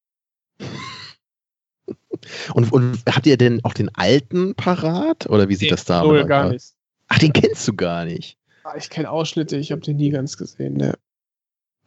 Und, 2.54 2.72
und 2.72 2.98
habt 3.08 3.26
ihr 3.26 3.36
denn 3.36 3.64
auch 3.64 3.74
den 3.74 3.94
alten 3.94 4.54
parat? 4.54 5.28
Oder 5.28 5.48
wie 5.48 5.54
sieht 5.54 5.72
das 5.72 5.84
da 5.84 6.02
aus? 6.02 6.26
gar 6.26 6.50
nicht. 6.50 6.72
Ach, 7.08 7.18
den 7.18 7.32
kennst 7.32 7.66
du 7.68 7.74
gar 7.74 8.04
nicht. 8.04 8.38
Ah, 8.64 8.74
Ich 8.76 8.90
kenne 8.90 9.10
Ausschnitte, 9.10 9.56
ich 9.56 9.72
habe 9.72 9.80
den 9.82 9.96
nie 9.96 10.10
ganz 10.10 10.36
gesehen. 10.36 10.74
Ne. 10.74 10.94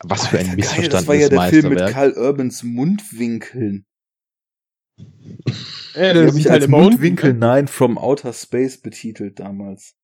Was 0.04 0.28
für 0.28 0.40
ein 0.40 0.50
Alter, 0.50 0.76
geil, 0.76 0.90
Das 0.90 1.08
war 1.08 1.16
ja 1.16 1.30
der 1.30 1.42
Film 1.44 1.70
mit. 1.70 1.80
Karl 1.88 2.14
Urbans 2.14 2.64
Mundwinkeln. 2.64 3.86
Ja, 5.96 6.14
der 6.14 6.28
habe 6.28 6.38
ich 6.40 6.50
halt 6.50 6.64
als. 6.64 6.68
Mundwinkel 6.70 7.34
9 7.34 7.68
from 7.68 7.98
Outer 7.98 8.34
Space 8.34 8.78
betitelt 8.78 9.40
damals. 9.40 9.96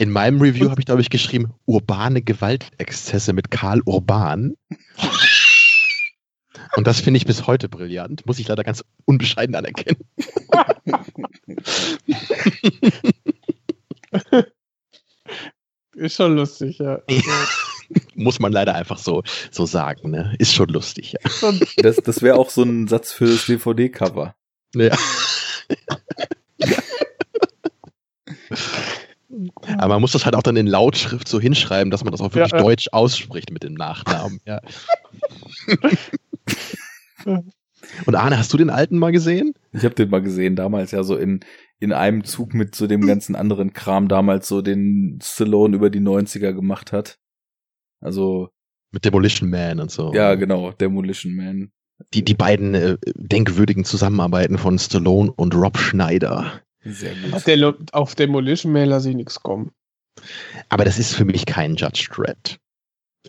In 0.00 0.10
meinem 0.10 0.40
Review 0.40 0.70
habe 0.70 0.80
ich, 0.80 0.86
glaube 0.86 1.00
ich, 1.00 1.10
geschrieben, 1.10 1.52
urbane 1.64 2.22
Gewaltexzesse 2.22 3.32
mit 3.32 3.50
Karl 3.50 3.80
Urban. 3.84 4.54
Und 6.78 6.86
das 6.86 7.00
finde 7.00 7.18
ich 7.18 7.26
bis 7.26 7.48
heute 7.48 7.68
brillant. 7.68 8.24
Muss 8.24 8.38
ich 8.38 8.46
leider 8.46 8.62
ganz 8.62 8.84
unbescheiden 9.04 9.56
anerkennen. 9.56 9.98
Ist 15.96 16.14
schon 16.14 16.36
lustig, 16.36 16.78
ja. 16.78 17.00
Muss 18.14 18.38
man 18.38 18.52
leider 18.52 18.76
einfach 18.76 18.98
so, 18.98 19.24
so 19.50 19.66
sagen. 19.66 20.12
Ne? 20.12 20.36
Ist 20.38 20.54
schon 20.54 20.68
lustig. 20.68 21.14
Ja. 21.14 21.18
Das, 21.78 21.96
das 21.96 22.22
wäre 22.22 22.36
auch 22.36 22.50
so 22.50 22.62
ein 22.62 22.86
Satz 22.86 23.10
für 23.10 23.26
das 23.26 23.46
DVD-Cover. 23.46 24.36
Ja. 24.76 24.96
Aber 29.78 29.94
man 29.94 30.00
muss 30.00 30.12
das 30.12 30.24
halt 30.24 30.36
auch 30.36 30.44
dann 30.44 30.56
in 30.56 30.68
Lautschrift 30.68 31.26
so 31.26 31.40
hinschreiben, 31.40 31.90
dass 31.90 32.04
man 32.04 32.12
das 32.12 32.20
auch 32.20 32.32
wirklich 32.34 32.52
Ja, 32.52 32.58
ja. 32.58 32.62
deutsch 32.62 32.86
ausspricht 32.92 33.50
mit 33.50 33.64
dem 33.64 33.74
Nachnamen. 33.74 34.40
Ja. 34.46 34.60
Und 38.06 38.14
Arne, 38.14 38.38
hast 38.38 38.52
du 38.52 38.56
den 38.56 38.70
alten 38.70 38.98
mal 38.98 39.12
gesehen? 39.12 39.54
Ich 39.72 39.84
habe 39.84 39.94
den 39.94 40.10
mal 40.10 40.22
gesehen, 40.22 40.56
damals 40.56 40.90
ja 40.90 41.02
so 41.04 41.16
in, 41.16 41.40
in 41.78 41.92
einem 41.92 42.24
Zug 42.24 42.54
mit 42.54 42.74
so 42.74 42.86
dem 42.86 43.06
ganzen 43.06 43.36
anderen 43.36 43.72
Kram 43.72 44.08
damals 44.08 44.48
so 44.48 44.62
den 44.62 45.18
Stallone 45.22 45.76
über 45.76 45.90
die 45.90 46.00
90er 46.00 46.52
gemacht 46.52 46.92
hat. 46.92 47.18
Also, 48.00 48.48
Mit 48.92 49.04
Demolition 49.04 49.50
Man 49.50 49.80
und 49.80 49.90
so. 49.90 50.12
ja, 50.12 50.34
genau, 50.34 50.72
Demolition 50.72 51.34
Man. 51.34 51.70
Die, 52.14 52.24
die 52.24 52.34
beiden 52.34 52.74
äh, 52.74 52.96
denkwürdigen 53.14 53.84
Zusammenarbeiten 53.84 54.58
von 54.58 54.78
Stallone 54.78 55.32
und 55.32 55.54
Rob 55.54 55.78
Schneider. 55.78 56.60
Sehr 56.84 57.12
auf, 57.32 57.32
gut. 57.32 57.46
der, 57.48 57.56
Lo- 57.56 57.74
auf 57.92 58.14
Demolition 58.14 58.72
Man 58.72 58.88
lasse 58.88 59.10
ich 59.10 59.16
nichts 59.16 59.40
kommen. 59.40 59.72
Aber 60.68 60.84
das 60.84 60.98
ist 60.98 61.14
für 61.14 61.24
mich 61.24 61.46
kein 61.46 61.74
Judge 61.76 62.08
Dredd. 62.12 62.58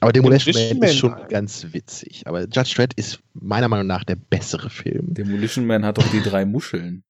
Aber 0.01 0.13
Demolition 0.13 0.53
Demolition 0.53 0.79
Man 0.79 0.89
ist 0.89 0.97
schon 0.97 1.11
nein. 1.11 1.27
ganz 1.29 1.67
witzig. 1.71 2.23
Aber 2.25 2.41
Judge 2.41 2.73
Dredd 2.75 2.93
ist 2.93 3.19
meiner 3.33 3.67
Meinung 3.67 3.87
nach 3.87 4.03
der 4.03 4.15
bessere 4.15 4.69
Film. 4.69 5.13
Demolition 5.13 5.65
Man 5.65 5.85
hat 5.85 5.97
doch 5.97 6.07
die 6.11 6.21
drei 6.21 6.45
Muscheln. 6.45 7.03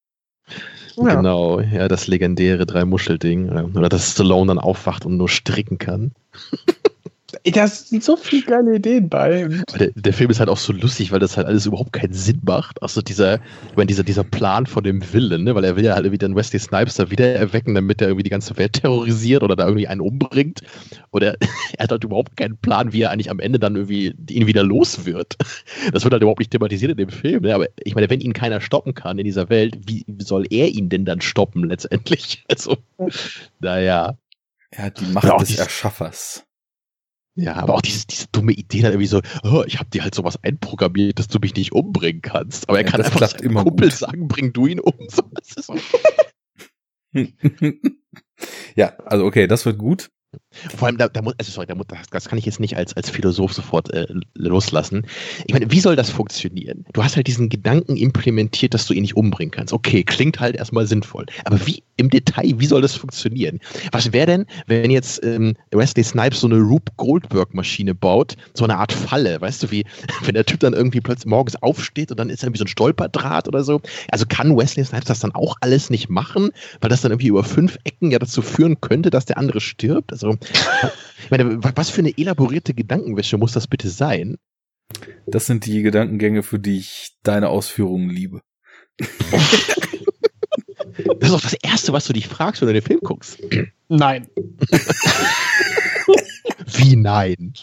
Ja. 0.95 1.15
Genau, 1.15 1.61
ja, 1.61 1.87
das 1.87 2.07
legendäre 2.07 2.65
Drei-Muschel-Ding. 2.65 3.49
Oder, 3.49 3.69
oder 3.73 3.89
dass 3.89 4.11
Stallone 4.11 4.47
dann 4.47 4.59
aufwacht 4.59 5.05
und 5.05 5.17
nur 5.17 5.29
stricken 5.29 5.77
kann. 5.77 6.11
Da 7.43 7.67
sind 7.67 8.03
so 8.03 8.15
viele 8.15 8.43
geile 8.43 8.75
Ideen 8.75 9.09
bei. 9.09 9.47
Der, 9.79 9.91
der 9.93 10.13
Film 10.13 10.29
ist 10.29 10.39
halt 10.39 10.49
auch 10.49 10.57
so 10.57 10.73
lustig, 10.73 11.11
weil 11.11 11.19
das 11.19 11.37
halt 11.37 11.47
alles 11.47 11.65
überhaupt 11.65 11.93
keinen 11.93 12.13
Sinn 12.13 12.41
macht. 12.43 12.81
Also 12.81 13.01
dieser, 13.01 13.35
ich 13.35 13.75
meine, 13.75 13.87
dieser, 13.87 14.03
dieser 14.03 14.23
Plan 14.23 14.65
von 14.65 14.83
dem 14.83 15.01
Willen, 15.13 15.43
ne? 15.43 15.55
weil 15.55 15.63
er 15.63 15.75
will 15.75 15.85
ja 15.85 15.93
halt 15.93 16.05
irgendwie 16.05 16.17
den 16.17 16.35
Wesley 16.35 16.59
Snipes 16.59 16.95
da 16.95 17.11
wieder 17.11 17.33
erwecken, 17.33 17.75
damit 17.75 18.01
er 18.01 18.07
irgendwie 18.07 18.23
die 18.23 18.29
ganze 18.29 18.57
Welt 18.57 18.73
terrorisiert 18.73 19.43
oder 19.43 19.55
da 19.55 19.65
irgendwie 19.65 19.87
einen 19.87 20.01
umbringt. 20.01 20.61
Oder 21.11 21.35
er 21.77 21.83
hat 21.83 21.91
halt 21.91 22.03
überhaupt 22.03 22.37
keinen 22.37 22.57
Plan, 22.57 22.93
wie 22.93 23.01
er 23.01 23.11
eigentlich 23.11 23.31
am 23.31 23.39
Ende 23.39 23.59
dann 23.59 23.75
irgendwie 23.75 24.13
ihn 24.29 24.47
wieder 24.47 24.63
los 24.63 25.05
wird. 25.05 25.35
Das 25.91 26.03
wird 26.03 26.13
halt 26.13 26.21
überhaupt 26.21 26.39
nicht 26.39 26.51
thematisiert 26.51 26.91
in 26.91 26.97
dem 26.97 27.09
Film. 27.09 27.43
Ne? 27.43 27.53
Aber 27.53 27.67
ich 27.83 27.95
meine, 27.95 28.09
wenn 28.09 28.21
ihn 28.21 28.33
keiner 28.33 28.61
stoppen 28.61 28.93
kann 28.93 29.19
in 29.19 29.25
dieser 29.25 29.49
Welt, 29.49 29.77
wie 29.85 30.05
soll 30.19 30.45
er 30.49 30.69
ihn 30.69 30.89
denn 30.89 31.05
dann 31.05 31.21
stoppen 31.21 31.63
letztendlich? 31.63 32.43
Also, 32.49 32.77
naja. 33.59 34.17
Er 34.71 34.83
hat 34.85 34.99
die 34.99 35.05
Macht 35.05 35.25
Ja, 35.25 35.37
des 35.37 35.57
Erschaffers. 35.57 36.45
Ja, 37.35 37.55
aber 37.55 37.75
auch 37.75 37.81
diese, 37.81 38.05
diese 38.07 38.27
dumme 38.31 38.51
Idee 38.51 38.81
dann 38.81 38.91
irgendwie 38.91 39.07
so, 39.07 39.21
oh, 39.43 39.63
ich 39.65 39.79
habe 39.79 39.89
dir 39.89 40.03
halt 40.03 40.13
sowas 40.13 40.43
einprogrammiert, 40.43 41.19
dass 41.19 41.27
du 41.29 41.39
mich 41.39 41.55
nicht 41.55 41.71
umbringen 41.71 42.21
kannst. 42.21 42.67
Aber 42.67 42.79
er 42.79 42.83
Ja, 42.83 42.91
kann 42.91 43.01
einfach 43.01 43.21
seinem 43.27 43.43
immer 43.45 43.63
Kumpel 43.63 43.89
gut. 43.89 43.97
sagen, 43.97 44.27
bring 44.27 44.51
du 44.53 44.67
ihn 44.67 44.79
um. 44.79 44.93
Ja, 48.75 48.95
also 49.05 49.25
okay, 49.25 49.47
das 49.47 49.65
wird 49.65 49.77
gut. 49.77 50.09
Vor 50.51 50.87
allem, 50.87 50.97
da, 50.97 51.07
da 51.07 51.21
muss, 51.21 51.35
also 51.37 51.51
sorry, 51.51 51.67
da 51.67 51.75
muss, 51.75 51.85
das, 51.87 52.07
das 52.09 52.27
kann 52.27 52.39
ich 52.39 52.45
jetzt 52.45 52.59
nicht 52.59 52.75
als, 52.75 52.95
als 52.95 53.09
Philosoph 53.09 53.53
sofort 53.53 53.93
äh, 53.93 54.07
loslassen. 54.33 55.05
Ich 55.45 55.53
meine, 55.53 55.69
wie 55.71 55.79
soll 55.79 55.95
das 55.95 56.09
funktionieren? 56.09 56.85
Du 56.93 57.03
hast 57.03 57.15
halt 57.15 57.27
diesen 57.27 57.49
Gedanken 57.49 57.95
implementiert, 57.95 58.73
dass 58.73 58.87
du 58.87 58.93
ihn 58.93 59.03
nicht 59.03 59.15
umbringen 59.15 59.51
kannst. 59.51 59.73
Okay, 59.73 60.03
klingt 60.03 60.39
halt 60.39 60.55
erstmal 60.55 60.87
sinnvoll. 60.87 61.27
Aber 61.45 61.65
wie 61.67 61.83
im 61.97 62.09
Detail, 62.09 62.55
wie 62.57 62.65
soll 62.65 62.81
das 62.81 62.95
funktionieren? 62.95 63.59
Was 63.91 64.11
wäre 64.11 64.25
denn, 64.25 64.45
wenn 64.65 64.89
jetzt 64.89 65.23
ähm, 65.23 65.55
Wesley 65.71 66.03
Snipes 66.03 66.41
so 66.41 66.47
eine 66.47 66.59
Rube 66.59 66.91
Goldberg-Maschine 66.97 67.93
baut, 67.93 68.35
so 68.53 68.63
eine 68.63 68.77
Art 68.77 68.91
Falle, 68.91 69.39
weißt 69.39 69.63
du, 69.63 69.71
wie, 69.71 69.85
wenn 70.23 70.33
der 70.33 70.45
Typ 70.45 70.61
dann 70.61 70.73
irgendwie 70.73 71.01
plötzlich 71.01 71.27
morgens 71.27 71.61
aufsteht 71.61 72.09
und 72.09 72.19
dann 72.19 72.29
ist 72.29 72.43
er 72.43 72.51
wie 72.51 72.57
so 72.57 72.63
ein 72.63 72.69
Stolperdraht 72.69 73.47
oder 73.47 73.63
so. 73.63 73.81
Also 74.09 74.25
kann 74.27 74.57
Wesley 74.57 74.83
Snipes 74.83 75.05
das 75.05 75.19
dann 75.19 75.35
auch 75.35 75.57
alles 75.61 75.89
nicht 75.89 76.09
machen, 76.09 76.49
weil 76.81 76.89
das 76.89 77.01
dann 77.01 77.11
irgendwie 77.11 77.27
über 77.27 77.43
fünf 77.43 77.77
Ecken 77.83 78.09
ja 78.11 78.17
dazu 78.17 78.41
führen 78.41 78.81
könnte, 78.81 79.11
dass 79.11 79.25
der 79.25 79.37
andere 79.37 79.61
stirbt? 79.61 80.11
Also, 80.11 80.38
ich 80.41 81.31
meine, 81.31 81.63
wa- 81.63 81.71
was 81.75 81.89
für 81.89 81.99
eine 82.01 82.17
elaborierte 82.17 82.73
Gedankenwäsche 82.73 83.37
muss 83.37 83.53
das 83.53 83.67
bitte 83.67 83.89
sein? 83.89 84.37
Das 85.27 85.45
sind 85.45 85.65
die 85.65 85.81
Gedankengänge, 85.83 86.43
für 86.43 86.59
die 86.59 86.79
ich 86.79 87.15
deine 87.23 87.49
Ausführungen 87.49 88.09
liebe. 88.09 88.41
Das 91.19 91.29
ist 91.29 91.35
auch 91.35 91.41
das 91.41 91.53
Erste, 91.53 91.93
was 91.93 92.05
du 92.05 92.13
dich 92.13 92.27
fragst, 92.27 92.61
wenn 92.61 92.67
du 92.67 92.73
den 92.73 92.83
Film 92.83 92.99
guckst. 93.01 93.39
Nein. 93.87 94.27
Wie 96.65 96.95
nein? 96.95 97.53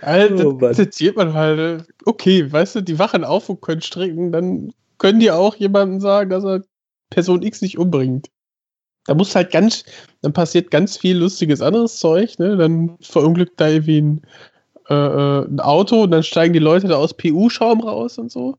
Also, 0.00 0.50
Oh 0.50 0.58
das 0.58 0.78
erzählt 0.78 1.16
man 1.16 1.32
halt. 1.32 1.58
äh, 1.58 1.84
Okay, 2.04 2.50
weißt 2.50 2.76
du, 2.76 2.80
die 2.82 2.98
wachen 2.98 3.24
auf 3.24 3.48
und 3.48 3.60
können 3.62 3.80
stricken, 3.80 4.32
dann 4.32 4.72
können 4.98 5.20
die 5.20 5.30
auch 5.30 5.56
jemandem 5.56 6.00
sagen, 6.00 6.30
dass 6.30 6.44
er 6.44 6.62
Person 7.10 7.42
X 7.42 7.62
nicht 7.62 7.78
umbringt. 7.78 8.28
Da 9.06 9.14
muss 9.14 9.34
halt 9.34 9.50
ganz, 9.52 9.84
dann 10.22 10.32
passiert 10.32 10.70
ganz 10.70 10.96
viel 10.96 11.18
lustiges 11.18 11.60
anderes 11.60 11.98
Zeug, 11.98 12.38
ne? 12.38 12.56
Dann 12.56 12.96
verunglückt 13.00 13.60
da 13.60 13.68
irgendwie 13.68 14.00
ein, 14.00 14.22
äh, 14.88 14.94
äh, 14.94 15.44
ein 15.46 15.60
Auto 15.60 16.02
und 16.04 16.10
dann 16.10 16.22
steigen 16.22 16.54
die 16.54 16.58
Leute 16.60 16.88
da 16.88 16.96
aus 16.96 17.14
PU-Schaum 17.14 17.80
raus 17.82 18.18
und 18.18 18.30
so. 18.32 18.56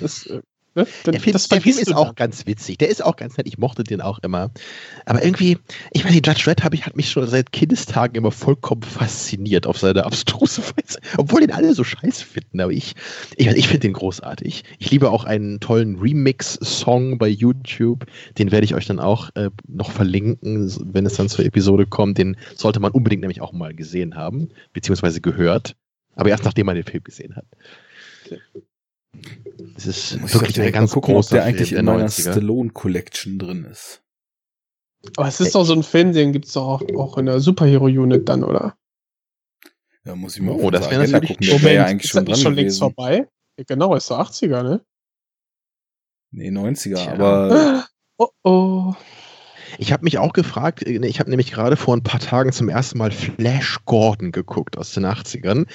Das, 0.00 0.26
äh, 0.26 0.42
ne? 0.74 0.86
dann, 1.04 1.12
Der 1.12 1.20
Film, 1.20 1.36
der 1.50 1.60
Film 1.60 1.78
ist 1.78 1.90
du 1.90 1.94
auch 1.94 2.06
dann. 2.06 2.14
ganz 2.14 2.46
witzig. 2.46 2.78
Der 2.78 2.88
ist 2.88 3.04
auch 3.04 3.16
ganz 3.16 3.36
nett. 3.36 3.46
Ich 3.46 3.58
mochte 3.58 3.84
den 3.84 4.00
auch 4.00 4.18
immer. 4.20 4.50
Aber 5.06 5.24
irgendwie, 5.24 5.58
ich 5.92 6.04
weiß 6.04 6.12
nicht, 6.12 6.26
Judge 6.26 6.44
Red 6.46 6.62
ich, 6.72 6.86
hat 6.86 6.96
mich 6.96 7.10
schon 7.10 7.26
seit 7.26 7.52
Kindestagen 7.52 8.16
immer 8.16 8.30
vollkommen 8.30 8.82
fasziniert 8.82 9.66
auf 9.66 9.78
seine 9.78 10.04
abstruse 10.04 10.62
Weise. 10.62 10.98
Obwohl 11.16 11.40
den 11.40 11.52
alle 11.52 11.74
so 11.74 11.84
scheiße 11.84 12.24
finden. 12.24 12.60
Aber 12.60 12.72
ich, 12.72 12.94
ich, 13.36 13.46
ich 13.46 13.66
finde 13.68 13.80
den 13.80 13.92
großartig. 13.92 14.64
Ich 14.78 14.90
liebe 14.90 15.10
auch 15.10 15.24
einen 15.24 15.60
tollen 15.60 15.98
Remix-Song 15.98 17.18
bei 17.18 17.28
YouTube. 17.28 18.06
Den 18.38 18.52
werde 18.52 18.64
ich 18.64 18.74
euch 18.74 18.86
dann 18.86 19.00
auch 19.00 19.30
äh, 19.34 19.50
noch 19.66 19.90
verlinken, 19.90 20.72
wenn 20.92 21.06
es 21.06 21.14
dann 21.14 21.28
zur 21.28 21.44
Episode 21.44 21.86
kommt. 21.86 22.18
Den 22.18 22.36
sollte 22.54 22.80
man 22.80 22.92
unbedingt 22.92 23.20
nämlich 23.22 23.40
auch 23.40 23.52
mal 23.52 23.74
gesehen 23.74 24.14
haben, 24.16 24.50
beziehungsweise 24.72 25.20
gehört. 25.20 25.76
Aber 26.14 26.28
erst 26.30 26.44
nachdem 26.44 26.66
man 26.66 26.74
den 26.74 26.84
Film 26.84 27.04
gesehen 27.04 27.36
hat. 27.36 27.46
Es 29.86 30.12
ist 30.12 30.20
Muss 30.20 30.30
ich 30.30 30.34
wirklich 30.34 30.34
doch 30.34 30.42
ein 30.42 30.52
direkt 30.54 30.74
ganz 30.74 30.92
gucken, 30.92 31.14
ob 31.14 31.16
großer 31.22 31.36
der 31.36 31.44
eigentlich 31.44 31.72
in 31.72 31.86
der 31.86 31.94
meiner 31.94 32.08
90er. 32.08 32.32
Stallone 32.32 32.70
Collection 32.70 33.38
drin 33.38 33.64
ist. 33.64 34.02
Aber 35.16 35.28
es 35.28 35.40
ist 35.40 35.54
doch 35.54 35.64
so 35.64 35.72
ein 35.72 35.82
Film, 35.82 36.12
den 36.12 36.32
gibt 36.32 36.44
es 36.46 36.52
doch 36.52 36.62
auch, 36.82 36.82
auch 36.98 37.18
in 37.18 37.26
der 37.26 37.40
Superhero-Unit 37.40 38.28
dann, 38.28 38.44
oder? 38.44 38.76
Ja, 40.04 40.14
muss 40.14 40.36
ich 40.36 40.42
mal 40.42 40.52
Oh, 40.52 40.70
das 40.70 40.90
wäre 40.90 41.06
natürlich- 41.08 41.38
gucken. 41.38 41.62
Wäre 41.62 41.74
ja 41.74 41.84
eigentlich 41.86 42.04
ist 42.04 42.10
schon 42.10 42.24
das 42.26 42.34
dran 42.38 42.42
schon 42.42 42.54
längst 42.54 42.80
gewesen. 42.80 42.94
vorbei? 42.94 43.28
Ja, 43.58 43.64
genau, 43.66 43.94
ist 43.94 44.10
doch 44.10 44.18
80er, 44.18 44.62
ne? 44.62 44.80
Nee, 46.32 46.50
90er, 46.50 46.96
Tja. 46.96 47.12
aber 47.14 47.86
Oh 48.18 48.28
oh. 48.44 48.94
Ich 49.78 49.92
habe 49.92 50.04
mich 50.04 50.18
auch 50.18 50.32
gefragt, 50.34 50.82
äh, 50.86 51.04
ich 51.06 51.20
habe 51.20 51.30
nämlich 51.30 51.50
gerade 51.52 51.76
vor 51.76 51.96
ein 51.96 52.02
paar 52.02 52.20
Tagen 52.20 52.52
zum 52.52 52.68
ersten 52.68 52.98
Mal 52.98 53.10
Flash 53.12 53.78
Gordon 53.86 54.30
geguckt 54.32 54.76
aus 54.76 54.92
den 54.92 55.06
80ern. 55.06 55.66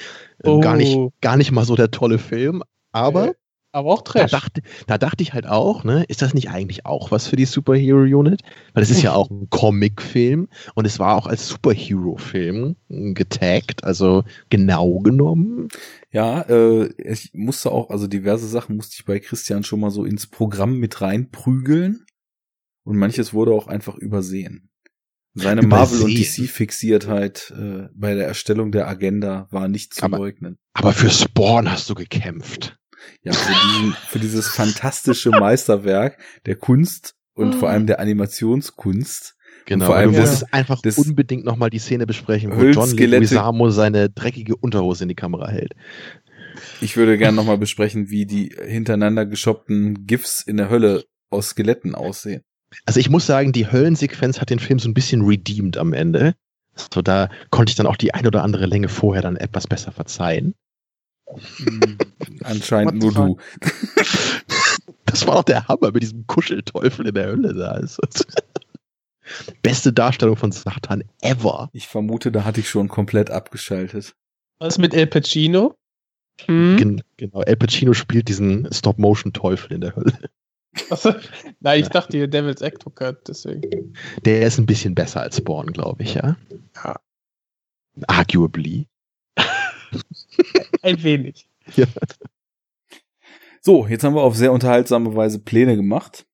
Äh, 0.44 0.48
Oh. 0.48 0.60
Gar, 0.60 0.76
nicht, 0.76 0.96
gar 1.20 1.36
nicht 1.36 1.50
mal 1.50 1.64
so 1.64 1.74
der 1.74 1.90
tolle 1.90 2.18
Film, 2.18 2.62
aber 2.92 3.28
Äh, 3.30 3.34
Aber 3.76 3.92
auch 3.92 4.00
Da 4.02 4.12
Trash. 4.20 4.30
dachte, 4.30 4.62
da 4.86 4.96
dachte 4.96 5.22
ich 5.22 5.34
halt 5.34 5.46
auch, 5.46 5.84
ne, 5.84 6.04
ist 6.08 6.22
das 6.22 6.32
nicht 6.32 6.48
eigentlich 6.48 6.86
auch 6.86 7.10
was 7.10 7.26
für 7.26 7.36
die 7.36 7.44
Superhero 7.44 7.98
Unit? 8.18 8.40
Weil 8.72 8.82
es 8.82 8.90
ist 8.90 9.02
ja 9.02 9.12
auch 9.12 9.28
ein 9.30 9.48
Comic-Film 9.50 10.48
und 10.74 10.84
es 10.86 10.98
war 10.98 11.14
auch 11.16 11.26
als 11.26 11.46
Superhero-Film 11.48 12.76
getaggt, 12.88 13.84
also 13.84 14.24
genau 14.48 15.00
genommen. 15.00 15.68
Ja, 16.10 16.40
äh, 16.42 16.86
ich 17.02 17.32
musste 17.34 17.70
auch, 17.70 17.90
also 17.90 18.06
diverse 18.06 18.48
Sachen 18.48 18.76
musste 18.76 18.94
ich 18.98 19.04
bei 19.04 19.18
Christian 19.20 19.62
schon 19.62 19.80
mal 19.80 19.90
so 19.90 20.04
ins 20.04 20.26
Programm 20.26 20.78
mit 20.78 21.00
reinprügeln. 21.02 22.04
Und 22.84 22.96
manches 22.96 23.34
wurde 23.34 23.50
auch 23.52 23.66
einfach 23.66 23.96
übersehen. 23.96 24.70
Seine 25.34 25.62
Marvel- 25.62 26.02
und? 26.02 26.10
DC-Fixiertheit 26.14 27.52
äh, 27.54 27.88
bei 27.94 28.14
der 28.14 28.26
Erstellung 28.26 28.72
der 28.72 28.88
Agenda 28.88 29.48
war 29.50 29.68
nicht 29.68 29.92
zu 29.92 30.04
Aber- 30.04 30.16
leugnen. 30.18 30.56
Aber 30.72 30.92
für 30.92 31.10
Spawn 31.10 31.70
hast 31.70 31.90
du 31.90 31.94
gekämpft. 31.94 32.78
Ja, 33.22 33.32
für, 33.32 33.52
diesen, 33.52 33.92
für 33.92 34.18
dieses 34.18 34.48
fantastische 34.48 35.30
Meisterwerk 35.30 36.18
der 36.46 36.56
Kunst 36.56 37.14
und 37.34 37.54
vor 37.54 37.68
allem 37.70 37.86
der 37.86 38.00
Animationskunst. 38.00 39.34
Genau, 39.66 39.86
vor 39.86 39.94
vor 39.94 39.96
allem 39.96 40.12
du 40.12 40.18
das- 40.18 40.30
musstest 40.30 40.54
einfach 40.54 40.80
das 40.82 40.96
unbedingt 40.98 41.44
nochmal 41.44 41.70
die 41.70 41.78
Szene 41.78 42.06
besprechen, 42.06 42.52
wo 42.56 42.62
John 42.62 42.90
Leguizamo 42.96 43.70
seine 43.70 44.08
dreckige 44.10 44.56
Unterhose 44.56 45.04
in 45.04 45.08
die 45.08 45.14
Kamera 45.16 45.48
hält. 45.48 45.72
Ich 46.80 46.96
würde 46.96 47.18
gern 47.18 47.34
nochmal 47.34 47.58
besprechen, 47.58 48.08
wie 48.10 48.26
die 48.26 48.54
hintereinander 48.64 49.26
geschoppten 49.26 50.06
GIFs 50.06 50.40
in 50.42 50.56
der 50.56 50.70
Hölle 50.70 51.04
aus 51.30 51.50
Skeletten 51.50 51.94
aussehen. 51.94 52.42
Also 52.84 53.00
ich 53.00 53.10
muss 53.10 53.26
sagen, 53.26 53.52
die 53.52 53.70
Höllensequenz 53.70 54.40
hat 54.40 54.50
den 54.50 54.58
Film 54.58 54.78
so 54.78 54.88
ein 54.88 54.94
bisschen 54.94 55.22
redeemed 55.22 55.76
am 55.76 55.92
Ende. 55.92 56.34
So, 56.74 57.02
da 57.02 57.30
konnte 57.50 57.70
ich 57.70 57.76
dann 57.76 57.86
auch 57.86 57.96
die 57.96 58.14
ein 58.14 58.26
oder 58.26 58.42
andere 58.42 58.66
Länge 58.66 58.88
vorher 58.88 59.22
dann 59.22 59.36
etwas 59.36 59.66
besser 59.66 59.92
verzeihen. 59.92 60.54
Anscheinend 62.44 63.02
What 63.02 63.14
nur 63.14 63.36
du. 63.36 63.36
Das 65.06 65.26
war 65.26 65.36
doch 65.36 65.44
der 65.44 65.66
Hammer 65.68 65.92
mit 65.92 66.02
diesem 66.02 66.26
Kuschelteufel 66.26 67.06
in 67.06 67.14
der 67.14 67.26
Hölle 67.28 67.54
da. 67.54 67.80
Beste 69.62 69.92
Darstellung 69.92 70.36
von 70.36 70.52
Satan 70.52 71.04
ever. 71.22 71.70
Ich 71.72 71.86
vermute, 71.86 72.30
da 72.30 72.44
hatte 72.44 72.60
ich 72.60 72.68
schon 72.68 72.88
komplett 72.88 73.30
abgeschaltet. 73.30 74.14
Was 74.58 74.78
mit 74.78 74.94
El 74.94 75.06
Pacino? 75.06 75.76
Hm? 76.44 76.76
Gen 76.76 77.02
genau, 77.16 77.40
El 77.42 77.56
Pacino 77.56 77.94
spielt 77.94 78.28
diesen 78.28 78.68
Stop-Motion-Teufel 78.72 79.72
in 79.72 79.80
der 79.80 79.96
Hölle. 79.96 80.18
Nein, 81.60 81.80
ich 81.80 81.88
dachte 81.88 82.18
hier 82.18 82.28
Devil's 82.28 82.60
Advocate, 82.60 83.26
deswegen. 83.26 83.94
Der 84.24 84.42
ist 84.42 84.58
ein 84.58 84.66
bisschen 84.66 84.94
besser 84.94 85.22
als 85.22 85.38
Spawn, 85.38 85.68
glaube 85.68 86.02
ich, 86.02 86.14
ja. 86.14 86.36
Ja. 86.84 87.00
Arguably. 88.06 88.86
Ein 90.82 91.02
wenig. 91.02 91.48
Ja. 91.74 91.86
So, 93.60 93.86
jetzt 93.86 94.04
haben 94.04 94.14
wir 94.14 94.22
auf 94.22 94.36
sehr 94.36 94.52
unterhaltsame 94.52 95.14
Weise 95.16 95.38
Pläne 95.40 95.76
gemacht. 95.76 96.26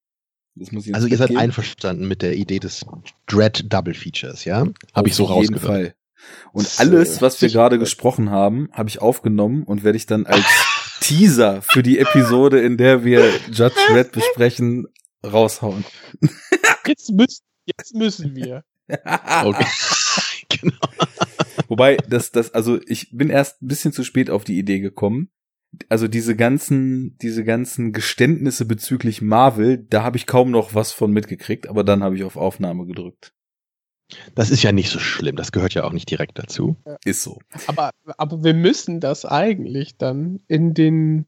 Das 0.54 0.70
muss 0.70 0.82
ich 0.82 0.88
jetzt 0.88 0.96
Also 0.96 1.06
ihr 1.08 1.16
seid 1.16 1.30
mitgeben. 1.30 1.42
einverstanden 1.42 2.06
mit 2.08 2.20
der 2.20 2.34
Idee 2.36 2.58
des 2.58 2.84
Dread 3.26 3.72
Double 3.72 3.94
Features, 3.94 4.44
ja? 4.44 4.66
Habe 4.94 5.08
ich 5.08 5.14
so 5.14 5.26
Auf 5.28 5.40
jeden 5.42 5.54
rausgehört. 5.54 5.64
Fall. 5.84 5.94
Und 6.52 6.70
alles, 6.78 7.18
äh, 7.18 7.20
was 7.22 7.40
wir 7.40 7.48
gerade 7.48 7.78
gesprochen 7.78 8.30
haben, 8.30 8.68
habe 8.72 8.88
ich 8.88 9.00
aufgenommen 9.00 9.62
und 9.64 9.82
werde 9.82 9.96
ich 9.96 10.06
dann 10.06 10.26
als 10.26 10.44
Teaser 11.00 11.62
für 11.62 11.82
die 11.82 11.98
Episode, 11.98 12.60
in 12.60 12.76
der 12.76 13.02
wir 13.04 13.28
Judge 13.50 13.74
Red 13.90 14.12
besprechen, 14.12 14.86
raushauen. 15.24 15.84
Jetzt 16.86 17.10
müssen, 17.12 17.42
jetzt 17.64 17.94
müssen 17.94 18.34
wir. 18.36 18.64
Okay. 19.44 19.66
genau. 20.48 20.76
Wobei, 21.72 21.96
das, 21.96 22.30
das, 22.32 22.52
also 22.52 22.78
ich 22.86 23.16
bin 23.16 23.30
erst 23.30 23.62
ein 23.62 23.66
bisschen 23.66 23.94
zu 23.94 24.04
spät 24.04 24.28
auf 24.28 24.44
die 24.44 24.58
Idee 24.58 24.80
gekommen. 24.80 25.30
Also 25.88 26.06
diese 26.06 26.36
ganzen, 26.36 27.16
diese 27.22 27.44
ganzen 27.44 27.94
Geständnisse 27.94 28.66
bezüglich 28.66 29.22
Marvel, 29.22 29.78
da 29.78 30.02
habe 30.02 30.18
ich 30.18 30.26
kaum 30.26 30.50
noch 30.50 30.74
was 30.74 30.92
von 30.92 31.12
mitgekriegt, 31.12 31.70
aber 31.70 31.82
dann 31.82 32.02
habe 32.02 32.14
ich 32.14 32.24
auf 32.24 32.36
Aufnahme 32.36 32.84
gedrückt. 32.84 33.32
Das 34.34 34.50
ist 34.50 34.62
ja 34.62 34.70
nicht 34.70 34.90
so 34.90 34.98
schlimm, 34.98 35.36
das 35.36 35.50
gehört 35.50 35.72
ja 35.72 35.84
auch 35.84 35.94
nicht 35.94 36.10
direkt 36.10 36.38
dazu. 36.38 36.76
Ist 37.06 37.22
so. 37.22 37.38
Aber, 37.66 37.88
aber 38.18 38.44
wir 38.44 38.52
müssen 38.52 39.00
das 39.00 39.24
eigentlich 39.24 39.96
dann 39.96 40.40
in 40.48 40.74
den 40.74 41.24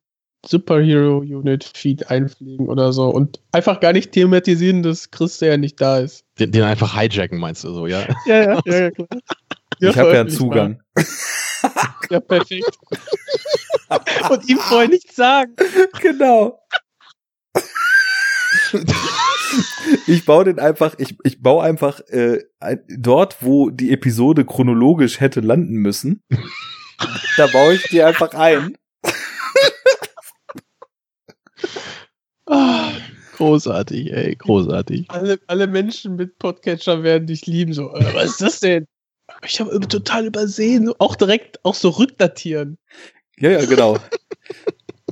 Superhero 0.46 1.20
Unit 1.20 1.64
Feed 1.64 2.10
einfliegen 2.10 2.68
oder 2.68 2.92
so 2.92 3.08
und 3.08 3.40
einfach 3.52 3.80
gar 3.80 3.92
nicht 3.92 4.12
thematisieren, 4.12 4.82
dass 4.82 5.10
Chris 5.10 5.40
ja 5.40 5.56
nicht 5.56 5.80
da 5.80 5.98
ist. 5.98 6.24
Den, 6.38 6.52
den 6.52 6.64
einfach 6.64 6.98
hijacken, 7.00 7.38
meinst 7.38 7.64
du 7.64 7.72
so, 7.72 7.86
ja? 7.86 8.06
Ja, 8.26 8.42
ja, 8.42 8.60
ja, 8.66 8.90
ja 9.78 9.90
ich 9.90 9.98
habe 9.98 10.12
ja 10.12 10.20
einen 10.20 10.30
Zugang. 10.30 10.82
Ja, 12.10 12.20
perfekt. 12.20 12.78
und 14.30 14.48
ihm 14.48 14.58
vorher 14.58 14.88
nichts 14.88 15.16
sagen. 15.16 15.54
genau. 16.00 16.60
ich 20.06 20.26
baue 20.26 20.44
den 20.44 20.58
einfach, 20.58 20.94
ich, 20.98 21.16
ich 21.24 21.40
baue 21.40 21.64
einfach 21.64 22.00
äh, 22.08 22.44
dort, 22.88 23.38
wo 23.40 23.70
die 23.70 23.92
Episode 23.92 24.44
chronologisch 24.44 25.20
hätte 25.20 25.40
landen 25.40 25.76
müssen. 25.76 26.22
da 27.36 27.46
baue 27.46 27.74
ich 27.74 27.84
die 27.84 28.02
einfach 28.02 28.34
ein. 28.34 28.76
Ah, 32.46 32.92
Großartig, 33.36 34.12
ey, 34.12 34.36
großartig. 34.36 35.10
alle, 35.10 35.40
alle 35.48 35.66
Menschen 35.66 36.16
mit 36.16 36.38
Podcatcher 36.38 37.02
werden 37.02 37.26
dich 37.26 37.46
lieben. 37.46 37.72
So, 37.72 37.92
äh, 37.94 38.14
was 38.14 38.32
ist 38.32 38.40
das 38.42 38.60
denn? 38.60 38.86
Ich 39.46 39.60
habe 39.60 39.78
total 39.88 40.26
übersehen. 40.26 40.92
Auch 40.98 41.16
direkt, 41.16 41.64
auch 41.64 41.74
so 41.74 41.90
rückdatieren. 41.90 42.78
Ja, 43.38 43.50
ja, 43.50 43.64
genau. 43.64 43.98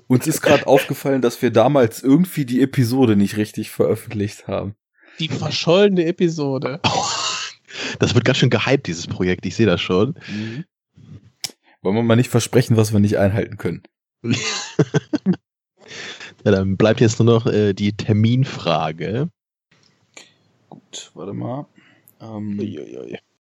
Uns 0.07 0.27
ist 0.27 0.43
gerade 0.43 0.67
aufgefallen, 0.67 1.23
dass 1.23 1.43
wir 1.43 1.51
damals 1.51 2.03
irgendwie 2.03 2.45
die 2.45 2.63
Episode 2.63 3.17
nicht 3.17 3.37
richtig 3.37 3.71
veröffentlicht 3.71 4.47
haben. 4.49 4.75
Die 5.19 5.29
verschollene 5.29 6.07
Episode. 6.07 6.81
Das 7.99 8.15
wird 8.15 8.27
ganz 8.27 8.37
schön 8.37 8.51
gehypt, 8.51 8.87
dieses 8.87 9.07
Projekt, 9.07 9.47
ich 9.47 9.57
sehe 9.57 9.65
das 9.65 9.81
schon. 9.81 10.15
Wollen 11.81 11.97
wir 11.97 12.03
mal 12.03 12.17
nicht 12.17 12.31
versprechen, 12.31 12.77
was 12.77 12.93
wir 12.93 13.01
nicht 13.01 13.17
einhalten 13.17 13.57
können. 13.57 13.83
Ja, 16.45 16.51
dann 16.51 16.77
bleibt 16.77 17.01
jetzt 17.01 17.21
nur 17.21 17.35
noch 17.35 17.47
äh, 17.47 17.73
die 17.73 17.93
Terminfrage. 17.93 19.29
Gut, 20.69 21.13
warte 21.15 21.33
mal. 21.33 21.67
Ähm, 22.21 22.59
Uiuiui. 22.59 23.19